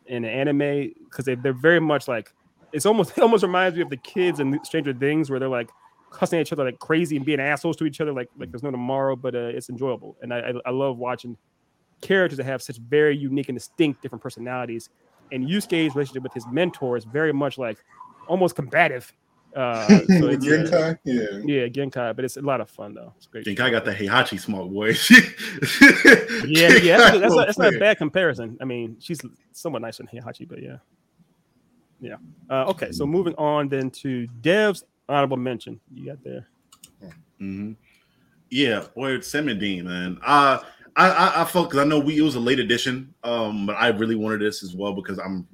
in 0.05 0.25
anime 0.25 0.91
because 1.05 1.25
they, 1.25 1.35
they're 1.35 1.53
very 1.53 1.79
much 1.79 2.07
like 2.07 2.33
it's 2.73 2.85
almost 2.85 3.11
it 3.17 3.21
almost 3.21 3.43
reminds 3.43 3.75
me 3.75 3.81
of 3.81 3.89
the 3.89 3.97
kids 3.97 4.39
and 4.39 4.59
stranger 4.63 4.93
things 4.93 5.29
where 5.29 5.39
they're 5.39 5.49
like 5.49 5.69
cussing 6.11 6.37
at 6.39 6.47
each 6.47 6.53
other 6.53 6.65
like 6.65 6.79
crazy 6.79 7.15
and 7.15 7.25
being 7.25 7.39
assholes 7.39 7.75
to 7.77 7.85
each 7.85 8.01
other 8.01 8.11
like 8.11 8.29
like 8.37 8.51
there's 8.51 8.63
no 8.63 8.71
tomorrow 8.71 9.15
but 9.15 9.33
uh, 9.35 9.39
it's 9.39 9.69
enjoyable 9.69 10.17
and 10.21 10.33
I, 10.33 10.39
I 10.39 10.53
i 10.65 10.69
love 10.71 10.97
watching 10.97 11.37
characters 12.01 12.37
that 12.37 12.45
have 12.45 12.61
such 12.61 12.77
very 12.77 13.15
unique 13.15 13.49
and 13.49 13.57
distinct 13.57 14.01
different 14.01 14.21
personalities 14.21 14.89
and 15.31 15.47
Yusuke's 15.47 15.95
relationship 15.95 16.23
with 16.23 16.33
his 16.33 16.47
mentor 16.47 16.97
is 16.97 17.05
very 17.05 17.33
much 17.33 17.57
like 17.57 17.77
almost 18.27 18.55
combative 18.55 19.11
uh 19.55 19.87
so 20.19 20.27
it's, 20.27 20.45
uh, 20.45 20.49
Genkai, 20.49 20.99
yeah. 21.05 21.23
yeah, 21.43 21.67
Genkai, 21.67 22.15
but 22.15 22.23
it's 22.23 22.37
a 22.37 22.41
lot 22.41 22.61
of 22.61 22.69
fun 22.69 22.93
though. 22.93 23.13
It's 23.17 23.25
great. 23.25 23.45
Think 23.45 23.59
I 23.59 23.69
got 23.69 23.83
the 23.83 23.93
Heihachi 23.93 24.39
smoke, 24.39 24.71
boy. 24.71 24.93
Yeah, 26.47 26.69
yeah, 26.77 26.97
that's, 26.97 27.19
that's, 27.19 27.35
not, 27.35 27.45
that's 27.47 27.57
not 27.57 27.75
a 27.75 27.79
bad 27.79 27.97
comparison. 27.97 28.57
I 28.61 28.65
mean, 28.65 28.97
she's 28.99 29.19
somewhat 29.51 29.81
nicer 29.81 30.03
than 30.03 30.21
Heihachi, 30.21 30.47
but 30.47 30.61
yeah, 30.61 30.77
yeah. 31.99 32.15
Uh, 32.49 32.65
okay, 32.69 32.91
so 32.91 33.05
moving 33.05 33.35
on 33.35 33.67
then 33.67 33.89
to 33.91 34.27
Dev's 34.41 34.83
honorable 35.07 35.37
mention. 35.37 35.79
You 35.93 36.05
got 36.05 36.23
there. 36.23 36.47
hmm 37.39 37.73
Yeah, 38.49 38.85
boy, 38.95 39.13
it's 39.13 39.31
Dean, 39.31 39.85
man. 39.85 40.19
Uh, 40.23 40.59
I 40.95 41.09
I, 41.09 41.41
I 41.41 41.45
felt 41.45 41.69
because 41.69 41.83
I 41.83 41.87
know 41.87 41.99
we 41.99 42.17
it 42.17 42.21
was 42.21 42.35
a 42.35 42.39
late 42.39 42.59
edition, 42.59 43.13
um, 43.23 43.65
but 43.65 43.75
I 43.75 43.89
really 43.89 44.15
wanted 44.15 44.41
this 44.41 44.63
as 44.63 44.75
well 44.75 44.93
because 44.93 45.19
I'm 45.19 45.47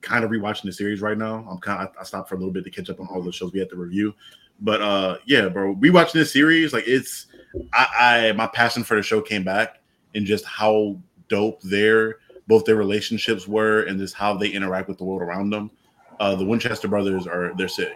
kind 0.00 0.24
of 0.24 0.30
rewatching 0.30 0.64
the 0.64 0.72
series 0.72 1.00
right 1.00 1.16
now. 1.16 1.46
I'm 1.48 1.58
kind 1.58 1.86
of 1.86 1.94
I 1.98 2.04
stopped 2.04 2.28
for 2.28 2.34
a 2.34 2.38
little 2.38 2.52
bit 2.52 2.64
to 2.64 2.70
catch 2.70 2.90
up 2.90 3.00
on 3.00 3.06
all 3.06 3.22
the 3.22 3.32
shows 3.32 3.52
we 3.52 3.60
had 3.60 3.70
to 3.70 3.76
review, 3.76 4.14
but 4.60 4.82
uh, 4.82 5.18
yeah, 5.26 5.48
bro, 5.48 5.74
rewatching 5.76 6.12
this 6.12 6.32
series 6.32 6.72
like 6.72 6.84
it's 6.86 7.26
I, 7.72 8.28
I 8.28 8.32
my 8.32 8.46
passion 8.48 8.84
for 8.84 8.96
the 8.96 9.02
show 9.02 9.20
came 9.20 9.44
back 9.44 9.80
and 10.14 10.26
just 10.26 10.44
how 10.44 10.98
dope 11.28 11.62
their 11.62 12.16
both 12.46 12.64
their 12.64 12.76
relationships 12.76 13.46
were 13.46 13.82
and 13.82 13.98
just 13.98 14.14
how 14.14 14.36
they 14.36 14.48
interact 14.48 14.88
with 14.88 14.98
the 14.98 15.04
world 15.04 15.22
around 15.22 15.50
them. 15.50 15.70
Uh, 16.20 16.34
the 16.34 16.44
Winchester 16.44 16.88
brothers 16.88 17.26
are 17.26 17.52
they're 17.56 17.68
sick. 17.68 17.94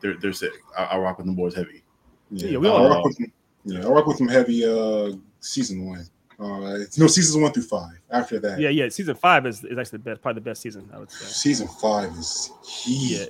They're 0.00 0.16
they're 0.16 0.32
sick. 0.32 0.52
I, 0.76 0.84
I 0.84 0.98
rock 0.98 1.18
with 1.18 1.26
them 1.26 1.36
boys 1.36 1.54
heavy. 1.54 1.82
Yeah, 2.30 2.58
we 2.58 2.68
I 2.68 2.70
all 2.70 2.88
rock 2.88 2.98
know. 2.98 3.02
with 3.04 3.18
them. 3.18 3.32
Yeah, 3.64 3.86
I 3.86 3.88
rock 3.88 4.06
with 4.06 4.18
them 4.18 4.28
heavy. 4.28 4.64
Uh, 4.64 5.12
season 5.46 5.86
one. 5.86 6.06
Uh, 6.38 6.74
it's- 6.76 6.98
no, 6.98 7.06
seasons 7.06 7.40
one 7.42 7.52
through 7.52 7.62
five. 7.62 7.98
After 8.10 8.38
that, 8.40 8.60
Yeah, 8.60 8.68
yeah. 8.68 8.88
Season 8.90 9.14
five 9.14 9.46
is, 9.46 9.64
is 9.64 9.78
actually 9.78 9.98
the 9.98 10.10
best, 10.10 10.22
probably 10.22 10.40
the 10.40 10.44
best 10.50 10.60
season. 10.60 10.88
I 10.92 10.98
would 10.98 11.10
say. 11.10 11.24
season 11.26 11.68
five 11.68 12.10
is 12.12 12.50
heat. 12.64 13.20
Yeah, 13.20 13.26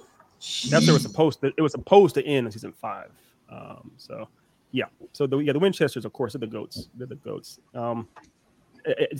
that's 0.70 0.88
it 0.88 0.92
was 0.92 1.02
supposed 1.02 1.40
to. 1.40 1.52
It 1.56 1.60
was 1.62 1.72
supposed 1.72 2.14
to 2.16 2.24
end 2.26 2.46
in 2.46 2.52
season 2.52 2.72
five. 2.72 3.10
Um, 3.50 3.92
so 3.96 4.28
yeah. 4.72 4.86
So 5.12 5.26
the 5.26 5.38
yeah 5.38 5.52
the 5.52 5.58
Winchesters, 5.60 6.04
of 6.04 6.12
course, 6.12 6.34
are 6.34 6.38
the 6.38 6.46
goats. 6.46 6.88
They're 6.94 7.06
the 7.06 7.14
goats. 7.16 7.60
Um, 7.74 8.08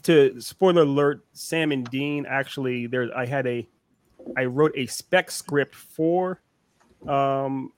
to 0.02 0.40
spoiler 0.40 0.82
alert, 0.82 1.24
Sam 1.32 1.72
and 1.72 1.88
Dean 1.90 2.26
actually 2.28 2.86
there. 2.86 3.08
I 3.16 3.24
had 3.26 3.46
a, 3.46 3.66
I 4.36 4.44
wrote 4.44 4.72
a 4.76 4.86
spec 4.86 5.30
script 5.30 5.74
for, 5.74 6.40
um, 7.08 7.72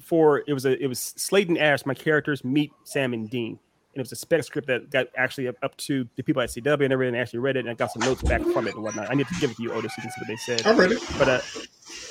for 0.00 0.42
it 0.46 0.52
was 0.52 0.64
a 0.66 0.82
it 0.82 0.86
was 0.86 0.98
Slayton 1.00 1.56
and 1.56 1.64
Ash. 1.66 1.84
My 1.86 1.94
characters 1.94 2.44
meet 2.44 2.72
Sam 2.84 3.12
and 3.12 3.28
Dean. 3.28 3.58
And 3.92 4.00
it 4.00 4.02
was 4.02 4.12
a 4.12 4.16
spec 4.16 4.44
script 4.44 4.68
that 4.68 4.88
got 4.90 5.08
actually 5.16 5.48
up, 5.48 5.56
up 5.62 5.76
to 5.78 6.08
the 6.16 6.22
people 6.22 6.40
at 6.42 6.50
CW 6.50 6.84
and 6.84 6.92
everything. 6.92 7.18
Actually 7.18 7.40
read 7.40 7.56
it 7.56 7.60
and 7.60 7.70
I 7.70 7.74
got 7.74 7.90
some 7.90 8.02
notes 8.02 8.22
back 8.22 8.40
from 8.42 8.68
it 8.68 8.74
and 8.74 8.84
whatnot. 8.84 9.10
I 9.10 9.14
need 9.14 9.26
to 9.26 9.34
give 9.40 9.50
it 9.50 9.56
to 9.56 9.62
you, 9.62 9.72
Otis, 9.72 9.92
so 9.94 10.02
you 10.02 10.02
can 10.02 10.10
see 10.12 10.20
what 10.20 10.28
they 10.28 10.36
said. 10.36 10.66
I 10.66 10.76
read 10.78 10.92
it. 10.92 11.02
But 11.18 11.28
uh, 11.28 11.40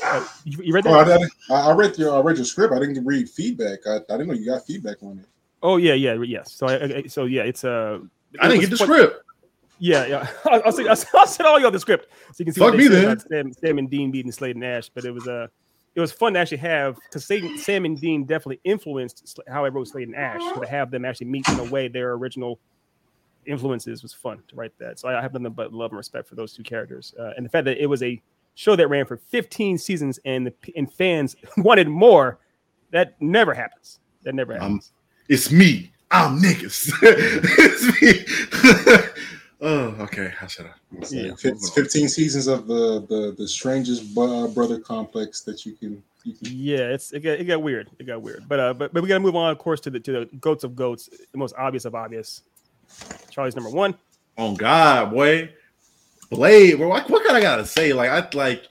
uh 0.04 0.28
you, 0.44 0.62
you 0.64 0.74
read 0.74 0.86
Oh, 0.86 1.04
that? 1.06 1.30
I, 1.50 1.54
I 1.54 1.70
I 1.70 1.74
read 1.74 1.98
your 1.98 2.16
I 2.18 2.20
read 2.20 2.36
your 2.36 2.46
script. 2.46 2.74
I 2.74 2.80
didn't 2.80 3.06
read 3.06 3.30
feedback. 3.30 3.80
I, 3.88 3.98
I 3.98 4.18
didn't 4.18 4.28
know 4.28 4.34
you 4.34 4.46
got 4.46 4.66
feedback 4.66 5.02
on 5.04 5.20
it. 5.20 5.26
Oh 5.64 5.78
yeah, 5.78 5.94
yeah, 5.94 6.16
yes. 6.22 6.52
So 6.52 6.68
I, 6.68 6.84
I 6.84 7.04
so 7.08 7.26
yeah, 7.26 7.44
it's 7.44 7.64
uh, 7.64 8.00
I 8.42 8.48
didn't 8.50 8.62
get 8.62 8.70
the 8.72 8.78
fun- 8.78 8.88
script. 8.88 9.24
Yeah, 9.80 10.06
yeah. 10.06 10.28
I'll, 10.46 10.62
I'll, 10.66 10.90
I'll, 10.90 11.04
I'll 11.16 11.28
send 11.28 11.48
all 11.48 11.60
y'all 11.60 11.72
the 11.72 11.80
script 11.80 12.12
so 12.34 12.36
you 12.40 12.46
can 12.46 12.54
see 12.54 12.60
Fuck 12.60 12.72
what 12.72 12.78
me 12.78 12.88
then. 12.90 13.18
Sam, 13.20 13.54
Sam 13.54 13.78
and 13.78 13.90
Dean 13.90 14.12
beating 14.12 14.32
Slade 14.32 14.56
and 14.58 14.66
Ash. 14.66 14.90
But 14.90 15.06
it 15.06 15.12
was 15.14 15.28
uh, 15.28 15.48
it 15.96 16.00
was 16.02 16.12
fun 16.12 16.34
to 16.34 16.40
actually 16.40 16.58
have 16.58 16.98
because 17.04 17.26
Sam 17.64 17.86
and 17.86 18.00
Dean 18.00 18.24
definitely 18.26 18.60
influenced 18.64 19.40
how 19.48 19.66
I 19.66 19.70
wrote 19.70 19.88
Slade 19.88 20.08
and 20.08 20.16
Ash. 20.16 20.42
So 20.54 20.62
to 20.62 20.68
have 20.68 20.92
them 20.92 21.04
actually 21.06 21.28
meet 21.28 21.48
in 21.50 21.60
a 21.60 21.64
way 21.66 21.88
their 21.88 22.14
original 22.14 22.60
influences 23.46 24.04
was 24.04 24.14
fun 24.14 24.42
to 24.48 24.56
write 24.56 24.74
that. 24.80 25.00
So 25.00 25.10
I 25.10 25.22
have 25.22 25.34
nothing 25.34 25.54
but 25.54 25.74
love 25.74 25.92
and 25.92 25.98
respect 25.98 26.28
for 26.28 26.36
those 26.36 26.54
two 26.54 26.64
characters, 26.64 27.14
uh, 27.20 27.32
and 27.36 27.46
the 27.46 27.50
fact 27.50 27.66
that 27.66 27.82
it 27.82 27.88
was 27.88 28.04
a 28.04 28.22
show 28.56 28.76
that 28.76 28.88
ran 28.90 29.06
for 29.06 29.18
15 29.18 29.78
seasons 29.78 30.20
and 30.26 30.46
the 30.48 30.54
and 30.76 30.92
fans 30.94 31.36
wanted 31.58 31.88
more. 31.88 32.40
That 32.92 33.16
never 33.22 33.54
happens. 33.54 34.00
That 34.24 34.36
never 34.36 34.54
Um, 34.54 34.60
happens. 34.60 34.92
It's 35.28 35.52
me. 35.52 35.92
I'm 36.12 36.40
niggas. 36.42 36.92
it's 37.04 38.02
me. 38.02 39.06
oh, 39.62 39.96
okay. 40.00 40.34
How 40.38 40.48
should 40.48 40.68
I? 40.68 40.72
It's 40.98 41.14
Yeah. 41.14 41.34
15 41.36 42.10
seasons 42.10 42.48
of 42.48 42.68
the 42.68 43.06
the, 43.08 43.36
the 43.38 43.48
strangest 43.48 44.14
brother 44.14 44.80
complex 44.80 45.42
that 45.42 45.66
you 45.66 45.74
can. 45.74 46.02
You 46.24 46.34
can 46.34 46.48
Yeah, 46.52 46.90
it's 46.90 47.12
it 47.12 47.22
got, 47.22 47.40
it 47.40 47.46
got 47.46 47.62
weird. 47.62 47.90
It 48.00 48.06
got 48.06 48.22
weird. 48.22 48.48
But 48.48 48.60
uh, 48.60 48.74
but 48.74 48.94
but 48.94 49.02
we 49.02 49.10
gotta 49.10 49.20
move 49.20 49.36
on, 49.36 49.52
of 49.52 49.58
course, 49.58 49.80
to 49.82 49.90
the 49.90 50.00
to 50.00 50.12
the 50.12 50.26
goats 50.38 50.64
of 50.64 50.76
goats, 50.76 51.10
the 51.32 51.38
most 51.38 51.56
obvious 51.58 51.86
of 51.86 51.96
obvious. 51.96 52.44
Charlie's 53.30 53.56
number 53.56 53.70
one. 53.70 53.96
Oh 54.38 54.56
God, 54.56 55.12
boy, 55.12 55.54
Blade. 56.30 56.78
Bro, 56.78 56.88
what, 56.90 57.10
what 57.10 57.26
kind 57.26 57.38
I 57.38 57.42
gotta 57.42 57.66
say? 57.66 57.94
Like, 57.94 58.10
I 58.10 58.28
like 58.38 58.64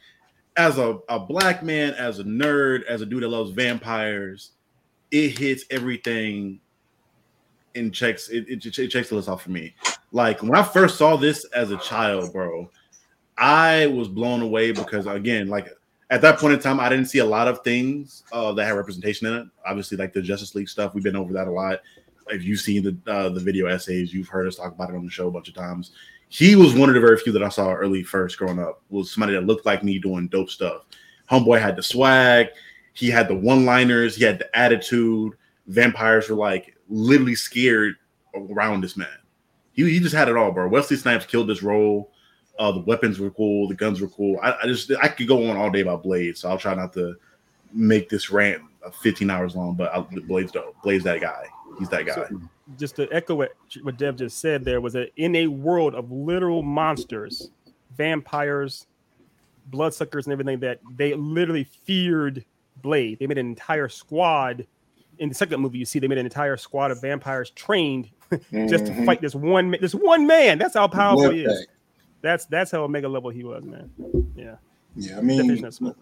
as 0.57 0.77
a, 0.77 0.99
a 1.09 1.21
black 1.21 1.63
man, 1.63 1.95
as 1.95 2.19
a 2.19 2.25
nerd, 2.25 2.85
as 2.87 3.01
a 3.01 3.07
dude 3.07 3.23
that 3.23 3.29
loves 3.29 3.53
vampires, 3.53 4.51
it 5.11 5.39
hits 5.39 5.65
everything 5.71 6.61
and 7.75 7.95
checks 7.95 8.29
it, 8.29 8.45
it, 8.49 8.79
it 8.79 8.89
checks 8.89 9.09
the 9.09 9.15
list 9.15 9.29
off 9.29 9.43
for 9.43 9.51
me. 9.51 9.75
Like 10.13 10.43
when 10.43 10.55
I 10.57 10.63
first 10.63 10.97
saw 10.97 11.17
this 11.17 11.45
as 11.47 11.71
a 11.71 11.77
child, 11.79 12.33
bro, 12.33 12.71
I 13.37 13.87
was 13.87 14.09
blown 14.09 14.43
away 14.43 14.73
because 14.73 15.07
again, 15.07 15.49
like 15.49 15.69
at 16.11 16.23
that 16.23 16.39
point 16.39 16.55
in 16.55 16.61
time, 16.61 16.81
I 16.81 16.89
didn't 16.89 17.07
see 17.07 17.19
a 17.19 17.25
lot 17.25 17.49
of 17.49 17.63
things 17.63 18.25
uh, 18.33 18.53
that 18.53 18.65
had 18.65 18.73
representation 18.73 19.27
in 19.27 19.35
it. 19.35 19.47
Obviously, 19.67 19.99
like 19.99 20.13
the 20.13 20.23
Justice 20.23 20.55
League 20.55 20.69
stuff, 20.69 20.95
we've 20.95 21.05
been 21.05 21.17
over 21.17 21.33
that 21.35 21.49
a 21.49 21.51
lot. 21.51 21.81
If 22.29 22.45
you've 22.45 22.61
seen 22.61 22.83
the 22.83 23.13
uh, 23.13 23.29
the 23.29 23.41
video 23.41 23.67
essays, 23.67 24.13
you've 24.13 24.29
heard 24.29 24.47
us 24.47 24.57
talk 24.57 24.75
about 24.75 24.91
it 24.91 24.97
on 24.97 25.05
the 25.05 25.11
show 25.11 25.29
a 25.29 25.31
bunch 25.31 25.49
of 25.49 25.55
times. 25.55 25.93
He 26.31 26.57
was 26.57 26.75
one 26.75 26.89
of 26.89 26.95
the 26.95 27.01
very 27.01 27.17
few 27.19 27.33
that 27.33 27.43
I 27.43 27.49
saw 27.49 27.73
early 27.73 28.03
first 28.03 28.39
growing 28.39 28.59
up. 28.59 28.83
Was 28.91 29.13
somebody 29.13 29.35
that 29.35 29.47
looked 29.47 29.67
like 29.67 29.83
me 29.83 29.99
doing 29.99 30.29
dope 30.29 30.51
stuff. 30.51 30.85
Homeboy 31.31 31.61
had 31.61 31.77
the 31.77 31.83
swag, 31.83 32.49
he 32.95 33.11
had 33.11 33.29
the 33.29 33.35
one 33.35 33.65
liners, 33.65 34.17
he 34.17 34.25
had 34.25 34.39
the 34.39 34.59
attitude. 34.59 35.35
Vampires 35.67 36.29
were 36.29 36.37
like 36.37 36.77
literally 36.89 37.35
scared 37.35 37.97
around 38.35 38.83
this 38.83 38.97
man. 38.97 39.09
He, 39.79 39.89
he 39.93 40.01
just 40.01 40.15
had 40.15 40.29
it 40.29 40.37
all, 40.37 40.51
bro. 40.51 40.67
Wesley 40.67 40.97
Snipes 40.97 41.25
killed 41.25 41.49
this 41.49 41.63
role. 41.63 42.11
Uh, 42.59 42.73
the 42.73 42.81
weapons 42.81 43.21
were 43.21 43.31
cool, 43.31 43.69
the 43.69 43.75
guns 43.77 44.01
were 44.01 44.09
cool. 44.09 44.37
I, 44.43 44.57
I 44.65 44.67
just 44.67 44.91
I 45.01 45.07
could 45.07 45.29
go 45.29 45.49
on 45.49 45.57
all 45.57 45.71
day 45.71 45.81
about 45.81 46.03
Blade, 46.03 46.37
so 46.37 46.51
I'll 46.51 46.59
try 46.59 46.75
not 46.75 46.93
to 46.95 47.15
make 47.73 48.09
this 48.09 48.31
rant 48.33 48.61
uh, 48.85 48.91
15 48.91 49.31
hours 49.31 49.55
long. 49.55 49.77
But 49.77 49.95
I, 49.95 50.01
Blade's. 50.27 50.51
Blade's 50.83 51.05
that 51.05 51.21
guy. 51.21 51.45
He's 51.79 51.89
that 51.91 52.05
guy. 52.07 52.15
So- 52.17 52.41
Just 52.77 52.97
to 52.97 53.09
echo 53.13 53.37
what 53.37 53.53
what 53.83 53.97
Dev 53.97 54.17
just 54.17 54.41
said, 54.41 54.65
there 54.65 54.81
was 54.81 54.95
that 54.95 55.11
in 55.17 55.37
a 55.37 55.47
world 55.47 55.95
of 55.95 56.11
literal 56.11 56.65
monsters, 56.65 57.51
vampires, 57.97 58.89
bloodsuckers, 59.67 60.27
and 60.27 60.33
everything 60.33 60.59
that 60.59 60.81
they 60.97 61.15
literally 61.15 61.63
feared 61.85 62.45
Blade. 62.83 63.21
They 63.21 63.29
made 63.29 63.39
an 63.39 63.47
entire 63.47 63.89
squad. 63.89 64.67
In 65.19 65.29
the 65.29 65.35
second 65.37 65.61
movie, 65.61 65.79
you 65.79 65.85
see 65.85 66.01
they 66.01 66.09
made 66.09 66.19
an 66.19 66.27
entire 66.27 66.57
squad 66.57 66.91
of 66.91 67.01
vampires 67.01 67.51
trained 67.51 68.09
just 68.69 68.87
to 68.87 68.93
Mhm. 68.93 69.07
fight 69.07 69.21
this 69.21 69.35
one 69.35 69.77
this 69.81 69.95
one 69.95 70.27
man. 70.27 70.59
That's 70.59 70.75
how 70.75 70.89
powerful 70.89 71.25
Blood 71.25 71.35
he 71.35 71.45
is. 71.45 71.67
That's 72.21 72.45
that's 72.47 72.71
how 72.71 72.83
omega 72.83 73.09
level 73.09 73.31
he 73.31 73.45
was, 73.45 73.65
man. 73.65 73.91
Yeah. 74.37 74.57
Yeah, 74.97 75.19
I 75.19 75.21
mean, 75.21 75.39
Definition 75.39 75.67
of 75.67 75.75
smoke. 75.75 75.97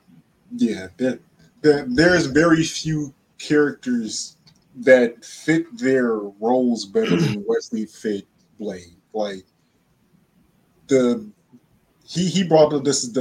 yeah, 0.56 0.88
that, 0.96 1.20
that 1.62 1.86
there's 1.94 2.26
very 2.26 2.62
few 2.64 3.12
characters 3.38 4.36
that 4.76 5.22
fit 5.24 5.66
their 5.78 6.14
roles 6.18 6.86
better 6.86 7.16
than 7.16 7.44
Wesley 7.48 7.84
fit 7.86 8.26
Blade. 8.58 8.96
Like 9.12 9.44
the 10.88 11.26
he 12.06 12.28
he 12.28 12.44
brought 12.44 12.72
up 12.72 12.84
this 12.84 13.08
the, 13.08 13.20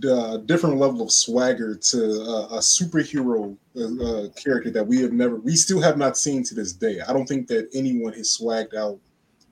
the 0.00 0.42
different 0.46 0.78
level 0.78 1.02
of 1.02 1.10
swagger 1.10 1.74
to 1.74 2.22
uh, 2.22 2.56
a 2.56 2.58
superhero 2.58 3.56
uh, 3.76 4.04
uh, 4.04 4.28
character 4.30 4.70
that 4.70 4.86
we 4.86 5.00
have 5.00 5.12
never 5.12 5.36
we 5.36 5.56
still 5.56 5.80
have 5.80 5.98
not 5.98 6.16
seen 6.16 6.44
to 6.44 6.54
this 6.54 6.72
day. 6.72 7.00
I 7.06 7.12
don't 7.12 7.26
think 7.26 7.48
that 7.48 7.68
anyone 7.74 8.12
has 8.12 8.38
swagged 8.38 8.74
out 8.74 8.98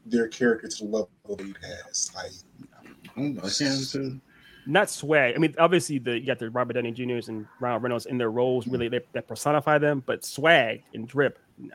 their 0.07 0.29
character 0.29 0.69
to 0.69 0.79
the 0.79 0.85
level 0.85 1.11
Blade 1.27 1.57
has. 1.63 2.11
Like 2.15 2.31
I 3.17 3.49
can't. 3.51 4.23
Not 4.67 4.91
swag. 4.91 5.35
I 5.35 5.39
mean, 5.39 5.55
obviously 5.59 5.99
the 5.99 6.19
you 6.19 6.27
got 6.27 6.39
the 6.39 6.51
Robert 6.51 6.75
Downey 6.75 6.93
Jr.'s 6.93 7.29
and 7.29 7.47
Ryan 7.59 7.83
Reynolds 7.83 8.07
in 8.07 8.19
their 8.19 8.31
roles 8.31 8.69
really 8.69 8.89
they, 8.89 9.01
that 9.13 9.27
personify 9.27 9.79
them, 9.79 10.03
but 10.07 10.25
swag 10.25 10.83
and 10.95 11.09
drip, 11.09 11.39
no, 11.59 11.75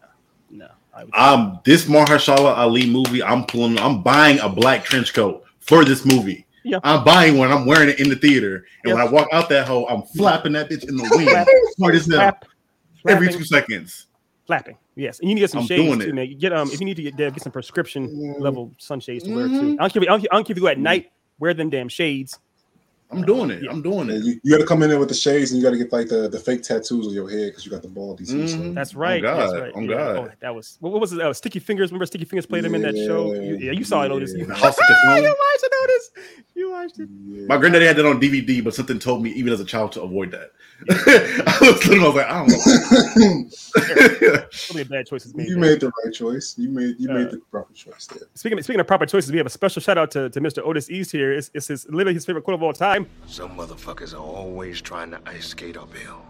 no. 0.52 0.70
I 0.94 1.04
would, 1.04 1.16
Um, 1.16 1.60
this 1.66 1.86
Mahershala 1.86 2.56
Ali 2.56 2.86
movie, 2.86 3.24
I'm 3.24 3.46
pulling. 3.46 3.80
I'm 3.80 4.04
buying 4.04 4.40
a 4.40 4.48
black 4.48 4.86
trench 4.86 5.14
coat 5.14 5.44
for 5.60 5.84
this 5.84 6.06
movie. 6.06 6.46
Yeah. 6.64 6.80
I'm 6.84 7.04
buying 7.04 7.38
one. 7.38 7.52
I'm 7.52 7.66
wearing 7.66 7.90
it 7.90 8.00
in 8.00 8.10
the 8.10 8.16
theater, 8.16 8.66
and 8.84 8.90
Yep. 8.92 8.96
when 8.98 9.08
I 9.08 9.10
walk 9.10 9.28
out 9.32 9.50
that 9.50 9.68
hole, 9.68 9.88
I'm 9.90 10.04
flapping 10.04 10.54
that 10.54 10.70
bitch 10.70 10.88
in 10.88 10.96
the 10.96 11.04
wind, 11.16 11.48
smart 11.76 11.96
as 11.96 12.06
hell, 12.12 12.38
every 13.08 13.32
two 13.32 13.44
seconds. 13.44 14.08
flapping. 14.48 14.78
Yes, 14.96 15.20
and 15.20 15.30
you 15.30 15.36
need 15.36 15.42
to 15.42 15.44
get 15.46 15.52
some 15.52 15.62
I'm 15.62 15.68
shades 15.68 16.04
too, 16.06 16.14
man. 16.14 16.38
Get 16.38 16.54
um 16.54 16.70
if 16.72 16.80
you 16.80 16.86
need 16.86 16.96
to 16.98 17.04
get 17.04 17.16
Dev, 17.18 17.34
get 17.34 17.44
some 17.44 17.52
prescription 17.52 18.08
Mm. 18.10 18.40
level 18.40 18.72
sunshades 18.78 19.24
to 19.26 19.34
wear 19.36 19.48
too. 19.48 19.76
I 19.80 19.88
don't 19.88 19.94
care. 19.94 20.04
If, 20.04 20.10
I 20.10 20.12
don't 20.12 20.28
I 20.32 20.36
don't 20.36 20.46
care 20.48 20.54
if 20.54 20.58
you 20.58 20.62
go 20.64 20.68
at 20.68 20.78
night. 20.80 21.12
Wear 21.40 21.54
them 21.54 21.70
damn 21.70 21.90
shades. 21.90 22.40
I'm 23.14 23.24
doing 23.24 23.50
it. 23.52 23.64
Yeah. 23.64 23.72
I'm 23.72 23.82
doing 23.82 24.10
it. 24.10 24.24
you, 24.24 24.40
you 24.44 24.52
got 24.52 24.60
to 24.62 24.66
come 24.68 24.84
in 24.84 24.90
there 24.90 25.00
with 25.00 25.10
the 25.10 25.16
shades, 25.16 25.52
and 25.52 25.60
you 25.62 25.66
got 25.66 25.72
to 25.72 25.78
get 25.78 25.92
like 25.94 26.08
the, 26.08 26.28
the 26.30 26.40
fake 26.40 26.64
tattoos 26.64 27.08
on 27.08 27.14
your 27.14 27.30
head 27.30 27.48
because 27.52 27.66
you 27.66 27.72
got 27.72 27.82
the 27.82 27.88
baldies. 27.88 28.32
and 28.32 28.50
stuff. 28.50 28.62
Mhm. 28.62 28.74
That's 28.76 28.96
right. 28.96 29.22
God, 29.22 29.40
That's 29.40 29.54
right. 29.62 29.72
oh 29.76 29.80
yeah. 29.82 29.88
God. 29.88 30.18
Oh, 30.18 30.30
that 30.42 30.56
was 30.56 30.78
what, 30.80 30.92
what 30.92 31.02
was 31.02 31.14
it? 31.14 31.22
Uh, 31.22 31.34
Sticky 31.34 31.60
Fingaz. 31.60 31.88
Remember 31.88 32.06
Sticky 32.06 32.26
Fingaz 32.26 32.48
played 32.48 32.66
him 32.66 32.76
in 32.76 32.82
that 32.82 32.96
show? 32.96 33.34
You, 33.34 33.58
yeah, 33.58 33.72
you 33.72 33.84
saw 33.84 34.04
it, 34.04 34.12
Otis. 34.12 34.34
You, 34.34 34.48
Yeah. 34.48 34.54
House 34.56 34.78
of 34.78 34.84
you 35.18 35.24
watched 35.24 35.64
it, 35.64 35.72
Otis. 35.84 36.12
You 36.56 36.72
watched 36.72 37.00
it. 37.00 37.10
Yeah. 37.28 37.46
My 37.48 37.58
granddaddy 37.58 37.86
had 37.86 37.96
that 37.98 38.06
on 38.06 38.20
DVD, 38.22 38.64
but 38.64 38.74
something 38.76 39.00
told 39.00 39.24
me, 39.24 39.32
even 39.32 39.52
as 39.54 39.60
a 39.60 39.66
child, 39.66 39.92
to 39.94 40.02
avoid 40.02 40.32
that. 40.32 40.52
I 40.90 41.58
was 41.62 41.88
little. 41.88 42.06
I 42.06 42.08
was 42.08 42.16
like, 42.16 42.28
I 42.28 42.38
don't 42.40 42.50
know. 44.34 44.48
So 44.52 44.74
many 44.74 44.84
bad 44.88 45.06
choices 45.08 45.34
made. 45.36 45.48
you 45.48 45.56
there. 45.60 45.72
made 45.72 45.80
the 45.80 45.92
right 46.04 46.14
choice. 46.14 46.56
You 46.58 46.70
made 46.70 46.96
you 47.00 47.10
Uh, 47.10 47.14
made 47.14 47.32
the 47.32 47.40
proper 47.52 47.74
choice 47.74 48.08
there. 48.08 48.28
Speaking 48.34 48.58
of, 48.60 48.64
speaking 48.66 48.80
of 48.80 48.88
proper 48.88 49.06
choices, 49.06 49.32
we 49.32 49.38
have 49.38 49.48
a 49.48 49.50
special 49.52 49.82
shout 49.82 49.98
out 49.98 50.12
to, 50.12 50.30
to 50.30 50.42
Mr. 50.42 50.60
Otis 50.66 50.90
East 50.90 51.12
here. 51.12 51.32
It's, 51.34 51.50
it's 51.54 51.68
his 51.68 51.86
literally 51.90 52.14
his 52.14 52.26
favorite 52.26 52.44
quote 52.44 52.56
of 52.56 52.64
all 52.64 52.74
time. 52.74 53.08
Some 53.28 53.58
motherfuckers 53.58 54.14
are 54.14 54.18
always 54.18 54.82
trying 54.82 55.12
to 55.12 55.20
ice 55.26 55.48
skate 55.48 55.78
uphill. 55.78 56.22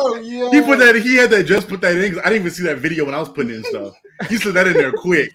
oh 0.00 0.20
yeah. 0.22 0.50
He 0.50 0.60
put 0.62 0.78
that. 0.78 1.00
He 1.02 1.16
had 1.16 1.30
that. 1.30 1.44
Just 1.44 1.68
put 1.68 1.80
that 1.80 1.96
in. 1.96 2.12
'cause 2.12 2.20
I 2.24 2.28
didn't 2.30 2.40
even 2.42 2.50
see 2.52 2.62
that 2.64 2.78
video 2.78 3.04
when 3.04 3.14
I 3.14 3.18
was 3.18 3.28
putting 3.28 3.54
in 3.54 3.64
stuff. 3.64 3.94
He 4.28 4.36
said 4.36 4.54
that 4.54 4.66
in 4.66 4.74
there 4.74 4.92
quick. 4.92 5.30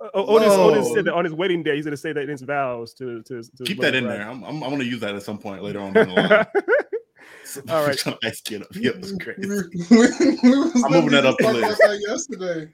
O- 0.00 0.36
Otis, 0.36 0.52
Otis 0.52 0.92
said 0.92 1.04
that 1.06 1.14
on 1.14 1.24
his 1.24 1.32
wedding 1.32 1.62
day, 1.62 1.76
he's 1.76 1.84
going 1.84 1.92
to 1.92 1.96
say 1.96 2.12
that 2.12 2.22
in 2.22 2.28
his 2.28 2.42
vows 2.42 2.92
to 2.94 3.22
to, 3.22 3.36
his- 3.36 3.48
to 3.50 3.56
his 3.60 3.68
Keep 3.68 3.80
that 3.80 3.94
in 3.94 4.04
bride. 4.04 4.18
there. 4.18 4.28
I'm, 4.28 4.42
I'm, 4.44 4.62
I'm 4.62 4.70
gonna 4.70 4.84
use 4.84 5.00
that 5.00 5.14
at 5.14 5.22
some 5.22 5.38
point 5.38 5.62
later 5.62 5.78
on. 5.80 5.92
down 5.92 6.08
the 6.08 6.14
line. 6.14 6.46
All 7.68 7.86
right. 7.86 7.96
Trying 7.96 8.18
to 8.20 8.26
ice 8.28 8.38
skate 8.38 8.62
up. 8.62 8.68
Yeah, 8.74 8.90
it 8.90 9.00
was 9.00 9.12
crazy. 9.12 9.42
I'm 10.84 10.92
moving 10.92 11.10
that 11.10 11.24
up 11.26 11.36
the 11.38 11.44
talking 11.44 11.60
list. 11.60 11.80
about 11.80 11.90
that 11.90 12.00
yesterday. 12.06 12.68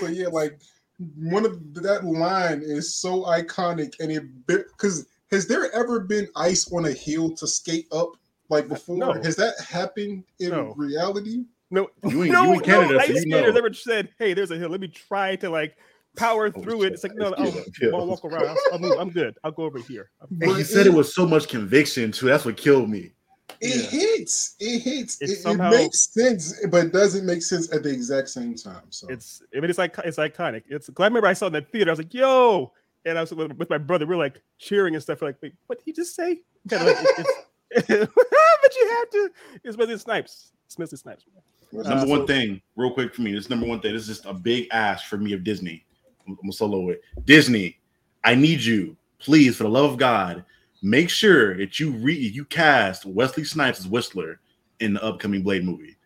So 0.00 0.06
yeah, 0.06 0.28
like 0.28 0.58
one 1.16 1.44
of 1.44 1.74
that 1.74 2.04
line 2.04 2.62
is 2.64 2.94
so 2.94 3.22
iconic, 3.24 3.94
and 4.00 4.12
it 4.12 4.22
because 4.46 5.06
has 5.30 5.46
there 5.46 5.74
ever 5.74 6.00
been 6.00 6.28
ice 6.36 6.70
on 6.72 6.84
a 6.86 6.92
hill 6.92 7.30
to 7.36 7.46
skate 7.46 7.88
up 7.92 8.12
like 8.48 8.68
before? 8.68 8.96
No. 8.96 9.12
Has 9.14 9.34
that 9.36 9.54
happened 9.60 10.24
in 10.38 10.50
No. 10.50 10.74
reality? 10.76 11.44
No, 11.70 11.88
You 12.06 12.24
ain't- 12.24 12.32
no, 12.32 12.44
you 12.44 12.52
in 12.54 12.60
Canada, 12.60 12.92
no 12.92 12.98
so 12.98 13.02
ice 13.04 13.08
you 13.08 13.20
skaters 13.22 13.56
ever 13.56 13.72
said, 13.72 14.10
"Hey, 14.18 14.34
there's 14.34 14.50
a 14.50 14.58
hill. 14.58 14.68
Let 14.68 14.80
me 14.80 14.88
try 14.88 15.36
to 15.36 15.48
like 15.50 15.74
power 16.16 16.52
Oh, 16.54 16.60
through 16.62 16.82
it." 16.84 16.92
It's 16.92 17.02
like, 17.02 17.14
no, 17.14 17.32
I'll, 17.38 17.48
oh, 17.48 17.64
I'll 17.98 18.06
walk 18.06 18.24
around. 18.24 18.46
I'll, 18.48 18.56
I'll 18.72 18.78
move. 18.78 18.98
I'm 18.98 19.10
good. 19.10 19.36
I'll 19.44 19.52
go 19.52 19.64
over 19.64 19.78
here. 19.78 20.10
And 20.40 20.56
he 20.56 20.64
said 20.64 20.86
it 20.86 20.92
with 20.94 21.08
so 21.08 21.26
much 21.26 21.48
conviction 21.48 22.12
too. 22.12 22.26
That's 22.26 22.44
what 22.44 22.56
killed 22.56 22.88
me. 22.90 23.12
It 23.60 23.76
Yeah. 23.76 24.00
hits. 24.00 24.56
It 24.60 24.80
hits. 24.80 25.20
It, 25.20 25.30
it 25.30 25.36
somehow- 25.36 25.70
makes 25.70 26.12
sense, 26.12 26.54
but 26.70 26.86
it 26.86 26.92
doesn't 26.92 27.24
make 27.26 27.42
sense 27.42 27.72
at 27.72 27.82
the 27.82 27.90
exact 27.90 28.28
same 28.30 28.54
time. 28.54 28.82
So 28.90 29.08
It's, 29.08 29.42
I 29.54 29.60
mean, 29.60 29.68
it's 29.70 29.78
like 29.78 29.96
it's 30.04 30.16
iconic. 30.18 30.62
It's. 30.68 30.88
'cause 30.88 30.94
I 31.00 31.04
remember 31.06 31.28
I 31.28 31.32
saw 31.34 31.46
it 31.46 31.48
in 31.48 31.52
the 31.54 31.60
theater. 31.62 31.90
I 31.90 31.92
was 31.92 31.98
like, 31.98 32.14
"Yo!" 32.14 32.72
And 33.04 33.18
I 33.18 33.20
was 33.20 33.32
with, 33.32 33.52
with 33.58 33.68
my 33.70 33.78
brother. 33.78 34.06
We 34.06 34.14
are 34.14 34.18
like 34.18 34.40
cheering 34.58 34.94
and 34.94 35.02
stuff. 35.02 35.20
We're 35.20 35.28
like, 35.28 35.42
"Wait, 35.42 35.54
what 35.66 35.78
did 35.78 35.84
he 35.84 35.92
just 35.92 36.14
say?" 36.14 36.40
Kind 36.68 36.88
of 36.88 36.96
like, 36.96 37.06
it- 37.18 37.26
it's, 37.70 37.88
but 37.88 38.76
you 38.76 38.88
have 38.90 39.10
to. 39.10 39.30
It's 39.64 39.76
Wesley 39.76 39.98
Snipes. 39.98 40.52
It's 40.66 40.78
Wesley 40.78 40.98
Snipes. 40.98 41.24
What's 41.70 41.88
Number 41.88 42.04
that? 42.04 42.10
one 42.10 42.26
thing, 42.26 42.60
real 42.76 42.92
quick 42.92 43.14
for 43.14 43.22
me. 43.22 43.32
This 43.32 43.48
number 43.48 43.66
one 43.66 43.80
thing. 43.80 43.92
This 43.94 44.02
is 44.02 44.08
just 44.18 44.26
a 44.26 44.34
big 44.34 44.68
ask 44.72 45.06
for 45.06 45.16
me 45.18 45.32
of 45.32 45.42
Disney. 45.44 45.84
I'm, 46.26 46.32
I'm 46.32 46.36
gonna 46.42 46.52
solo 46.52 46.90
it. 46.90 47.02
Disney, 47.24 47.78
I 48.24 48.34
need 48.34 48.60
you, 48.60 48.96
please, 49.18 49.56
for 49.56 49.64
the 49.64 49.70
love 49.70 49.92
of 49.92 49.98
God, 49.98 50.44
make 50.82 51.10
sure 51.10 51.56
that 51.56 51.78
you 51.78 51.92
re 51.92 52.14
you 52.14 52.44
cast 52.44 53.04
Wesley 53.06 53.44
Snipes 53.44 53.80
as 53.80 53.88
Whistler 53.88 54.40
in 54.80 54.94
the 54.94 55.02
upcoming 55.04 55.42
Blade 55.42 55.64
movie. 55.64 55.96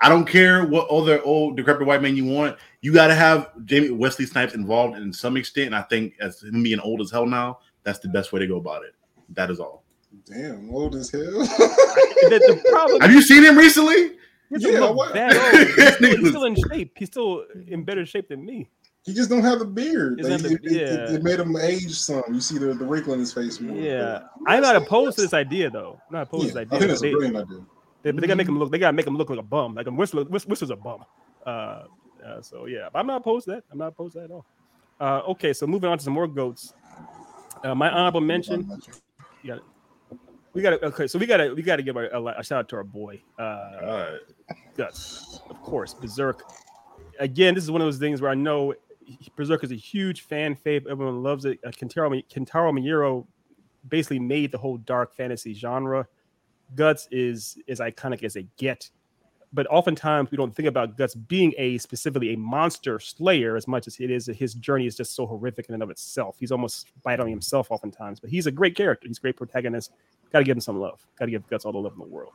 I 0.00 0.08
don't 0.08 0.24
care 0.26 0.66
what 0.66 0.88
other 0.88 1.22
old 1.22 1.56
decrepit 1.56 1.86
white 1.86 2.02
man 2.02 2.16
you 2.16 2.24
want. 2.24 2.56
You 2.80 2.92
got 2.92 3.06
to 3.06 3.14
have 3.14 3.50
Jamie 3.64 3.90
Wesley 3.90 4.26
Snipes 4.26 4.54
involved 4.54 4.98
in 4.98 5.12
some 5.12 5.36
extent. 5.36 5.66
And 5.66 5.76
I 5.76 5.82
think 5.82 6.14
as 6.20 6.42
him 6.42 6.60
being 6.64 6.80
old 6.80 7.00
as 7.00 7.12
hell 7.12 7.24
now, 7.24 7.60
that's 7.84 8.00
the 8.00 8.08
best 8.08 8.32
way 8.32 8.40
to 8.40 8.46
go 8.48 8.56
about 8.56 8.82
it. 8.82 8.96
That 9.28 9.48
is 9.48 9.60
all. 9.60 9.84
Damn, 10.26 10.74
old 10.74 10.96
as 10.96 11.10
hell. 11.10 11.22
The, 12.22 12.38
the 12.38 12.70
problem. 12.70 13.00
Have 13.00 13.10
you 13.10 13.20
seen 13.20 13.42
him 13.42 13.58
recently? 13.58 14.10
He 14.48 14.58
Yeah, 14.58 14.78
look 14.78 14.96
what? 14.96 15.12
that 15.14 15.32
old. 15.36 15.66
He's 15.66 15.94
still, 15.96 16.16
he's 16.16 16.28
still 16.28 16.44
in 16.44 16.56
shape. 16.70 16.92
He's 16.96 17.08
still 17.08 17.44
in 17.66 17.82
better 17.82 18.06
shape 18.06 18.28
than 18.28 18.44
me. 18.44 18.70
He 19.04 19.12
just 19.12 19.28
don't 19.30 19.42
have 19.42 19.58
the 19.58 19.64
beard. 19.64 20.20
Like, 20.22 20.32
it, 20.34 20.42
the- 20.42 20.48
it- 20.52 20.60
it- 20.64 20.72
yeah. 21.10 21.14
it 21.16 21.22
made 21.24 21.40
him 21.40 21.56
age 21.56 21.92
some. 21.92 22.22
You 22.32 22.40
see 22.40 22.58
the, 22.58 22.66
the 22.74 22.84
wrinkle 22.84 23.12
in 23.14 23.18
his 23.20 23.32
face 23.32 23.60
more. 23.60 23.76
Yeah, 23.76 24.20
I'm 24.46 24.62
not 24.62 24.76
opposed 24.76 25.16
to 25.16 25.22
this 25.22 25.34
idea 25.34 25.70
though. 25.70 25.98
I'm 26.08 26.12
not 26.14 26.22
opposed 26.22 26.46
Yeah, 26.46 26.52
to 26.52 26.60
I 26.60 26.64
this 26.64 26.70
think 26.70 26.82
idea. 26.82 26.88
that's 26.88 27.00
a 27.00 27.04
They, 27.04 27.10
brilliant 27.12 27.36
idea. 27.36 27.66
they, 28.02 28.10
but 28.12 28.20
they 28.20 28.26
gotta 28.28 28.36
make 28.36 28.48
him 28.48 28.58
look. 28.58 28.70
They 28.70 28.78
gotta 28.78 28.92
make 28.92 29.06
him 29.06 29.16
look 29.16 29.28
like 29.30 29.38
a 29.40 29.42
bum. 29.42 29.74
Like 29.74 29.86
a 29.88 29.90
Whistler. 29.90 30.24
Whist- 30.24 30.48
Whistler's 30.48 30.70
a 30.70 30.76
bum. 30.76 31.04
Uh, 31.44 31.48
uh, 32.24 32.40
so 32.42 32.66
yeah, 32.66 32.88
I'm 32.94 33.06
not 33.08 33.16
opposed 33.22 33.46
to 33.46 33.52
that. 33.52 33.64
I'm 33.72 33.78
not 33.78 33.88
opposed 33.88 34.12
to 34.12 34.20
that 34.20 34.24
at 34.26 34.30
all. 34.30 34.46
Uh, 35.00 35.20
okay, 35.30 35.52
so 35.52 35.66
moving 35.66 35.90
on 35.90 35.98
to 35.98 36.04
some 36.04 36.12
more 36.12 36.28
goats. 36.28 36.72
Uh, 37.64 37.74
my 37.74 37.90
honorable 37.90 38.20
mention. 38.20 38.70
Yeah, 39.42 39.58
We 40.52 40.62
got 40.62 40.70
to 40.70 40.86
okay. 40.86 41.08
So 41.08 41.18
we 41.18 41.26
got 41.26 41.38
to 41.38 41.54
we 41.54 41.62
got 41.62 41.76
to 41.76 41.82
give 41.82 41.96
a, 41.96 42.06
a, 42.10 42.24
a 42.38 42.44
shout 42.44 42.60
out 42.60 42.68
to 42.68 42.76
our 42.76 42.84
boy. 42.84 43.20
Uh. 43.36 44.18
Guts, 44.76 45.40
of 45.50 45.60
course, 45.60 45.92
Berserk. 45.92 46.44
Again, 47.18 47.54
this 47.54 47.64
is 47.64 47.70
one 47.70 47.80
of 47.80 47.86
those 47.86 47.98
things 47.98 48.22
where 48.22 48.30
I 48.30 48.34
know 48.34 48.74
Berserk 49.36 49.64
is 49.64 49.72
a 49.72 49.76
huge 49.76 50.22
fan 50.22 50.54
fave. 50.54 50.86
Everyone 50.88 51.22
loves 51.22 51.44
it. 51.44 51.58
Uh, 51.64 51.70
Kentaro, 51.70 52.10
Mi- 52.10 52.26
Kentaro 52.32 52.72
Miura 52.72 53.22
basically 53.88 54.18
made 54.18 54.52
the 54.52 54.58
whole 54.58 54.78
dark 54.78 55.14
fantasy 55.14 55.54
genre. 55.54 56.06
Guts 56.74 57.08
is 57.10 57.58
as 57.68 57.80
iconic 57.80 58.22
as 58.22 58.34
they 58.34 58.46
get, 58.56 58.88
but 59.52 59.66
oftentimes 59.66 60.30
we 60.30 60.36
don't 60.36 60.54
think 60.54 60.68
about 60.68 60.96
Guts 60.96 61.14
being 61.14 61.52
a 61.58 61.76
specifically 61.78 62.32
a 62.32 62.38
monster 62.38 62.98
slayer 62.98 63.56
as 63.56 63.68
much 63.68 63.86
as 63.86 64.00
it 64.00 64.10
is. 64.10 64.26
His 64.26 64.54
journey 64.54 64.86
is 64.86 64.96
just 64.96 65.14
so 65.14 65.26
horrific 65.26 65.66
in 65.68 65.74
and 65.74 65.82
of 65.82 65.90
itself. 65.90 66.36
He's 66.38 66.52
almost 66.52 66.88
biting 67.02 67.28
himself 67.28 67.70
oftentimes, 67.70 68.20
but 68.20 68.30
he's 68.30 68.46
a 68.46 68.50
great 68.50 68.74
character. 68.74 69.06
He's 69.06 69.18
a 69.18 69.20
great 69.20 69.36
protagonist. 69.36 69.92
Got 70.32 70.38
to 70.38 70.44
give 70.44 70.56
him 70.56 70.62
some 70.62 70.80
love. 70.80 71.06
Got 71.18 71.26
to 71.26 71.30
give 71.30 71.46
Guts 71.48 71.66
all 71.66 71.72
the 71.72 71.78
love 71.78 71.92
in 71.92 71.98
the 71.98 72.06
world. 72.06 72.32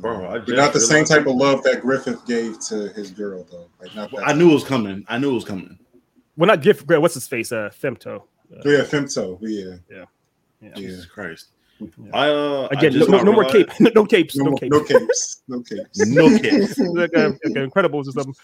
Bro, 0.00 0.26
I 0.28 0.38
But 0.38 0.46
just 0.46 0.56
not 0.56 0.72
the 0.72 0.80
same 0.80 1.04
type 1.04 1.26
of 1.26 1.34
love 1.34 1.62
that 1.64 1.80
Griffith 1.80 2.24
gave 2.26 2.60
to 2.66 2.88
his 2.90 3.10
girl, 3.10 3.44
though. 3.50 3.68
Like 3.80 3.94
not 3.96 4.10
that. 4.12 4.28
I 4.28 4.32
knew 4.32 4.50
it 4.50 4.54
was 4.54 4.64
coming. 4.64 5.04
I 5.08 5.18
knew 5.18 5.30
it 5.30 5.34
was 5.34 5.44
coming. 5.44 5.78
Well, 6.38 6.46
not 6.46 6.62
Gift. 6.62 6.86
What's 6.88 7.14
his 7.14 7.26
face? 7.26 7.50
Uh, 7.52 7.68
Femto. 7.82 8.22
Uh, 8.50 8.60
Yeah, 8.64 8.84
Femto. 8.84 9.38
Yeah. 9.42 9.74
yeah. 9.90 10.04
Yeah. 10.62 10.74
Jesus 10.74 11.04
Christ. 11.04 11.48
Yeah. 11.80 11.86
I 12.14 12.28
uh 12.30 12.68
I 12.72 12.78
Again, 12.78 12.98
no, 12.98 13.06
no, 13.06 13.22
no 13.22 13.32
more 13.32 13.44
cape. 13.44 13.68
No, 13.80 13.90
no 13.94 14.04
capes. 14.06 14.36
No, 14.36 14.44
No, 14.44 14.50
no, 14.50 14.56
capes. 14.56 14.68
no 14.68 14.82
capes. 14.82 15.42
No 15.48 15.62
capes. 15.62 16.06
No 16.06 16.38
capes. 16.38 16.78
like, 16.94 17.16
uh, 17.16 17.30
like 17.30 17.40
Incredibles 17.54 18.08
or 18.08 18.12
something. 18.12 18.34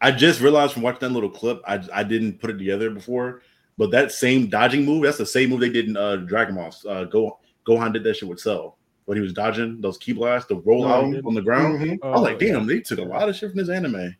I 0.00 0.10
just 0.10 0.40
realized 0.40 0.72
from 0.74 0.82
watching 0.82 1.00
that 1.00 1.10
little 1.14 1.28
clip, 1.30 1.60
I 1.66 1.82
I 1.92 2.02
didn't 2.04 2.38
put 2.40 2.50
it 2.50 2.58
together 2.58 2.90
before, 2.90 3.42
but 3.76 3.90
that 3.90 4.12
same 4.12 4.48
dodging 4.48 4.84
move, 4.86 5.02
that's 5.04 5.18
the 5.18 5.26
same 5.26 5.50
move 5.50 5.60
they 5.60 5.68
did 5.68 5.88
in 5.88 5.96
uh 5.96 6.16
Dragon 6.16 6.54
Ball. 6.54 6.72
Uh 6.88 7.04
Go 7.04 7.38
Gohan 7.66 7.92
did 7.92 8.04
that 8.04 8.14
shit 8.16 8.28
with 8.28 8.40
Cell 8.40 8.78
when 9.04 9.16
he 9.18 9.22
was 9.22 9.32
dodging 9.34 9.80
those 9.80 9.98
ki 9.98 10.12
blasts, 10.12 10.48
the 10.48 10.56
roll 10.56 10.84
Oh, 10.84 10.88
out 10.88 11.24
on 11.26 11.34
the 11.34 11.42
ground. 11.42 11.80
Mhm. 11.80 11.98
I 12.02 12.10
was 12.10 12.20
like, 12.22 12.36
Oh, 12.40 12.44
yeah. 12.46 12.52
damn, 12.52 12.66
they 12.66 12.80
took 12.80 12.98
a 13.00 13.02
lot 13.02 13.28
of 13.28 13.36
shit 13.36 13.50
from 13.50 13.58
this 13.58 13.68
anime. 13.68 14.14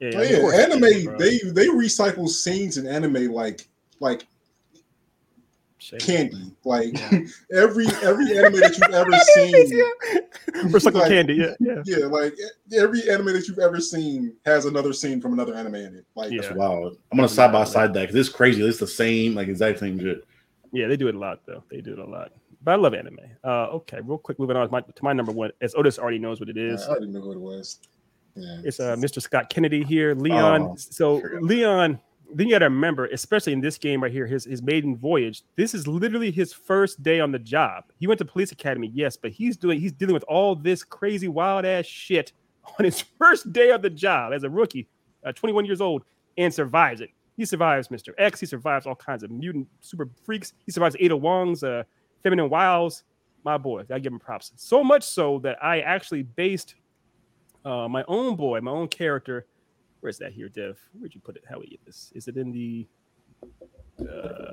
Yeah, 0.00 0.10
Oh, 0.16 0.22
yeah, 0.22 0.40
course 0.40 0.54
anime. 0.54 1.04
bro. 1.04 1.18
they 1.18 1.38
they 1.52 1.66
recycle 1.68 2.28
scenes 2.28 2.76
in 2.78 2.86
anime 2.86 3.32
like 3.32 3.66
like 4.00 4.26
Shame. 5.78 6.00
candy. 6.00 6.52
Like 6.64 6.94
every 7.54 7.86
every 8.02 8.38
anime 8.38 8.54
that 8.60 8.76
you've 8.78 8.94
ever 8.94 9.12
seen. 9.34 9.82
Recycle 10.72 10.94
Like- 10.94 11.08
candy. 11.08 11.34
Yeah, 11.34 11.54
yeah. 11.60 11.82
Yeah, 11.84 12.06
like 12.06 12.34
every 12.74 13.08
anime 13.10 13.26
that 13.34 13.46
you've 13.48 13.58
ever 13.58 13.80
seen 13.80 14.34
has 14.46 14.64
another 14.66 14.92
scene 14.92 15.20
from 15.20 15.32
another 15.34 15.54
anime 15.54 15.74
in 15.76 15.94
it. 15.96 16.06
Like 16.14 16.32
Yeah. 16.32 16.40
That's 16.42 16.54
wild. 16.54 16.96
I'm 17.12 17.16
gonna 17.18 17.28
side 17.28 17.52
by 17.52 17.64
side 17.64 17.92
that 17.94 18.00
because 18.08 18.16
it's 18.16 18.28
crazy. 18.34 18.62
It's 18.66 18.78
the 18.78 18.86
same, 18.86 19.34
like 19.34 19.48
exact 19.48 19.78
same 19.78 19.98
shit. 19.98 20.24
Yeah, 20.72 20.88
they 20.88 20.96
do 20.96 21.08
it 21.08 21.14
a 21.14 21.18
lot 21.18 21.40
though. 21.46 21.62
They 21.70 21.80
do 21.80 21.92
it 21.92 21.98
a 21.98 22.04
lot. 22.06 22.32
But 22.62 22.72
I 22.72 22.74
love 22.76 22.94
anime. 22.94 23.18
Uh, 23.44 23.66
okay, 23.74 23.98
real 24.02 24.16
quick, 24.16 24.38
moving 24.38 24.56
on 24.56 24.66
to 24.66 24.72
my, 24.72 24.80
to 24.80 25.04
my 25.04 25.12
number 25.12 25.32
one. 25.32 25.50
As 25.60 25.74
Otis 25.74 25.98
already 25.98 26.18
knows 26.18 26.40
what 26.40 26.48
it 26.48 26.56
I 26.56 26.60
is. 26.60 26.82
already 26.88 27.06
knew 27.08 27.20
who 27.20 27.32
it 27.32 27.38
was. 27.40 27.78
Yeah. 28.36 28.60
It's 28.64 28.80
uh, 28.80 28.96
Mr. 28.96 29.22
Scott 29.22 29.48
Kennedy 29.48 29.82
here. 29.82 30.14
Leon. 30.14 30.62
Oh, 30.62 30.74
so 30.76 31.20
sure. 31.20 31.40
Leon, 31.40 32.00
then 32.32 32.48
you 32.48 32.54
got 32.54 32.60
to 32.60 32.64
remember, 32.66 33.06
especially 33.06 33.52
in 33.52 33.60
this 33.60 33.78
game 33.78 34.02
right 34.02 34.10
here, 34.10 34.26
his 34.26 34.44
his 34.44 34.62
maiden 34.62 34.96
voyage. 34.96 35.42
This 35.56 35.74
is 35.74 35.86
literally 35.86 36.30
his 36.30 36.52
first 36.52 37.02
day 37.02 37.20
on 37.20 37.30
the 37.30 37.38
job. 37.38 37.84
He 37.98 38.06
went 38.06 38.18
to 38.18 38.24
police 38.24 38.52
academy, 38.52 38.90
yes, 38.92 39.16
but 39.16 39.30
he's 39.30 39.56
doing 39.56 39.80
he's 39.80 39.92
dealing 39.92 40.14
with 40.14 40.24
all 40.24 40.56
this 40.56 40.82
crazy 40.82 41.28
wild 41.28 41.64
ass 41.64 41.86
shit 41.86 42.32
on 42.78 42.84
his 42.84 43.00
first 43.00 43.52
day 43.52 43.70
of 43.70 43.82
the 43.82 43.90
job 43.90 44.32
as 44.32 44.42
a 44.42 44.50
rookie, 44.50 44.88
uh, 45.24 45.32
21 45.32 45.64
years 45.64 45.80
old, 45.80 46.02
and 46.36 46.52
survives 46.52 47.00
it. 47.00 47.10
He 47.36 47.44
survives 47.44 47.88
Mr. 47.88 48.12
X. 48.18 48.40
He 48.40 48.46
survives 48.46 48.86
all 48.86 48.94
kinds 48.94 49.22
of 49.22 49.30
mutant 49.30 49.66
super 49.80 50.08
freaks. 50.24 50.52
He 50.66 50.72
survives 50.72 50.96
Ada 51.00 51.16
Wong's 51.16 51.64
uh, 51.64 51.82
feminine 52.22 52.48
wiles. 52.48 53.04
My 53.44 53.58
boy, 53.58 53.84
I 53.90 53.98
give 53.98 54.12
him 54.12 54.18
props. 54.18 54.52
So 54.56 54.82
much 54.82 55.02
so 55.02 55.38
that 55.40 55.62
I 55.62 55.80
actually 55.80 56.22
based 56.22 56.76
uh, 57.64 57.88
my 57.88 58.04
own 58.08 58.36
boy, 58.36 58.60
my 58.60 58.70
own 58.70 58.88
character. 58.88 59.46
Where's 60.00 60.18
that 60.18 60.32
here, 60.32 60.48
Dev? 60.48 60.78
Where'd 60.98 61.14
you 61.14 61.20
put 61.20 61.36
it? 61.36 61.44
How 61.48 61.58
we 61.58 61.66
get 61.66 61.84
this? 61.84 62.12
Is 62.14 62.28
it 62.28 62.36
in 62.36 62.52
the? 62.52 62.86
uh, 63.42 64.04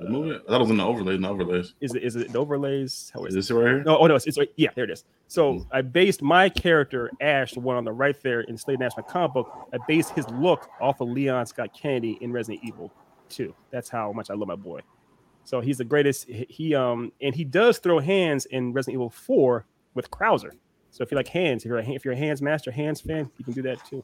The 0.01 0.07
movie? 0.09 0.39
That 0.47 0.59
was 0.59 0.69
in 0.69 0.77
the 0.77 0.85
overlays. 0.85 1.15
In 1.15 1.21
the 1.21 1.29
overlays. 1.29 1.73
Is 1.81 1.93
it 1.95 2.03
is 2.03 2.15
it 2.15 2.27
in 2.27 2.31
the 2.33 2.39
overlays? 2.39 3.11
How 3.13 3.23
Is 3.25 3.35
is 3.35 3.47
this 3.47 3.49
it 3.51 3.59
right 3.59 3.67
here? 3.67 3.83
No, 3.83 3.97
oh 3.97 4.07
no, 4.07 4.15
it's, 4.15 4.27
it's 4.27 4.37
right. 4.37 4.49
Yeah, 4.55 4.69
there 4.75 4.85
it 4.85 4.91
is. 4.91 5.03
So 5.27 5.53
Mm. 5.55 5.67
I 5.71 5.81
based 5.81 6.21
my 6.21 6.49
character 6.49 7.11
Ash, 7.21 7.53
the 7.53 7.59
one 7.59 7.75
on 7.75 7.83
the 7.83 7.91
right 7.91 8.15
there 8.23 8.41
in 8.41 8.57
Slade 8.57 8.79
National 8.79 9.03
comic 9.03 9.33
book. 9.33 9.51
I 9.73 9.77
based 9.87 10.11
his 10.11 10.27
look 10.29 10.69
off 10.79 11.01
of 11.01 11.09
Leon 11.09 11.45
Scott 11.47 11.71
Kennedy 11.73 12.17
in 12.21 12.31
Resident 12.31 12.63
Evil 12.63 12.91
2. 13.29 13.53
That's 13.71 13.89
how 13.89 14.11
much 14.13 14.29
I 14.29 14.33
love 14.35 14.47
my 14.47 14.55
boy. 14.55 14.81
So 15.43 15.59
he's 15.59 15.77
the 15.79 15.85
greatest. 15.85 16.27
He, 16.27 16.45
he, 16.49 16.75
um 16.75 17.11
and 17.21 17.33
he 17.35 17.43
does 17.43 17.79
throw 17.79 17.99
hands 17.99 18.45
in 18.45 18.73
Resident 18.73 18.95
Evil 18.95 19.09
4 19.09 19.65
with 19.95 20.09
Krauser. 20.11 20.51
So 20.91 21.03
if 21.03 21.11
you 21.11 21.15
like 21.17 21.27
hands, 21.29 21.63
if 21.63 21.69
you're 21.69 21.79
a, 21.79 21.89
if 21.89 22.05
you're 22.05 22.13
a 22.13 22.17
hands 22.17 22.41
master, 22.41 22.69
hands 22.69 23.01
fan, 23.01 23.31
you 23.37 23.45
can 23.45 23.53
do 23.53 23.61
that 23.63 23.83
too. 23.85 24.03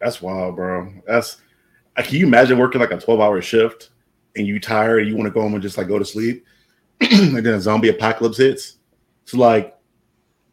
That's 0.00 0.20
wild, 0.20 0.56
bro. 0.56 0.92
That's. 1.06 1.36
Can 1.96 2.16
you 2.16 2.26
imagine 2.26 2.58
working 2.58 2.80
like 2.80 2.90
a 2.92 2.98
12 2.98 3.20
hour 3.20 3.42
shift 3.42 3.90
and 4.34 4.46
you 4.46 4.58
tired 4.58 5.00
and 5.00 5.08
you 5.08 5.16
want 5.16 5.26
to 5.26 5.30
go 5.32 5.42
home 5.42 5.52
and 5.52 5.62
just 5.62 5.76
like 5.76 5.88
go 5.88 5.98
to 5.98 6.04
sleep, 6.04 6.46
and 7.00 7.36
then 7.36 7.54
a 7.54 7.60
zombie 7.60 7.90
apocalypse 7.90 8.38
hits? 8.38 8.78
So 9.26 9.36
like 9.38 9.76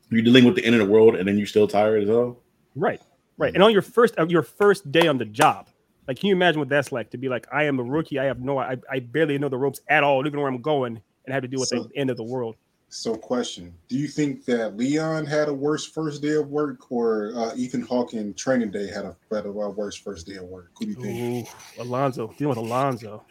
you're 0.10 0.22
dealing 0.22 0.44
with 0.46 0.56
the 0.56 0.66
end 0.66 0.76
of 0.76 0.86
the 0.86 0.92
world 0.92 1.16
and 1.16 1.28
then 1.28 1.38
you're 1.38 1.48
still 1.48 1.68
tired 1.68 2.04
as 2.04 2.10
well. 2.10 2.38
Right, 2.76 3.02
right. 3.38 3.54
And 3.54 3.64
on 3.64 3.72
your 3.72 3.82
first 3.82 4.20
uh, 4.20 4.26
your 4.28 4.44
first 4.44 4.92
day 4.92 5.08
on 5.08 5.18
the 5.18 5.26
job, 5.26 5.70
like, 6.08 6.20
can 6.20 6.28
you 6.28 6.36
imagine 6.36 6.60
what 6.60 6.70
that's 6.70 6.92
like 6.92 7.10
to 7.12 7.18
be 7.18 7.30
like, 7.30 7.48
I 7.52 7.64
am 7.64 7.80
a 7.80 7.84
rookie, 7.84 8.20
I 8.20 8.26
have 8.26 8.40
no, 8.40 8.58
I, 8.58 8.78
I 8.92 9.00
barely 9.00 9.38
know 9.38 9.50
the 9.50 9.58
ropes 9.58 9.80
at 9.90 10.04
all, 10.04 10.26
even 10.26 10.40
where 10.40 10.50
I'm 10.50 10.62
going, 10.62 11.02
and 11.26 11.34
have 11.34 11.44
to 11.44 11.48
deal 11.48 11.60
with 11.60 11.70
So- 11.70 11.84
the 11.84 11.98
end 11.98 12.10
of 12.10 12.18
the 12.18 12.24
world. 12.24 12.56
So, 12.90 13.16
question: 13.16 13.74
Do 13.90 13.98
you 13.98 14.08
think 14.08 14.46
that 14.46 14.78
Leon 14.78 15.26
had 15.26 15.50
a 15.50 15.54
worse 15.54 15.86
first 15.86 16.22
day 16.22 16.36
of 16.36 16.50
work, 16.50 16.90
or 16.90 17.34
uh, 17.36 17.54
Ethan 17.56 17.82
Hawke 17.82 18.14
in 18.14 18.34
Training 18.34 18.72
Day 18.72 18.88
had 18.88 19.04
a 19.04 19.14
better, 19.30 19.50
uh, 19.50 19.70
worse 19.70 19.96
first 19.96 20.26
day 20.26 20.36
of 20.36 20.46
work? 20.46 20.72
Who 20.80 20.86
do 20.86 20.92
you 20.92 20.98
think? 21.02 21.48
Ooh, 21.48 21.82
Alonzo, 21.82 22.34
dealing 22.38 22.50
with 22.50 22.66
Alonzo. 22.66 23.24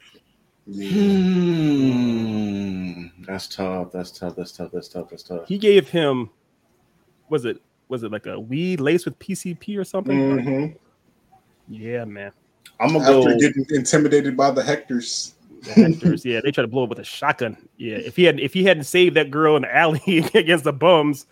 Yeah. 0.67 0.91
Hmm. 0.91 1.97
That's 3.27 3.47
tough. 3.49 3.93
That's 3.93 4.11
tough. 4.11 4.37
That's 4.37 4.53
tough. 4.53 4.73
That's 4.73 4.89
tough. 4.89 5.09
That's 5.11 5.23
tough. 5.23 5.49
He 5.49 5.57
gave 5.59 5.89
him, 5.89 6.29
was 7.29 7.45
it 7.47 7.63
was 7.89 8.03
it 8.03 8.13
like 8.13 8.27
a 8.27 8.39
weed 8.39 8.81
laced 8.81 9.05
with 9.07 9.19
PCP 9.19 9.79
or 9.79 9.85
something? 9.85 10.19
Mhm. 10.19 10.77
Yeah, 11.69 12.05
man. 12.05 12.33
I'm 12.79 12.93
gonna 12.93 13.05
After 13.05 13.31
go. 13.31 13.39
getting 13.39 13.65
intimidated 13.71 14.37
by 14.37 14.51
the 14.51 14.61
Hectors. 14.63 15.33
The 15.67 15.73
Hectors, 15.83 16.25
yeah, 16.25 16.41
they 16.43 16.51
tried 16.51 16.63
to 16.65 16.69
blow 16.69 16.85
up 16.85 16.89
with 16.89 16.99
a 17.01 17.05
shotgun. 17.05 17.57
Yeah, 17.77 17.97
if 17.97 18.17
he 18.17 18.25
had 18.25 18.41
if 18.41 18.55
he 18.55 18.65
hadn't 18.65 18.85
saved 18.85 19.17
that 19.17 19.31
girl 19.31 19.57
in 19.57 19.63
the 19.63 19.75
alley 19.77 20.19
against 20.35 20.65
the 20.65 20.73
bums, 20.73 21.27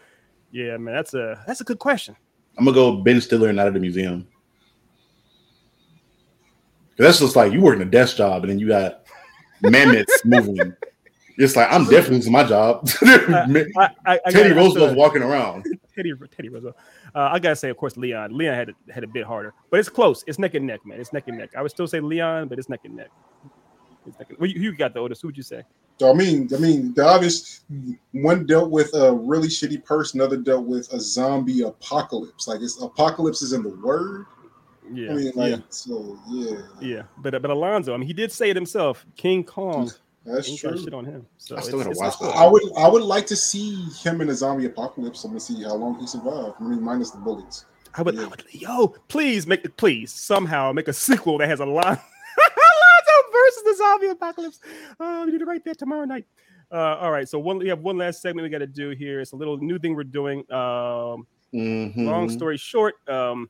yeah, 0.51 0.77
man, 0.77 0.95
that's 0.95 1.15
a 1.15 1.43
that's 1.47 1.61
a 1.61 1.65
good 1.65 1.79
question. 1.79 2.17
I'm 2.59 2.65
gonna 2.65 2.75
go 2.75 2.97
Ben 2.97 3.21
Stiller 3.21 3.49
and 3.49 3.59
out 3.59 3.69
of 3.69 3.75
the 3.75 3.81
museum. 3.81 4.27
That's 6.97 7.19
just 7.19 7.35
like 7.37 7.53
you 7.53 7.61
working 7.61 7.83
a 7.83 7.87
desk 7.87 8.17
job 8.17 8.43
and 8.45 8.51
then 8.51 8.59
you 8.59 8.69
got 8.69 9.03
mammoths 9.63 10.21
moving. 10.25 10.75
It's 11.37 11.57
like 11.57 11.67
I'm 11.73 11.85
definitely 11.85 12.19
losing 12.19 12.33
my 12.33 12.45
job. 12.45 12.89
I, 13.03 13.67
I, 14.07 14.21
I 14.25 14.31
Teddy 14.31 14.51
gotta- 14.51 14.55
Roosevelt's 14.55 14.95
walking 14.95 15.23
around. 15.23 15.65
Teddy 15.95 16.13
Teddy 16.37 16.49
Roosevelt. 16.49 16.77
Uh, 17.15 17.29
I 17.33 17.39
gotta 17.41 17.57
say, 17.57 17.71
of 17.71 17.77
course, 17.77 17.97
Leon. 17.97 18.37
Leon 18.37 18.55
had 18.55 18.69
it, 18.69 18.77
had 18.93 19.03
a 19.05 19.09
bit 19.09 19.25
harder, 19.25 19.53
but 19.71 19.81
it's 19.81 19.89
close. 19.89 20.23
It's 20.29 20.39
neck 20.39 20.55
and 20.55 20.67
neck, 20.67 20.85
man. 20.87 21.01
It's 21.01 21.13
neck 21.13 21.25
and 21.29 21.39
neck. 21.39 21.51
I 21.57 21.63
would 21.63 21.71
still 21.73 21.87
say 21.89 22.01
Leon, 22.01 22.49
but 22.49 22.59
it's 22.59 22.69
neck 22.69 22.81
and 22.85 22.97
neck. 22.97 23.11
It's 24.07 24.19
neck 24.19 24.33
well, 24.39 24.49
you, 24.49 24.61
you 24.61 24.77
got 24.77 24.95
the 24.95 25.01
oldest. 25.01 25.23
Who 25.23 25.29
would 25.29 25.37
you 25.37 25.43
say? 25.43 25.63
So 26.01 26.11
I 26.11 26.15
mean, 26.15 26.49
I 26.55 26.59
mean, 26.59 26.93
the 26.95 27.07
obvious 27.07 27.61
one 28.13 28.47
dealt 28.47 28.71
with 28.71 28.93
a 28.95 29.13
really 29.15 29.49
shitty 29.49 29.85
person, 29.85 30.21
another 30.21 30.37
dealt 30.37 30.67
with 30.67 30.93
a 30.93 31.01
zombie 31.01 31.63
apocalypse. 31.63 32.49
Like 32.49 32.61
it's 32.61 32.81
apocalypse 32.83 33.43
is 33.43 33.53
in 33.53 33.63
the 33.63 33.69
word. 33.71 34.27
Yeah, 34.93 35.13
I 35.13 35.15
mean, 35.15 35.33
like 35.35 35.51
yeah, 35.53 35.57
so, 35.71 36.19
yeah, 36.29 36.57
yeah. 36.81 37.03
But 37.19 37.35
uh, 37.37 37.39
but 37.39 37.51
Alonzo, 37.51 37.95
I 37.95 37.97
mean, 37.97 38.07
he 38.07 38.13
did 38.13 38.31
say 38.33 38.51
it 38.51 38.57
himself. 38.57 39.07
King 39.17 39.43
Kong 39.45 39.91
that's 40.27 40.49
ain't 40.49 40.61
got 40.61 40.71
true. 40.71 40.85
shit 40.85 40.93
on 40.95 41.05
him. 41.07 41.27
So 41.39 41.57
I 41.57 41.61
still 41.61 41.81
it's- 41.81 41.97
gotta 41.99 42.09
it's 42.09 42.21
watch 42.21 42.35
that. 42.35 42.39
I 42.39 42.47
would, 42.47 42.63
I 42.77 42.89
would 42.89 43.03
like 43.03 43.27
to 43.29 43.37
see 43.37 43.87
him 44.03 44.21
in 44.21 44.29
a 44.29 44.35
zombie 44.35 44.67
apocalypse. 44.67 45.25
I'm 45.25 45.31
gonna 45.31 45.41
see 45.41 45.63
how 45.63 45.75
long 45.75 45.99
he 46.01 46.07
survived. 46.07 46.57
I 46.61 46.65
mean, 46.65 46.83
minus 46.83 47.13
the 47.13 47.19
bullets. 47.19 47.65
I 47.95 48.03
would, 48.03 48.19
I 48.19 48.27
would, 48.27 48.43
yo, 48.51 48.89
please 49.07 49.47
make, 49.47 49.77
please 49.77 50.13
somehow 50.13 50.73
make 50.73 50.89
a 50.89 50.93
sequel 50.93 51.39
that 51.39 51.49
has 51.49 51.61
a 51.61 51.65
lot. 51.67 52.03
Versus 53.45 53.63
the 53.65 53.75
zombie 53.77 54.07
apocalypse. 54.09 54.61
Oh, 55.01 55.25
we 55.27 55.33
need 55.33 55.39
to 55.39 55.45
write 55.45 55.65
that 55.65 55.79
tomorrow 55.79 56.05
night. 56.05 56.25
Uh, 56.73 56.97
all 57.01 57.11
right, 57.11 57.29
so 57.29 57.39
one, 57.39 57.59
we 57.59 57.69
have 57.69 57.81
one 57.81 57.99
last 57.99 58.23
segment 58.23 58.45
we 58.45 58.49
got 58.49 58.59
to 58.59 58.67
do 58.67 58.91
here. 58.91 59.21
It's 59.21 59.33
a 59.33 59.37
little 59.37 59.59
new 59.59 59.79
thing 59.79 59.95
we're 59.95 60.05
doing. 60.05 60.41
Um, 60.51 61.27
Mhm. 61.53 62.05
long 62.07 62.29
story 62.29 62.57
short, 62.57 62.95
um, 63.09 63.49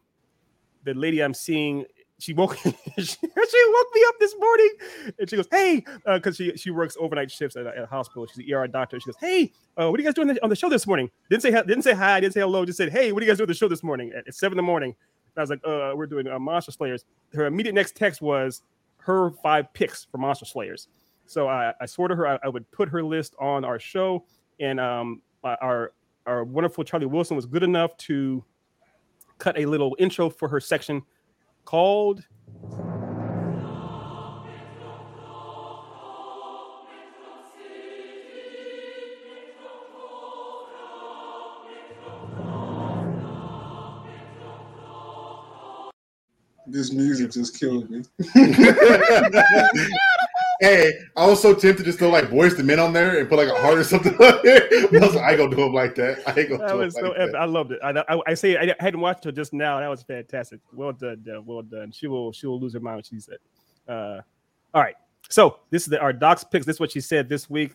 the 0.84 0.92
lady 0.94 1.22
I'm 1.22 1.32
seeing, 1.32 1.86
she 2.18 2.34
woke 2.34 2.56
she, 2.58 2.74
she 3.04 3.16
woke 3.26 3.86
me 3.94 4.04
up 4.08 4.14
this 4.20 4.34
morning, 4.38 4.70
and 5.18 5.30
she 5.30 5.36
goes, 5.36 5.46
"Hey," 5.50 5.84
because 6.06 6.36
she 6.36 6.54
she 6.56 6.70
works 6.70 6.96
overnight 7.00 7.30
shifts 7.30 7.56
at 7.56 7.66
a, 7.66 7.70
at 7.70 7.82
a 7.84 7.86
hospital. 7.86 8.26
She's 8.26 8.38
an 8.46 8.52
ER 8.54 8.66
doctor. 8.68 9.00
She 9.00 9.06
goes, 9.06 9.16
"Hey, 9.18 9.52
uh, 9.78 9.88
what 9.90 9.98
are 9.98 10.02
you 10.02 10.06
guys 10.08 10.14
doing 10.14 10.36
on 10.42 10.50
the 10.50 10.56
show 10.56 10.68
this 10.68 10.86
morning?" 10.86 11.10
Didn't 11.30 11.42
say 11.42 11.50
hi- 11.50 11.62
didn't 11.62 11.82
say 11.84 11.94
hi, 11.94 12.20
didn't 12.20 12.34
say 12.34 12.40
hello. 12.40 12.64
Just 12.66 12.76
said, 12.78 12.90
"Hey, 12.92 13.10
what 13.12 13.22
are 13.22 13.26
you 13.26 13.30
guys 13.30 13.38
doing 13.38 13.46
on 13.46 13.52
the 13.52 13.54
show 13.54 13.68
this 13.68 13.82
morning?" 13.82 14.12
At, 14.14 14.28
at 14.28 14.34
seven 14.34 14.52
in 14.58 14.64
the 14.64 14.66
morning. 14.66 14.90
And 14.90 15.38
I 15.38 15.40
was 15.40 15.50
like, 15.50 15.60
"Uh, 15.64 15.92
we're 15.96 16.06
doing 16.06 16.26
uh, 16.28 16.38
Monster 16.38 16.72
Slayers." 16.72 17.04
Her 17.32 17.46
immediate 17.46 17.74
next 17.74 17.96
text 17.96 18.20
was 18.20 18.62
her 19.04 19.30
five 19.42 19.72
picks 19.74 20.04
for 20.04 20.18
Monster 20.18 20.46
Slayers. 20.46 20.88
So 21.26 21.48
I, 21.48 21.72
I 21.80 21.86
swore 21.86 22.08
to 22.08 22.16
her 22.16 22.26
I, 22.26 22.38
I 22.44 22.48
would 22.48 22.70
put 22.70 22.88
her 22.88 23.02
list 23.02 23.34
on 23.40 23.64
our 23.64 23.78
show, 23.78 24.24
and 24.60 24.78
um, 24.80 25.22
our 25.42 25.92
our 26.26 26.44
wonderful 26.44 26.84
Charlie 26.84 27.06
Wilson 27.06 27.36
was 27.36 27.46
good 27.46 27.62
enough 27.62 27.96
to 27.98 28.44
cut 29.38 29.58
a 29.58 29.66
little 29.66 29.96
intro 29.98 30.30
for 30.30 30.48
her 30.48 30.60
section 30.60 31.02
called 31.64 32.22
This 46.84 46.92
music 46.92 47.30
just 47.30 47.58
killed 47.58 47.88
me. 47.88 48.02
hey, 50.60 50.92
I 51.16 51.26
was 51.26 51.40
so 51.40 51.54
tempted 51.54 51.78
to 51.78 51.84
just 51.84 51.98
throw 51.98 52.10
like 52.10 52.28
voice 52.28 52.52
the 52.52 52.62
men 52.62 52.78
on 52.78 52.92
there 52.92 53.18
and 53.18 53.26
put 53.26 53.38
like 53.38 53.48
a 53.48 53.58
heart 53.58 53.78
or 53.78 53.84
something 53.84 54.12
on 54.12 54.38
there. 54.44 54.68
I 54.70 54.88
was 54.90 55.14
like, 55.14 55.24
I 55.24 55.30
ain't 55.30 55.38
gonna 55.38 55.48
do 55.48 55.56
them 55.56 55.72
like 55.72 55.94
that. 55.94 56.18
I 56.26 56.38
ain't 56.38 56.50
gonna 56.50 56.58
that 56.58 56.72
do 56.72 56.76
was 56.76 56.94
so 56.94 57.00
like 57.00 57.16
epic. 57.16 57.32
that. 57.32 57.40
I 57.40 57.46
loved 57.46 57.72
it. 57.72 57.78
I, 57.82 58.04
I, 58.06 58.20
I 58.26 58.34
say 58.34 58.58
I 58.58 58.74
hadn't 58.78 59.00
watched 59.00 59.24
her 59.24 59.32
just 59.32 59.54
now. 59.54 59.80
That 59.80 59.88
was 59.88 60.02
fantastic. 60.02 60.60
Well 60.74 60.92
done, 60.92 61.22
Dev. 61.24 61.46
Well 61.46 61.62
done. 61.62 61.90
She 61.90 62.06
will 62.06 62.32
she 62.32 62.46
will 62.46 62.60
lose 62.60 62.74
her 62.74 62.80
mind 62.80 62.96
when 62.96 63.04
she 63.04 63.18
said. 63.18 63.38
Uh, 63.88 64.20
all 64.74 64.82
right. 64.82 64.96
So 65.30 65.60
this 65.70 65.84
is 65.84 65.88
the, 65.88 66.00
our 66.00 66.12
docs 66.12 66.44
picks. 66.44 66.66
This 66.66 66.76
is 66.76 66.80
what 66.80 66.92
she 66.92 67.00
said 67.00 67.30
this 67.30 67.48
week. 67.48 67.72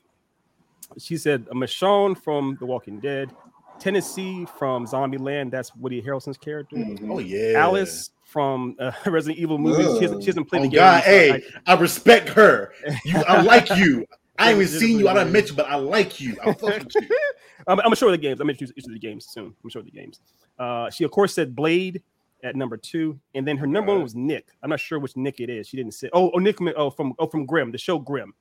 She 0.99 1.17
said 1.17 1.47
Michonne 1.47 2.15
from 2.15 2.57
The 2.59 2.67
Walking 2.67 2.99
Dead, 2.99 3.31
Tennessee 3.79 4.45
from 4.57 4.85
Zombieland. 4.85 5.51
That's 5.51 5.75
Woody 5.75 6.01
Harrelson's 6.01 6.37
character. 6.37 6.75
Mhm. 6.75 7.09
Oh 7.09 7.19
yeah, 7.19 7.57
Alice 7.57 8.11
from 8.25 8.75
uh, 8.79 8.91
Resident 9.05 9.39
Evil 9.39 9.57
movies. 9.57 9.87
She 9.97 10.03
hasn't, 10.03 10.21
she 10.23 10.27
hasn't 10.27 10.47
played 10.49 10.59
Oh 10.59 10.63
the 10.63 10.69
game. 10.69 10.77
God, 10.79 11.03
so 11.03 11.09
hey, 11.09 11.43
I- 11.65 11.73
I 11.73 11.79
respect 11.79 12.29
her. 12.29 12.73
You, 13.05 13.17
I 13.27 13.41
like 13.43 13.69
you. 13.75 14.05
I 14.37 14.51
ain't 14.51 14.61
even 14.61 14.79
seen 14.79 14.99
you. 14.99 15.09
I 15.09 15.13
don't 15.13 15.31
met 15.31 15.49
you, 15.49 15.55
but 15.55 15.67
I 15.67 15.75
like 15.75 16.21
you. 16.21 16.37
I 16.41 16.53
fuck 16.53 16.61
with 16.83 16.95
you. 16.95 17.01
I'm, 17.67 17.77
I'm 17.79 17.83
gonna 17.83 17.95
show 17.95 18.05
her 18.07 18.11
the 18.11 18.17
games. 18.17 18.39
I'm 18.39 18.45
gonna 18.47 18.51
introduce 18.53 18.73
each 18.77 18.85
of 18.85 18.93
the 18.93 18.99
games 18.99 19.25
soon. 19.29 19.45
I'm 19.47 19.55
gonna 19.63 19.71
show 19.71 19.79
her 19.79 19.83
the 19.85 19.91
games. 19.91 20.21
Uh, 20.57 20.89
she 20.89 21.03
of 21.03 21.11
course 21.11 21.33
said 21.33 21.55
Blade 21.55 22.01
at 22.43 22.55
number 22.55 22.77
two, 22.77 23.19
and 23.35 23.45
then 23.45 23.57
her 23.57 23.67
number 23.67 23.91
one 23.93 24.01
was 24.01 24.15
Nick. 24.15 24.47
I'm 24.63 24.69
not 24.69 24.79
sure 24.79 24.97
which 24.97 25.17
Nick 25.17 25.39
it 25.41 25.49
is. 25.49 25.67
She 25.67 25.75
didn't 25.75 25.93
say. 25.93 26.09
Oh, 26.13 26.31
oh, 26.33 26.37
Nick. 26.39 26.57
Oh, 26.77 26.89
from 26.89 27.13
oh 27.19 27.27
from 27.27 27.45
Grimm, 27.45 27.71
the 27.71 27.77
show 27.77 27.99
Grimm. 27.99 28.33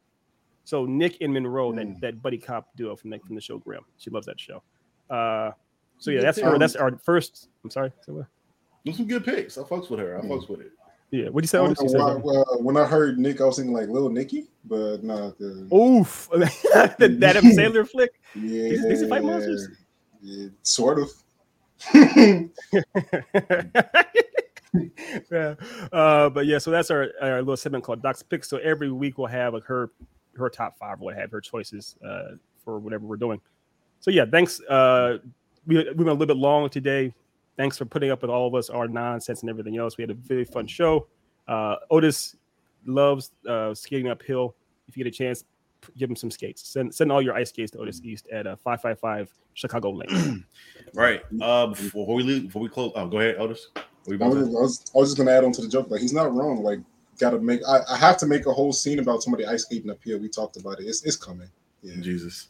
So 0.65 0.85
Nick 0.87 1.17
and 1.21 1.33
Monroe, 1.33 1.71
Hmm. 1.73 1.77
that 1.79 2.01
that 2.01 2.23
buddy 2.23 2.39
cop 2.39 2.69
duo 2.77 2.95
from 2.95 3.11
the, 3.11 3.19
from 3.19 3.35
the 3.35 3.41
show 3.41 3.59
Grimm. 3.59 3.85
She 3.97 4.11
loves 4.11 4.27
that 4.27 4.39
show. 4.39 4.63
Uh, 5.11 5.51
so 5.99 6.11
yeah, 6.11 6.21
that's 6.21 6.39
her. 6.41 6.59
That's 6.59 6.77
our 6.77 6.97
first. 6.99 7.49
I'm 7.65 7.71
sorry. 7.71 7.93
So 8.05 8.13
what? 8.15 8.27
Those 8.85 8.97
some 8.97 9.07
good 9.07 9.25
picks. 9.25 9.59
I 9.59 9.63
fucks 9.63 9.91
with 9.91 10.01
her. 10.01 10.19
I 10.19 10.21
fucks 10.23 10.49
with 10.49 10.61
it. 10.61 10.73
Yeah. 11.11 11.25
What 11.25 11.35
would 11.35 11.45
you 11.45 11.49
say? 11.49 11.59
I 11.59 11.63
Otis? 11.63 11.79
don't 11.79 11.89
You 11.91 11.99
know 11.99 12.15
said 12.15 12.23
why- 12.23 12.41
uh, 12.41 12.59
when 12.59 12.77
I 12.77 12.85
heard 12.85 13.19
Nick, 13.19 13.41
I 13.41 13.45
was 13.45 13.57
thinking 13.57 13.73
like 13.75 13.89
Little 13.89 14.11
Nicky, 14.11 14.47
but 14.65 15.03
nah. 15.03 15.31
The, 15.39 15.67
Oof, 15.75 16.29
that 16.35 17.01
Adam 17.01 17.45
Sandler 17.47 17.89
flick. 17.89 18.13
yeah, 18.35 18.69
These- 18.69 18.85
these 18.89 19.09
fight 19.09 19.25
monsters? 19.25 19.69
Yeah, 20.23 20.49
sort 20.63 20.99
of. 20.99 21.11
yeah. 25.31 25.55
Uh, 25.93 26.29
but 26.31 26.47
yeah, 26.47 26.59
so 26.59 26.71
that's 26.71 26.91
our, 26.91 27.09
our 27.23 27.39
little 27.39 27.57
segment 27.57 27.85
called 27.85 28.03
Doc's 28.03 28.23
Picks. 28.23 28.49
So 28.49 28.59
every 28.59 28.91
week 28.91 29.19
we'll 29.19 29.27
have 29.29 29.55
like 29.55 29.65
her 29.65 29.91
her 30.37 30.49
top 30.51 30.79
five, 30.79 31.01
what 31.01 31.17
have 31.17 31.31
her 31.31 31.41
choices 31.41 31.97
uh, 32.07 32.33
for 32.65 32.79
whatever 32.79 33.07
we're 33.07 33.17
doing. 33.17 33.41
So 34.01 34.11
yeah, 34.11 34.25
thanks. 34.31 34.61
Uh, 34.63 35.19
we 35.67 35.77
we 35.77 35.85
went 35.85 36.09
a 36.09 36.13
little 36.13 36.27
bit 36.27 36.37
long 36.37 36.69
today. 36.69 37.15
Thanks 37.57 37.77
for 37.77 37.85
putting 37.85 38.11
up 38.11 38.23
with 38.23 38.31
all 38.31 38.47
of 38.47 38.55
us, 38.55 38.71
our 38.71 38.87
nonsense 38.87 39.41
and 39.43 39.51
everything 39.51 39.77
else. 39.77 39.97
We 39.97 40.03
had 40.03 40.11
a 40.11 40.15
very 40.15 40.45
fun 40.45 40.67
show. 40.67 41.09
Uh, 41.49 41.77
Otis 41.91 42.37
loves 42.87 43.33
uh, 43.49 43.75
skating 43.75 44.09
uphill. 44.09 44.55
If 44.87 44.97
you 44.97 45.05
get 45.05 45.13
a 45.13 45.17
chance, 45.17 45.45
give 45.97 46.09
him 46.09 46.17
some 46.17 46.31
skates. 46.31 46.67
Send 46.69 46.95
send 46.95 47.11
all 47.11 47.21
your 47.21 47.35
ice 47.35 47.49
skates 47.49 47.73
to 47.73 47.79
Otis 47.79 48.01
East 48.05 48.29
at 48.29 48.47
uh, 48.47 48.57
five 48.57 48.81
five 48.81 48.99
five 48.99 49.31
Chicago 49.55 49.91
Lane. 49.91 50.45
Right. 50.95 51.21
Uh, 51.43 51.67
before 51.67 52.15
we 52.15 52.23
leave, 52.23 52.45
before 52.45 52.63
we 52.63 52.71
close, 52.71 52.93
oh, 52.95 53.07
go 53.07 53.19
ahead, 53.19 53.37
Otis. 53.39 53.69
I 53.77 54.17
was, 54.17 54.21
I 54.21 54.27
was, 54.27 54.91
I 54.95 54.99
was 54.99 55.09
just 55.11 55.19
gonna 55.19 55.33
add 55.33 55.45
on 55.45 55.53
to 55.53 55.61
the 55.61 55.69
joke. 55.69 55.91
Like 55.91 56.01
he's 56.01 56.15
not 56.15 56.35
wrong. 56.35 56.63
Like 56.63 56.81
gotta 57.19 57.39
make. 57.39 57.61
I, 57.69 57.81
I 57.91 57.97
have 57.97 58.17
to 58.19 58.27
make 58.27 58.47
a 58.47 58.53
whole 58.53 58.73
scene 58.73 58.99
about 58.99 59.23
somebody 59.23 59.45
ice 59.45 59.65
skating 59.65 59.91
up 59.91 59.99
here. 60.03 60.19
We 60.19 60.31
talked 60.31 60.57
about 60.57 60.81
it. 60.81 60.85
It's 60.85 61.05
it's 61.05 61.17
coming. 61.17 61.51
Yeah. 61.83 62.01
Jesus. 62.01 62.49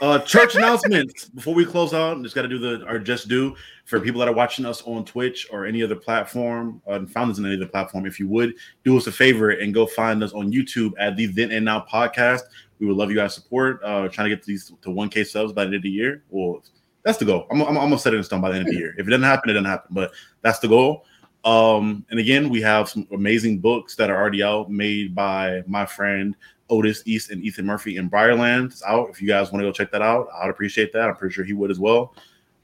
Uh, 0.00 0.18
church 0.20 0.54
announcements. 0.54 1.28
Before 1.30 1.54
we 1.54 1.64
close 1.64 1.94
out, 1.94 2.22
just 2.22 2.34
got 2.34 2.42
to 2.42 2.48
do 2.48 2.58
the 2.58 2.84
our 2.86 2.98
just 2.98 3.28
do 3.28 3.56
for 3.84 4.00
people 4.00 4.18
that 4.20 4.28
are 4.28 4.34
watching 4.34 4.64
us 4.64 4.82
on 4.82 5.04
Twitch 5.04 5.46
or 5.50 5.66
any 5.66 5.82
other 5.82 5.96
platform, 5.96 6.80
uh, 6.88 6.92
and 6.92 7.10
found 7.10 7.30
us 7.30 7.38
in 7.38 7.46
any 7.46 7.56
other 7.56 7.66
platform. 7.66 8.06
If 8.06 8.20
you 8.20 8.28
would 8.28 8.54
do 8.84 8.96
us 8.96 9.06
a 9.06 9.12
favor 9.12 9.50
and 9.50 9.74
go 9.74 9.86
find 9.86 10.22
us 10.22 10.32
on 10.32 10.52
YouTube 10.52 10.92
at 10.98 11.16
the 11.16 11.26
Then 11.26 11.50
and 11.52 11.64
Now 11.64 11.84
podcast. 11.90 12.42
We 12.78 12.86
would 12.86 12.96
love 12.96 13.10
you 13.10 13.16
guys' 13.16 13.34
support. 13.34 13.80
Uh, 13.84 14.08
trying 14.08 14.28
to 14.28 14.36
get 14.36 14.44
these 14.44 14.72
to 14.82 14.90
1K 14.90 15.26
subs 15.26 15.52
by 15.52 15.62
the 15.62 15.68
end 15.68 15.76
of 15.76 15.82
the 15.82 15.90
year. 15.90 16.24
Well, 16.28 16.62
that's 17.04 17.18
the 17.18 17.24
goal. 17.24 17.46
I'm, 17.50 17.60
I'm, 17.62 17.68
I'm 17.68 17.74
gonna 17.74 17.98
set 17.98 18.14
it 18.14 18.16
in 18.16 18.24
stone 18.24 18.40
by 18.40 18.50
the 18.50 18.56
end 18.56 18.68
of 18.68 18.72
the 18.72 18.78
year. 18.78 18.94
If 18.98 19.06
it 19.06 19.10
doesn't 19.10 19.22
happen, 19.22 19.50
it 19.50 19.54
doesn't 19.54 19.70
happen. 19.70 19.88
But 19.94 20.12
that's 20.42 20.58
the 20.58 20.68
goal. 20.68 21.04
Um, 21.44 22.06
and 22.10 22.18
again, 22.18 22.48
we 22.48 22.62
have 22.62 22.88
some 22.88 23.06
amazing 23.12 23.58
books 23.58 23.94
that 23.96 24.10
are 24.10 24.16
already 24.16 24.42
out, 24.42 24.70
made 24.70 25.14
by 25.14 25.62
my 25.66 25.84
friend 25.84 26.34
Otis 26.70 27.02
East 27.06 27.30
and 27.30 27.42
Ethan 27.42 27.66
Murphy 27.66 27.96
in 27.96 28.08
Briarland. 28.10 28.66
It's 28.66 28.82
out. 28.84 29.10
If 29.10 29.20
you 29.20 29.28
guys 29.28 29.52
want 29.52 29.62
to 29.62 29.68
go 29.68 29.72
check 29.72 29.90
that 29.92 30.02
out, 30.02 30.28
I'd 30.40 30.50
appreciate 30.50 30.92
that. 30.92 31.08
I'm 31.08 31.16
pretty 31.16 31.34
sure 31.34 31.44
he 31.44 31.52
would 31.52 31.70
as 31.70 31.78
well. 31.78 32.14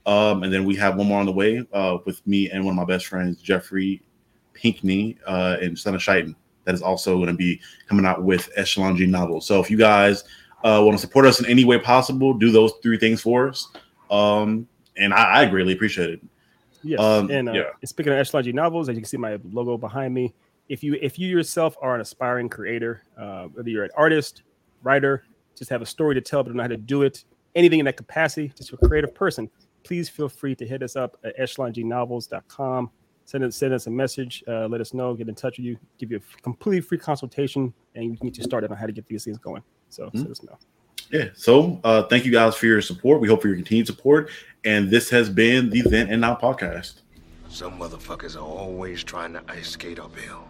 Um, 0.07 0.43
and 0.43 0.53
then 0.53 0.65
we 0.65 0.75
have 0.77 0.97
one 0.97 1.07
more 1.07 1.21
on 1.21 1.27
the 1.27 1.33
way 1.33 1.65
uh, 1.73 1.99
with 2.07 2.27
me 2.27 2.51
and 2.51 2.65
one 2.65 2.73
of 2.73 2.77
my 2.77 2.93
best 2.93 3.07
friends, 3.07 3.41
Jeffrey 3.43 4.03
Pinkney 4.55 5.19
uh, 5.27 5.59
and 5.61 5.79
Son 5.79 5.95
of 5.95 6.03
Shitan. 6.03 6.35
That 6.65 6.75
is 6.75 6.83
also 6.83 7.17
going 7.17 7.29
to 7.29 7.35
be 7.35 7.61
coming 7.87 8.07
out 8.07 8.23
with 8.23 8.51
Echelon 8.57 8.97
G 8.97 9.07
novels. 9.07 9.47
So 9.47 9.61
if 9.61 9.71
you 9.71 9.77
guys 9.77 10.25
uh, 10.65 10.81
want 10.85 10.93
to 10.93 10.99
support 10.99 11.27
us 11.27 11.41
in 11.41 11.47
any 11.47 11.65
way 11.65 11.79
possible, 11.79 12.35
do 12.35 12.51
those 12.51 12.73
three 12.83 12.99
things 12.99 13.21
for 13.21 13.49
us. 13.49 13.69
Um, 14.11 14.67
and 14.97 15.13
I, 15.13 15.43
I 15.43 15.47
greatly 15.47 15.73
appreciate 15.73 16.11
it. 16.11 16.21
Yes, 16.83 16.99
Um, 16.99 17.31
and 17.31 17.49
uh, 17.51 17.53
yeah. 17.53 17.63
speaking 17.85 18.13
of 18.13 18.19
Echelon 18.19 18.45
G 18.45 18.53
novels, 18.53 18.89
as 18.89 18.97
you 18.97 19.03
can 19.03 19.09
see 19.09 19.19
my 19.19 19.39
logo 19.53 19.77
behind 19.77 20.15
me, 20.15 20.33
if 20.71 20.85
you 20.85 20.97
if 21.03 21.19
you 21.19 21.29
yourself 21.29 21.77
are 21.83 21.95
an 21.97 22.01
aspiring 22.01 22.49
creator, 22.49 23.03
uh, 23.19 23.45
whether 23.49 23.69
you're 23.69 23.85
an 23.85 23.91
artist, 23.97 24.43
writer, 24.83 25.25
just 25.57 25.69
have 25.69 25.83
a 25.83 25.87
story 25.87 26.15
to 26.15 26.21
tell 26.21 26.43
but 26.43 26.51
don't 26.51 26.57
know 26.57 26.63
how 26.63 26.69
to 26.69 26.77
do 26.77 27.03
it, 27.03 27.25
anything 27.57 27.81
in 27.81 27.85
that 27.85 27.97
capacity, 27.97 28.53
just 28.57 28.73
a 28.73 28.77
creative 28.77 29.13
person, 29.15 29.51
please 29.83 30.09
feel 30.09 30.29
free 30.29 30.55
to 30.55 30.65
hit 30.67 30.83
us 30.83 30.95
up 30.97 31.19
at 31.25 31.37
echelongnovels.com. 31.39 32.89
Send 33.25 33.45
us 33.45 33.57
send 33.57 33.75
us 33.75 33.87
a 33.89 33.91
message, 33.91 34.45
uh, 34.49 34.69
let 34.69 34.81
us 34.81 34.95
know, 34.95 35.13
get 35.15 35.29
in 35.29 35.35
touch 35.35 35.59
with 35.59 35.67
you, 35.67 35.77
give 35.99 36.11
you 36.13 36.19
a 36.19 36.43
complete 36.43 36.81
free 36.83 36.99
consultation, 36.99 37.75
and 37.97 38.11
we 38.11 38.17
can 38.17 38.29
get 38.29 38.39
you 38.39 38.45
started 38.45 38.71
on 38.71 38.77
how 38.77 38.87
to 38.87 38.93
get 38.93 39.07
these 39.09 39.25
things 39.25 39.39
going. 39.39 39.63
So 39.89 40.07
Mhm. 40.07 40.23
let 40.23 40.31
us 40.31 40.43
know. 40.45 40.57
Yeah. 41.11 41.29
So 41.35 41.81
uh, 41.83 42.05
thank 42.05 42.25
you 42.25 42.31
guys 42.31 42.55
for 42.55 42.67
your 42.67 42.81
support. 42.81 43.21
We 43.21 43.27
hope 43.27 43.43
for 43.43 43.49
your 43.49 43.57
continued 43.57 43.89
support. 43.89 44.31
And 44.65 44.89
this 44.89 45.11
has 45.11 45.29
been 45.29 45.69
the 45.71 45.83
Then 45.83 46.09
and 46.09 46.21
Now 46.21 46.37
podcast. 46.37 47.01
Some 47.49 47.79
motherfuckers 47.81 48.37
are 48.37 48.47
always 48.47 49.03
trying 49.03 49.33
to 49.33 49.43
ice 49.49 49.71
skate 49.71 49.99
uphill. 49.99 50.45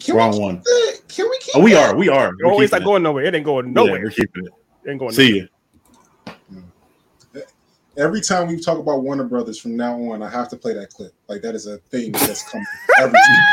Can 0.00 0.16
Wrong 0.16 0.32
we 0.32 0.38
one. 0.38 0.62
that? 0.64 1.00
Can 1.08 1.28
we 1.30 1.38
keep 1.38 1.56
Oh, 1.56 1.60
we 1.60 1.72
that? 1.72 1.90
are. 1.90 1.96
We 1.96 2.08
are. 2.08 2.32
We're 2.40 2.52
Oh, 2.52 2.60
it's 2.60 2.70
keeping 2.70 2.80
not 2.80 2.86
going 2.86 3.02
nowhere. 3.02 3.24
It 3.24 3.34
ain't 3.34 3.44
going 3.44 3.72
nowhere. 3.72 3.96
Yeah, 3.96 4.02
we're 4.04 4.10
keeping 4.10 4.46
it. 4.46 4.52
it 4.84 4.90
ain't 4.90 5.00
going 5.00 5.12
See 5.12 5.30
nowhere. 5.30 5.42
you. 5.42 5.48
Every 7.98 8.20
time 8.20 8.48
we 8.48 8.60
talk 8.60 8.78
about 8.78 9.02
Warner 9.02 9.24
Brothers 9.24 9.58
from 9.58 9.74
now 9.74 9.94
on, 10.12 10.22
I 10.22 10.28
have 10.28 10.50
to 10.50 10.56
play 10.56 10.74
that 10.74 10.90
clip. 10.90 11.12
Like 11.28 11.40
that 11.42 11.54
is 11.54 11.66
a 11.66 11.78
thing 11.78 12.12
that's 12.12 12.42
coming 12.50 12.66
every 13.00 13.12
time. 13.14 13.22